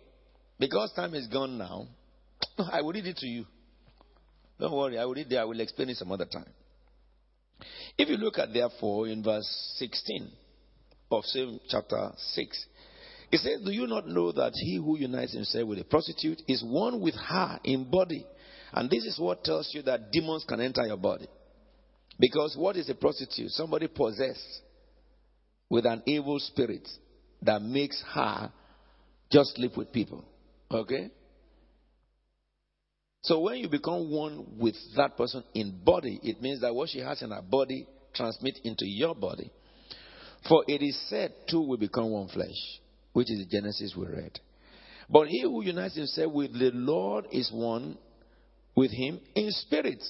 Because 0.57 0.93
time 0.95 1.13
is 1.13 1.27
gone 1.27 1.57
now, 1.57 1.87
I 2.71 2.81
will 2.81 2.93
read 2.93 3.05
it 3.05 3.17
to 3.17 3.27
you. 3.27 3.45
Don't 4.61 4.71
worry, 4.71 4.97
I 4.97 5.03
will 5.03 5.15
read 5.15 5.29
it. 5.29 5.35
I 5.35 5.43
will 5.43 5.59
explain 5.59 5.89
it 5.89 5.97
some 5.97 6.13
other 6.13 6.23
time. 6.23 6.53
If 7.97 8.09
you 8.09 8.17
look 8.17 8.37
at, 8.37 8.53
therefore, 8.53 9.07
in 9.07 9.23
verse 9.23 9.47
16 9.77 10.29
of 11.11 11.23
same 11.25 11.59
chapter 11.69 12.11
6, 12.17 12.65
it 13.31 13.37
says, 13.39 13.61
Do 13.63 13.71
you 13.71 13.87
not 13.87 14.07
know 14.07 14.31
that 14.31 14.53
he 14.55 14.77
who 14.77 14.97
unites 14.97 15.33
himself 15.33 15.67
with 15.67 15.79
a 15.79 15.83
prostitute 15.83 16.41
is 16.47 16.63
one 16.65 17.01
with 17.01 17.15
her 17.15 17.59
in 17.63 17.89
body? 17.89 18.25
And 18.73 18.89
this 18.89 19.05
is 19.05 19.17
what 19.19 19.43
tells 19.43 19.69
you 19.73 19.81
that 19.83 20.11
demons 20.11 20.45
can 20.47 20.59
enter 20.59 20.85
your 20.85 20.97
body. 20.97 21.27
Because 22.19 22.55
what 22.57 22.75
is 22.75 22.89
a 22.89 22.95
prostitute? 22.95 23.51
Somebody 23.51 23.87
possessed 23.87 24.61
with 25.69 25.85
an 25.85 26.03
evil 26.05 26.39
spirit 26.39 26.87
that 27.41 27.61
makes 27.61 28.01
her 28.13 28.51
just 29.31 29.55
sleep 29.55 29.75
with 29.77 29.91
people. 29.91 30.23
Okay? 30.71 31.09
So 33.25 33.39
when 33.39 33.57
you 33.57 33.67
become 33.67 34.11
one 34.11 34.45
with 34.59 34.75
that 34.95 35.17
person 35.17 35.43
in 35.55 35.79
body, 35.83 36.19
it 36.21 36.41
means 36.41 36.61
that 36.61 36.75
what 36.75 36.89
she 36.89 36.99
has 36.99 37.23
in 37.23 37.31
her 37.31 37.41
body 37.41 37.87
transmits 38.13 38.59
into 38.63 38.85
your 38.85 39.15
body. 39.15 39.51
For 40.47 40.63
it 40.67 40.83
is 40.83 40.95
said, 41.09 41.33
two 41.49 41.61
will 41.61 41.77
become 41.77 42.11
one 42.11 42.27
flesh, 42.27 42.79
which 43.13 43.31
is 43.31 43.47
Genesis 43.47 43.95
we 43.97 44.05
read. 44.05 44.39
But 45.09 45.27
he 45.27 45.41
who 45.41 45.63
unites 45.63 45.95
himself 45.95 46.33
with 46.33 46.53
the 46.53 46.69
Lord 46.71 47.25
is 47.31 47.51
one 47.51 47.97
with 48.75 48.91
him 48.91 49.19
in 49.33 49.49
spirit. 49.49 50.03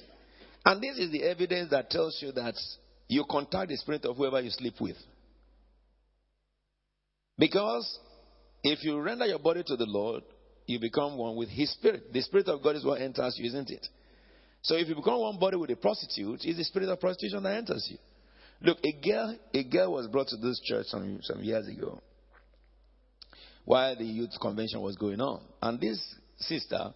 And 0.65 0.81
this 0.81 0.97
is 0.97 1.11
the 1.11 1.23
evidence 1.23 1.71
that 1.71 1.89
tells 1.89 2.17
you 2.21 2.33
that 2.33 2.55
you 3.07 3.23
contact 3.29 3.69
the 3.69 3.77
spirit 3.77 4.03
of 4.03 4.17
whoever 4.17 4.41
you 4.41 4.49
sleep 4.49 4.75
with. 4.81 4.97
Because 7.37 7.99
if 8.61 8.83
you 8.83 8.99
render 8.99 9.25
your 9.25 9.39
body 9.39 9.63
to 9.65 9.75
the 9.77 9.85
Lord, 9.85 10.23
you 10.65 10.79
become 10.79 11.17
one 11.17 11.35
with 11.35 11.49
His 11.49 11.71
Spirit. 11.71 12.11
The 12.11 12.21
Spirit 12.21 12.47
of 12.47 12.63
God 12.63 12.75
is 12.75 12.85
what 12.85 13.01
enters 13.01 13.35
you, 13.37 13.47
isn't 13.47 13.69
it? 13.69 13.87
So 14.61 14.75
if 14.75 14.87
you 14.87 14.95
become 14.95 15.19
one 15.19 15.37
body 15.37 15.57
with 15.57 15.69
a 15.69 15.75
prostitute, 15.75 16.41
it's 16.43 16.57
the 16.57 16.63
spirit 16.63 16.89
of 16.89 16.99
prostitution 16.99 17.43
that 17.43 17.55
enters 17.55 17.87
you. 17.89 17.97
Look, 18.61 18.79
a 18.83 18.91
girl, 18.93 19.37
a 19.53 19.63
girl 19.63 19.91
was 19.91 20.07
brought 20.07 20.27
to 20.29 20.37
this 20.37 20.59
church 20.65 20.87
some, 20.87 21.19
some 21.21 21.43
years 21.43 21.67
ago 21.67 22.01
while 23.65 23.95
the 23.95 24.05
youth 24.05 24.29
convention 24.39 24.81
was 24.81 24.95
going 24.95 25.19
on. 25.19 25.41
And 25.61 25.81
this 25.81 25.99
sister, 26.37 26.93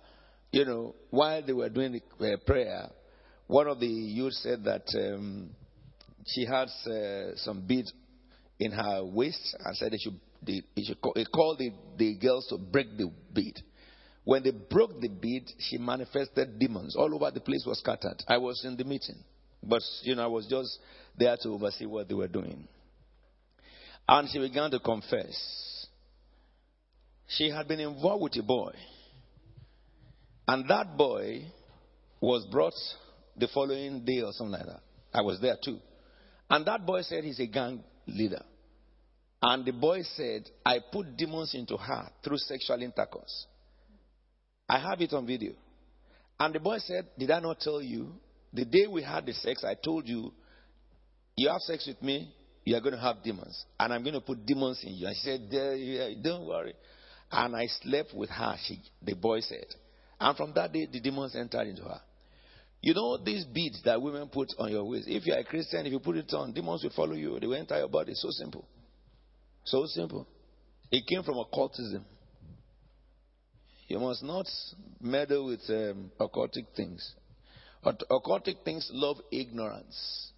you 0.52 0.66
know, 0.66 0.96
while 1.10 1.46
they 1.46 1.54
were 1.54 1.70
doing 1.70 2.00
the 2.20 2.34
uh, 2.34 2.38
prayer, 2.46 2.88
one 3.48 3.68
of 3.68 3.80
the 3.80 3.88
youth 3.88 4.34
said 4.34 4.64
that 4.64 4.84
um, 4.96 5.50
she 6.28 6.46
had 6.46 6.70
uh, 6.88 7.36
some 7.38 7.66
beads 7.68 7.92
in 8.60 8.72
her 8.72 9.04
waist 9.04 9.58
and 9.66 9.76
said 9.76 9.92
they 9.92 9.98
should, 9.98 10.20
call, 11.02 11.14
they 11.16 11.26
called 11.26 11.60
the, 11.60 11.72
the 11.98 12.16
girls 12.16 12.48
to 12.48 12.58
break 12.58 12.98
the 12.98 13.12
bead. 13.34 13.62
When 14.24 14.44
they 14.44 14.52
broke 14.52 15.00
the 15.02 15.08
bead, 15.08 15.50
she 15.58 15.78
manifested 15.78 16.60
demons. 16.60 16.96
All 16.96 17.14
over 17.14 17.32
the 17.32 17.40
place 17.40 17.64
was 17.66 17.80
scattered. 17.80 18.22
I 18.28 18.38
was 18.38 18.64
in 18.64 18.78
the 18.78 18.84
meeting. 18.84 19.24
But, 19.64 19.82
you 20.04 20.16
know, 20.16 20.24
I 20.24 20.28
was 20.28 20.46
just 20.48 20.78
there 21.18 21.36
to 21.42 21.50
oversee 21.50 21.86
what 21.86 22.08
they 22.08 22.14
were 22.14 22.28
doing. 22.28 22.68
And 24.08 24.30
she 24.30 24.40
began 24.40 24.72
to 24.72 24.80
confess. 24.80 25.88
She 27.28 27.50
had 27.50 27.68
been 27.68 27.80
involved 27.80 28.24
with 28.24 28.38
a 28.38 28.44
boy. 28.44 28.72
And 30.48 30.68
that 30.70 30.98
boy 30.98 31.44
was 32.22 32.46
brought 32.52 32.74
the 33.38 33.48
following 33.54 34.04
day 34.04 34.22
or 34.22 34.32
something 34.34 34.54
like 34.54 34.66
that. 34.66 34.82
I 35.14 35.22
was 35.22 35.40
there 35.40 35.58
too. 35.64 35.80
And 36.50 36.66
that 36.66 36.86
boy 36.86 37.02
said 37.02 37.24
he's 37.24 37.40
a 37.40 37.46
gang 37.46 37.84
leader. 38.08 38.44
And 39.42 39.66
the 39.66 39.72
boy 39.72 40.02
said, 40.16 40.50
I 40.66 40.80
put 40.92 41.16
demons 41.16 41.54
into 41.56 41.78
her 41.78 42.10
through 42.24 42.38
sexual 42.38 42.82
intercourse. 42.82 43.46
I 44.68 44.80
have 44.80 45.00
it 45.02 45.14
on 45.14 45.26
video. 45.26 45.54
And 46.40 46.54
the 46.54 46.60
boy 46.60 46.78
said, 46.80 47.08
Did 47.18 47.32
I 47.32 47.40
not 47.40 47.60
tell 47.60 47.82
you? 47.82 48.14
The 48.54 48.66
day 48.66 48.88
we 48.88 49.04
had 49.04 49.26
the 49.26 49.34
sex, 49.34 49.64
I 49.64 49.76
told 49.76 50.08
you, 50.08 50.32
You 51.38 51.50
have 51.50 51.62
sex 51.62 51.88
with 51.88 52.02
me, 52.02 52.34
you 52.66 52.76
are 52.76 52.82
going 52.82 52.96
to 52.96 53.02
have 53.02 53.24
demons. 53.24 53.66
And 53.80 53.94
I'm 53.94 54.04
going 54.04 54.14
to 54.14 54.22
put 54.22 54.46
demons 54.46 54.82
in 54.84 54.94
you. 54.94 55.08
And 55.08 55.16
she 55.16 55.22
said, 55.24 56.22
Don't 56.22 56.46
worry. 56.46 56.74
And 57.32 57.56
I 57.56 57.68
slept 57.82 58.14
with 58.14 58.30
her, 58.30 58.56
she, 58.66 58.82
the 59.02 59.16
boy 59.16 59.40
said. 59.42 59.66
And 60.20 60.36
from 60.36 60.54
that 60.56 60.74
day, 60.74 60.88
the 60.92 61.00
demons 61.00 61.36
entered 61.36 61.68
into 61.68 61.84
her. 61.84 62.02
You 62.82 62.94
know 62.94 63.18
these 63.18 63.46
beads 63.46 63.82
that 63.84 64.02
women 64.02 64.30
put 64.30 64.48
on 64.58 64.72
your 64.72 64.86
waist. 64.86 65.08
If 65.08 65.26
you 65.26 65.34
are 65.34 65.40
a 65.40 65.44
Christian, 65.44 65.86
if 65.86 65.92
you 65.92 66.00
put 66.00 66.16
it 66.16 66.34
on, 66.34 66.54
demons 66.54 66.84
will 66.84 66.92
follow 66.92 67.14
you. 67.14 67.38
They 67.40 67.48
will 67.48 67.56
enter 67.56 67.78
your 67.78 67.90
body. 67.90 68.14
So 68.16 68.30
simple. 68.32 68.66
So 69.64 69.86
simple. 69.86 70.28
It 70.92 71.06
came 71.08 71.24
from 71.24 71.38
occultism. 71.38 72.06
You 73.88 74.00
must 74.00 74.24
not 74.24 74.46
meddle 75.02 75.48
with 75.48 75.62
um, 75.70 76.12
occultic 76.20 76.66
things. 76.76 77.14
Occultic 77.84 78.64
things 78.64 78.90
love 78.92 79.18
ignorance 79.32 80.32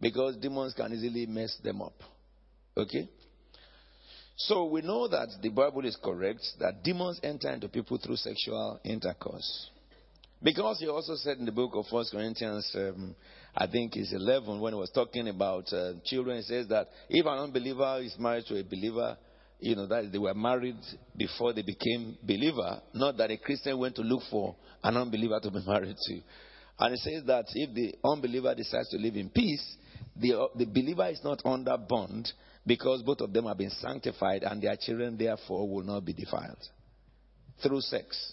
because 0.00 0.36
demons 0.36 0.72
can 0.72 0.92
easily 0.92 1.26
mess 1.26 1.56
them 1.62 1.82
up. 1.82 2.00
Okay? 2.76 3.08
So 4.36 4.64
we 4.64 4.80
know 4.80 5.06
that 5.08 5.28
the 5.42 5.50
Bible 5.50 5.84
is 5.84 5.96
correct 6.02 6.42
that 6.60 6.82
demons 6.82 7.20
enter 7.22 7.50
into 7.50 7.68
people 7.68 7.98
through 7.98 8.16
sexual 8.16 8.80
intercourse. 8.84 9.68
Because 10.42 10.78
he 10.78 10.88
also 10.88 11.16
said 11.16 11.36
in 11.36 11.44
the 11.44 11.52
book 11.52 11.72
of 11.74 11.84
First 11.90 12.12
Corinthians, 12.12 12.70
um, 12.74 13.14
I 13.54 13.66
think 13.66 13.96
it's 13.96 14.12
11, 14.12 14.60
when 14.60 14.72
he 14.72 14.78
was 14.78 14.90
talking 14.90 15.28
about 15.28 15.70
uh, 15.72 15.92
children, 16.04 16.38
he 16.38 16.42
says 16.42 16.66
that 16.68 16.88
if 17.10 17.26
an 17.26 17.38
unbeliever 17.38 18.00
is 18.02 18.16
married 18.18 18.46
to 18.46 18.58
a 18.58 18.64
believer, 18.64 19.18
you 19.58 19.76
know, 19.76 19.86
that 19.86 20.10
they 20.10 20.18
were 20.18 20.32
married 20.32 20.78
before 21.14 21.52
they 21.52 21.62
became 21.62 22.16
believer, 22.22 22.80
not 22.94 23.18
that 23.18 23.30
a 23.30 23.36
Christian 23.36 23.78
went 23.78 23.96
to 23.96 24.02
look 24.02 24.22
for 24.30 24.56
an 24.82 24.96
unbeliever 24.96 25.40
to 25.40 25.50
be 25.50 25.60
married 25.66 25.96
to. 25.96 26.20
And 26.78 26.94
it 26.94 27.00
says 27.00 27.24
that 27.26 27.44
if 27.52 27.74
the 27.74 27.94
unbeliever 28.02 28.54
decides 28.54 28.88
to 28.90 28.96
live 28.96 29.16
in 29.16 29.28
peace, 29.28 29.76
the, 30.16 30.40
uh, 30.40 30.46
the 30.56 30.64
believer 30.64 31.06
is 31.08 31.20
not 31.22 31.42
under 31.44 31.76
bond 31.76 32.32
because 32.66 33.02
both 33.02 33.20
of 33.20 33.34
them 33.34 33.44
have 33.44 33.58
been 33.58 33.70
sanctified 33.70 34.42
and 34.42 34.62
their 34.62 34.76
children 34.80 35.18
therefore 35.18 35.68
will 35.68 35.84
not 35.84 36.04
be 36.04 36.14
defiled 36.14 36.66
through 37.62 37.82
sex. 37.82 38.32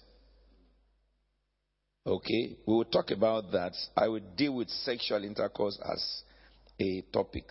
Okay, 2.08 2.56
we 2.66 2.74
will 2.74 2.86
talk 2.86 3.12
about 3.12 3.52
that. 3.52 3.74
I 3.98 4.08
will 4.08 4.22
deal 4.38 4.56
with 4.56 4.70
sexual 4.70 5.22
intercourse 5.26 5.78
as 5.84 6.24
a 6.80 7.04
topic. 7.12 7.44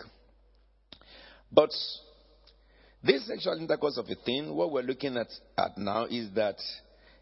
But 1.51 1.69
this 3.03 3.27
sexual 3.27 3.55
intercourse 3.59 3.99
of 3.99 4.05
a 4.09 4.15
thing, 4.25 4.51
what 4.55 4.71
we're 4.71 4.81
looking 4.81 5.15
at, 5.15 5.27
at 5.59 5.77
now 5.77 6.05
is 6.05 6.31
that 6.33 6.55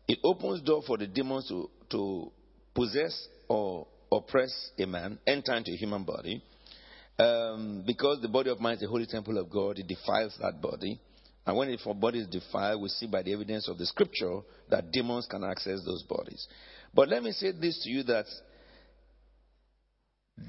it 0.08 0.20
opens 0.24 0.62
door 0.62 0.82
for 0.88 0.98
the 0.98 1.08
demons 1.08 1.50
to, 1.50 1.70
to 1.90 2.32
possess 2.74 3.28
or 3.50 3.86
oppress 4.10 4.72
a 4.80 4.86
man, 4.86 5.20
enter 5.28 5.56
into 5.56 5.74
a 5.74 5.76
human 5.76 6.06
body. 6.06 6.42
Um, 7.20 7.84
because 7.86 8.22
the 8.22 8.30
body 8.30 8.50
of 8.50 8.62
man 8.62 8.76
is 8.76 8.80
the 8.80 8.88
holy 8.88 9.08
temple 9.08 9.38
of 9.40 9.50
God, 9.50 9.78
it 9.78 9.88
defiles 9.88 10.38
that 10.42 10.62
body. 10.62 11.02
And 11.46 11.56
when 11.56 11.70
the 11.70 11.94
body 11.94 12.20
is 12.20 12.28
defiled, 12.28 12.82
we 12.82 12.90
see 12.90 13.08
by 13.08 13.22
the 13.22 13.34
evidence 13.34 13.70
of 13.70 13.78
the 13.78 13.86
scripture 13.86 14.40
that 14.70 14.92
demons 14.92 15.28
can 15.30 15.44
access 15.44 15.84
those 15.86 16.04
bodies. 16.04 16.48
But 16.94 17.10
let 17.10 17.22
me 17.22 17.32
say 17.32 17.52
this 17.52 17.80
to 17.84 17.90
you 17.90 18.04
that 18.04 18.26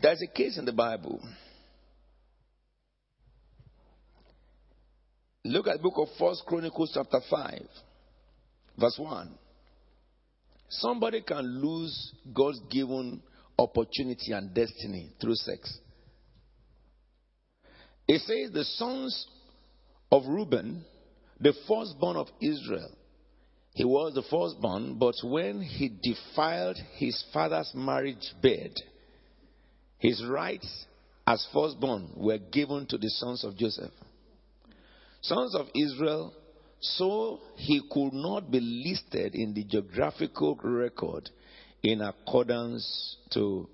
there's 0.02 0.22
a 0.22 0.26
case 0.26 0.58
in 0.58 0.64
the 0.64 0.72
Bible 0.72 1.20
Look 5.46 5.68
at 5.68 5.76
the 5.76 5.82
book 5.82 5.94
of 5.96 6.08
First 6.18 6.44
Chronicles 6.44 6.90
chapter 6.92 7.20
5, 7.30 7.60
verse 8.78 8.98
1. 8.98 9.30
Somebody 10.68 11.22
can 11.22 11.62
lose 11.62 12.12
God's 12.34 12.58
given 12.68 13.22
opportunity 13.56 14.32
and 14.32 14.52
destiny 14.52 15.12
through 15.20 15.36
sex. 15.36 15.78
It 18.08 18.20
says 18.22 18.52
the 18.52 18.64
sons 18.64 19.26
of 20.10 20.26
Reuben, 20.26 20.84
the 21.40 21.52
firstborn 21.66 22.16
of 22.16 22.28
Israel. 22.40 22.90
He 23.74 23.84
was 23.84 24.14
the 24.14 24.22
firstborn, 24.22 24.98
but 24.98 25.14
when 25.22 25.60
he 25.60 25.90
defiled 26.02 26.78
his 26.94 27.22
father's 27.32 27.72
marriage 27.74 28.34
bed, 28.42 28.72
his 29.98 30.24
rights 30.24 30.86
as 31.26 31.46
firstborn 31.52 32.10
were 32.16 32.38
given 32.38 32.86
to 32.86 32.98
the 32.98 33.10
sons 33.10 33.44
of 33.44 33.56
Joseph 33.56 33.92
sons 35.26 35.54
of 35.54 35.66
Israel, 35.74 36.32
so 36.80 37.40
he 37.56 37.80
could 37.90 38.12
not 38.12 38.50
be 38.50 38.60
listed 38.60 39.34
in 39.34 39.54
the 39.54 39.64
geographical 39.64 40.56
record 40.62 41.28
in 41.82 42.00
accordance 42.00 43.16
to 43.32 43.68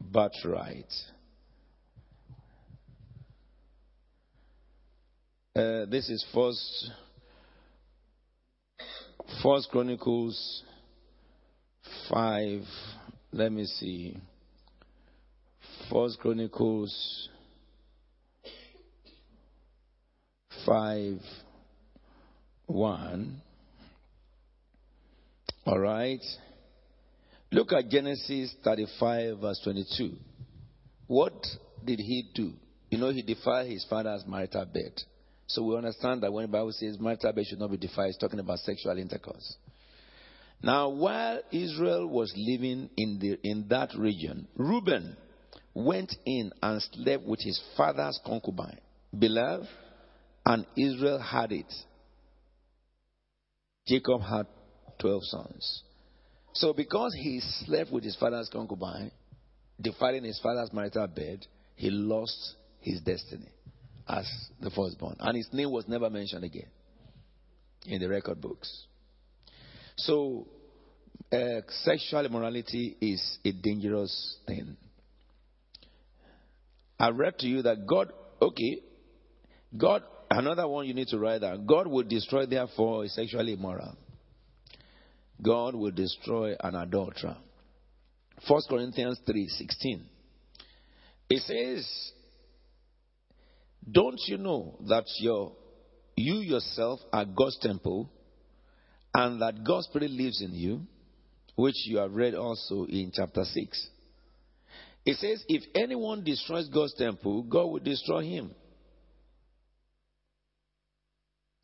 birthright. 0.00 0.92
Uh, 5.58 5.86
this 5.86 6.08
is 6.08 6.24
first 6.32 6.92
first 9.42 9.68
chronicles 9.72 10.62
5 12.08 12.60
let 13.32 13.50
me 13.50 13.64
see 13.64 14.16
first 15.90 16.20
chronicles 16.20 17.28
5 20.64 21.18
1. 22.66 23.42
All 25.66 25.78
right. 25.80 26.20
Look 27.50 27.72
at 27.72 27.88
Genesis 27.88 28.54
35, 28.62 29.38
verse 29.38 29.60
22. 29.64 30.12
What 31.08 31.32
did 31.84 31.98
he 31.98 32.28
do? 32.32 32.52
You 32.90 32.98
know, 32.98 33.10
he 33.10 33.22
defiled 33.22 33.68
his 33.68 33.84
father's 33.90 34.24
marital 34.24 34.64
bed. 34.66 34.92
So 35.48 35.62
we 35.62 35.76
understand 35.76 36.22
that 36.22 36.32
when 36.32 36.42
the 36.42 36.52
Bible 36.52 36.72
says 36.72 37.00
marital 37.00 37.32
bed 37.32 37.46
should 37.46 37.58
not 37.58 37.70
be 37.70 37.78
defiled, 37.78 38.10
it's 38.10 38.18
talking 38.18 38.38
about 38.38 38.58
sexual 38.58 38.96
intercourse. 38.98 39.56
Now, 40.62 40.90
while 40.90 41.40
Israel 41.50 42.06
was 42.06 42.32
living 42.36 42.90
in, 42.96 43.18
the, 43.18 43.38
in 43.42 43.66
that 43.70 43.94
region, 43.96 44.46
Reuben 44.56 45.16
went 45.72 46.14
in 46.26 46.52
and 46.62 46.82
slept 46.92 47.24
with 47.24 47.40
his 47.40 47.60
father's 47.76 48.20
concubine. 48.26 48.78
Beloved, 49.16 49.68
and 50.44 50.66
Israel 50.76 51.18
had 51.18 51.52
it. 51.52 51.72
Jacob 53.86 54.20
had 54.20 54.46
12 55.00 55.22
sons. 55.24 55.82
So, 56.52 56.74
because 56.74 57.14
he 57.14 57.40
slept 57.64 57.90
with 57.90 58.04
his 58.04 58.16
father's 58.16 58.50
concubine, 58.52 59.12
defiling 59.80 60.24
his 60.24 60.40
father's 60.40 60.72
marital 60.74 61.06
bed, 61.06 61.46
he 61.76 61.88
lost 61.88 62.54
his 62.80 63.00
destiny 63.00 63.48
as 64.08 64.26
the 64.60 64.70
firstborn. 64.70 65.16
And 65.20 65.36
his 65.36 65.48
name 65.52 65.70
was 65.70 65.86
never 65.88 66.08
mentioned 66.10 66.44
again 66.44 66.68
in 67.86 68.00
the 68.00 68.08
record 68.08 68.40
books. 68.40 68.86
So, 69.96 70.46
uh, 71.32 71.60
sexual 71.68 72.24
immorality 72.24 72.96
is 73.00 73.38
a 73.44 73.52
dangerous 73.52 74.36
thing. 74.46 74.76
I 76.98 77.10
read 77.10 77.38
to 77.38 77.46
you 77.46 77.62
that 77.62 77.86
God, 77.86 78.12
okay, 78.40 78.78
God 79.76 80.02
Another 80.30 80.68
one 80.68 80.86
you 80.86 80.94
need 80.94 81.08
to 81.08 81.18
write 81.18 81.40
down 81.40 81.66
God 81.66 81.86
will 81.86 82.02
destroy, 82.02 82.46
therefore, 82.46 83.04
is 83.04 83.14
sexually 83.14 83.54
immoral. 83.54 83.96
God 85.40 85.74
will 85.74 85.90
destroy 85.90 86.54
an 86.60 86.74
adulterer. 86.74 87.36
1 88.46 88.62
Corinthians 88.68 89.18
3:16. 89.26 90.02
It 91.30 91.42
says, 91.42 92.12
"Don't 93.90 94.20
you 94.26 94.38
know 94.38 94.76
that 94.88 95.04
your 95.20 95.52
you 96.16 96.36
yourself 96.36 97.00
are 97.12 97.24
God's 97.24 97.58
temple 97.58 98.10
and 99.14 99.40
that 99.40 99.64
God's 99.64 99.86
spirit 99.86 100.10
lives 100.10 100.40
in 100.42 100.54
you?" 100.54 100.86
Which 101.56 101.86
you 101.86 101.98
have 101.98 102.14
read 102.14 102.34
also 102.34 102.84
in 102.84 103.10
chapter 103.12 103.44
6. 103.44 103.88
It 105.04 105.16
says, 105.16 105.44
"If 105.48 105.64
anyone 105.74 106.22
destroys 106.22 106.68
God's 106.68 106.94
temple, 106.94 107.42
God 107.42 107.64
will 107.64 107.80
destroy 107.80 108.22
him." 108.22 108.54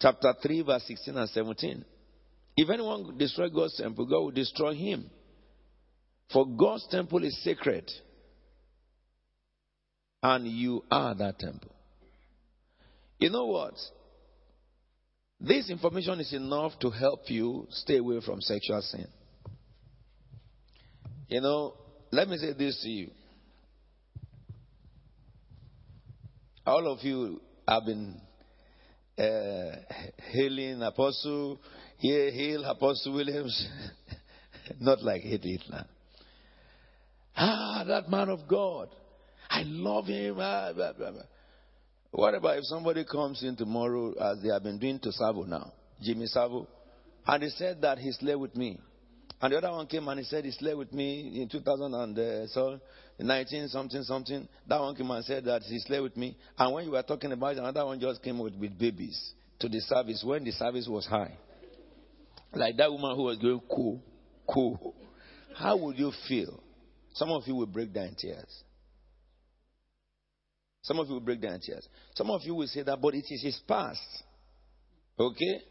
Chapter 0.00 0.34
3 0.42 0.62
verse 0.62 0.82
16 0.84 1.16
and 1.16 1.30
17. 1.30 1.84
If 2.56 2.68
anyone 2.70 3.16
destroys 3.16 3.52
God's 3.52 3.76
temple, 3.76 4.06
God 4.06 4.20
will 4.20 4.30
destroy 4.30 4.74
him. 4.74 5.10
For 6.32 6.46
God's 6.46 6.86
temple 6.88 7.24
is 7.24 7.42
sacred. 7.42 7.90
And 10.22 10.46
you 10.46 10.84
are 10.90 11.14
that 11.14 11.38
temple. 11.38 11.73
You 13.24 13.30
know 13.30 13.46
what? 13.46 13.72
This 15.40 15.70
information 15.70 16.20
is 16.20 16.34
enough 16.34 16.78
to 16.80 16.90
help 16.90 17.20
you 17.28 17.66
stay 17.70 17.96
away 17.96 18.20
from 18.20 18.42
sexual 18.42 18.82
sin. 18.82 19.06
You 21.28 21.40
know, 21.40 21.72
let 22.10 22.28
me 22.28 22.36
say 22.36 22.52
this 22.52 22.78
to 22.82 22.88
you. 22.90 23.10
All 26.66 26.86
of 26.92 26.98
you 27.02 27.40
have 27.66 27.86
been 27.86 28.20
uh, 29.16 29.76
hailing 30.30 30.82
Apostle, 30.82 31.58
here, 31.96 32.30
hail 32.30 32.62
Apostle 32.66 33.14
Williams. 33.14 33.68
Not 34.80 35.02
like 35.02 35.22
Hitler. 35.22 35.86
Ah, 37.34 37.84
that 37.86 38.10
man 38.10 38.28
of 38.28 38.46
God. 38.46 38.90
I 39.48 39.62
love 39.64 40.08
him. 40.08 40.36
Ah, 40.38 40.72
blah, 40.74 40.92
blah, 40.92 41.10
blah. 41.10 41.22
What 42.16 42.32
about 42.32 42.58
if 42.58 42.64
somebody 42.66 43.04
comes 43.04 43.42
in 43.42 43.56
tomorrow, 43.56 44.12
as 44.12 44.40
they 44.40 44.48
have 44.48 44.62
been 44.62 44.78
doing 44.78 45.00
to 45.00 45.10
Savile 45.10 45.46
now, 45.46 45.72
Jimmy 46.00 46.26
Savile, 46.26 46.68
and 47.26 47.42
he 47.42 47.50
said 47.50 47.82
that 47.82 47.98
he 47.98 48.12
slept 48.12 48.38
with 48.38 48.54
me. 48.54 48.78
And 49.40 49.52
the 49.52 49.58
other 49.58 49.72
one 49.72 49.88
came 49.88 50.06
and 50.06 50.20
he 50.20 50.24
said 50.24 50.44
he 50.44 50.52
slept 50.52 50.76
with 50.76 50.92
me 50.92 51.42
in 51.42 51.48
2000 51.48 51.92
and 51.92 52.16
uh, 52.16 52.46
so 52.46 52.78
19 53.18 53.66
something 53.66 54.04
something. 54.04 54.46
That 54.68 54.80
one 54.80 54.94
came 54.94 55.10
and 55.10 55.24
said 55.24 55.44
that 55.46 55.62
he 55.62 55.80
slept 55.80 56.04
with 56.04 56.16
me. 56.16 56.36
And 56.56 56.72
when 56.72 56.84
you 56.84 56.92
were 56.92 57.02
talking 57.02 57.32
about 57.32 57.56
it, 57.56 57.58
another 57.58 57.84
one 57.84 57.98
just 57.98 58.22
came 58.22 58.38
with, 58.38 58.54
with 58.54 58.78
babies 58.78 59.32
to 59.58 59.68
the 59.68 59.80
service 59.80 60.22
when 60.24 60.44
the 60.44 60.52
service 60.52 60.86
was 60.88 61.06
high. 61.06 61.36
Like 62.52 62.76
that 62.76 62.92
woman 62.92 63.16
who 63.16 63.24
was 63.24 63.38
going 63.38 63.60
cool, 63.68 64.00
cool. 64.48 64.94
How 65.56 65.76
would 65.78 65.98
you 65.98 66.12
feel? 66.28 66.62
Some 67.14 67.30
of 67.30 67.42
you 67.46 67.56
will 67.56 67.66
break 67.66 67.92
down 67.92 68.06
in 68.06 68.14
tears. 68.14 68.62
Some 70.84 70.98
of 70.98 71.08
you 71.08 71.14
will 71.14 71.20
break 71.20 71.40
down 71.40 71.54
in 71.54 71.60
tears. 71.60 71.88
Some 72.14 72.30
of 72.30 72.42
you 72.44 72.54
will 72.54 72.66
say 72.66 72.82
that, 72.82 73.00
but 73.00 73.14
it 73.14 73.24
is 73.28 73.42
his 73.42 73.58
past. 73.66 74.00
Okay? 75.18 75.62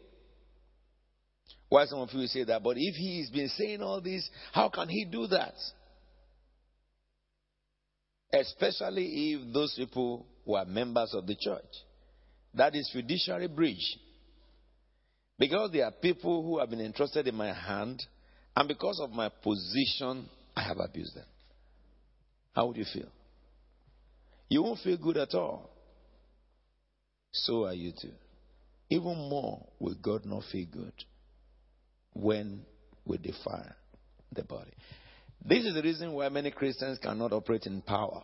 Why 1.68 1.86
some 1.86 2.00
of 2.00 2.12
you 2.12 2.20
will 2.20 2.26
say 2.26 2.42
that, 2.44 2.62
but 2.62 2.76
if 2.76 2.94
he's 2.96 3.30
been 3.30 3.48
saying 3.48 3.80
all 3.80 4.00
this, 4.00 4.28
how 4.52 4.68
can 4.68 4.88
he 4.88 5.04
do 5.04 5.28
that? 5.28 5.54
Especially 8.32 9.34
if 9.34 9.54
those 9.54 9.74
people 9.76 10.26
were 10.44 10.64
members 10.64 11.14
of 11.14 11.26
the 11.28 11.36
church. 11.40 11.62
That 12.54 12.74
is 12.74 12.90
fiduciary 12.92 13.46
breach. 13.46 13.96
Because 15.38 15.70
there 15.72 15.84
are 15.84 15.92
people 15.92 16.42
who 16.42 16.58
have 16.58 16.70
been 16.70 16.80
entrusted 16.80 17.28
in 17.28 17.36
my 17.36 17.52
hand, 17.52 18.02
and 18.56 18.66
because 18.66 19.00
of 19.00 19.10
my 19.10 19.28
position, 19.28 20.28
I 20.56 20.62
have 20.62 20.78
abused 20.78 21.14
them. 21.14 21.26
How 22.52 22.66
would 22.66 22.76
you 22.76 22.86
feel? 22.92 23.08
You 24.48 24.62
won't 24.62 24.80
feel 24.80 24.96
good 24.96 25.16
at 25.16 25.34
all. 25.34 25.70
So 27.32 27.64
are 27.66 27.74
you 27.74 27.92
too. 27.92 28.12
Even 28.90 29.16
more 29.28 29.66
will 29.78 29.96
God 30.00 30.24
not 30.24 30.44
feel 30.52 30.66
good 30.70 30.92
when 32.12 32.62
we 33.04 33.18
defile 33.18 33.74
the 34.32 34.44
body. 34.44 34.72
This 35.44 35.64
is 35.64 35.74
the 35.74 35.82
reason 35.82 36.12
why 36.12 36.28
many 36.28 36.50
Christians 36.50 36.98
cannot 36.98 37.32
operate 37.32 37.66
in 37.66 37.82
power. 37.82 38.22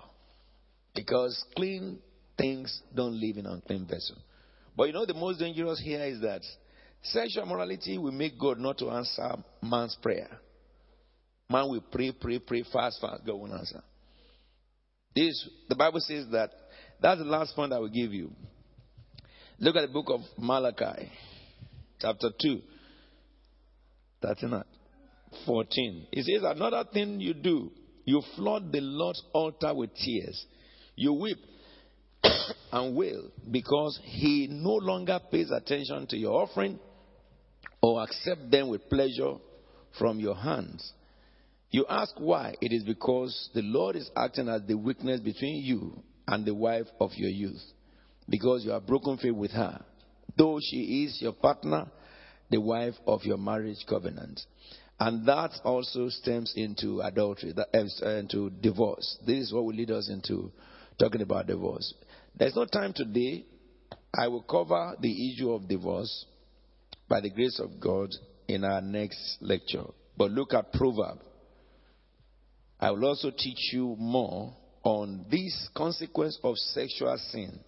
Because 0.94 1.44
clean 1.56 1.98
things 2.38 2.82
don't 2.94 3.20
live 3.20 3.36
in 3.36 3.46
unclean 3.46 3.86
vessel. 3.86 4.16
But 4.76 4.84
you 4.84 4.92
know 4.92 5.06
the 5.06 5.14
most 5.14 5.38
dangerous 5.38 5.80
here 5.80 6.02
is 6.04 6.20
that 6.20 6.42
sexual 7.02 7.46
morality 7.46 7.98
will 7.98 8.12
make 8.12 8.38
God 8.38 8.58
not 8.58 8.78
to 8.78 8.90
answer 8.90 9.36
man's 9.62 9.96
prayer. 10.00 10.28
Man 11.48 11.68
will 11.68 11.80
pray, 11.80 12.12
pray, 12.12 12.38
pray, 12.38 12.64
fast, 12.72 13.00
fast. 13.00 13.26
God 13.26 13.34
won't 13.34 13.52
answer. 13.52 13.82
This, 15.14 15.48
the 15.68 15.74
Bible 15.74 16.00
says 16.00 16.26
that. 16.32 16.50
That's 17.00 17.18
the 17.18 17.26
last 17.26 17.54
point 17.56 17.72
I 17.72 17.78
will 17.78 17.88
give 17.88 18.12
you. 18.12 18.30
Look 19.58 19.76
at 19.76 19.82
the 19.82 19.92
book 19.92 20.06
of 20.08 20.20
Malachi, 20.38 21.10
chapter 22.00 22.30
2, 22.40 22.60
13, 24.22 24.62
14. 25.46 26.06
It 26.12 26.24
says, 26.24 26.42
Another 26.44 26.84
thing 26.92 27.20
you 27.20 27.34
do, 27.34 27.70
you 28.04 28.22
flood 28.36 28.72
the 28.72 28.80
Lord's 28.80 29.22
altar 29.32 29.74
with 29.74 29.90
tears. 29.94 30.46
You 30.96 31.12
weep 31.14 31.38
and 32.72 32.96
wail 32.96 33.30
because 33.50 34.00
he 34.02 34.48
no 34.50 34.74
longer 34.74 35.20
pays 35.30 35.50
attention 35.50 36.06
to 36.08 36.16
your 36.16 36.42
offering 36.42 36.78
or 37.82 38.02
accept 38.02 38.50
them 38.50 38.68
with 38.68 38.88
pleasure 38.88 39.34
from 39.98 40.20
your 40.20 40.34
hands. 40.34 40.92
You 41.70 41.86
ask 41.88 42.14
why? 42.18 42.56
It 42.60 42.72
is 42.72 42.82
because 42.82 43.50
the 43.54 43.62
Lord 43.62 43.94
is 43.94 44.10
acting 44.16 44.48
as 44.48 44.62
the 44.66 44.76
witness 44.76 45.20
between 45.20 45.62
you 45.62 46.02
and 46.26 46.44
the 46.44 46.54
wife 46.54 46.86
of 46.98 47.12
your 47.14 47.30
youth. 47.30 47.62
Because 48.28 48.64
you 48.64 48.72
have 48.72 48.86
broken 48.86 49.16
faith 49.18 49.34
with 49.34 49.52
her. 49.52 49.80
Though 50.36 50.58
she 50.60 51.04
is 51.04 51.20
your 51.20 51.32
partner, 51.32 51.86
the 52.50 52.60
wife 52.60 52.94
of 53.06 53.22
your 53.24 53.38
marriage 53.38 53.84
covenant. 53.88 54.40
And 54.98 55.26
that 55.26 55.52
also 55.64 56.08
stems 56.08 56.52
into 56.56 57.00
adultery, 57.00 57.52
that, 57.52 57.68
uh, 57.72 58.08
into 58.16 58.50
divorce. 58.50 59.18
This 59.26 59.46
is 59.46 59.52
what 59.52 59.64
will 59.64 59.74
lead 59.74 59.90
us 59.90 60.10
into 60.10 60.52
talking 60.98 61.22
about 61.22 61.46
divorce. 61.46 61.94
There's 62.36 62.54
no 62.54 62.66
time 62.66 62.92
today. 62.92 63.46
I 64.12 64.28
will 64.28 64.42
cover 64.42 64.96
the 65.00 65.32
issue 65.32 65.52
of 65.52 65.68
divorce 65.68 66.26
by 67.08 67.20
the 67.20 67.30
grace 67.30 67.60
of 67.60 67.80
God 67.80 68.10
in 68.48 68.64
our 68.64 68.80
next 68.80 69.38
lecture. 69.40 69.84
But 70.16 70.32
look 70.32 70.52
at 70.52 70.72
Proverb 70.72 71.18
I 72.80 72.90
will 72.90 73.04
also 73.04 73.30
teach 73.30 73.72
you 73.72 73.94
more 73.98 74.54
on 74.82 75.26
this 75.30 75.68
consequence 75.76 76.38
of 76.42 76.56
sexual 76.56 77.16
sin. 77.30 77.60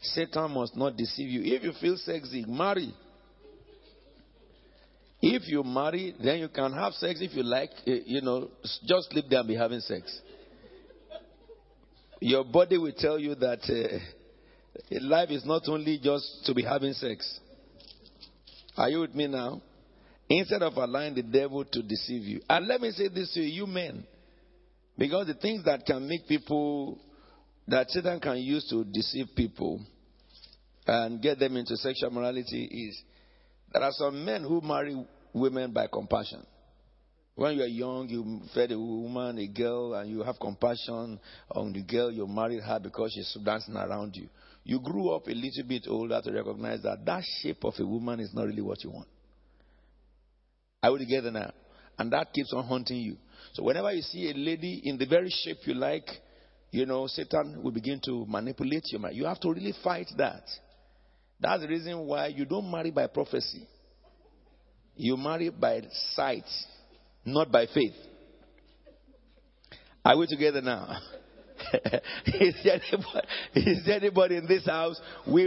Satan 0.00 0.52
must 0.52 0.76
not 0.76 0.96
deceive 0.96 1.28
you. 1.28 1.54
If 1.56 1.64
you 1.64 1.72
feel 1.80 1.96
sexy, 1.96 2.44
marry. 2.46 2.94
If 5.20 5.48
you 5.48 5.64
marry, 5.64 6.14
then 6.22 6.38
you 6.38 6.48
can 6.48 6.72
have 6.72 6.92
sex 6.94 7.18
if 7.20 7.34
you 7.34 7.42
like. 7.42 7.70
Eh, 7.84 7.98
you 8.06 8.20
know, 8.20 8.48
just 8.86 9.10
sleep 9.10 9.24
there 9.28 9.40
and 9.40 9.48
be 9.48 9.56
having 9.56 9.80
sex. 9.80 10.20
Your 12.20 12.44
body 12.44 12.78
will 12.78 12.92
tell 12.96 13.18
you 13.18 13.34
that 13.34 13.60
uh, 13.68 14.98
life 15.00 15.30
is 15.30 15.44
not 15.44 15.62
only 15.66 15.98
just 16.00 16.44
to 16.44 16.54
be 16.54 16.62
having 16.62 16.92
sex. 16.92 17.40
Are 18.76 18.88
you 18.88 19.00
with 19.00 19.14
me 19.16 19.26
now? 19.26 19.60
Instead 20.28 20.62
of 20.62 20.74
allowing 20.76 21.16
the 21.16 21.22
devil 21.22 21.64
to 21.64 21.82
deceive 21.82 22.22
you. 22.22 22.40
And 22.48 22.68
let 22.68 22.80
me 22.80 22.92
say 22.92 23.08
this 23.08 23.32
to 23.34 23.40
you, 23.40 23.62
you 23.62 23.66
men. 23.66 24.04
Because 24.98 25.28
the 25.28 25.34
things 25.34 25.64
that 25.64 25.86
can 25.86 26.08
make 26.08 26.26
people, 26.26 26.98
that 27.68 27.88
Satan 27.88 28.18
can 28.18 28.38
use 28.38 28.66
to 28.68 28.84
deceive 28.84 29.28
people 29.36 29.80
and 30.86 31.22
get 31.22 31.38
them 31.38 31.56
into 31.56 31.76
sexual 31.76 32.10
morality 32.10 32.64
is 32.64 33.00
there 33.72 33.82
are 33.82 33.92
some 33.92 34.24
men 34.24 34.42
who 34.42 34.60
marry 34.60 34.96
women 35.32 35.72
by 35.72 35.86
compassion. 35.86 36.44
When 37.36 37.56
you 37.56 37.62
are 37.62 37.66
young, 37.66 38.08
you 38.08 38.40
fed 38.52 38.72
a 38.72 38.78
woman, 38.78 39.38
a 39.38 39.46
girl, 39.46 39.94
and 39.94 40.10
you 40.10 40.24
have 40.24 40.40
compassion 40.40 41.20
on 41.52 41.72
the 41.72 41.82
girl, 41.82 42.10
you 42.10 42.26
married 42.26 42.62
her 42.62 42.80
because 42.80 43.12
she's 43.14 43.36
dancing 43.44 43.76
around 43.76 44.16
you. 44.16 44.28
You 44.64 44.80
grew 44.80 45.10
up 45.10 45.28
a 45.28 45.30
little 45.30 45.64
bit 45.68 45.86
older 45.88 46.20
to 46.20 46.32
recognize 46.32 46.82
that 46.82 47.06
that 47.06 47.22
shape 47.40 47.62
of 47.62 47.74
a 47.78 47.86
woman 47.86 48.18
is 48.18 48.34
not 48.34 48.46
really 48.46 48.62
what 48.62 48.82
you 48.82 48.90
want. 48.90 49.06
Are 50.82 50.92
we 50.92 50.98
together 50.98 51.30
now? 51.30 51.52
And 51.96 52.12
that 52.12 52.32
keeps 52.32 52.52
on 52.52 52.64
haunting 52.64 52.98
you. 52.98 53.16
So 53.52 53.62
whenever 53.62 53.92
you 53.92 54.02
see 54.02 54.30
a 54.30 54.34
lady 54.34 54.82
in 54.84 54.98
the 54.98 55.06
very 55.06 55.30
shape 55.30 55.58
you 55.64 55.74
like, 55.74 56.08
you 56.70 56.86
know, 56.86 57.06
Satan 57.06 57.62
will 57.62 57.72
begin 57.72 58.00
to 58.04 58.26
manipulate 58.26 58.84
your 58.90 59.00
mind. 59.00 59.16
You 59.16 59.24
have 59.24 59.40
to 59.40 59.52
really 59.52 59.74
fight 59.82 60.08
that. 60.18 60.42
That's 61.40 61.62
the 61.62 61.68
reason 61.68 61.98
why 62.06 62.28
you 62.28 62.44
don't 62.44 62.70
marry 62.70 62.90
by 62.90 63.06
prophecy. 63.06 63.66
You 64.96 65.16
marry 65.16 65.50
by 65.50 65.82
sight, 66.14 66.44
not 67.24 67.50
by 67.52 67.66
faith. 67.72 67.94
Are 70.04 70.16
we 70.16 70.26
together 70.26 70.60
now? 70.60 70.98
is, 72.26 72.54
there 72.64 72.80
anybody, 72.92 73.28
is, 73.54 73.84
there 73.86 73.96
anybody, 73.96 74.36
in 74.36 74.46
this 74.46 74.66
house? 74.66 75.00
We, 75.26 75.44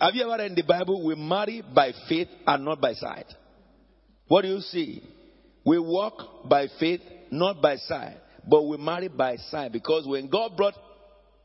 have 0.00 0.14
you 0.14 0.22
ever 0.22 0.38
read 0.38 0.50
in 0.50 0.54
the 0.54 0.62
Bible? 0.62 1.04
We 1.04 1.14
marry 1.14 1.62
by 1.74 1.92
faith 2.08 2.28
and 2.46 2.64
not 2.64 2.80
by 2.80 2.94
sight. 2.94 3.26
What 4.26 4.42
do 4.42 4.48
you 4.48 4.60
see? 4.60 5.02
We 5.64 5.78
walk 5.78 6.48
by 6.48 6.68
faith, 6.78 7.00
not 7.30 7.60
by 7.62 7.76
sight, 7.76 8.16
but 8.48 8.62
we 8.62 8.76
marry 8.76 9.08
by 9.08 9.36
sight 9.36 9.72
because 9.72 10.06
when 10.06 10.28
God 10.28 10.56
brought 10.56 10.74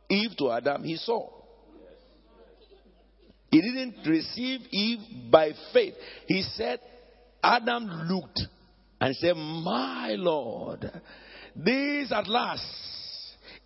Eve 0.09 0.31
to 0.37 0.51
Adam, 0.51 0.83
he 0.83 0.97
saw. 0.97 1.29
He 3.51 3.61
didn't 3.61 4.05
receive 4.05 4.61
Eve 4.71 5.31
by 5.31 5.51
faith. 5.71 5.93
He 6.27 6.41
said, 6.41 6.79
Adam 7.41 8.07
looked 8.09 8.41
and 8.99 9.15
said, 9.15 9.35
My 9.35 10.15
Lord, 10.17 10.91
this 11.55 12.11
at 12.11 12.27
last 12.27 12.65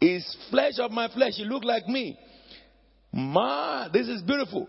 is 0.02 0.38
flesh 0.50 0.74
of 0.80 0.92
my 0.92 1.12
flesh. 1.12 1.34
He 1.36 1.46
looked 1.46 1.66
like 1.66 1.88
me. 1.88 2.18
Ma, 3.12 3.90
this 3.90 4.08
is 4.08 4.22
beautiful. 4.22 4.68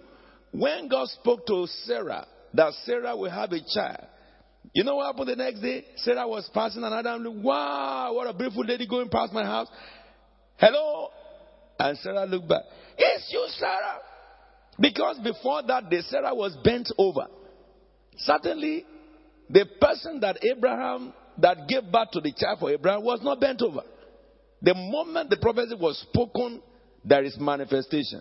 When 0.52 0.89
God 0.89 1.09
spoke 1.09 1.47
to 1.47 1.66
Sarah 1.85 2.27
that 2.55 2.72
Sarah 2.85 3.16
will 3.16 3.31
have 3.31 3.52
a 3.52 3.60
child, 3.74 4.06
you 4.73 4.85
know 4.85 4.97
what 4.97 5.07
happened 5.07 5.29
the 5.29 5.37
next 5.37 5.61
day? 5.61 5.85
Sarah 5.97 6.29
was 6.29 6.49
passing 6.55 6.85
and 6.85 6.95
Adam 6.95 7.23
looked, 7.23 7.39
wow, 7.39 8.13
what 8.15 8.29
a 8.29 8.33
beautiful 8.33 8.65
lady 8.65 8.87
going 8.87 9.09
past 9.09 9.33
my 9.33 9.45
house. 9.45 9.69
Hello? 10.57 11.09
And 11.79 11.99
Sarah 11.99 12.27
looked 12.27 12.49
back. 12.49 12.63
It's 12.97 13.33
you, 13.33 13.47
Sarah. 13.59 13.99
Because 14.79 15.19
before 15.19 15.63
that 15.67 15.91
day, 15.91 16.01
Sarah 16.03 16.35
was 16.35 16.57
bent 16.63 16.91
over. 16.99 17.27
Certainly, 18.17 18.85
the 19.49 19.67
person 19.81 20.21
that 20.21 20.39
Abraham, 20.45 21.13
that 21.39 21.67
gave 21.69 21.91
birth 21.91 22.11
to 22.13 22.21
the 22.21 22.33
child 22.33 22.61
for 22.61 22.71
Abraham, 22.71 23.03
was 23.03 23.21
not 23.23 23.41
bent 23.41 23.63
over. 23.63 23.81
The 24.63 24.75
moment 24.75 25.31
the 25.31 25.39
prophecy 25.39 25.75
was 25.75 25.99
spoken, 25.99 26.63
there 27.05 27.25
is 27.25 27.37
manifestation. 27.39 28.21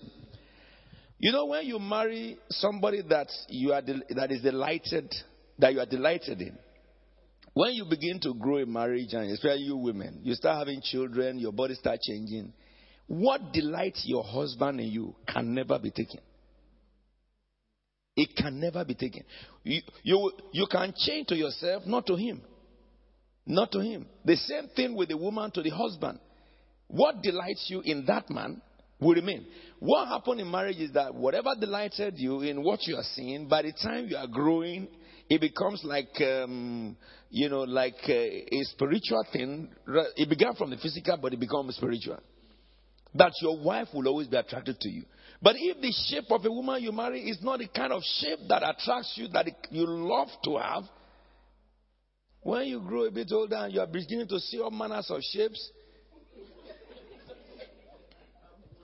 You 1.19 1.33
know, 1.33 1.47
when 1.47 1.65
you 1.65 1.79
marry 1.79 2.37
somebody 2.49 3.01
that 3.09 3.27
you 3.49 3.73
are 3.73 3.81
that 3.81 4.31
is 4.31 4.41
delighted, 4.41 5.13
that 5.59 5.73
you 5.73 5.79
are 5.79 5.85
delighted 5.85 6.41
in, 6.41 6.57
when 7.53 7.73
you 7.73 7.85
begin 7.89 8.19
to 8.21 8.33
grow 8.33 8.57
in 8.57 8.71
marriage, 8.71 9.13
and 9.13 9.31
especially 9.31 9.63
you 9.63 9.77
women, 9.77 10.21
you 10.23 10.33
start 10.35 10.59
having 10.59 10.81
children, 10.81 11.39
your 11.39 11.51
body 11.51 11.75
starts 11.75 12.07
changing. 12.07 12.53
What 13.07 13.51
delights 13.53 14.03
your 14.05 14.23
husband 14.23 14.79
in 14.79 14.87
you 14.87 15.15
can 15.27 15.53
never 15.53 15.79
be 15.79 15.89
taken. 15.89 16.21
It 18.15 18.35
can 18.35 18.59
never 18.59 18.85
be 18.85 18.95
taken. 18.95 19.23
You, 19.63 19.81
you, 20.03 20.31
you 20.51 20.67
can 20.69 20.93
change 20.95 21.27
to 21.27 21.35
yourself, 21.35 21.83
not 21.85 22.05
to 22.07 22.15
him. 22.15 22.41
Not 23.45 23.71
to 23.71 23.79
him. 23.79 24.05
The 24.25 24.35
same 24.35 24.67
thing 24.75 24.95
with 24.95 25.09
the 25.09 25.17
woman 25.17 25.51
to 25.51 25.61
the 25.61 25.69
husband. 25.69 26.19
What 26.87 27.21
delights 27.21 27.65
you 27.69 27.81
in 27.81 28.05
that 28.05 28.29
man 28.29 28.61
will 28.99 29.15
remain. 29.15 29.45
What 29.79 30.07
happened 30.07 30.41
in 30.41 30.51
marriage 30.51 30.77
is 30.77 30.91
that 30.93 31.15
whatever 31.15 31.55
delighted 31.59 32.15
you 32.17 32.41
in 32.41 32.63
what 32.63 32.85
you 32.85 32.95
are 32.95 33.05
seeing, 33.15 33.47
by 33.47 33.61
the 33.63 33.71
time 33.71 34.07
you 34.07 34.17
are 34.17 34.27
growing, 34.27 34.87
it 35.29 35.39
becomes 35.39 35.81
like, 35.83 36.19
um, 36.21 36.97
you 37.29 37.49
know, 37.49 37.61
like 37.61 37.97
a, 38.07 38.47
a 38.51 38.63
spiritual 38.63 39.23
thing. 39.31 39.69
It 40.15 40.27
began 40.27 40.55
from 40.55 40.71
the 40.71 40.77
physical, 40.77 41.17
but 41.21 41.33
it 41.33 41.39
becomes 41.39 41.75
spiritual. 41.75 42.17
That 43.13 43.33
your 43.41 43.63
wife 43.63 43.89
will 43.93 44.07
always 44.07 44.27
be 44.27 44.37
attracted 44.37 44.79
to 44.79 44.89
you. 44.89 45.03
But 45.41 45.55
if 45.57 45.79
the 45.81 45.93
shape 46.07 46.31
of 46.31 46.43
a 46.43 46.51
woman 46.51 46.81
you 46.81 46.91
marry 46.91 47.21
is 47.21 47.39
not 47.41 47.59
the 47.59 47.67
kind 47.67 47.93
of 47.93 48.01
shape 48.03 48.39
that 48.49 48.63
attracts 48.63 49.13
you, 49.15 49.27
that 49.29 49.45
you 49.69 49.85
love 49.85 50.27
to 50.43 50.57
have, 50.57 50.83
when 52.41 52.67
you 52.67 52.79
grow 52.79 53.05
a 53.05 53.11
bit 53.11 53.31
older 53.31 53.55
and 53.55 53.73
you 53.73 53.81
are 53.81 53.87
beginning 53.87 54.27
to 54.27 54.39
see 54.39 54.59
all 54.59 54.71
manners 54.71 55.09
of 55.09 55.21
shapes, 55.21 55.71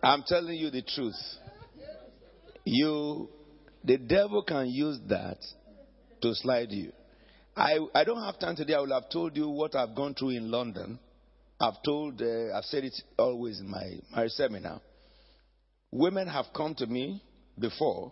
I'm 0.03 0.23
telling 0.27 0.55
you 0.55 0.69
the 0.69 0.84
truth. 0.84 1.15
You, 2.63 3.30
the 3.84 3.97
devil 3.97 4.43
can 4.43 4.67
use 4.67 4.99
that 5.09 5.38
to 6.26 6.34
slide 6.34 6.72
you. 6.72 6.91
I, 7.56 7.77
I 7.93 8.03
don't 8.03 8.22
have 8.22 8.39
time 8.39 8.56
today. 8.56 8.73
I 8.73 8.80
will 8.80 8.99
have 8.99 9.10
told 9.11 9.38
you 9.38 9.47
what 9.47 9.76
I've 9.76 9.95
gone 9.95 10.15
through 10.15 10.31
in 10.31 10.49
London. 10.49 10.99
I've 11.60 11.81
told, 11.85 12.22
uh, 12.22 12.57
I've 12.57 12.65
said 12.65 12.84
it 12.84 12.95
always 13.18 13.60
in 13.60 13.69
my, 13.69 13.91
my 14.11 14.27
seminar. 14.27 14.81
Women 15.91 16.27
have 16.27 16.45
come 16.56 16.73
to 16.76 16.88
me 16.88 17.22
before 17.60 18.11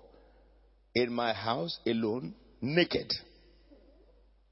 in 0.94 1.12
my 1.12 1.34
house 1.34 1.78
alone, 1.88 2.36
naked, 2.62 3.12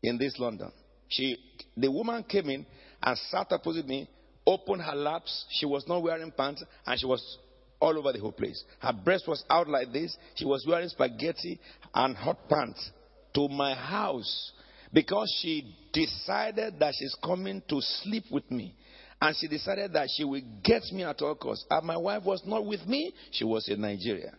in 0.01 0.17
this 0.17 0.33
London. 0.39 0.71
She, 1.07 1.37
the 1.77 1.91
woman 1.91 2.23
came 2.23 2.49
in 2.49 2.65
and 3.03 3.17
sat 3.29 3.47
opposite 3.51 3.87
me 3.87 4.09
opened 4.47 4.81
her 4.81 4.95
laps. 4.95 5.45
She 5.51 5.67
was 5.67 5.85
not 5.87 6.01
wearing 6.01 6.31
pants 6.31 6.63
and 6.87 6.99
she 6.99 7.05
was 7.05 7.37
all 7.79 7.97
over 7.97 8.11
the 8.11 8.19
whole 8.19 8.31
place. 8.31 8.63
Her 8.79 8.91
breast 8.91 9.27
was 9.27 9.43
out 9.51 9.69
like 9.69 9.93
this. 9.93 10.17
She 10.35 10.45
was 10.45 10.65
wearing 10.67 10.89
spaghetti 10.89 11.59
and 11.93 12.17
hot 12.17 12.49
pants 12.49 12.89
to 13.33 13.47
my 13.47 13.73
house 13.73 14.51
because 14.93 15.33
she 15.41 15.75
decided 15.93 16.79
that 16.79 16.93
she's 16.97 17.15
coming 17.23 17.61
to 17.69 17.81
sleep 17.81 18.25
with 18.31 18.49
me. 18.51 18.75
And 19.21 19.35
she 19.39 19.47
decided 19.47 19.93
that 19.93 20.09
she 20.15 20.23
will 20.23 20.41
get 20.63 20.81
me 20.91 21.03
at 21.03 21.21
all 21.21 21.35
costs. 21.35 21.65
And 21.69 21.85
my 21.85 21.97
wife 21.97 22.23
was 22.25 22.41
not 22.45 22.65
with 22.65 22.85
me, 22.87 23.13
she 23.31 23.43
was 23.43 23.67
in 23.69 23.81
Nigeria. 23.81 24.33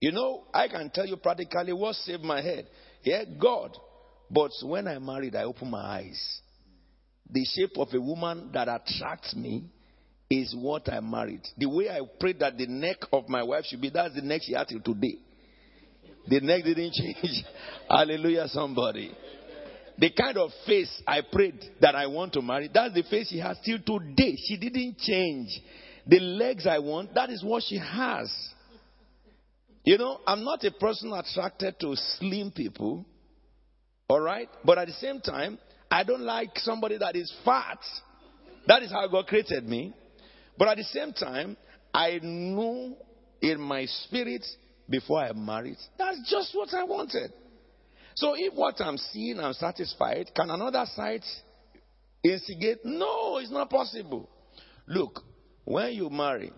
You 0.00 0.12
know, 0.12 0.44
I 0.54 0.68
can 0.68 0.90
tell 0.90 1.06
you 1.06 1.16
practically 1.16 1.74
what 1.74 1.94
saved 1.96 2.22
my 2.22 2.40
head. 2.40 2.66
Yeah, 3.02 3.24
God. 3.38 3.76
But 4.30 4.52
when 4.62 4.88
I 4.88 4.98
married, 4.98 5.36
I 5.36 5.42
opened 5.42 5.70
my 5.70 5.98
eyes 5.98 6.40
the 7.32 7.44
shape 7.44 7.76
of 7.78 7.88
a 7.92 8.00
woman 8.00 8.50
that 8.52 8.68
attracts 8.68 9.34
me 9.34 9.64
is 10.28 10.54
what 10.56 10.92
I 10.92 11.00
married. 11.00 11.42
The 11.56 11.68
way 11.68 11.88
I 11.88 12.00
prayed 12.18 12.40
that 12.40 12.56
the 12.56 12.66
neck 12.66 12.98
of 13.12 13.28
my 13.28 13.42
wife 13.42 13.64
should 13.64 13.80
be, 13.80 13.90
that's 13.90 14.14
the 14.14 14.22
neck 14.22 14.42
she 14.44 14.52
had 14.52 14.68
till 14.68 14.80
today. 14.80 15.18
The 16.28 16.40
neck 16.40 16.64
didn't 16.64 16.92
change. 16.94 17.44
Hallelujah, 17.88 18.48
somebody. 18.48 19.12
The 19.98 20.10
kind 20.10 20.38
of 20.38 20.50
face 20.66 21.02
I 21.06 21.20
prayed 21.30 21.62
that 21.80 21.94
I 21.94 22.06
want 22.06 22.32
to 22.34 22.42
marry, 22.42 22.70
that's 22.72 22.94
the 22.94 23.02
face 23.02 23.28
she 23.28 23.38
has 23.38 23.58
till 23.64 23.78
today. 23.78 24.36
She 24.36 24.56
didn't 24.56 24.98
change. 24.98 25.60
The 26.06 26.20
legs 26.20 26.66
I 26.66 26.78
want, 26.78 27.14
that 27.14 27.28
is 27.28 27.44
what 27.44 27.62
she 27.64 27.78
has. 27.78 28.32
You 29.84 29.98
know, 29.98 30.20
I'm 30.26 30.44
not 30.44 30.64
a 30.64 30.70
person 30.70 31.12
attracted 31.12 31.78
to 31.80 31.94
slim 32.18 32.50
people. 32.50 33.04
All 34.08 34.20
right? 34.20 34.48
But 34.64 34.78
at 34.78 34.88
the 34.88 34.94
same 34.94 35.20
time, 35.20 35.58
I 35.90 36.02
don't 36.04 36.22
like 36.22 36.50
somebody 36.56 36.96
that 36.98 37.16
is 37.16 37.32
fat. 37.44 37.78
That 38.66 38.82
is 38.82 38.90
how 38.90 39.06
God 39.08 39.26
created 39.26 39.68
me. 39.68 39.92
But 40.56 40.68
at 40.68 40.76
the 40.78 40.84
same 40.84 41.12
time, 41.12 41.56
I 41.92 42.20
know 42.22 42.96
in 43.40 43.60
my 43.60 43.86
spirit 43.86 44.44
before 44.90 45.20
I 45.20 45.32
married, 45.32 45.78
that's 45.96 46.28
just 46.28 46.54
what 46.54 46.74
I 46.74 46.84
wanted. 46.84 47.32
So 48.16 48.34
if 48.36 48.52
what 48.54 48.80
I'm 48.80 48.98
seeing 48.98 49.38
I'm 49.38 49.52
satisfied, 49.52 50.30
can 50.34 50.50
another 50.50 50.84
side 50.94 51.22
instigate? 52.22 52.78
No, 52.84 53.38
it's 53.38 53.50
not 53.50 53.70
possible. 53.70 54.28
Look, 54.86 55.20
when 55.64 55.92
you 55.92 56.10
marry, 56.10 56.52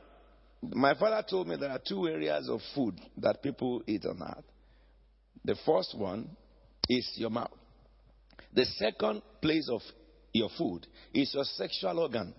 my 0.63 0.95
father 0.95 1.25
told 1.29 1.49
me 1.49 1.57
there 1.57 1.71
are 1.71 1.81
two 1.87 2.09
areas 2.09 2.49
of 2.49 2.61
food 2.75 2.99
that 3.19 3.43
people 3.43 3.83
eat 3.87 4.07
on 4.07 4.23
earth. 4.23 4.45
The 5.45 5.57
first 5.67 5.97
one 5.97 6.31
is 6.89 7.13
your 7.17 7.31
mouth. 7.31 7.51
The 8.55 8.65
second 8.65 9.23
place 9.41 9.69
of 9.71 9.83
your 10.33 10.49
food 10.57 10.87
is 11.13 11.33
your 11.35 11.45
sexual 11.45 11.99
organ. 11.99 12.35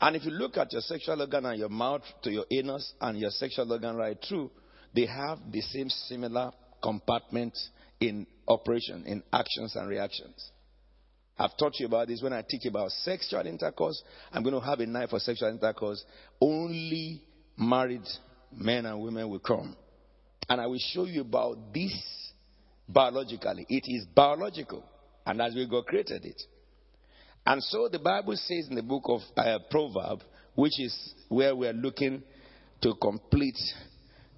And 0.00 0.16
if 0.16 0.24
you 0.24 0.30
look 0.30 0.56
at 0.56 0.72
your 0.72 0.80
sexual 0.80 1.20
organ 1.20 1.44
and 1.46 1.58
your 1.58 1.68
mouth 1.68 2.02
to 2.22 2.30
your 2.30 2.46
anus 2.50 2.94
and 3.00 3.18
your 3.18 3.30
sexual 3.30 3.70
organ 3.70 3.96
right 3.96 4.16
through, 4.26 4.50
they 4.94 5.06
have 5.06 5.38
the 5.50 5.60
same 5.60 5.88
similar 5.88 6.52
compartment 6.82 7.56
in 8.00 8.26
operation, 8.48 9.04
in 9.06 9.22
actions 9.32 9.76
and 9.76 9.88
reactions. 9.88 10.50
I've 11.38 11.56
taught 11.56 11.78
you 11.78 11.86
about 11.86 12.08
this 12.08 12.22
when 12.22 12.32
I 12.32 12.42
teach 12.46 12.66
about 12.66 12.90
sexual 12.90 13.46
intercourse. 13.46 14.02
I'm 14.30 14.42
going 14.42 14.54
to 14.54 14.60
have 14.60 14.80
a 14.80 14.86
night 14.86 15.08
for 15.08 15.18
sexual 15.18 15.48
intercourse. 15.48 16.04
Only 16.40 17.22
married 17.56 18.06
men 18.52 18.84
and 18.84 19.00
women 19.00 19.28
will 19.28 19.38
come. 19.38 19.74
And 20.48 20.60
I 20.60 20.66
will 20.66 20.80
show 20.92 21.04
you 21.04 21.22
about 21.22 21.72
this 21.72 21.94
biologically. 22.88 23.64
It 23.68 23.84
is 23.86 24.04
biological. 24.14 24.84
And 25.24 25.40
as 25.40 25.54
we 25.54 25.66
God 25.66 25.86
created 25.86 26.24
it. 26.24 26.42
And 27.46 27.62
so 27.62 27.88
the 27.90 27.98
Bible 27.98 28.36
says 28.36 28.66
in 28.68 28.76
the 28.76 28.82
book 28.82 29.04
of 29.06 29.20
uh, 29.36 29.60
Proverbs, 29.70 30.24
which 30.54 30.78
is 30.78 31.14
where 31.28 31.56
we 31.56 31.66
are 31.68 31.72
looking 31.72 32.22
to 32.82 32.94
complete. 33.00 33.58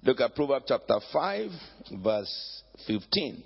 Look 0.05 0.19
at 0.19 0.35
Proverbs 0.35 0.65
chapter 0.67 0.99
5, 1.13 1.49
verse 2.03 2.63
15. 2.87 3.41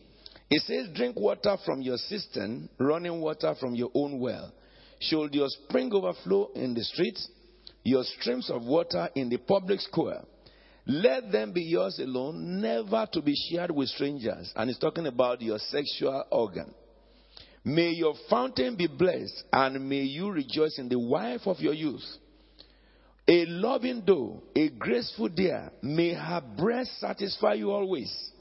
It 0.49 0.61
says, 0.63 0.87
Drink 0.95 1.15
water 1.15 1.55
from 1.63 1.81
your 1.81 1.97
cistern, 1.97 2.67
running 2.79 3.21
water 3.21 3.53
from 3.59 3.75
your 3.75 3.91
own 3.93 4.19
well. 4.19 4.51
Should 4.99 5.35
your 5.35 5.49
spring 5.49 5.91
overflow 5.93 6.49
in 6.55 6.73
the 6.73 6.83
streets, 6.83 7.29
your 7.83 8.03
streams 8.03 8.49
of 8.49 8.63
water 8.63 9.07
in 9.13 9.29
the 9.29 9.37
public 9.37 9.81
square? 9.81 10.23
Let 10.87 11.31
them 11.31 11.51
be 11.51 11.61
yours 11.61 11.99
alone, 11.99 12.59
never 12.59 13.07
to 13.11 13.21
be 13.21 13.35
shared 13.51 13.69
with 13.69 13.89
strangers. 13.89 14.51
And 14.55 14.69
he's 14.69 14.79
talking 14.79 15.05
about 15.05 15.41
your 15.43 15.59
sexual 15.59 16.23
organ. 16.31 16.73
May 17.65 17.89
your 17.89 18.15
fountain 18.31 18.75
be 18.75 18.87
blessed, 18.87 19.43
and 19.53 19.87
may 19.87 20.03
you 20.03 20.31
rejoice 20.31 20.79
in 20.79 20.89
the 20.89 20.97
wife 20.97 21.41
of 21.45 21.59
your 21.59 21.73
youth. 21.73 22.05
A 23.29 23.45
loving 23.45 24.01
doe, 24.05 24.41
a 24.55 24.69
graceful 24.69 25.27
deer, 25.27 25.69
may 25.81 26.13
her 26.13 26.41
breast 26.57 26.99
satisfy 26.99 27.55
you 27.55 27.71
always. 27.71 28.31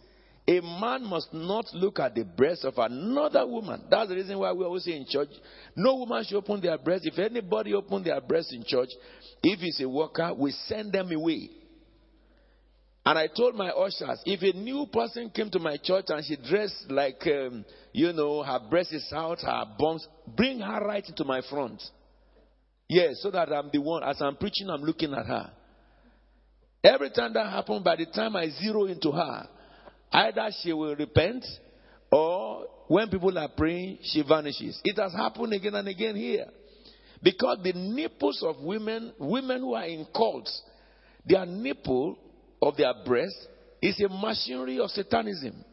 A 0.49 0.61
man 0.61 1.05
must 1.05 1.35
not 1.35 1.67
look 1.75 1.99
at 1.99 2.15
the 2.15 2.23
breast 2.23 2.65
of 2.65 2.75
another 2.79 3.45
woman. 3.45 3.83
That's 3.91 4.09
the 4.11 4.15
reason 4.15 4.39
why 4.39 4.53
we 4.53 4.65
always 4.65 4.85
say 4.85 4.93
in 4.93 5.05
church, 5.05 5.31
no 5.75 5.97
woman 5.97 6.23
should 6.23 6.37
open 6.37 6.61
their 6.61 6.79
breast. 6.79 7.05
If 7.05 7.19
anybody 7.19 7.75
open 7.75 8.05
their 8.05 8.21
breast 8.21 8.53
in 8.53 8.63
church, 8.65 8.91
if 9.43 9.59
it's 9.61 9.81
a 9.81 9.89
worker, 9.89 10.33
we 10.35 10.53
send 10.53 10.93
them 10.93 11.11
away. 11.11 11.51
And 13.05 13.19
I 13.19 13.27
told 13.27 13.57
my 13.57 13.71
ushers, 13.71 14.21
if 14.25 14.43
a 14.43 14.57
new 14.57 14.87
person 14.93 15.31
came 15.31 15.51
to 15.51 15.59
my 15.59 15.79
church 15.79 16.07
and 16.09 16.25
she 16.25 16.37
dressed 16.37 16.91
like, 16.91 17.27
um, 17.27 17.65
you 17.93 18.13
know, 18.13 18.45
her 18.45 18.61
breast 18.71 18.93
is 18.93 19.13
out, 19.13 19.41
her 19.41 19.65
bumps, 19.79 20.07
bring 20.37 20.61
her 20.61 20.85
right 20.87 21.05
into 21.09 21.25
my 21.25 21.41
front. 21.51 21.83
Yes, 22.89 23.21
so 23.21 23.31
that 23.31 23.53
I'm 23.53 23.71
the 23.73 23.81
one, 23.81 24.05
as 24.05 24.21
I'm 24.21 24.37
preaching, 24.37 24.71
I'm 24.71 24.83
looking 24.83 25.13
at 25.13 25.27
her. 25.27 25.51
Every 26.85 27.11
time 27.11 27.33
that 27.33 27.51
happens, 27.51 27.83
by 27.83 27.97
the 27.97 28.07
time 28.07 28.37
I 28.37 28.49
zero 28.49 28.85
into 28.85 29.11
her, 29.11 29.49
either 30.13 30.51
she 30.63 30.73
will 30.73 30.95
repent 30.95 31.45
or 32.13 32.67
when 32.87 33.09
people 33.09 33.37
are 33.37 33.49
praying, 33.49 33.99
she 34.03 34.23
vanishes. 34.23 34.81
It 34.85 34.97
has 34.99 35.13
happened 35.13 35.53
again 35.53 35.75
and 35.75 35.89
again 35.89 36.15
here. 36.15 36.47
Because 37.23 37.59
the 37.65 37.73
nipples 37.73 38.43
of 38.47 38.61
women, 38.61 39.13
women 39.19 39.61
who 39.61 39.75
are 39.75 39.87
in 39.87 40.07
cults, 40.15 40.63
their 41.25 41.45
nipple 41.45 42.17
of 42.63 42.77
their 42.77 42.93
breast 43.05 43.35
is 43.83 44.01
a 44.01 44.09
machinery 44.09 44.79
of 44.79 44.91
satanism. 44.91 45.65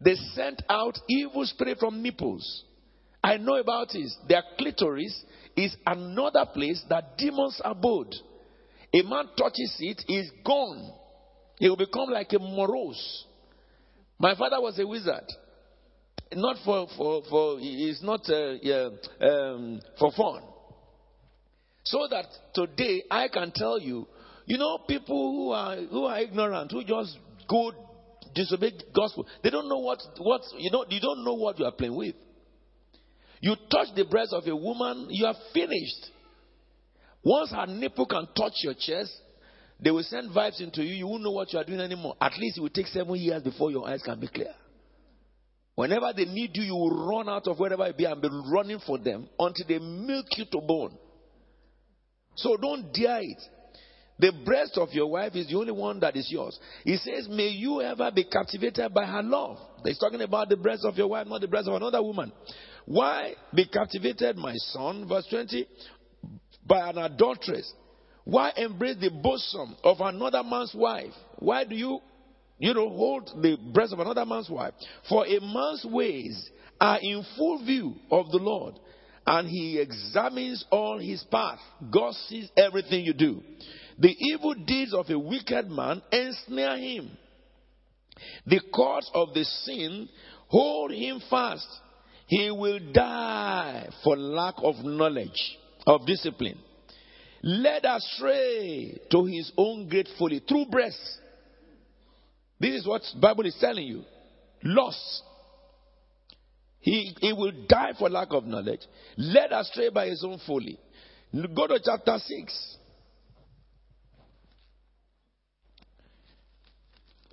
They 0.00 0.14
sent 0.34 0.62
out 0.68 0.98
evil 1.08 1.44
spirit 1.46 1.78
from 1.80 2.02
nipples. 2.02 2.64
I 3.24 3.38
know 3.38 3.56
about 3.56 3.88
this. 3.92 4.16
Their 4.28 4.42
clitoris 4.56 5.24
is 5.56 5.76
another 5.86 6.46
place 6.52 6.82
that 6.88 7.16
demons 7.16 7.60
abode. 7.64 8.14
A 8.92 9.02
man 9.02 9.28
touches 9.36 9.76
it, 9.80 10.02
he's 10.06 10.30
gone. 10.44 10.92
He 11.58 11.68
will 11.68 11.76
become 11.76 12.10
like 12.10 12.32
a 12.32 12.38
morose. 12.38 13.24
My 14.18 14.34
father 14.34 14.60
was 14.60 14.78
a 14.78 14.86
wizard. 14.86 15.24
Not 16.32 16.56
for, 16.64 16.88
for, 16.96 17.22
for 17.28 17.56
it's 17.60 18.02
not 18.02 18.28
uh, 18.28 18.54
yeah, 18.60 18.88
um, 19.20 19.80
for 19.98 20.10
fun. 20.12 20.42
So 21.84 22.06
that 22.10 22.26
today 22.52 23.04
I 23.10 23.28
can 23.28 23.52
tell 23.54 23.78
you, 23.78 24.06
you 24.44 24.58
know, 24.58 24.78
people 24.88 25.32
who 25.32 25.52
are, 25.52 25.76
who 25.76 26.04
are 26.04 26.18
ignorant, 26.20 26.72
who 26.72 26.82
just 26.84 27.16
go 27.48 27.72
disobey 28.34 28.72
gospel, 28.94 29.26
they 29.42 29.50
don't 29.50 29.68
know 29.68 29.78
what, 29.78 30.00
what 30.18 30.42
you, 30.58 30.70
know, 30.70 30.84
you 30.88 31.00
don't 31.00 31.24
know 31.24 31.34
what 31.34 31.58
you 31.58 31.64
are 31.64 31.72
playing 31.72 31.94
with. 31.94 32.14
You 33.40 33.54
touch 33.70 33.88
the 33.94 34.04
breast 34.04 34.32
of 34.32 34.46
a 34.46 34.56
woman, 34.56 35.08
you 35.10 35.26
are 35.26 35.34
finished. 35.52 36.10
Once 37.22 37.50
her 37.50 37.66
nipple 37.66 38.06
can 38.06 38.26
touch 38.36 38.52
your 38.62 38.74
chest, 38.74 39.12
they 39.80 39.90
will 39.90 40.04
send 40.04 40.30
vibes 40.30 40.60
into 40.60 40.82
you. 40.82 40.94
You 40.94 41.06
won't 41.06 41.22
know 41.22 41.32
what 41.32 41.52
you 41.52 41.58
are 41.58 41.64
doing 41.64 41.80
anymore. 41.80 42.16
At 42.20 42.38
least 42.38 42.58
it 42.58 42.60
will 42.60 42.70
take 42.70 42.86
seven 42.86 43.14
years 43.16 43.42
before 43.42 43.70
your 43.70 43.88
eyes 43.88 44.02
can 44.02 44.18
be 44.18 44.28
clear. 44.28 44.54
Whenever 45.74 46.12
they 46.16 46.24
need 46.24 46.52
you, 46.54 46.62
you 46.62 46.74
will 46.74 47.06
run 47.06 47.28
out 47.28 47.46
of 47.46 47.58
wherever 47.58 47.86
you 47.86 47.92
be 47.92 48.04
and 48.06 48.22
be 48.22 48.28
running 48.50 48.80
for 48.86 48.96
them 48.98 49.28
until 49.38 49.66
they 49.68 49.78
milk 49.78 50.26
you 50.36 50.46
to 50.50 50.60
bone. 50.60 50.96
So 52.36 52.56
don't 52.56 52.92
dare 52.94 53.20
it. 53.20 53.42
The 54.18 54.32
breast 54.46 54.78
of 54.78 54.88
your 54.92 55.08
wife 55.10 55.34
is 55.34 55.48
the 55.48 55.56
only 55.56 55.72
one 55.72 56.00
that 56.00 56.16
is 56.16 56.28
yours. 56.30 56.58
He 56.84 56.96
says, 56.96 57.28
May 57.28 57.48
you 57.48 57.82
ever 57.82 58.10
be 58.14 58.24
captivated 58.24 58.94
by 58.94 59.04
her 59.04 59.22
love. 59.22 59.58
He's 59.84 59.98
talking 59.98 60.22
about 60.22 60.48
the 60.48 60.56
breast 60.56 60.84
of 60.86 60.96
your 60.96 61.08
wife, 61.08 61.26
not 61.26 61.42
the 61.42 61.48
breast 61.48 61.68
of 61.68 61.74
another 61.74 62.02
woman. 62.02 62.32
Why 62.86 63.34
be 63.54 63.66
captivated, 63.66 64.36
my 64.36 64.54
son? 64.54 65.06
Verse 65.08 65.26
20 65.28 65.66
by 66.66 66.90
an 66.90 66.98
adulteress? 66.98 67.72
Why 68.24 68.52
embrace 68.56 68.96
the 69.00 69.10
bosom 69.10 69.76
of 69.84 70.00
another 70.00 70.42
man's 70.42 70.74
wife? 70.74 71.12
Why 71.38 71.64
do 71.64 71.76
you, 71.76 72.00
you 72.58 72.74
know, 72.74 72.88
hold 72.88 73.30
the 73.40 73.56
breast 73.72 73.92
of 73.92 74.00
another 74.00 74.26
man's 74.26 74.50
wife? 74.50 74.74
For 75.08 75.24
a 75.26 75.40
man's 75.40 75.86
ways 75.88 76.50
are 76.80 76.98
in 77.00 77.24
full 77.36 77.64
view 77.64 77.94
of 78.10 78.30
the 78.30 78.38
Lord, 78.38 78.74
and 79.26 79.48
he 79.48 79.78
examines 79.78 80.64
all 80.70 80.98
his 80.98 81.22
path. 81.30 81.60
God 81.90 82.14
sees 82.28 82.50
everything 82.56 83.04
you 83.04 83.14
do. 83.14 83.42
The 83.98 84.14
evil 84.18 84.54
deeds 84.54 84.92
of 84.92 85.08
a 85.08 85.18
wicked 85.18 85.70
man 85.70 86.02
ensnare 86.10 86.76
him. 86.76 87.16
The 88.46 88.60
cords 88.74 89.10
of 89.14 89.34
the 89.34 89.44
sin 89.44 90.08
hold 90.48 90.90
him 90.90 91.20
fast. 91.30 91.66
He 92.26 92.50
will 92.50 92.80
die 92.92 93.88
for 94.02 94.16
lack 94.16 94.54
of 94.58 94.76
knowledge 94.84 95.58
of 95.86 96.06
discipline, 96.06 96.58
led 97.42 97.84
astray 97.84 98.98
to 99.10 99.24
his 99.24 99.52
own 99.56 99.88
great 99.88 100.08
folly 100.18 100.40
through 100.46 100.66
breasts. 100.66 101.18
This 102.58 102.80
is 102.80 102.86
what 102.86 103.02
Bible 103.20 103.46
is 103.46 103.56
telling 103.60 103.86
you. 103.86 104.02
Lost. 104.64 105.22
He, 106.80 107.14
he 107.20 107.32
will 107.32 107.52
die 107.68 107.92
for 107.98 108.08
lack 108.08 108.28
of 108.30 108.44
knowledge, 108.44 108.80
led 109.16 109.52
astray 109.52 109.90
by 109.90 110.06
his 110.06 110.24
own 110.24 110.40
folly. 110.46 110.78
Go 111.54 111.66
to 111.66 111.80
chapter 111.84 112.18
6. 112.18 112.76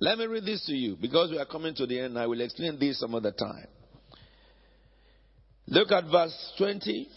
Let 0.00 0.18
me 0.18 0.26
read 0.26 0.44
this 0.44 0.64
to 0.66 0.72
you 0.72 0.96
because 1.00 1.30
we 1.30 1.38
are 1.38 1.46
coming 1.46 1.74
to 1.76 1.86
the 1.86 1.98
end. 2.00 2.18
I 2.18 2.26
will 2.26 2.40
explain 2.40 2.78
this 2.78 3.00
some 3.00 3.14
other 3.14 3.30
time. 3.30 3.68
Look 5.66 5.92
at 5.92 6.04
verse 6.10 6.52
20. 6.58 7.08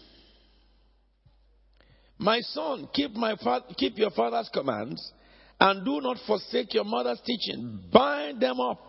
My 2.20 2.40
son, 2.42 2.88
keep, 2.94 3.12
my 3.12 3.36
fa- 3.36 3.66
keep 3.78 3.98
your 3.98 4.12
father's 4.12 4.50
commands 4.52 5.12
and 5.60 5.86
do 5.86 6.02
not 6.02 6.18
forsake 6.26 6.74
your 6.74 6.86
mother's 6.86 7.22
teaching. 7.26 7.80
Bind 7.92 8.42
them 8.42 8.60
up 8.60 8.80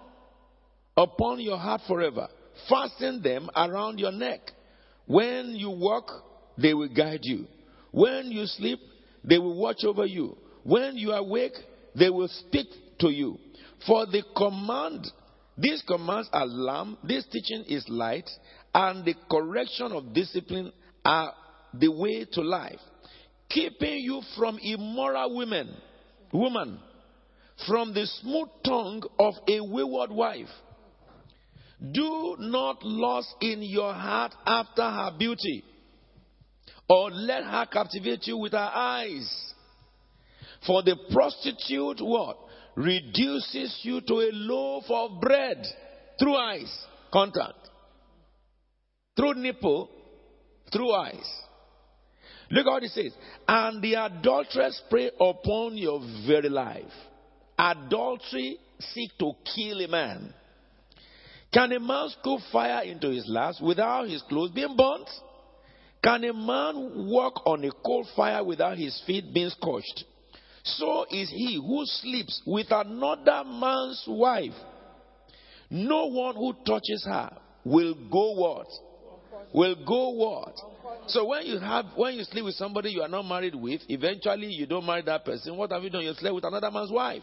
upon 0.97 1.40
your 1.40 1.59
heart 1.59 1.82
forever. 1.86 2.28
Fasten 2.68 3.22
them 3.22 3.51
around 3.55 3.98
your 3.98 4.12
neck. 4.12 4.40
When 5.06 5.55
you 5.55 5.70
walk, 5.70 6.10
they 6.56 6.74
will 6.74 6.93
guide 6.94 7.20
you. 7.22 7.47
When 7.90 8.30
you 8.30 8.47
sleep, 8.47 8.78
they 9.24 9.39
will 9.39 9.59
watch 9.59 9.85
over 9.85 10.06
you. 10.06 10.36
When 10.62 10.97
you 10.97 11.12
awake, 11.12 11.55
they 11.94 12.10
will 12.10 12.28
speak 12.28 12.66
to 13.01 13.10
you. 13.10 13.39
For 13.86 14.06
the 14.06 14.22
command, 14.36 15.06
these 15.56 15.82
commands 15.86 16.28
are 16.32 16.47
lamb, 16.47 16.98
this 17.02 17.24
teaching 17.30 17.64
is 17.68 17.85
light, 17.89 18.28
and 18.78 19.05
the 19.05 19.14
correction 19.28 19.90
of 19.90 20.14
discipline 20.14 20.72
are 21.05 21.32
the 21.74 21.88
way 21.88 22.24
to 22.32 22.40
life 22.42 22.78
keeping 23.50 23.98
you 23.98 24.20
from 24.36 24.59
immoral 24.62 25.36
women, 25.36 25.74
woman, 26.32 26.78
from 27.66 27.92
the 27.92 28.06
smooth 28.20 28.48
tongue 28.64 29.02
of 29.18 29.34
a 29.48 29.60
wayward 29.60 30.12
wife. 30.12 30.48
Do 31.92 32.36
not 32.38 32.84
lust 32.84 33.34
in 33.40 33.62
your 33.62 33.92
heart 33.92 34.34
after 34.46 34.82
her 34.82 35.12
beauty, 35.18 35.64
or 36.88 37.10
let 37.10 37.42
her 37.44 37.66
captivate 37.72 38.26
you 38.26 38.36
with 38.36 38.52
her 38.52 38.59
eyes. 38.59 39.55
For 40.66 40.82
the 40.82 40.96
prostitute, 41.10 42.00
what? 42.00 42.36
Reduces 42.76 43.80
you 43.82 44.00
to 44.02 44.14
a 44.14 44.30
loaf 44.32 44.84
of 44.88 45.20
bread 45.20 45.64
through 46.20 46.36
eyes, 46.36 46.84
contact, 47.12 47.68
through 49.19 49.35
nipple, 49.35 49.90
through 50.73 50.93
eyes. 50.93 51.28
Look 52.51 52.66
at 52.66 52.70
what 52.70 52.85
it 52.85 52.93
says. 52.93 53.12
And 53.47 53.82
the 53.82 53.97
adulteress 53.97 54.81
prey 54.89 55.11
upon 55.20 55.77
your 55.77 56.01
very 56.27 56.49
life. 56.49 56.85
Adultery 57.59 58.59
seek 58.78 59.11
to 59.19 59.32
kill 59.55 59.81
a 59.85 59.89
man. 59.89 60.32
Can 61.53 61.73
a 61.73 61.81
man 61.81 62.09
scoop 62.11 62.40
fire 62.53 62.85
into 62.85 63.11
his 63.11 63.27
laps 63.28 63.61
without 63.61 64.09
his 64.09 64.23
clothes 64.23 64.53
being 64.53 64.77
burnt? 64.77 65.09
Can 66.03 66.23
a 66.24 66.32
man 66.32 67.09
walk 67.09 67.43
on 67.45 67.65
a 67.65 67.73
coal 67.85 68.07
fire 68.15 68.45
without 68.45 68.78
his 68.78 69.03
feet 69.07 69.35
being 69.35 69.51
scorched? 69.51 70.05
So 70.62 71.07
is 71.11 71.31
he 71.31 71.57
who 71.57 71.82
sleeps 71.85 72.43
with 72.47 72.69
another 72.70 73.43
man's 73.45 74.05
wife. 74.07 74.53
No 75.70 76.07
one 76.07 76.36
who 76.36 76.55
touches 76.65 77.05
her 77.07 77.36
will 77.65 77.95
go 78.11 78.32
what? 78.35 78.66
Will 79.53 79.77
go 79.87 80.11
what? 80.11 80.55
So 81.09 81.27
when 81.27 81.47
you 81.47 81.59
have 81.59 81.87
when 81.97 82.15
you 82.15 82.25
sleep 82.25 82.45
with 82.45 82.55
somebody 82.55 82.91
you 82.91 83.03
are 83.03 83.09
not 83.09 83.23
married 83.23 83.55
with, 83.55 83.81
eventually 83.89 84.49
you 84.49 84.66
don't 84.66 84.85
marry 84.85 85.03
that 85.03 85.25
person. 85.25 85.57
What 85.57 85.73
have 85.73 85.83
you 85.83 85.91
done? 85.91 86.03
You 86.03 86.12
slept 86.15 86.35
with 86.35 86.45
another 86.45 86.70
man's 86.70 86.91
wife. 86.91 87.23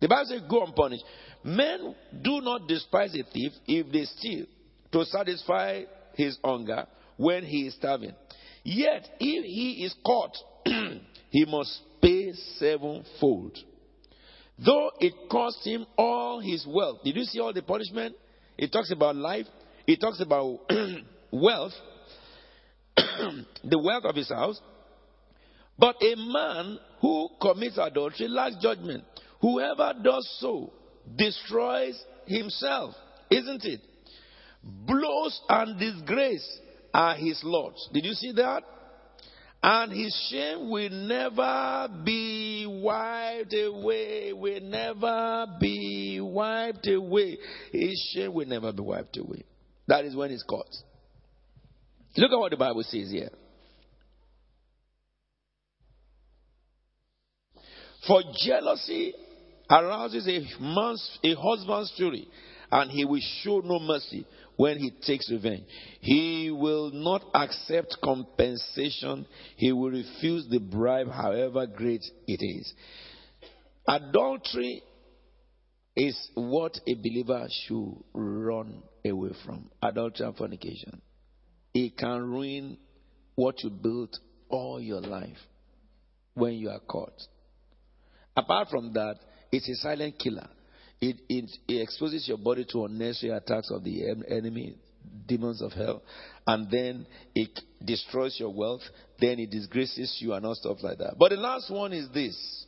The 0.00 0.08
Bible 0.08 0.26
says, 0.28 0.42
"Go 0.48 0.64
unpunished." 0.64 1.04
Men 1.42 1.94
do 2.22 2.40
not 2.40 2.68
despise 2.68 3.14
a 3.14 3.22
thief 3.24 3.52
if 3.66 3.92
they 3.92 4.04
steal 4.04 4.46
to 4.92 5.04
satisfy 5.04 5.84
his 6.14 6.38
hunger 6.44 6.86
when 7.16 7.44
he 7.44 7.66
is 7.66 7.74
starving. 7.74 8.14
Yet, 8.62 9.08
if 9.20 9.44
he 9.44 9.84
is 9.84 9.94
caught, 10.04 10.36
he 11.30 11.44
must 11.44 11.80
pay 12.00 12.32
sevenfold. 12.58 13.58
Though 14.58 14.90
it 15.00 15.14
cost 15.30 15.66
him 15.66 15.84
all 15.98 16.40
his 16.40 16.64
wealth. 16.66 17.00
Did 17.04 17.16
you 17.16 17.24
see 17.24 17.40
all 17.40 17.52
the 17.52 17.62
punishment? 17.62 18.14
It 18.56 18.72
talks 18.72 18.90
about 18.90 19.16
life, 19.16 19.46
he 19.86 19.96
talks 19.96 20.20
about 20.20 20.60
wealth, 21.30 21.72
the 22.96 23.78
wealth 23.78 24.04
of 24.04 24.16
his 24.16 24.28
house. 24.28 24.60
But 25.78 25.96
a 26.02 26.14
man 26.16 26.78
who 27.00 27.28
commits 27.40 27.78
adultery 27.78 28.28
lacks 28.28 28.56
judgment. 28.62 29.04
Whoever 29.40 29.92
does 30.02 30.38
so 30.40 30.72
destroys 31.16 32.02
himself, 32.26 32.94
isn't 33.30 33.64
it? 33.64 33.80
Blows 34.62 35.40
and 35.48 35.78
disgrace 35.78 36.60
are 36.94 37.16
his 37.16 37.40
lords. 37.42 37.88
Did 37.92 38.04
you 38.04 38.12
see 38.14 38.32
that? 38.36 38.62
And 39.66 39.92
his 39.94 40.14
shame 40.30 40.68
will 40.68 40.90
never 40.90 41.88
be 42.04 42.66
wiped 42.68 43.54
away, 43.54 44.30
will 44.34 44.60
never 44.60 45.46
be 45.58 46.20
wiped 46.20 46.86
away. 46.86 47.38
His 47.72 48.10
shame 48.12 48.34
will 48.34 48.46
never 48.46 48.74
be 48.74 48.82
wiped 48.82 49.16
away. 49.16 49.42
That 49.88 50.04
is 50.04 50.14
when 50.14 50.32
he's 50.32 50.42
caught. 50.42 50.68
Look 52.14 52.30
at 52.30 52.38
what 52.38 52.50
the 52.50 52.58
Bible 52.58 52.82
says 52.82 53.10
here. 53.10 53.30
For 58.06 58.20
jealousy 58.44 59.14
arouses 59.70 60.28
a 60.28 60.62
man's, 60.62 61.18
a 61.24 61.34
husband's 61.36 61.90
fury, 61.96 62.28
and 62.70 62.90
he 62.90 63.06
will 63.06 63.22
show 63.42 63.60
no 63.64 63.78
mercy 63.78 64.26
when 64.56 64.78
he 64.78 64.90
takes 64.90 65.30
revenge. 65.30 65.64
He 66.00 66.50
will 66.50 66.90
not 66.92 67.24
accept 67.34 67.96
compensation. 68.02 69.26
He 69.56 69.72
will 69.72 69.90
refuse 69.90 70.46
the 70.48 70.58
bribe, 70.58 71.10
however 71.10 71.66
great 71.66 72.04
it 72.26 72.40
is. 72.44 72.72
Adultery 73.86 74.82
is 75.96 76.30
what 76.34 76.78
a 76.86 76.94
believer 76.94 77.46
should 77.66 77.94
run 78.12 78.82
away 79.04 79.30
from. 79.44 79.70
Adultery 79.82 80.26
and 80.26 80.36
fornication. 80.36 81.00
It 81.72 81.96
can 81.96 82.30
ruin 82.30 82.78
what 83.34 83.62
you 83.62 83.70
built 83.70 84.16
all 84.48 84.80
your 84.80 85.00
life 85.00 85.38
when 86.34 86.54
you 86.54 86.70
are 86.70 86.80
caught. 86.80 87.20
Apart 88.36 88.68
from 88.68 88.92
that, 88.94 89.16
it's 89.52 89.68
a 89.68 89.74
silent 89.74 90.18
killer. 90.18 90.48
It, 91.00 91.16
it, 91.28 91.50
it, 91.68 91.82
exposes 91.82 92.26
your 92.26 92.38
body 92.38 92.64
to 92.70 92.84
unnecessary 92.86 93.32
attacks 93.32 93.70
of 93.70 93.84
the 93.84 94.08
enemy, 94.08 94.76
demons 95.26 95.60
of 95.60 95.72
hell, 95.72 96.02
and 96.46 96.70
then 96.70 97.06
it 97.34 97.60
destroys 97.84 98.38
your 98.38 98.50
wealth, 98.50 98.82
then 99.20 99.38
it 99.38 99.50
disgraces 99.50 100.16
you 100.20 100.32
and 100.32 100.46
all 100.46 100.54
stuff 100.54 100.78
like 100.82 100.98
that. 100.98 101.14
But 101.18 101.30
the 101.30 101.36
last 101.36 101.70
one 101.70 101.92
is 101.92 102.08
this 102.14 102.66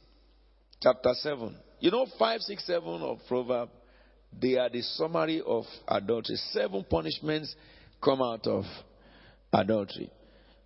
chapter 0.83 1.13
7. 1.15 1.57
You 1.81 1.91
know, 1.91 2.07
5, 2.19 2.41
6, 2.41 2.67
7 2.67 3.03
of 3.03 3.19
Proverbs, 3.29 3.73
they 4.41 4.57
are 4.57 4.69
the 4.69 4.83
summary 4.83 5.43
of 5.45 5.65
adultery. 5.89 6.37
Seven 6.53 6.85
punishments 6.89 7.55
come 8.03 8.21
out 8.21 8.47
of 8.47 8.65
adultery. 9.53 10.11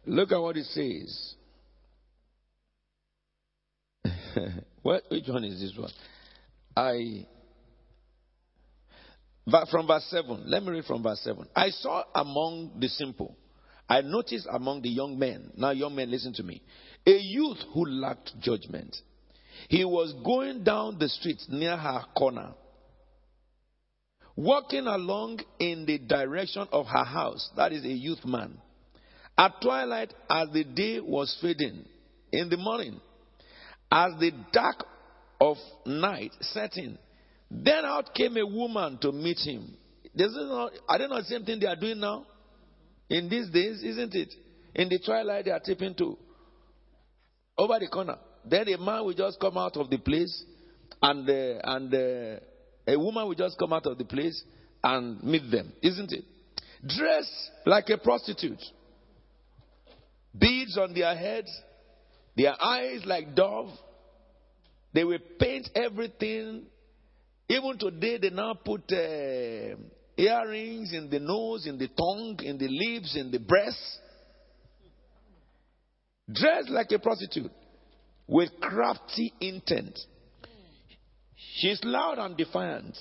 Look 0.07 0.33
at 0.33 0.41
what 0.41 0.57
it 0.57 0.67
says. 0.67 1.35
what, 4.83 5.05
which 5.11 5.29
one 5.29 5.45
is 5.45 5.61
this 5.61 5.77
one? 5.77 5.93
I 6.77 7.27
from 9.71 9.87
verse 9.87 10.05
7, 10.11 10.45
let 10.47 10.63
me 10.63 10.71
read 10.71 10.85
from 10.85 11.03
verse 11.03 11.21
7. 11.21 11.47
I 11.55 11.71
saw 11.71 12.05
among 12.15 12.73
the 12.79 12.89
simple, 12.89 13.37
I 13.89 14.03
noticed 14.03 14.47
among 14.51 14.83
the 14.83 14.89
young 14.89 15.19
men, 15.19 15.51
now 15.57 15.71
young 15.71 15.95
men, 15.95 16.11
listen 16.11 16.33
to 16.35 16.43
me, 16.43 16.63
a 17.07 17.19
youth 17.19 17.59
who 17.73 17.87
lacked 17.87 18.33
judgment. 18.41 18.97
He 19.69 19.85
was 19.85 20.15
going 20.25 20.65
down 20.65 20.99
the 20.99 21.09
street 21.09 21.41
near 21.49 21.77
her 21.77 22.03
corner, 22.17 22.55
walking 24.37 24.87
along 24.87 25.41
in 25.59 25.87
the 25.87 25.99
direction 25.99 26.67
of 26.73 26.87
her 26.87 27.05
house. 27.05 27.51
That 27.57 27.73
is 27.73 27.85
a 27.85 27.89
youth 27.89 28.25
man. 28.25 28.59
At 29.37 29.61
twilight, 29.61 30.13
as 30.29 30.49
the 30.53 30.65
day 30.65 31.01
was 31.01 31.37
fading, 31.41 31.85
in 32.33 32.49
the 32.49 32.57
morning, 32.57 33.01
as 33.91 34.13
the 34.21 34.33
dark 34.53 34.85
of 35.41 35.57
night 35.85 36.33
set 36.41 36.77
in, 36.77 36.99
then 37.51 37.85
out 37.85 38.15
came 38.15 38.37
a 38.37 38.47
woman 38.47 38.99
to 39.03 39.13
meet 39.13 39.39
him. 39.39 39.75
Does 40.17 40.35
it 40.37 40.49
not, 40.49 40.73
I 40.89 40.99
don't 40.99 41.11
know 41.11 41.19
the 41.19 41.25
same 41.25 41.45
thing 41.45 41.61
they 41.61 41.67
are 41.67 41.77
doing 41.77 42.01
now? 42.01 42.27
In 43.09 43.29
these 43.29 43.49
days, 43.51 43.83
isn't 43.83 44.15
it? 44.15 44.33
In 44.75 44.89
the 44.89 44.99
twilight, 44.99 45.45
they 45.45 45.51
are 45.51 45.61
tipping 45.61 45.95
to 45.97 46.17
over 47.59 47.79
the 47.79 47.89
corner. 47.89 48.17
Then 48.45 48.69
a 48.69 48.79
man 48.79 49.05
will 49.05 49.15
just 49.15 49.39
come 49.41 49.59
out 49.59 49.77
of 49.77 49.91
the 49.91 49.99
place, 49.99 50.45
and 51.03 51.29
uh, 51.29 51.61
and 51.65 51.93
uh, 51.93 52.41
a 52.87 52.99
woman 52.99 53.27
will 53.27 53.35
just 53.35 53.59
come 53.59 53.73
out 53.73 53.87
of 53.87 53.99
the 53.99 54.05
place 54.05 54.43
and 54.83 55.23
meet 55.23 55.51
them, 55.51 55.73
isn't 55.83 56.13
it? 56.13 56.25
Dressed 56.87 57.51
like 57.67 57.91
a 57.91 57.99
prostitute, 57.99 58.63
beads 60.37 60.79
on 60.79 60.95
their 60.95 61.15
heads, 61.15 61.51
their 62.37 62.55
eyes 62.63 63.01
like 63.05 63.35
dove. 63.35 63.69
They 64.93 65.05
will 65.05 65.19
paint 65.39 65.69
everything 65.75 66.65
even 67.51 67.79
today, 67.79 68.17
they 68.17 68.31
now 68.31 68.55
put 68.55 68.83
uh, 68.93 69.75
earrings 70.17 70.93
in 70.93 71.09
the 71.11 71.19
nose, 71.19 71.67
in 71.67 71.79
the 71.79 71.89
tongue, 71.89 72.39
in 72.45 72.57
the 72.59 72.69
lips, 72.69 73.17
in 73.17 73.33
the 73.33 73.41
breast. 73.41 73.99
Dressed 76.33 76.71
like 76.71 76.93
a 76.93 77.01
prostitute 77.01 77.51
with 78.29 78.51
crafty 78.61 79.33
intent. 79.41 79.99
She's 81.57 81.81
loud 81.83 82.19
and 82.19 82.37
defiant. 82.37 82.97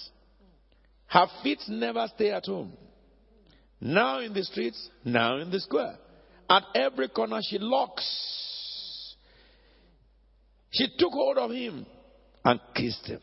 Her 1.05 1.27
feet 1.43 1.59
never 1.67 2.07
stay 2.15 2.31
at 2.31 2.47
home. 2.47 2.73
Now 3.79 4.19
in 4.19 4.33
the 4.33 4.43
streets, 4.43 4.89
now 5.05 5.37
in 5.37 5.51
the 5.51 5.59
square. 5.59 5.95
At 6.49 6.63
every 6.73 7.09
corner, 7.09 7.39
she 7.47 7.59
locks. 7.59 9.15
She 10.71 10.87
took 10.97 11.11
hold 11.11 11.37
of 11.37 11.51
him 11.51 11.85
and 12.43 12.59
kissed 12.73 13.05
him. 13.05 13.21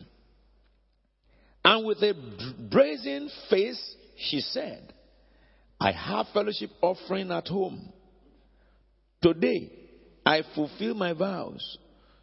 And 1.66 1.84
with 1.84 1.98
a 1.98 2.14
brazen 2.70 3.28
face, 3.50 3.96
she 4.16 4.38
said, 4.38 4.92
I 5.80 5.90
have 5.90 6.26
fellowship 6.32 6.70
offering 6.80 7.32
at 7.32 7.48
home. 7.48 7.92
Today, 9.20 9.72
I 10.24 10.42
fulfill 10.54 10.94
my 10.94 11.12
vows. 11.12 11.78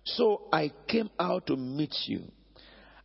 So 0.05 0.43
I 0.53 0.71
came 0.87 1.09
out 1.19 1.47
to 1.47 1.57
meet 1.57 1.93
you. 2.05 2.21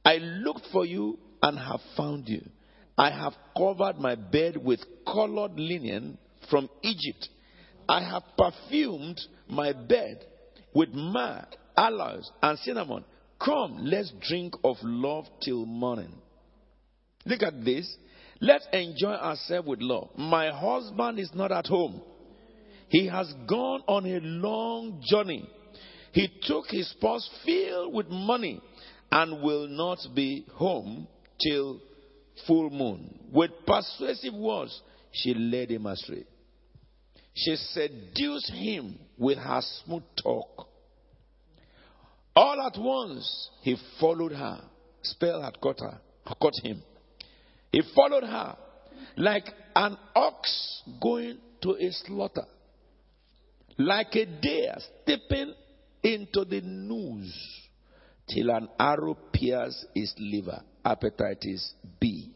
I 0.05 0.19
looked 0.19 0.69
for 0.73 0.87
you 0.87 1.19
and 1.43 1.59
have 1.59 1.81
found 1.97 2.29
you. 2.29 2.49
I 2.97 3.11
have 3.11 3.33
covered 3.57 3.99
my 3.99 4.15
bed 4.15 4.59
with 4.59 4.79
colored 5.05 5.59
linen 5.59 6.19
from 6.49 6.71
Egypt. 6.83 7.31
I 7.89 8.01
have 8.09 8.23
perfumed 8.37 9.21
my 9.49 9.73
bed 9.73 10.25
with 10.73 10.91
myrrh, 10.93 11.49
aloes, 11.77 12.31
and 12.41 12.57
cinnamon. 12.61 13.05
Come, 13.45 13.79
let's 13.87 14.13
drink 14.29 14.55
of 14.63 14.77
love 14.83 15.25
till 15.43 15.67
morning. 15.67 16.13
Look 17.25 17.43
at 17.43 17.65
this. 17.65 17.97
Let's 18.41 18.67
enjoy 18.73 19.13
ourselves 19.13 19.69
with 19.69 19.81
love. 19.81 20.11
My 20.17 20.51
husband 20.51 21.19
is 21.19 21.31
not 21.35 21.51
at 21.53 21.67
home. 21.67 22.01
He 22.89 23.07
has 23.07 23.33
gone 23.49 23.83
on 23.87 24.07
a 24.07 24.21
long 24.21 25.03
journey. 25.05 25.49
He 26.13 26.29
took 26.43 26.67
his 26.69 26.93
purse 27.01 27.29
filled 27.45 27.93
with 27.95 28.09
money 28.09 28.61
and 29.11 29.43
will 29.43 29.69
not 29.69 29.99
be 30.15 30.47
home 30.55 31.07
till 31.43 31.81
full 32.47 32.71
moon. 32.71 33.19
With 33.33 33.51
persuasive 33.67 34.35
words, 34.35 34.81
she 35.13 35.35
led 35.35 35.71
him 35.71 35.87
astray. 35.87 36.25
She 37.35 37.57
seduced 37.57 38.51
him 38.51 38.99
with 39.17 39.39
her 39.39 39.61
smooth 39.85 40.03
talk. 40.23 40.69
All 42.35 42.61
at 42.63 42.81
once, 42.81 43.51
he 43.63 43.77
followed 44.01 44.33
her. 44.33 44.61
Spell 45.03 45.43
had 45.43 45.61
caught 45.61 45.81
her, 45.81 46.01
caught 46.41 46.55
him. 46.63 46.83
He 47.73 47.83
followed 47.95 48.25
her 48.25 48.57
like 49.17 49.47
an 49.75 49.97
ox 50.15 50.83
going 51.01 51.39
to 51.63 51.71
a 51.73 51.91
slaughter, 51.93 52.47
like 53.77 54.15
a 54.15 54.27
deer 54.27 54.77
stepping 55.03 55.55
into 56.03 56.45
the 56.45 56.61
noose 56.61 57.69
till 58.29 58.51
an 58.51 58.69
arrow 58.79 59.17
pierces 59.33 59.87
his 59.95 60.15
liver. 60.19 60.63
Hepatitis 60.85 61.73
B. 62.01 62.33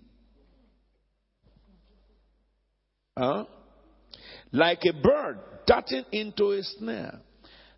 Huh? 3.17 3.45
Like 4.53 4.81
a 4.85 4.93
bird 4.93 5.39
darting 5.67 6.05
into 6.13 6.53
a 6.53 6.63
snare, 6.63 7.21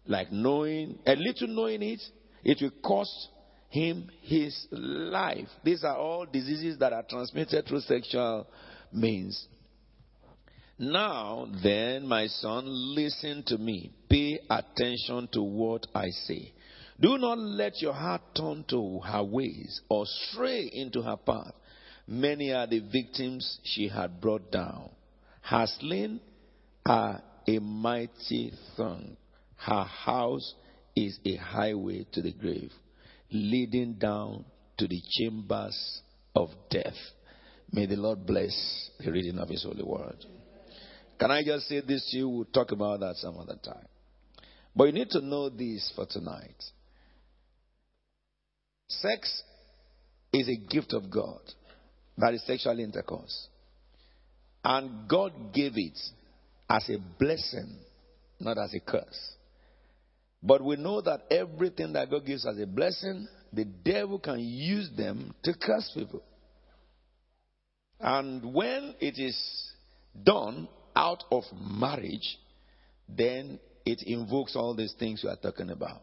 like 0.07 0.33
knowing 0.33 0.99
a 1.07 1.15
little 1.15 1.49
knowing 1.49 1.83
it, 1.83 2.01
it 2.43 2.59
will 2.61 2.73
cost 2.83 3.29
him 3.75 4.09
his 4.23 4.67
life. 4.71 5.49
These 5.65 5.83
are 5.83 5.97
all 5.97 6.27
diseases 6.27 6.79
that 6.79 6.93
are 6.93 7.03
transmitted 7.03 7.67
through 7.67 7.81
sexual 7.81 8.47
means. 8.93 9.49
Now, 10.79 11.49
then, 11.63 12.07
my 12.07 12.29
son, 12.29 12.65
listen 12.67 13.43
to 13.49 13.59
me. 13.59 13.91
Pay 14.09 14.39
attention 14.49 15.29
to 15.33 15.43
what 15.43 15.89
I 15.93 16.11
say. 16.11 16.53
Do 17.01 17.19
not 17.19 17.39
let 17.39 17.83
your 17.83 17.95
heart 17.95 18.23
turn 18.37 18.65
to 18.69 19.01
her 19.01 19.25
ways 19.25 19.81
or 19.89 20.05
stray 20.07 20.71
into 20.73 21.03
her 21.03 21.17
path. 21.17 21.55
Many 22.07 22.53
are 22.53 22.69
the 22.69 22.79
victims 22.79 23.59
she 23.65 23.89
had 23.89 24.21
brought 24.21 24.53
down. 24.53 24.91
Her 25.43 25.67
slain 25.81 26.21
are 26.87 27.21
a 27.49 27.59
mighty 27.59 28.53
throng. 28.77 29.17
Her 29.57 29.83
house 29.83 30.55
is 30.95 31.19
a 31.25 31.35
highway 31.37 32.07
to 32.13 32.23
the 32.23 32.33
grave. 32.33 32.73
Leading 33.31 33.95
down 33.95 34.45
to 34.79 34.87
the 34.87 35.01
chambers 35.11 36.03
of 36.35 36.51
death. 36.71 36.95
May 37.73 37.87
the 37.87 37.97
Lord 37.97 38.27
bless 38.27 38.91
the 38.99 39.11
reading 39.11 39.39
of 39.39 39.49
His 39.49 39.65
holy 39.65 39.83
word. 39.83 40.25
Can 41.19 41.31
I 41.31 41.43
just 41.45 41.69
say 41.69 41.81
this 41.81 42.09
to 42.11 42.17
you? 42.17 42.29
We'll 42.29 42.45
talk 42.47 42.73
about 42.73 43.01
that 43.01 43.17
some 43.17 43.39
other 43.39 43.59
time. 43.63 43.87
But 44.77 44.85
you 44.85 44.93
need 44.93 45.11
to 45.11 45.21
know 45.21 45.49
this 45.49 45.93
for 45.95 46.07
tonight. 46.07 46.63
Sex 48.89 49.43
is 50.33 50.49
a 50.49 50.57
gift 50.57 50.93
of 50.93 51.11
God. 51.11 51.41
That 52.19 52.35
is 52.35 52.45
sexual 52.47 52.79
intercourse. 52.79 53.49
And 54.65 55.09
God 55.09 55.53
gave 55.53 55.73
it 55.77 55.99
as 56.69 56.89
a 56.89 56.99
blessing, 57.19 57.79
not 58.41 58.59
as 58.59 58.75
a 58.75 58.81
curse. 58.81 59.35
But 60.45 60.63
we 60.63 60.77
know 60.77 61.01
that 61.01 61.23
everything 61.31 61.95
that 61.95 62.11
God 62.11 62.27
gives 62.27 62.47
as 62.47 62.59
a 62.59 62.67
blessing, 62.67 63.27
the 63.51 63.65
devil 63.65 64.19
can 64.19 64.39
use 64.39 64.91
them 64.95 65.35
to 65.43 65.55
curse 65.55 65.91
people. 65.95 66.23
And 67.99 68.53
when 68.53 68.95
it 69.01 69.19
is 69.19 69.37
done 70.23 70.69
out 70.95 71.25
of 71.33 71.45
marriage, 71.59 72.39
then 73.09 73.59
it 73.87 74.03
invokes 74.03 74.55
all 74.55 74.75
these 74.75 74.95
things 74.99 75.23
we 75.25 75.31
are 75.31 75.37
talking 75.37 75.71
about. 75.71 76.03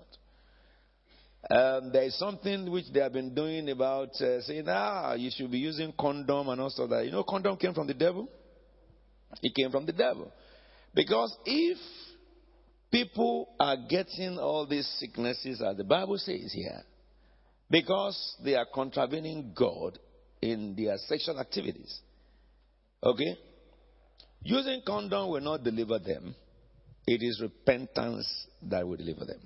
Um, 1.49 1.91
there 1.91 2.03
is 2.03 2.17
something 2.17 2.71
which 2.71 2.85
they 2.91 2.99
have 2.99 3.13
been 3.13 3.35
doing 3.35 3.69
about 3.69 4.09
uh, 4.21 4.41
saying, 4.41 4.65
ah, 4.67 5.13
you 5.13 5.29
should 5.31 5.51
be 5.51 5.59
using 5.59 5.93
condom 5.99 6.49
and 6.49 6.59
all 6.61 6.73
of 6.75 6.89
that. 6.89 7.05
You 7.05 7.11
know, 7.11 7.23
condom 7.23 7.57
came 7.57 7.73
from 7.75 7.87
the 7.87 7.93
devil. 7.93 8.27
It 9.43 9.53
came 9.53 9.69
from 9.69 9.85
the 9.85 9.93
devil. 9.93 10.31
Because 10.93 11.35
if 11.45 11.77
people 12.91 13.49
are 13.59 13.77
getting 13.89 14.37
all 14.37 14.67
these 14.67 14.87
sicknesses, 14.99 15.61
as 15.61 15.77
the 15.77 15.83
Bible 15.83 16.17
says 16.17 16.51
here, 16.53 16.83
because 17.69 18.35
they 18.43 18.55
are 18.55 18.67
contravening 18.71 19.53
God 19.55 19.97
in 20.41 20.75
their 20.75 20.97
sexual 20.97 21.39
activities. 21.39 21.99
Okay? 23.01 23.37
Using 24.43 24.81
condom 24.85 25.29
will 25.29 25.41
not 25.41 25.63
deliver 25.63 25.99
them. 25.99 26.35
It 27.07 27.23
is 27.23 27.41
repentance 27.41 28.27
that 28.63 28.87
will 28.87 28.97
deliver 28.97 29.25
them. 29.25 29.39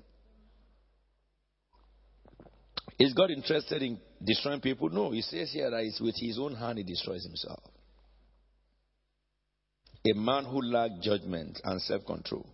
Is 2.98 3.12
God 3.12 3.30
interested 3.30 3.82
in 3.82 3.98
destroying 4.24 4.60
people? 4.60 4.88
No. 4.88 5.10
He 5.10 5.20
says 5.22 5.52
here 5.52 5.70
that 5.70 5.82
it's 5.82 6.00
with 6.00 6.14
his 6.18 6.38
own 6.38 6.54
hand 6.54 6.78
he 6.78 6.84
destroys 6.84 7.24
himself. 7.24 7.60
A 10.10 10.14
man 10.14 10.44
who 10.44 10.62
lacks 10.62 10.94
judgment 11.02 11.60
and 11.64 11.80
self 11.82 12.06
control 12.06 12.46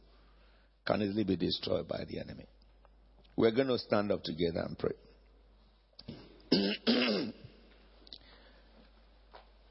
can 0.86 1.02
easily 1.02 1.24
be 1.24 1.36
destroyed 1.36 1.88
by 1.88 2.04
the 2.08 2.18
enemy. 2.18 2.46
We're 3.36 3.52
going 3.52 3.68
to 3.68 3.78
stand 3.78 4.12
up 4.12 4.22
together 4.22 4.60
and 4.60 4.78
pray. 4.78 4.92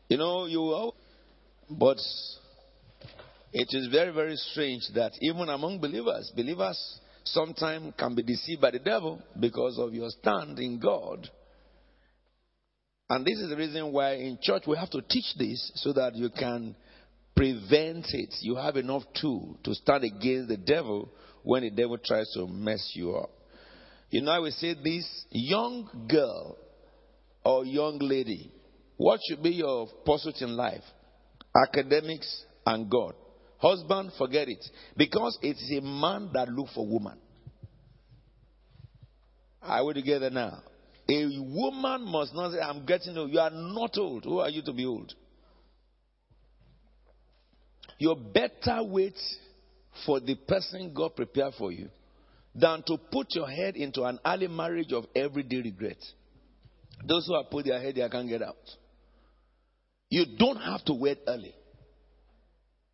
you 0.09 0.17
know, 0.17 0.45
you 0.45 0.91
but 1.69 1.97
it 3.53 3.67
is 3.71 3.87
very, 3.91 4.11
very 4.11 4.35
strange 4.35 4.81
that 4.95 5.13
even 5.21 5.49
among 5.49 5.79
believers, 5.79 6.31
believers 6.35 6.99
sometimes 7.23 7.93
can 7.97 8.15
be 8.15 8.23
deceived 8.23 8.61
by 8.61 8.71
the 8.71 8.79
devil 8.79 9.21
because 9.39 9.77
of 9.77 9.93
your 9.93 10.09
stand 10.09 10.59
in 10.59 10.79
God. 10.79 11.29
And 13.09 13.25
this 13.25 13.39
is 13.39 13.49
the 13.49 13.57
reason 13.57 13.91
why 13.91 14.13
in 14.13 14.37
church 14.41 14.63
we 14.67 14.77
have 14.77 14.89
to 14.91 15.01
teach 15.01 15.35
this 15.37 15.71
so 15.75 15.91
that 15.93 16.15
you 16.15 16.29
can 16.29 16.75
prevent 17.41 18.05
it. 18.13 18.35
You 18.41 18.55
have 18.55 18.75
enough 18.75 19.01
tool 19.19 19.57
to 19.63 19.73
stand 19.73 20.03
against 20.03 20.47
the 20.47 20.57
devil 20.57 21.09
when 21.41 21.63
the 21.63 21.71
devil 21.71 21.97
tries 21.97 22.29
to 22.35 22.45
mess 22.45 22.91
you 22.93 23.15
up. 23.15 23.31
You 24.11 24.21
know, 24.21 24.31
I 24.31 24.37
will 24.37 24.51
say 24.51 24.75
this 24.75 25.25
young 25.31 26.05
girl 26.07 26.55
or 27.43 27.65
young 27.65 27.97
lady, 27.97 28.51
what 28.97 29.21
should 29.27 29.41
be 29.41 29.49
your 29.49 29.87
pursuit 30.05 30.35
in 30.41 30.55
life? 30.55 30.83
Academics 31.67 32.45
and 32.63 32.87
God. 32.87 33.15
Husband, 33.57 34.11
forget 34.19 34.47
it. 34.47 34.63
Because 34.95 35.35
it 35.41 35.57
is 35.57 35.79
a 35.79 35.81
man 35.81 36.29
that 36.33 36.47
look 36.47 36.67
for 36.75 36.85
woman. 36.85 37.17
Are 39.63 39.83
we 39.83 39.95
together 39.95 40.29
now? 40.29 40.59
A 41.09 41.25
woman 41.39 42.05
must 42.05 42.35
not 42.35 42.51
say, 42.51 42.59
I'm 42.59 42.85
getting 42.85 43.17
old. 43.17 43.31
You 43.31 43.39
are 43.39 43.49
not 43.49 43.97
old. 43.97 44.25
Who 44.25 44.37
are 44.37 44.49
you 44.49 44.61
to 44.61 44.73
be 44.73 44.85
old? 44.85 45.15
You 48.01 48.15
better 48.15 48.81
wait 48.81 49.13
for 50.07 50.19
the 50.19 50.33
person 50.33 50.91
God 50.91 51.15
prepared 51.15 51.53
for 51.53 51.71
you 51.71 51.87
than 52.55 52.81
to 52.87 52.97
put 52.97 53.27
your 53.35 53.47
head 53.47 53.75
into 53.75 54.01
an 54.05 54.17
early 54.25 54.47
marriage 54.47 54.91
of 54.91 55.05
everyday 55.15 55.57
regret. 55.57 55.99
Those 57.07 57.27
who 57.27 57.35
have 57.35 57.51
put 57.51 57.65
their 57.65 57.79
head 57.79 57.93
there 57.93 58.09
can't 58.09 58.27
get 58.27 58.41
out. 58.41 58.55
You 60.09 60.25
don't 60.35 60.57
have 60.57 60.83
to 60.85 60.95
wait 60.95 61.19
early. 61.27 61.53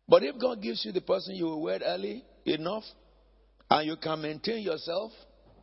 But 0.06 0.24
if 0.24 0.38
God 0.38 0.60
gives 0.60 0.84
you 0.84 0.92
the 0.92 1.00
person 1.00 1.36
you 1.36 1.46
will 1.46 1.62
wed 1.62 1.82
early 1.86 2.22
enough 2.44 2.84
and 3.70 3.86
you 3.86 3.96
can 3.96 4.20
maintain 4.20 4.62
yourself, 4.62 5.12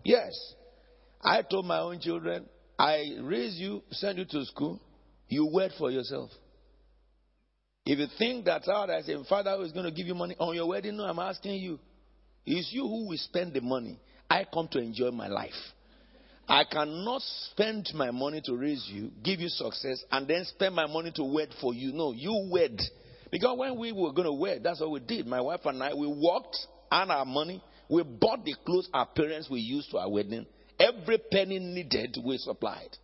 yes. 0.04 0.34
I 1.24 1.44
told 1.44 1.68
my 1.68 1.82
own 1.82 2.00
children, 2.00 2.48
I 2.80 3.12
raise 3.22 3.60
you, 3.60 3.84
send 3.92 4.18
you 4.18 4.26
to 4.26 4.44
school, 4.46 4.82
you 5.28 5.48
wed 5.54 5.70
for 5.78 5.92
yourself. 5.92 6.32
If 7.86 8.00
you 8.00 8.08
think 8.18 8.46
that 8.46 8.64
ah, 8.68 8.84
out 8.84 8.90
as 8.90 9.08
a 9.08 9.24
father 9.26 9.62
is 9.64 9.72
going 9.72 9.86
to 9.86 9.92
give 9.92 10.08
you 10.08 10.16
money 10.16 10.36
on 10.40 10.56
your 10.56 10.68
wedding, 10.68 10.98
no, 10.98 11.04
I'm 11.04 11.20
asking 11.20 11.62
you. 11.62 11.80
It's 12.46 12.72
you 12.72 12.82
who 12.82 13.08
will 13.08 13.18
spend 13.18 13.54
the 13.54 13.62
money. 13.62 14.00
I 14.30 14.46
come 14.52 14.68
to 14.70 14.80
enjoy 14.80 15.12
my 15.12 15.28
life. 15.28 15.54
I 16.48 16.64
cannot 16.64 17.22
spend 17.52 17.90
my 17.94 18.12
money 18.12 18.42
to 18.46 18.56
raise 18.56 18.88
you, 18.92 19.12
give 19.24 19.40
you 19.40 19.50
success, 19.50 20.04
and 20.12 20.28
then 20.28 20.46
spend 20.46 20.76
my 20.76 20.88
money 20.88 21.12
to 21.16 21.24
wed 21.24 21.50
for 21.62 21.74
you. 21.74 21.92
No, 21.92 22.12
you 22.12 22.50
wed. 22.52 22.80
Because 23.32 23.58
when 23.58 23.78
we 23.78 23.92
were 23.92 24.12
going 24.12 24.26
to 24.26 24.34
wed, 24.34 24.62
that's 24.64 24.80
what 24.80 24.92
we 24.92 25.00
did. 25.00 25.26
My 25.28 25.42
wife 25.42 25.62
and 25.66 25.82
I, 25.82 25.94
we 25.94 26.08
worked, 26.08 26.58
earned 26.92 27.12
our 27.12 27.26
money, 27.26 27.64
we 27.90 28.04
bought 28.04 28.46
the 28.46 28.56
clothes 28.66 28.90
our 28.94 29.08
parents 29.08 29.50
we 29.50 29.60
used 29.60 29.92
to 29.92 29.98
our 29.98 30.10
wedding. 30.10 30.46
Every 30.80 31.20
penny 31.32 31.60
needed, 31.60 32.18
we 32.24 32.38
supplied. 32.38 32.98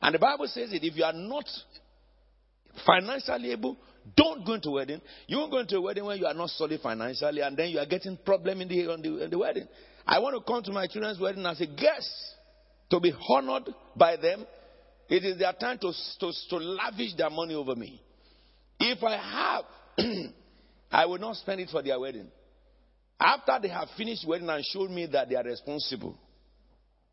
And 0.00 0.14
the 0.14 0.18
Bible 0.18 0.46
says 0.46 0.70
that 0.70 0.84
if 0.84 0.96
you 0.96 1.04
are 1.04 1.12
not 1.12 1.44
financially 2.84 3.52
able, 3.52 3.76
don't 4.16 4.46
go 4.46 4.54
into 4.54 4.70
wedding. 4.70 5.00
You 5.26 5.38
won't 5.38 5.50
go 5.50 5.58
into 5.58 5.76
a 5.76 5.80
wedding 5.80 6.04
when 6.04 6.18
you 6.18 6.26
are 6.26 6.34
not 6.34 6.50
solid 6.50 6.80
financially, 6.80 7.40
and 7.40 7.56
then 7.56 7.70
you 7.70 7.78
are 7.78 7.86
getting 7.86 8.16
problem 8.24 8.60
in 8.60 8.68
the, 8.68 8.82
the, 9.02 9.24
in 9.24 9.30
the 9.30 9.38
wedding. 9.38 9.66
I 10.06 10.18
want 10.20 10.36
to 10.36 10.52
come 10.52 10.62
to 10.62 10.72
my 10.72 10.86
children's 10.86 11.18
wedding 11.18 11.44
as 11.46 11.60
a 11.60 11.66
guest 11.66 12.10
to 12.90 13.00
be 13.00 13.12
honored 13.28 13.68
by 13.96 14.16
them. 14.16 14.46
It 15.08 15.24
is 15.24 15.38
their 15.38 15.52
time 15.52 15.78
to, 15.78 15.92
to, 16.20 16.32
to 16.50 16.56
lavish 16.56 17.14
their 17.16 17.30
money 17.30 17.54
over 17.54 17.74
me. 17.74 18.00
If 18.78 19.02
I 19.02 19.64
have, 19.98 20.06
I 20.90 21.06
will 21.06 21.18
not 21.18 21.36
spend 21.36 21.60
it 21.60 21.70
for 21.70 21.82
their 21.82 21.98
wedding. 21.98 22.28
After 23.18 23.58
they 23.62 23.68
have 23.68 23.88
finished 23.96 24.26
wedding 24.26 24.48
and 24.48 24.64
showed 24.64 24.90
me 24.90 25.06
that 25.06 25.28
they 25.28 25.36
are 25.36 25.42
responsible, 25.42 26.18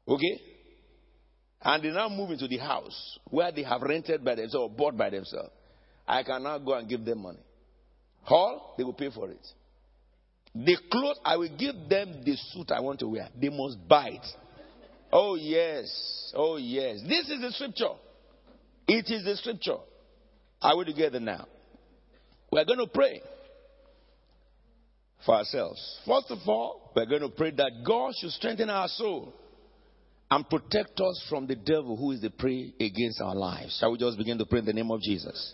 okay, 0.08 0.42
and 1.64 1.84
they 1.84 1.90
now 1.90 2.10
move 2.10 2.32
into 2.32 2.48
the 2.48 2.58
house 2.58 3.20
where 3.30 3.52
they 3.52 3.64
have 3.64 3.82
rented 3.82 4.24
by 4.24 4.36
themselves 4.36 4.56
or 4.56 4.70
bought 4.70 4.98
by 4.98 5.10
themselves, 5.10 5.50
I 6.08 6.24
can 6.24 6.44
now 6.44 6.58
go 6.58 6.74
and 6.74 6.88
give 6.90 7.06
them 7.06 7.20
money. 7.20 7.40
Hall, 8.24 8.76
they 8.78 8.84
will 8.84 8.94
pay 8.94 9.10
for 9.10 9.30
it. 9.30 9.46
The 10.56 10.78
clothes, 10.92 11.20
I 11.26 11.38
will 11.38 11.56
give 11.58 11.76
them 11.90 12.22
the 12.24 12.36
suit 12.52 12.72
I 12.72 12.80
want 12.82 13.00
to 13.00 13.08
wear. 13.08 13.30
They 13.40 13.50
must 13.50 13.88
buy 13.88 14.10
it. 14.10 14.28
Oh, 15.12 15.36
yes. 15.36 16.32
Oh, 16.36 16.58
yes. 16.58 17.00
This 17.08 17.30
is 17.30 17.42
the 17.42 17.52
scripture. 17.52 17.94
It 18.88 19.10
is 19.10 19.24
the 19.24 19.36
scripture. 19.38 19.78
Are 20.62 20.78
we 20.78 20.86
together 20.86 21.20
now? 21.20 21.48
We're 22.52 22.66
going 22.66 22.80
to 22.80 22.88
pray 22.88 23.22
for 25.26 25.36
ourselves. 25.36 26.00
First 26.06 26.30
of 26.30 26.40
all, 26.48 26.92
we're 26.96 27.06
going 27.06 27.22
to 27.22 27.30
pray 27.30 27.52
that 27.52 27.72
God 27.86 28.14
should 28.20 28.32
strengthen 28.32 28.70
our 28.70 28.88
soul 28.90 29.34
and 30.34 30.50
protect 30.50 31.00
us 31.00 31.24
from 31.30 31.46
the 31.46 31.56
devil 31.56 31.96
who 31.96 32.10
is 32.10 32.20
the 32.20 32.32
prey 32.32 32.74
against 32.80 33.22
our 33.22 33.36
lives. 33.36 33.78
Shall 33.80 33.92
we 33.92 34.00
just 34.00 34.18
begin 34.18 34.40
to 34.40 34.46
pray 34.48 34.60
in 34.60 34.66
the 34.66 34.74
name 34.74 34.90
of 34.90 35.00
Jesus? 35.00 35.54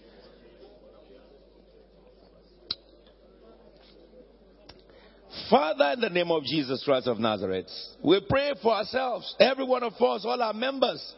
Father, 5.49 5.91
in 5.95 5.99
the 5.99 6.09
name 6.09 6.31
of 6.31 6.43
Jesus 6.43 6.81
Christ 6.85 7.07
of 7.07 7.19
Nazareth, 7.19 7.65
we 8.01 8.25
pray 8.29 8.53
for 8.63 8.73
ourselves, 8.73 9.35
every 9.37 9.65
one 9.65 9.83
of 9.83 9.93
us, 9.93 10.23
all 10.23 10.41
our 10.41 10.53
members. 10.53 11.13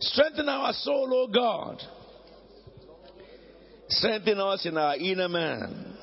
Strengthen 0.00 0.48
our 0.48 0.72
soul, 0.72 1.12
O 1.12 1.26
God. 1.30 1.82
Strengthen 3.88 4.40
us 4.40 4.64
in 4.64 4.78
our 4.78 4.96
inner 4.96 5.28
man. 5.28 5.98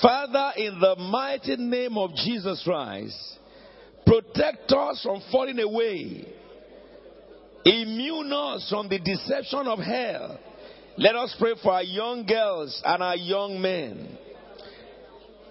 Father, 0.00 0.52
in 0.56 0.78
the 0.78 0.94
mighty 0.96 1.56
name 1.56 1.98
of 1.98 2.14
Jesus 2.14 2.62
Christ, 2.64 3.38
protect 4.06 4.70
us 4.72 5.02
from 5.02 5.22
falling 5.30 5.58
away. 5.58 6.26
Immune 7.64 8.32
us 8.32 8.68
from 8.68 8.88
the 8.88 8.98
deception 8.98 9.66
of 9.66 9.78
hell. 9.78 10.38
Let 10.96 11.16
us 11.16 11.34
pray 11.38 11.54
for 11.62 11.72
our 11.72 11.82
young 11.82 12.26
girls 12.26 12.80
and 12.84 13.02
our 13.02 13.16
young 13.16 13.60
men. 13.60 14.18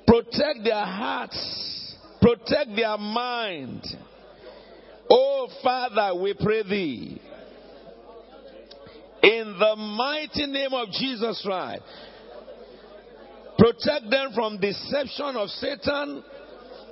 Protect 0.07 0.63
their 0.63 0.85
hearts. 0.85 1.95
Protect 2.21 2.75
their 2.75 2.97
mind. 2.97 3.83
Oh, 5.09 5.47
Father, 5.63 6.19
we 6.21 6.33
pray 6.33 6.63
thee. 6.63 7.21
In 9.23 9.55
the 9.57 9.75
mighty 9.75 10.45
name 10.45 10.73
of 10.73 10.89
Jesus 10.91 11.41
Christ. 11.45 11.83
Protect 13.57 14.09
them 14.09 14.31
from 14.33 14.59
deception 14.59 15.35
of 15.35 15.49
Satan 15.49 16.23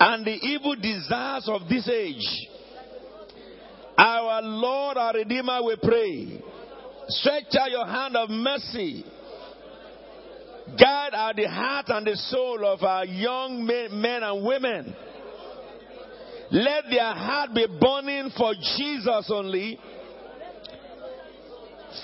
and 0.04 0.26
the 0.26 0.32
evil 0.32 0.76
desires 0.76 1.48
of 1.48 1.70
this 1.70 1.88
age. 1.88 2.48
Our 3.96 4.42
Lord, 4.42 4.98
our 4.98 5.14
Redeemer, 5.14 5.62
we 5.64 5.76
pray. 5.76 6.42
Stretch 7.08 7.54
out 7.60 7.70
your 7.70 7.86
hand 7.86 8.16
of 8.16 8.30
mercy. 8.32 9.06
Guide 10.80 11.14
our 11.14 11.34
the 11.36 11.48
heart 11.48 11.86
and 11.90 12.08
the 12.08 12.16
soul 12.16 12.66
of 12.66 12.82
our 12.82 13.06
young 13.06 13.64
men 13.64 14.24
and 14.24 14.44
women. 14.44 14.96
Let 16.50 16.86
their 16.90 17.14
heart 17.14 17.54
be 17.54 17.68
burning 17.80 18.32
for 18.36 18.56
Jesus 18.56 19.30
only. 19.32 19.80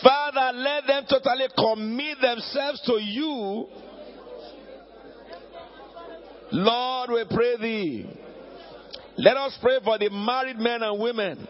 Father, 0.03 0.56
let 0.56 0.86
them 0.86 1.03
totally 1.10 1.48
commit 1.57 2.22
themselves 2.22 2.80
to 2.86 3.02
you. 3.02 3.68
Lord, 6.52 7.10
we 7.11 7.26
pray 7.36 7.57
thee. 7.57 8.19
Let 9.18 9.38
us 9.38 9.57
pray 9.61 9.80
for 9.84 9.98
the 9.98 10.10
married 10.10 10.57
men 10.57 10.84
and 10.84 10.99
women 10.99 11.48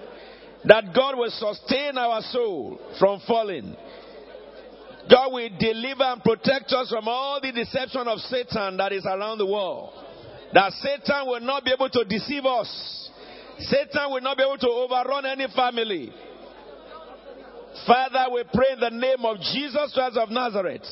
that 0.65 0.85
God 0.93 1.17
will 1.17 1.29
sustain 1.29 1.97
our 1.97 2.21
soul 2.21 2.79
from 2.99 3.21
falling. 3.27 3.75
God 5.09 5.31
will 5.31 5.49
deliver 5.59 6.03
and 6.03 6.21
protect 6.21 6.71
us 6.71 6.89
from 6.89 7.07
all 7.07 7.39
the 7.41 7.51
deception 7.51 8.07
of 8.07 8.19
Satan 8.19 8.77
that 8.77 8.91
is 8.91 9.05
around 9.05 9.37
the 9.37 9.45
world. 9.45 9.93
That 10.53 10.71
Satan 10.73 11.27
will 11.27 11.39
not 11.41 11.63
be 11.63 11.71
able 11.71 11.89
to 11.89 12.03
deceive 12.05 12.45
us. 12.45 13.09
Satan 13.59 14.11
will 14.11 14.21
not 14.21 14.37
be 14.37 14.43
able 14.43 14.57
to 14.57 14.69
overrun 14.69 15.25
any 15.25 15.47
family. 15.55 16.11
Father, 17.85 18.25
we 18.33 18.43
pray 18.53 18.73
in 18.73 18.79
the 18.79 18.89
name 18.89 19.23
of 19.23 19.37
Jesus 19.37 19.91
Christ 19.93 20.17
of 20.17 20.29
Nazareth. 20.29 20.83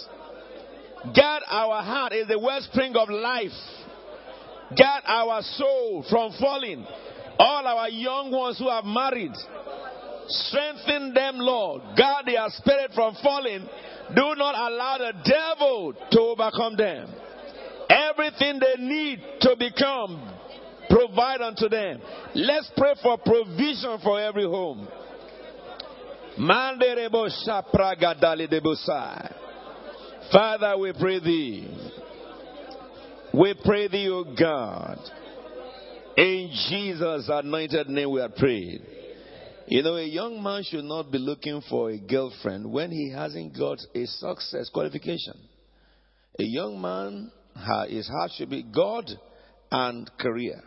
God, 1.16 1.42
our 1.48 1.84
heart 1.84 2.14
is 2.14 2.28
the 2.28 2.40
wellspring 2.40 2.96
of 2.96 3.10
life. 3.10 3.52
Guard 4.70 5.04
our 5.06 5.42
soul 5.42 6.06
from 6.10 6.32
falling. 6.40 6.86
All 7.38 7.68
our 7.68 7.90
young 7.90 8.32
ones 8.32 8.58
who 8.58 8.70
have 8.70 8.86
married, 8.86 9.34
strengthen 10.28 11.14
them, 11.14 11.36
Lord. 11.38 11.82
Guard 11.98 12.26
their 12.26 12.46
spirit 12.50 12.92
from 12.96 13.16
falling. 13.22 13.68
Do 14.16 14.36
not 14.36 14.56
allow 14.56 14.98
the 14.98 15.14
devil 15.24 15.94
to 16.12 16.20
overcome 16.20 16.78
them. 16.78 17.10
Everything 17.90 18.60
they 18.60 18.82
need 18.82 19.20
to 19.42 19.56
become, 19.60 20.32
provide 20.90 21.42
unto 21.42 21.70
them. 21.70 22.02
Let's 22.34 22.72
pray 22.76 22.94
for 23.04 23.18
provision 23.18 24.00
for 24.02 24.20
every 24.20 24.46
home. 24.46 24.88
Father, 30.32 30.78
we 30.78 30.94
pray 30.94 31.20
thee. 31.20 31.68
We 33.38 33.54
pray 33.66 33.90
thee, 33.90 34.08
O 34.10 34.24
God. 34.24 34.98
In 36.16 36.52
Jesus' 36.70 37.28
anointed 37.28 37.90
name 37.90 38.12
we 38.12 38.22
are 38.22 38.30
prayed. 38.30 38.82
You 39.68 39.84
know, 39.84 39.98
a 39.98 40.06
young 40.06 40.42
man 40.42 40.64
should 40.64 40.86
not 40.86 41.12
be 41.12 41.18
looking 41.18 41.62
for 41.70 41.90
a 41.90 41.98
girlfriend 41.98 42.72
when 42.72 42.92
he 42.92 43.12
hasn't 43.12 43.58
got 43.58 43.80
a 43.94 44.06
success 44.06 44.70
qualification. 44.74 45.34
A 46.40 46.44
young 46.44 46.80
man, 46.80 47.30
his 47.90 48.08
heart 48.08 48.32
should 48.38 48.50
be 48.50 48.64
God 48.64 49.10
and 49.70 50.10
career. 50.18 50.64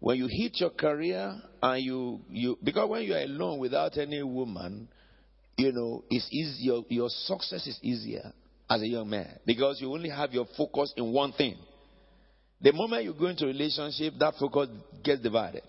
When 0.00 0.16
you 0.16 0.26
hit 0.26 0.60
your 0.60 0.70
career 0.70 1.34
and 1.62 1.84
you, 1.84 2.20
you 2.30 2.58
because 2.64 2.88
when 2.88 3.02
you 3.02 3.12
are 3.12 3.24
alone 3.24 3.58
without 3.58 3.98
any 3.98 4.22
woman, 4.22 4.88
you 5.58 5.70
know, 5.70 6.02
it's 6.08 6.28
easy, 6.30 6.62
your, 6.62 6.84
your 6.88 7.10
success 7.10 7.66
is 7.66 7.78
easier 7.82 8.32
as 8.70 8.80
a 8.80 8.86
young 8.86 9.10
man 9.10 9.38
because 9.44 9.82
you 9.82 9.92
only 9.92 10.08
have 10.08 10.32
your 10.32 10.46
focus 10.56 10.90
in 10.96 11.12
one 11.12 11.32
thing. 11.32 11.58
The 12.60 12.72
moment 12.72 13.04
you 13.04 13.14
go 13.18 13.26
into 13.26 13.44
a 13.44 13.48
relationship, 13.48 14.14
that 14.18 14.34
focus 14.38 14.68
gets 15.02 15.20
divided. 15.20 15.62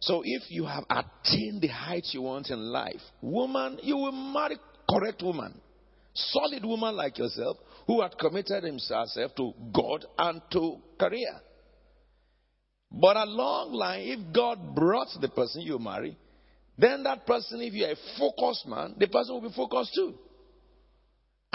So 0.00 0.22
if 0.24 0.50
you 0.50 0.66
have 0.66 0.84
attained 0.90 1.62
the 1.62 1.68
heights 1.68 2.12
you 2.12 2.22
want 2.22 2.50
in 2.50 2.58
life, 2.58 3.00
woman, 3.22 3.78
you 3.82 3.96
will 3.96 4.12
marry 4.12 4.58
correct 4.88 5.22
woman. 5.22 5.60
Solid 6.12 6.64
woman 6.64 6.94
like 6.94 7.18
yourself 7.18 7.56
who 7.86 8.02
had 8.02 8.16
committed 8.18 8.64
himself 8.64 9.08
to 9.36 9.52
God 9.72 10.04
and 10.18 10.42
to 10.52 10.76
career. 10.98 11.40
But 12.90 13.16
along 13.16 13.72
line, 13.72 14.02
if 14.02 14.32
God 14.32 14.74
brought 14.74 15.08
the 15.20 15.28
person 15.28 15.62
you 15.62 15.78
marry, 15.78 16.16
then 16.78 17.02
that 17.04 17.26
person, 17.26 17.60
if 17.60 17.72
you're 17.72 17.90
a 17.90 17.96
focused 18.18 18.66
man, 18.66 18.94
the 18.98 19.06
person 19.08 19.34
will 19.34 19.48
be 19.48 19.54
focused 19.54 19.92
too. 19.94 20.14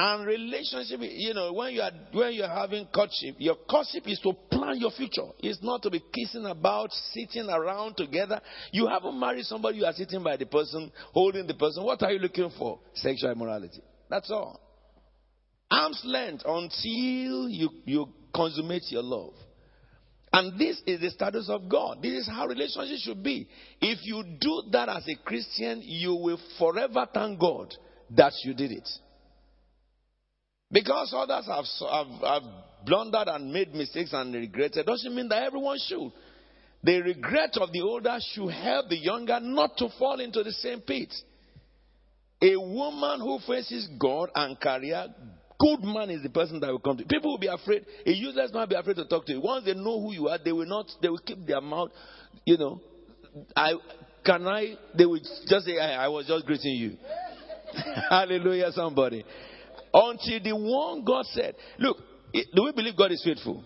And 0.02 0.26
relationship, 0.26 1.02
you 1.02 1.34
know, 1.34 1.52
when 1.52 1.74
you 1.74 1.82
are 1.82 1.92
when 2.14 2.32
you 2.32 2.44
are 2.44 2.56
having 2.56 2.86
courtship, 2.86 3.36
your 3.38 3.56
courtship 3.70 4.08
is 4.08 4.18
to 4.22 4.32
plan 4.50 4.80
your 4.80 4.92
future. 4.92 5.28
It's 5.40 5.62
not 5.62 5.82
to 5.82 5.90
be 5.90 6.02
kissing 6.14 6.46
about, 6.46 6.94
sitting 7.12 7.50
around 7.50 7.98
together. 7.98 8.40
You 8.72 8.88
haven't 8.88 9.20
married 9.20 9.44
somebody, 9.44 9.80
you 9.80 9.86
are 9.86 9.92
sitting 9.92 10.24
by 10.24 10.38
the 10.38 10.46
person, 10.46 10.90
holding 11.12 11.48
the 11.48 11.54
person. 11.54 11.84
What 11.84 12.02
are 12.02 12.14
you 12.14 12.20
looking 12.20 12.50
for? 12.58 12.80
Sexual 12.94 13.32
immorality. 13.32 13.82
That's 14.10 14.32
all. 14.32 14.62
Arm's 15.70 16.02
length 16.06 16.44
until 16.46 17.50
you, 17.50 17.70
you 17.84 18.08
consummate 18.34 18.84
your 18.92 19.04
love. 19.04 19.34
And 20.32 20.58
this 20.58 20.82
is 20.88 21.02
the 21.02 21.10
status 21.10 21.50
of 21.50 21.68
God. 21.68 22.02
This 22.02 22.22
is 22.22 22.28
how 22.30 22.48
relationships 22.48 23.02
should 23.02 23.22
be. 23.22 23.50
If 23.82 24.00
you 24.04 24.24
do 24.40 24.64
that 24.72 24.88
as 24.88 25.06
a 25.10 25.16
Christian, 25.26 25.82
you 25.84 26.16
will 26.16 26.40
forever 26.58 27.06
thank 27.14 27.38
God 27.38 27.76
that 28.12 28.32
you 28.46 28.54
did 28.54 28.72
it. 28.72 28.88
Because 30.72 31.14
others 31.16 31.48
have, 31.48 31.66
have, 31.90 32.22
have 32.22 32.44
blundered 32.86 33.28
and 33.28 33.52
made 33.52 33.74
mistakes 33.74 34.12
and 34.14 34.34
regretted 34.34 34.86
doesn't 34.86 35.16
mean 35.16 35.28
that 35.30 35.44
everyone 35.44 35.78
should. 35.88 36.12
The 36.84 37.02
regret 37.02 37.58
of 37.60 37.72
the 37.72 37.82
older 37.82 38.18
should 38.34 38.52
help 38.52 38.90
the 38.90 38.98
younger 38.98 39.40
not 39.42 39.78
to 39.78 39.90
fall 39.98 40.20
into 40.20 40.44
the 40.44 40.52
same 40.52 40.82
pit. 40.82 41.14
A 42.42 42.56
woman 42.56 43.20
who 43.20 43.40
faces 43.46 43.90
God 44.00 44.30
and 44.34 44.58
career, 44.60 45.08
good 45.60 45.84
man 45.84 46.10
is 46.10 46.24
the 46.24 46.30
person 46.30 46.60
that 46.62 46.72
will 46.72 46.80
come 46.80 46.98
to. 46.98 47.06
People 47.06 47.32
will 47.32 47.38
be 47.40 47.48
afraid. 47.48 47.86
A 48.06 48.12
useless 48.12 48.52
man 48.54 48.62
will 48.62 48.68
be 48.68 48.76
afraid 48.76 48.96
to 48.96 49.06
talk 49.06 49.26
to 49.26 49.34
you. 49.34 49.42
Once 49.42 49.66
they 49.66 49.74
know 49.74 50.00
who 50.00 50.14
you 50.14 50.30
are, 50.30 50.38
they 50.44 50.54
will 50.54 50.68
not. 50.68 50.86
They 51.02 51.10
will 51.10 51.18
keep 51.18 51.46
their 51.46 51.60
mouth. 51.60 51.90
You 52.46 52.58
know, 52.58 52.82
I 53.58 53.74
can 54.26 54.48
I. 54.48 54.76
They 54.98 55.06
will 55.06 55.20
just 55.20 55.66
say, 55.66 55.78
I, 55.80 56.06
I 56.06 56.08
was 56.08 56.28
just 56.28 56.46
greeting 56.46 56.76
you. 56.76 56.98
Hallelujah, 58.10 58.72
somebody. 58.72 59.26
Until 59.94 60.40
the 60.44 60.56
one 60.56 61.04
God 61.04 61.26
said, 61.26 61.56
Look, 61.80 61.98
do 62.34 62.64
we 62.64 62.72
believe 62.72 62.98
God 62.98 63.12
is 63.12 63.24
faithful? 63.24 63.64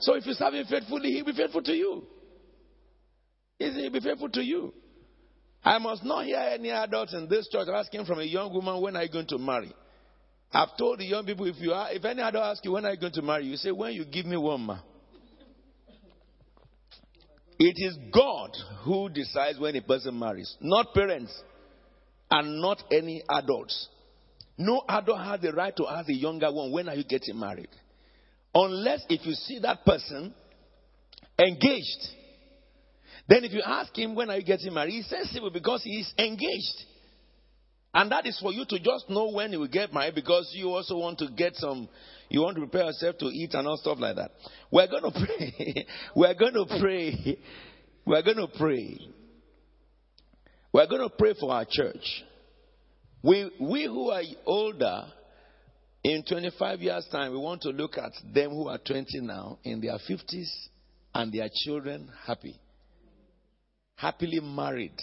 So 0.00 0.14
if 0.14 0.26
you 0.26 0.32
serve 0.32 0.54
Him 0.54 0.66
faithfully, 0.66 1.10
He'll 1.10 1.24
be 1.24 1.32
faithful 1.32 1.62
to 1.62 1.72
you. 1.72 2.04
Isn't 3.58 3.80
He 3.80 3.88
be 3.90 4.00
faithful 4.00 4.30
to 4.30 4.42
you? 4.42 4.72
I 5.62 5.78
must 5.78 6.02
not 6.04 6.24
hear 6.24 6.38
any 6.38 6.70
adults 6.70 7.12
in 7.12 7.28
this 7.28 7.46
church 7.48 7.68
asking 7.68 8.06
from 8.06 8.20
a 8.20 8.24
young 8.24 8.52
woman, 8.52 8.80
When 8.80 8.96
are 8.96 9.02
you 9.02 9.12
going 9.12 9.26
to 9.28 9.38
marry? 9.38 9.72
I've 10.52 10.76
told 10.78 10.98
the 10.98 11.04
young 11.04 11.26
people, 11.26 11.46
if 11.46 11.56
you 11.58 11.72
are, 11.72 11.92
if 11.92 12.04
any 12.04 12.22
adult 12.22 12.44
asks 12.44 12.64
you, 12.64 12.72
When 12.72 12.86
are 12.86 12.92
you 12.92 13.00
going 13.00 13.12
to 13.12 13.22
marry? 13.22 13.44
You 13.44 13.56
say, 13.56 13.70
When 13.70 13.92
you 13.92 14.04
give 14.06 14.24
me 14.24 14.36
one, 14.36 14.62
ma. 14.62 14.78
It 17.58 17.74
is 17.76 17.98
God 18.10 18.56
who 18.84 19.10
decides 19.10 19.58
when 19.58 19.76
a 19.76 19.82
person 19.82 20.18
marries, 20.18 20.56
not 20.62 20.94
parents, 20.94 21.30
and 22.30 22.62
not 22.62 22.82
any 22.90 23.22
adults. 23.28 23.88
No 24.60 24.82
adult 24.90 25.20
has 25.20 25.40
the 25.40 25.52
right 25.52 25.74
to 25.74 25.88
ask 25.88 26.06
the 26.06 26.14
younger 26.14 26.52
one, 26.52 26.70
when 26.70 26.86
are 26.90 26.94
you 26.94 27.02
getting 27.02 27.40
married? 27.40 27.70
Unless 28.54 29.06
if 29.08 29.24
you 29.24 29.32
see 29.32 29.58
that 29.60 29.86
person 29.86 30.34
engaged. 31.38 32.08
Then 33.26 33.44
if 33.44 33.52
you 33.52 33.62
ask 33.64 33.96
him, 33.96 34.14
when 34.14 34.28
are 34.28 34.36
you 34.36 34.44
getting 34.44 34.74
married? 34.74 34.92
He's 34.92 35.08
sensible 35.08 35.50
because 35.50 35.82
he 35.82 36.00
is 36.00 36.12
engaged. 36.18 36.84
And 37.94 38.12
that 38.12 38.26
is 38.26 38.38
for 38.38 38.52
you 38.52 38.66
to 38.68 38.78
just 38.78 39.08
know 39.08 39.30
when 39.30 39.50
you 39.50 39.60
will 39.60 39.68
get 39.68 39.94
married 39.94 40.14
because 40.14 40.52
you 40.54 40.68
also 40.68 40.98
want 40.98 41.18
to 41.20 41.28
get 41.34 41.56
some, 41.56 41.88
you 42.28 42.42
want 42.42 42.56
to 42.56 42.60
prepare 42.60 42.84
yourself 42.84 43.16
to 43.20 43.26
eat 43.28 43.54
and 43.54 43.66
all 43.66 43.78
stuff 43.78 43.96
like 43.98 44.16
that. 44.16 44.30
We're 44.70 44.88
going 44.88 45.02
to 45.10 45.26
pray. 45.26 45.86
We're 46.14 46.34
going 46.34 46.52
to 46.52 46.66
pray. 46.78 47.38
We're 48.04 48.22
going 48.22 48.36
to 48.36 48.48
pray. 48.58 48.98
We're 50.70 50.86
going 50.86 51.08
to 51.08 51.16
pray 51.16 51.34
for 51.40 51.50
our 51.50 51.64
church. 51.68 52.24
We, 53.22 53.50
we 53.60 53.84
who 53.84 54.10
are 54.10 54.22
older, 54.46 55.04
in 56.02 56.24
25 56.26 56.80
years' 56.80 57.06
time, 57.12 57.32
we 57.32 57.38
want 57.38 57.62
to 57.62 57.70
look 57.70 57.98
at 57.98 58.12
them 58.32 58.50
who 58.50 58.68
are 58.68 58.78
20 58.78 59.20
now, 59.20 59.58
in 59.64 59.80
their 59.80 59.98
50s, 60.08 60.50
and 61.14 61.32
their 61.32 61.48
children 61.52 62.08
happy. 62.26 62.58
Happily 63.96 64.40
married. 64.40 64.98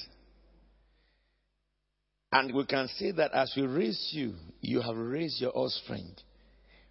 And 2.32 2.54
we 2.54 2.66
can 2.66 2.88
say 2.98 3.12
that 3.12 3.32
as 3.34 3.54
we 3.56 3.64
raise 3.64 4.10
you, 4.12 4.34
you 4.62 4.82
have 4.82 4.98
raised 4.98 5.40
your 5.40 5.56
offspring. 5.56 6.12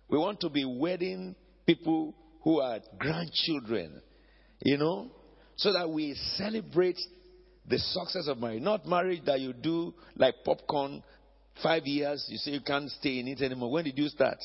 We 0.09 0.19
want 0.19 0.40
to 0.40 0.48
be 0.48 0.65
wedding 0.65 1.35
people 1.66 2.15
who 2.43 2.61
are 2.61 2.78
grandchildren, 2.98 4.01
you 4.61 4.78
know, 4.78 5.11
so 5.57 5.73
that 5.73 5.90
we 5.90 6.15
celebrate 6.36 6.98
the 7.69 7.78
success 7.78 8.28
of 8.28 8.39
marriage. 8.39 8.62
Not 8.62 8.86
marriage 8.86 9.24
that 9.27 9.40
you 9.40 9.53
do 9.53 9.93
like 10.15 10.36
popcorn, 10.44 11.03
five 11.62 11.87
years, 11.87 12.27
you 12.28 12.39
say 12.39 12.53
you 12.53 12.61
can't 12.61 12.91
stay 12.91 13.19
in 13.19 13.28
it 13.28 13.41
anymore. 13.41 13.70
When 13.70 13.85
did 13.85 13.99
you 13.99 14.09
start? 14.09 14.39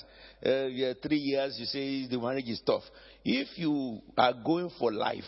Uh, 0.45 0.65
yeah, 0.67 0.93
three 1.01 1.17
years, 1.17 1.57
you 1.59 1.65
say 1.65 2.07
the 2.07 2.19
marriage 2.19 2.47
is 2.47 2.61
tough. 2.65 2.83
If 3.23 3.57
you 3.57 4.01
are 4.17 4.33
going 4.33 4.71
for 4.79 4.91
life 4.91 5.23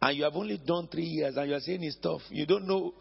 and 0.00 0.16
you 0.16 0.24
have 0.24 0.34
only 0.34 0.58
done 0.64 0.88
three 0.88 1.04
years 1.04 1.36
and 1.36 1.48
you 1.48 1.56
are 1.56 1.60
saying 1.60 1.82
it's 1.82 1.96
tough, 1.96 2.22
you 2.30 2.46
don't 2.46 2.66
know. 2.66 2.94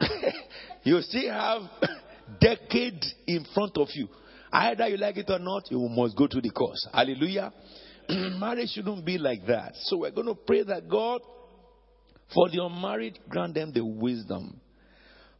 you 0.82 1.00
still 1.02 1.32
have 1.32 1.62
decade 2.40 3.02
in 3.26 3.46
front 3.54 3.76
of 3.76 3.88
you. 3.94 4.08
Either 4.52 4.88
you 4.88 4.96
like 4.96 5.16
it 5.16 5.28
or 5.28 5.38
not, 5.38 5.70
you 5.70 5.78
must 5.88 6.16
go 6.16 6.26
to 6.26 6.40
the 6.40 6.50
course. 6.50 6.86
Hallelujah. 6.92 7.52
Marriage 8.08 8.70
shouldn't 8.70 9.04
be 9.04 9.18
like 9.18 9.46
that. 9.46 9.72
So 9.82 9.98
we're 9.98 10.10
going 10.10 10.28
to 10.28 10.34
pray 10.34 10.62
that 10.62 10.88
God, 10.88 11.20
for 12.32 12.48
the 12.50 12.62
unmarried, 12.62 13.18
grant 13.28 13.54
them 13.54 13.72
the 13.72 13.84
wisdom. 13.84 14.60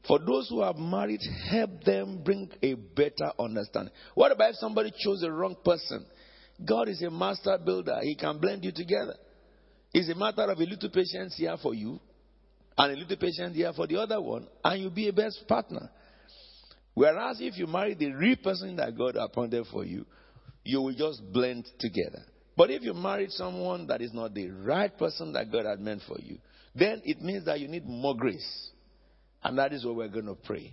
For 0.07 0.19
those 0.19 0.49
who 0.51 0.63
have 0.63 0.77
married, 0.77 1.21
help 1.51 1.83
them 1.85 2.23
bring 2.23 2.51
a 2.63 2.75
better 2.75 3.33
understanding. 3.39 3.93
What 4.15 4.33
about 4.33 4.51
if 4.51 4.57
somebody 4.57 4.93
chose 4.97 5.21
the 5.21 5.33
wrong 5.33 5.57
person? 5.65 6.05
God 6.65 6.89
is 6.89 7.03
a 7.03 7.11
master 7.11 7.59
builder. 7.65 7.99
He 8.03 8.15
can 8.15 8.39
blend 8.39 8.65
you 8.65 8.73
together. 8.73 9.15
It's 9.93 10.11
a 10.11 10.15
matter 10.15 10.43
of 10.43 10.59
a 10.59 10.65
little 10.65 10.91
patience 10.91 11.37
here 11.37 11.57
for 11.63 11.75
you 11.75 12.01
and 12.77 12.93
a 12.93 12.97
little 12.97 13.17
patience 13.17 13.55
here 13.55 13.73
for 13.73 13.87
the 13.87 13.97
other 14.01 14.21
one, 14.21 14.47
and 14.65 14.83
you'll 14.83 14.91
be 14.91 15.09
a 15.09 15.13
best 15.13 15.45
partner. 15.49 15.91
Whereas 16.95 17.39
if 17.41 17.57
you 17.57 17.67
marry 17.67 17.95
the 17.95 18.13
real 18.13 18.37
person 18.37 18.77
that 18.77 18.97
God 18.97 19.17
appointed 19.17 19.67
for 19.73 19.85
you, 19.85 20.05
you 20.65 20.81
will 20.81 20.95
just 20.95 21.23
blend 21.33 21.67
together. 21.79 22.23
But 22.57 22.71
if 22.71 22.83
you 22.83 22.95
married 22.95 23.31
someone 23.33 23.87
that 23.89 24.01
is 24.01 24.13
not 24.13 24.35
the 24.35 24.51
right 24.51 24.97
person 24.97 25.33
that 25.33 25.51
God 25.51 25.67
had 25.67 25.81
meant 25.81 26.03
for 26.07 26.19
you, 26.21 26.39
then 26.75 27.03
it 27.05 27.21
means 27.21 27.47
that 27.47 27.61
you 27.61 27.69
need 27.69 27.87
more 27.87 28.17
grace. 28.17 28.71
And 29.45 29.59
that 29.59 29.73
is 29.73 29.85
what 29.85 29.97
we're 29.97 30.09
going 30.09 30.27
to 30.27 30.35
pray. 30.35 30.73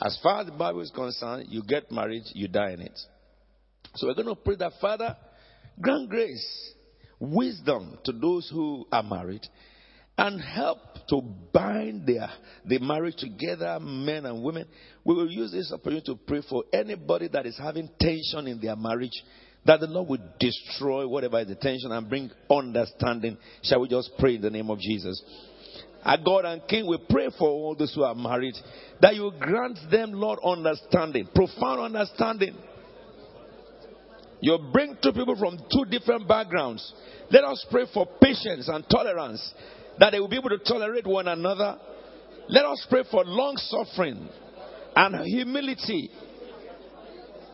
As 0.00 0.18
far 0.22 0.40
as 0.40 0.46
the 0.46 0.52
Bible 0.52 0.80
is 0.80 0.90
concerned, 0.90 1.46
you 1.48 1.62
get 1.66 1.90
married, 1.90 2.22
you 2.32 2.48
die 2.48 2.70
in 2.70 2.80
it. 2.80 2.98
So 3.96 4.06
we're 4.06 4.14
going 4.14 4.28
to 4.28 4.34
pray 4.34 4.56
that, 4.56 4.72
Father, 4.80 5.16
grant 5.80 6.08
grace, 6.08 6.72
wisdom 7.20 7.98
to 8.04 8.12
those 8.12 8.48
who 8.52 8.86
are 8.90 9.02
married, 9.02 9.46
and 10.16 10.40
help 10.40 10.78
to 11.08 11.20
bind 11.52 12.06
their 12.06 12.30
the 12.64 12.78
marriage 12.78 13.16
together, 13.16 13.78
men 13.80 14.26
and 14.26 14.44
women. 14.44 14.66
We 15.04 15.14
will 15.14 15.30
use 15.30 15.50
this 15.50 15.72
opportunity 15.72 16.06
to 16.06 16.18
pray 16.26 16.42
for 16.48 16.64
anybody 16.72 17.28
that 17.28 17.46
is 17.46 17.58
having 17.58 17.88
tension 18.00 18.46
in 18.46 18.60
their 18.60 18.76
marriage, 18.76 19.22
that 19.64 19.80
the 19.80 19.86
Lord 19.86 20.08
will 20.08 20.30
destroy 20.38 21.06
whatever 21.08 21.40
is 21.40 21.48
the 21.48 21.56
tension 21.56 21.90
and 21.90 22.08
bring 22.08 22.30
understanding. 22.48 23.36
Shall 23.62 23.80
we 23.80 23.88
just 23.88 24.10
pray 24.18 24.36
in 24.36 24.42
the 24.42 24.50
name 24.50 24.70
of 24.70 24.78
Jesus? 24.78 25.20
Our 26.04 26.18
God 26.18 26.44
and 26.44 26.66
King, 26.68 26.86
we 26.86 26.98
pray 27.08 27.30
for 27.38 27.48
all 27.48 27.74
those 27.74 27.94
who 27.94 28.02
are 28.02 28.14
married 28.14 28.54
that 29.00 29.14
you 29.14 29.32
grant 29.38 29.78
them, 29.90 30.12
Lord, 30.12 30.38
understanding, 30.44 31.28
profound 31.34 31.80
understanding. 31.80 32.56
You 34.40 34.58
bring 34.72 34.98
two 35.02 35.12
people 35.12 35.36
from 35.36 35.58
two 35.58 35.84
different 35.90 36.28
backgrounds. 36.28 36.92
Let 37.30 37.44
us 37.44 37.64
pray 37.70 37.86
for 37.92 38.06
patience 38.20 38.68
and 38.68 38.84
tolerance 38.90 39.54
that 39.98 40.10
they 40.10 40.20
will 40.20 40.28
be 40.28 40.36
able 40.36 40.50
to 40.50 40.58
tolerate 40.58 41.06
one 41.06 41.28
another. 41.28 41.78
Let 42.48 42.66
us 42.66 42.86
pray 42.90 43.04
for 43.10 43.24
long 43.24 43.56
suffering 43.56 44.28
and 44.94 45.26
humility. 45.26 46.10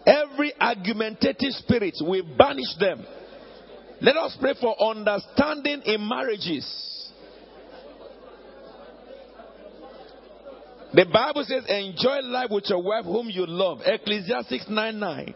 Every 0.05 0.53
argumentative 0.61 1.53
spirit, 1.53 1.95
we 2.05 2.23
banish 2.37 2.75
them. 2.81 3.07
Let 4.01 4.17
us 4.17 4.37
pray 4.41 4.55
for 4.61 4.75
understanding 4.83 5.83
in 5.85 6.09
marriages. 6.09 6.67
The 10.93 11.07
Bible 11.13 11.45
says, 11.45 11.65
enjoy 11.69 12.21
life 12.25 12.51
with 12.51 12.65
your 12.69 12.83
wife 12.83 13.05
whom 13.05 13.31
you 13.31 13.47
love. 13.47 13.79
Ecclesiastes 13.85 14.67
9 14.69 14.99
9. 14.99 15.35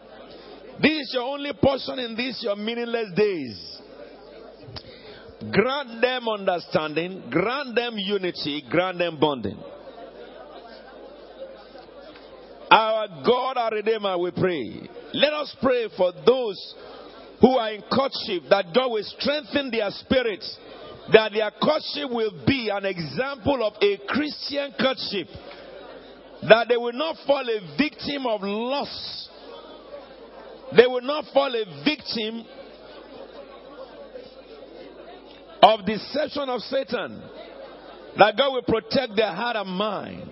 This 0.81 0.91
is 0.91 1.11
your 1.13 1.23
only 1.23 1.51
portion 1.53 1.99
in 1.99 2.15
these 2.15 2.39
your 2.43 2.57
meaningless 2.57 3.11
days. 3.15 3.81
Grant 5.51 6.01
them 6.01 6.27
understanding, 6.27 7.23
grant 7.29 7.75
them 7.75 7.93
unity, 7.97 8.63
grant 8.69 8.97
them 8.97 9.17
bonding. 9.19 9.57
Our 12.71 13.07
God, 13.25 13.57
our 13.57 13.71
Redeemer, 13.71 14.17
we 14.17 14.31
pray. 14.31 14.89
Let 15.13 15.33
us 15.33 15.55
pray 15.61 15.87
for 15.95 16.11
those 16.25 16.75
who 17.39 17.57
are 17.57 17.71
in 17.71 17.83
courtship 17.83 18.49
that 18.49 18.73
God 18.73 18.91
will 18.91 19.03
strengthen 19.03 19.71
their 19.71 19.89
spirits, 19.91 20.57
that 21.11 21.31
their 21.33 21.51
courtship 21.61 22.09
will 22.09 22.31
be 22.45 22.69
an 22.69 22.85
example 22.85 23.65
of 23.65 23.73
a 23.81 23.97
Christian 24.07 24.73
courtship, 24.79 25.27
that 26.47 26.67
they 26.67 26.77
will 26.77 26.93
not 26.93 27.15
fall 27.27 27.43
a 27.47 27.77
victim 27.77 28.25
of 28.25 28.41
loss, 28.41 29.29
they 30.75 30.87
will 30.87 31.01
not 31.01 31.25
fall 31.33 31.53
a 31.53 31.83
victim 31.83 32.45
of 35.61 35.85
deception 35.85 36.49
of 36.49 36.61
Satan. 36.61 37.21
That 38.17 38.37
God 38.37 38.53
will 38.53 38.61
protect 38.63 39.15
their 39.17 39.33
heart 39.33 39.57
and 39.57 39.69
mind. 39.69 40.31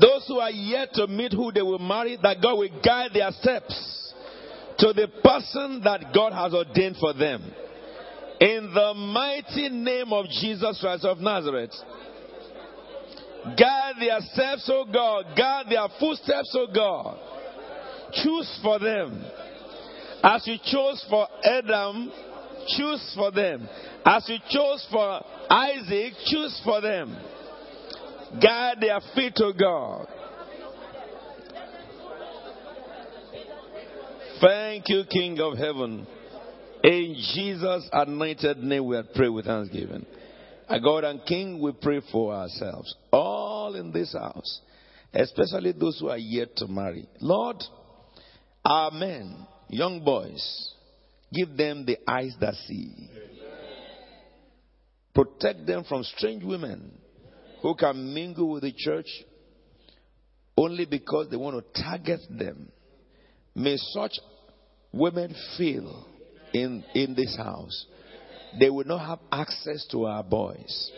Those 0.00 0.24
who 0.26 0.38
are 0.38 0.50
yet 0.50 0.94
to 0.94 1.06
meet 1.06 1.32
who 1.32 1.52
they 1.52 1.60
will 1.60 1.78
marry, 1.78 2.16
that 2.22 2.38
God 2.42 2.54
will 2.58 2.80
guide 2.82 3.10
their 3.12 3.30
steps 3.32 4.03
to 4.84 4.92
the 4.92 5.08
person 5.22 5.80
that 5.84 6.12
God 6.14 6.32
has 6.32 6.52
ordained 6.52 6.96
for 7.00 7.14
them. 7.14 7.42
In 8.40 8.70
the 8.74 8.92
mighty 8.94 9.70
name 9.70 10.12
of 10.12 10.26
Jesus 10.26 10.78
Christ 10.80 11.04
of 11.04 11.18
Nazareth. 11.18 11.72
Guide 13.58 13.94
their 14.00 14.20
steps, 14.20 14.68
O 14.72 14.84
God. 14.84 15.24
Guide 15.36 15.66
their 15.70 15.86
footsteps, 15.98 16.54
O 16.54 16.66
God. 16.74 17.18
Choose 18.12 18.60
for 18.62 18.78
them 18.78 19.24
as 20.24 20.46
you 20.46 20.56
chose 20.64 21.04
for 21.10 21.28
Adam, 21.44 22.10
choose 22.68 23.12
for 23.14 23.30
them. 23.30 23.68
As 24.06 24.26
you 24.26 24.38
chose 24.48 24.86
for 24.90 25.22
Isaac, 25.50 26.14
choose 26.24 26.60
for 26.64 26.80
them. 26.80 27.14
Guide 28.42 28.78
their 28.80 29.00
feet 29.14 29.34
to 29.36 29.52
God. 29.58 30.08
Thank 34.44 34.88
you, 34.88 35.04
King 35.10 35.40
of 35.40 35.56
Heaven. 35.56 36.06
In 36.82 37.14
Jesus' 37.34 37.88
anointed 37.92 38.58
name, 38.58 38.84
we 38.86 39.00
pray 39.14 39.28
with 39.28 39.46
thanksgiving. 39.46 40.04
Our 40.68 40.80
God 40.80 41.04
and 41.04 41.24
King, 41.24 41.60
we 41.62 41.72
pray 41.72 42.02
for 42.12 42.34
ourselves. 42.34 42.94
All 43.10 43.74
in 43.74 43.90
this 43.90 44.12
house, 44.12 44.60
especially 45.14 45.72
those 45.72 45.98
who 45.98 46.10
are 46.10 46.18
yet 46.18 46.56
to 46.56 46.66
marry. 46.66 47.08
Lord, 47.20 47.62
Amen 48.66 49.46
young 49.68 50.04
boys, 50.04 50.72
give 51.32 51.56
them 51.56 51.84
the 51.84 51.98
eyes 52.06 52.34
that 52.40 52.54
see. 52.66 52.92
Protect 55.14 55.66
them 55.66 55.84
from 55.84 56.02
strange 56.04 56.42
women 56.42 56.92
who 57.62 57.74
can 57.74 58.12
mingle 58.12 58.50
with 58.50 58.62
the 58.62 58.72
church 58.76 59.06
only 60.56 60.84
because 60.84 61.28
they 61.30 61.36
want 61.36 61.56
to 61.56 61.82
target 61.82 62.20
them. 62.30 62.70
May 63.54 63.76
such 63.76 64.18
women 64.94 65.34
feel 65.56 66.06
in, 66.52 66.84
in 66.94 67.14
this 67.14 67.36
house. 67.36 67.86
They 68.58 68.70
will 68.70 68.84
not 68.84 69.06
have 69.06 69.18
access 69.32 69.86
to 69.90 70.06
our 70.06 70.22
boys. 70.22 70.92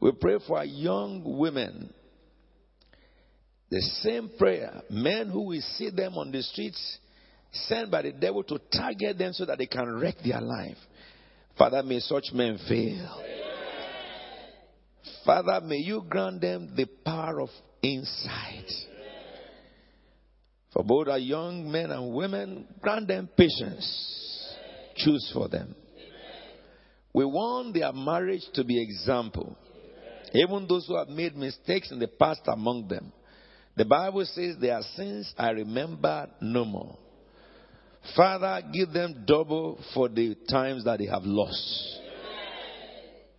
We 0.00 0.12
pray 0.12 0.36
for 0.46 0.58
our 0.58 0.64
young 0.64 1.22
women. 1.24 1.92
The 3.70 3.80
same 3.80 4.30
prayer. 4.38 4.82
Men 4.90 5.30
who 5.30 5.42
will 5.48 5.62
see 5.76 5.90
them 5.90 6.16
on 6.16 6.30
the 6.30 6.42
streets 6.42 6.98
sent 7.52 7.90
by 7.90 8.02
the 8.02 8.12
devil 8.12 8.42
to 8.44 8.58
target 8.72 9.18
them 9.18 9.32
so 9.32 9.44
that 9.46 9.58
they 9.58 9.66
can 9.66 9.98
wreck 9.98 10.16
their 10.24 10.40
life. 10.40 10.76
Father, 11.56 11.82
may 11.82 12.00
such 12.00 12.24
men 12.32 12.58
fail. 12.68 13.22
Father, 15.24 15.64
may 15.64 15.76
you 15.76 16.04
grant 16.08 16.40
them 16.40 16.72
the 16.76 16.86
power 17.04 17.40
of 17.40 17.48
insight. 17.82 18.70
For 20.74 20.82
both 20.82 21.06
our 21.06 21.18
young 21.18 21.70
men 21.70 21.92
and 21.92 22.12
women, 22.12 22.66
grant 22.82 23.06
them 23.06 23.28
patience. 23.36 24.56
Choose 24.96 25.30
for 25.32 25.48
them. 25.48 25.74
We 27.12 27.24
want 27.24 27.74
their 27.74 27.92
marriage 27.92 28.42
to 28.54 28.64
be 28.64 28.82
example. 28.82 29.56
Even 30.32 30.66
those 30.68 30.86
who 30.88 30.96
have 30.96 31.08
made 31.08 31.36
mistakes 31.36 31.92
in 31.92 32.00
the 32.00 32.08
past 32.08 32.40
among 32.46 32.88
them. 32.88 33.12
The 33.76 33.84
Bible 33.84 34.24
says 34.26 34.56
their 34.60 34.80
sins 34.96 35.32
I 35.38 35.50
remember 35.50 36.28
no 36.40 36.64
more. 36.64 36.98
Father, 38.16 38.60
give 38.72 38.92
them 38.92 39.24
double 39.26 39.78
for 39.94 40.08
the 40.08 40.36
times 40.50 40.84
that 40.84 40.98
they 40.98 41.06
have 41.06 41.22
lost. 41.22 42.00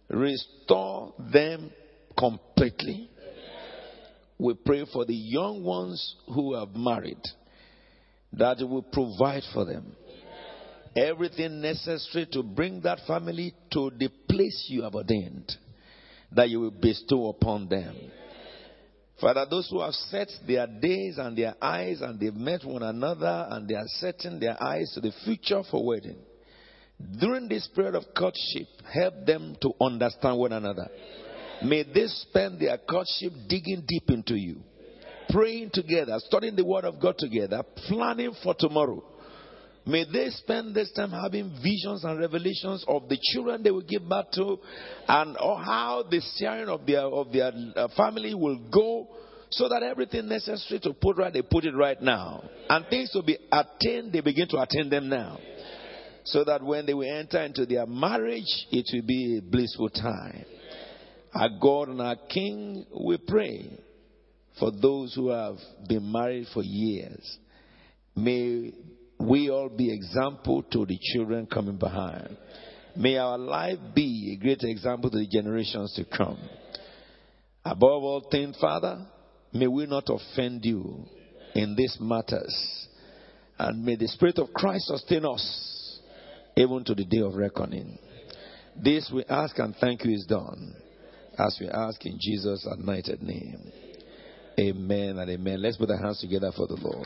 Restore 0.09 1.13
them 1.19 1.71
completely. 2.17 3.09
We 4.37 4.53
pray 4.53 4.85
for 4.91 5.05
the 5.05 5.15
young 5.15 5.63
ones 5.63 6.15
who 6.33 6.55
have 6.55 6.75
married 6.75 7.21
that 8.33 8.59
you 8.59 8.67
will 8.67 8.83
provide 8.83 9.43
for 9.53 9.65
them. 9.65 9.95
everything 10.95 11.61
necessary 11.61 12.25
to 12.31 12.41
bring 12.41 12.81
that 12.81 12.99
family 13.05 13.53
to 13.71 13.91
the 13.97 14.09
place 14.29 14.67
you 14.69 14.83
have 14.83 14.95
ordained, 14.95 15.51
that 16.31 16.49
you 16.49 16.61
will 16.61 16.71
bestow 16.71 17.27
upon 17.27 17.67
them. 17.67 17.95
Father, 19.19 19.45
those 19.49 19.69
who 19.69 19.81
have 19.81 19.93
set 19.93 20.29
their 20.45 20.67
days 20.67 21.17
and 21.17 21.37
their 21.37 21.55
eyes 21.61 22.01
and 22.01 22.19
they've 22.19 22.33
met 22.33 22.65
one 22.65 22.83
another 22.83 23.47
and 23.49 23.67
they 23.67 23.75
are 23.75 23.87
setting 23.87 24.39
their 24.39 24.61
eyes 24.61 24.91
to 24.93 25.01
the 25.01 25.11
future 25.23 25.63
for 25.69 25.85
wedding, 25.85 26.17
during 27.19 27.47
this 27.47 27.67
period 27.75 27.95
of 27.95 28.03
courtship, 28.15 28.67
help 28.93 29.25
them 29.25 29.55
to 29.61 29.71
understand 29.81 30.37
one 30.37 30.53
another. 30.53 30.87
May 31.63 31.83
they 31.83 32.07
spend 32.07 32.59
their 32.59 32.77
courtship 32.77 33.31
digging 33.47 33.83
deep 33.87 34.09
into 34.09 34.35
you, 34.35 34.57
praying 35.29 35.71
together, 35.73 36.17
studying 36.19 36.55
the 36.55 36.65
Word 36.65 36.85
of 36.85 36.99
God 36.99 37.17
together, 37.17 37.63
planning 37.87 38.33
for 38.43 38.55
tomorrow. 38.57 39.03
May 39.87 40.03
they 40.11 40.29
spend 40.31 40.73
this 40.73 40.91
time 40.93 41.11
having 41.11 41.51
visions 41.61 42.03
and 42.03 42.19
revelations 42.19 42.83
of 42.87 43.07
the 43.07 43.19
children 43.21 43.61
they 43.61 43.69
will 43.69 43.81
give 43.81 44.07
birth 44.09 44.31
to 44.33 44.57
and 45.07 45.37
how 45.37 46.03
the 46.09 46.21
sharing 46.37 46.69
of 46.69 46.87
their, 46.87 47.01
of 47.01 47.31
their 47.31 47.51
uh, 47.75 47.87
family 47.95 48.33
will 48.33 48.57
go 48.71 49.07
so 49.51 49.69
that 49.69 49.83
everything 49.83 50.27
necessary 50.27 50.79
to 50.81 50.93
put 50.93 51.17
right, 51.17 51.31
they 51.31 51.43
put 51.43 51.65
it 51.65 51.75
right 51.75 52.01
now. 52.01 52.43
And 52.67 52.87
things 52.87 53.11
to 53.11 53.21
be 53.21 53.37
attained, 53.51 54.11
they 54.11 54.21
begin 54.21 54.47
to 54.49 54.57
attain 54.57 54.89
them 54.89 55.07
now. 55.07 55.37
So 56.23 56.43
that 56.43 56.63
when 56.63 56.87
they 56.87 56.95
will 56.95 57.09
enter 57.09 57.39
into 57.41 57.67
their 57.67 57.85
marriage, 57.85 58.65
it 58.71 58.89
will 58.91 59.05
be 59.05 59.37
a 59.37 59.41
blissful 59.43 59.89
time. 59.89 60.45
Our 61.35 61.49
God 61.61 61.89
and 61.89 62.01
our 62.01 62.15
King, 62.15 62.85
we 62.97 63.17
pray 63.17 63.69
for 64.57 64.71
those 64.71 65.13
who 65.13 65.29
have 65.31 65.57
been 65.85 66.09
married 66.09 66.47
for 66.53 66.63
years. 66.63 67.37
May 68.15 68.71
we 69.19 69.49
all 69.49 69.67
be 69.67 69.93
example 69.93 70.63
to 70.71 70.85
the 70.85 70.97
children 71.13 71.45
coming 71.45 71.75
behind. 71.75 72.37
May 72.95 73.17
our 73.17 73.37
life 73.37 73.79
be 73.93 74.33
a 74.33 74.41
great 74.41 74.61
example 74.63 75.09
to 75.09 75.17
the 75.17 75.27
generations 75.27 75.93
to 75.95 76.05
come. 76.05 76.39
Above 77.65 78.03
all 78.03 78.27
things, 78.31 78.55
Father, 78.61 79.05
may 79.51 79.67
we 79.67 79.87
not 79.87 80.05
offend 80.07 80.63
you 80.63 81.03
in 81.53 81.75
these 81.75 81.97
matters. 81.99 82.87
And 83.59 83.83
may 83.83 83.97
the 83.97 84.07
Spirit 84.07 84.39
of 84.39 84.53
Christ 84.53 84.85
sustain 84.85 85.25
us 85.25 85.99
even 86.55 86.85
to 86.85 86.95
the 86.95 87.03
day 87.03 87.19
of 87.19 87.35
reckoning. 87.35 87.97
This 88.81 89.11
we 89.13 89.25
ask 89.25 89.59
and 89.59 89.75
thank 89.81 90.05
you 90.05 90.13
is 90.13 90.25
done 90.25 90.75
as 91.37 91.57
we 91.59 91.67
ask 91.67 92.05
in 92.05 92.17
Jesus' 92.19 92.65
anointed 92.69 93.21
name. 93.21 93.71
Amen 94.59 95.19
and 95.19 95.29
amen. 95.29 95.61
Let's 95.61 95.77
put 95.77 95.89
our 95.89 95.97
hands 95.97 96.21
together 96.21 96.51
for 96.55 96.67
the 96.67 96.75
Lord. 96.75 97.03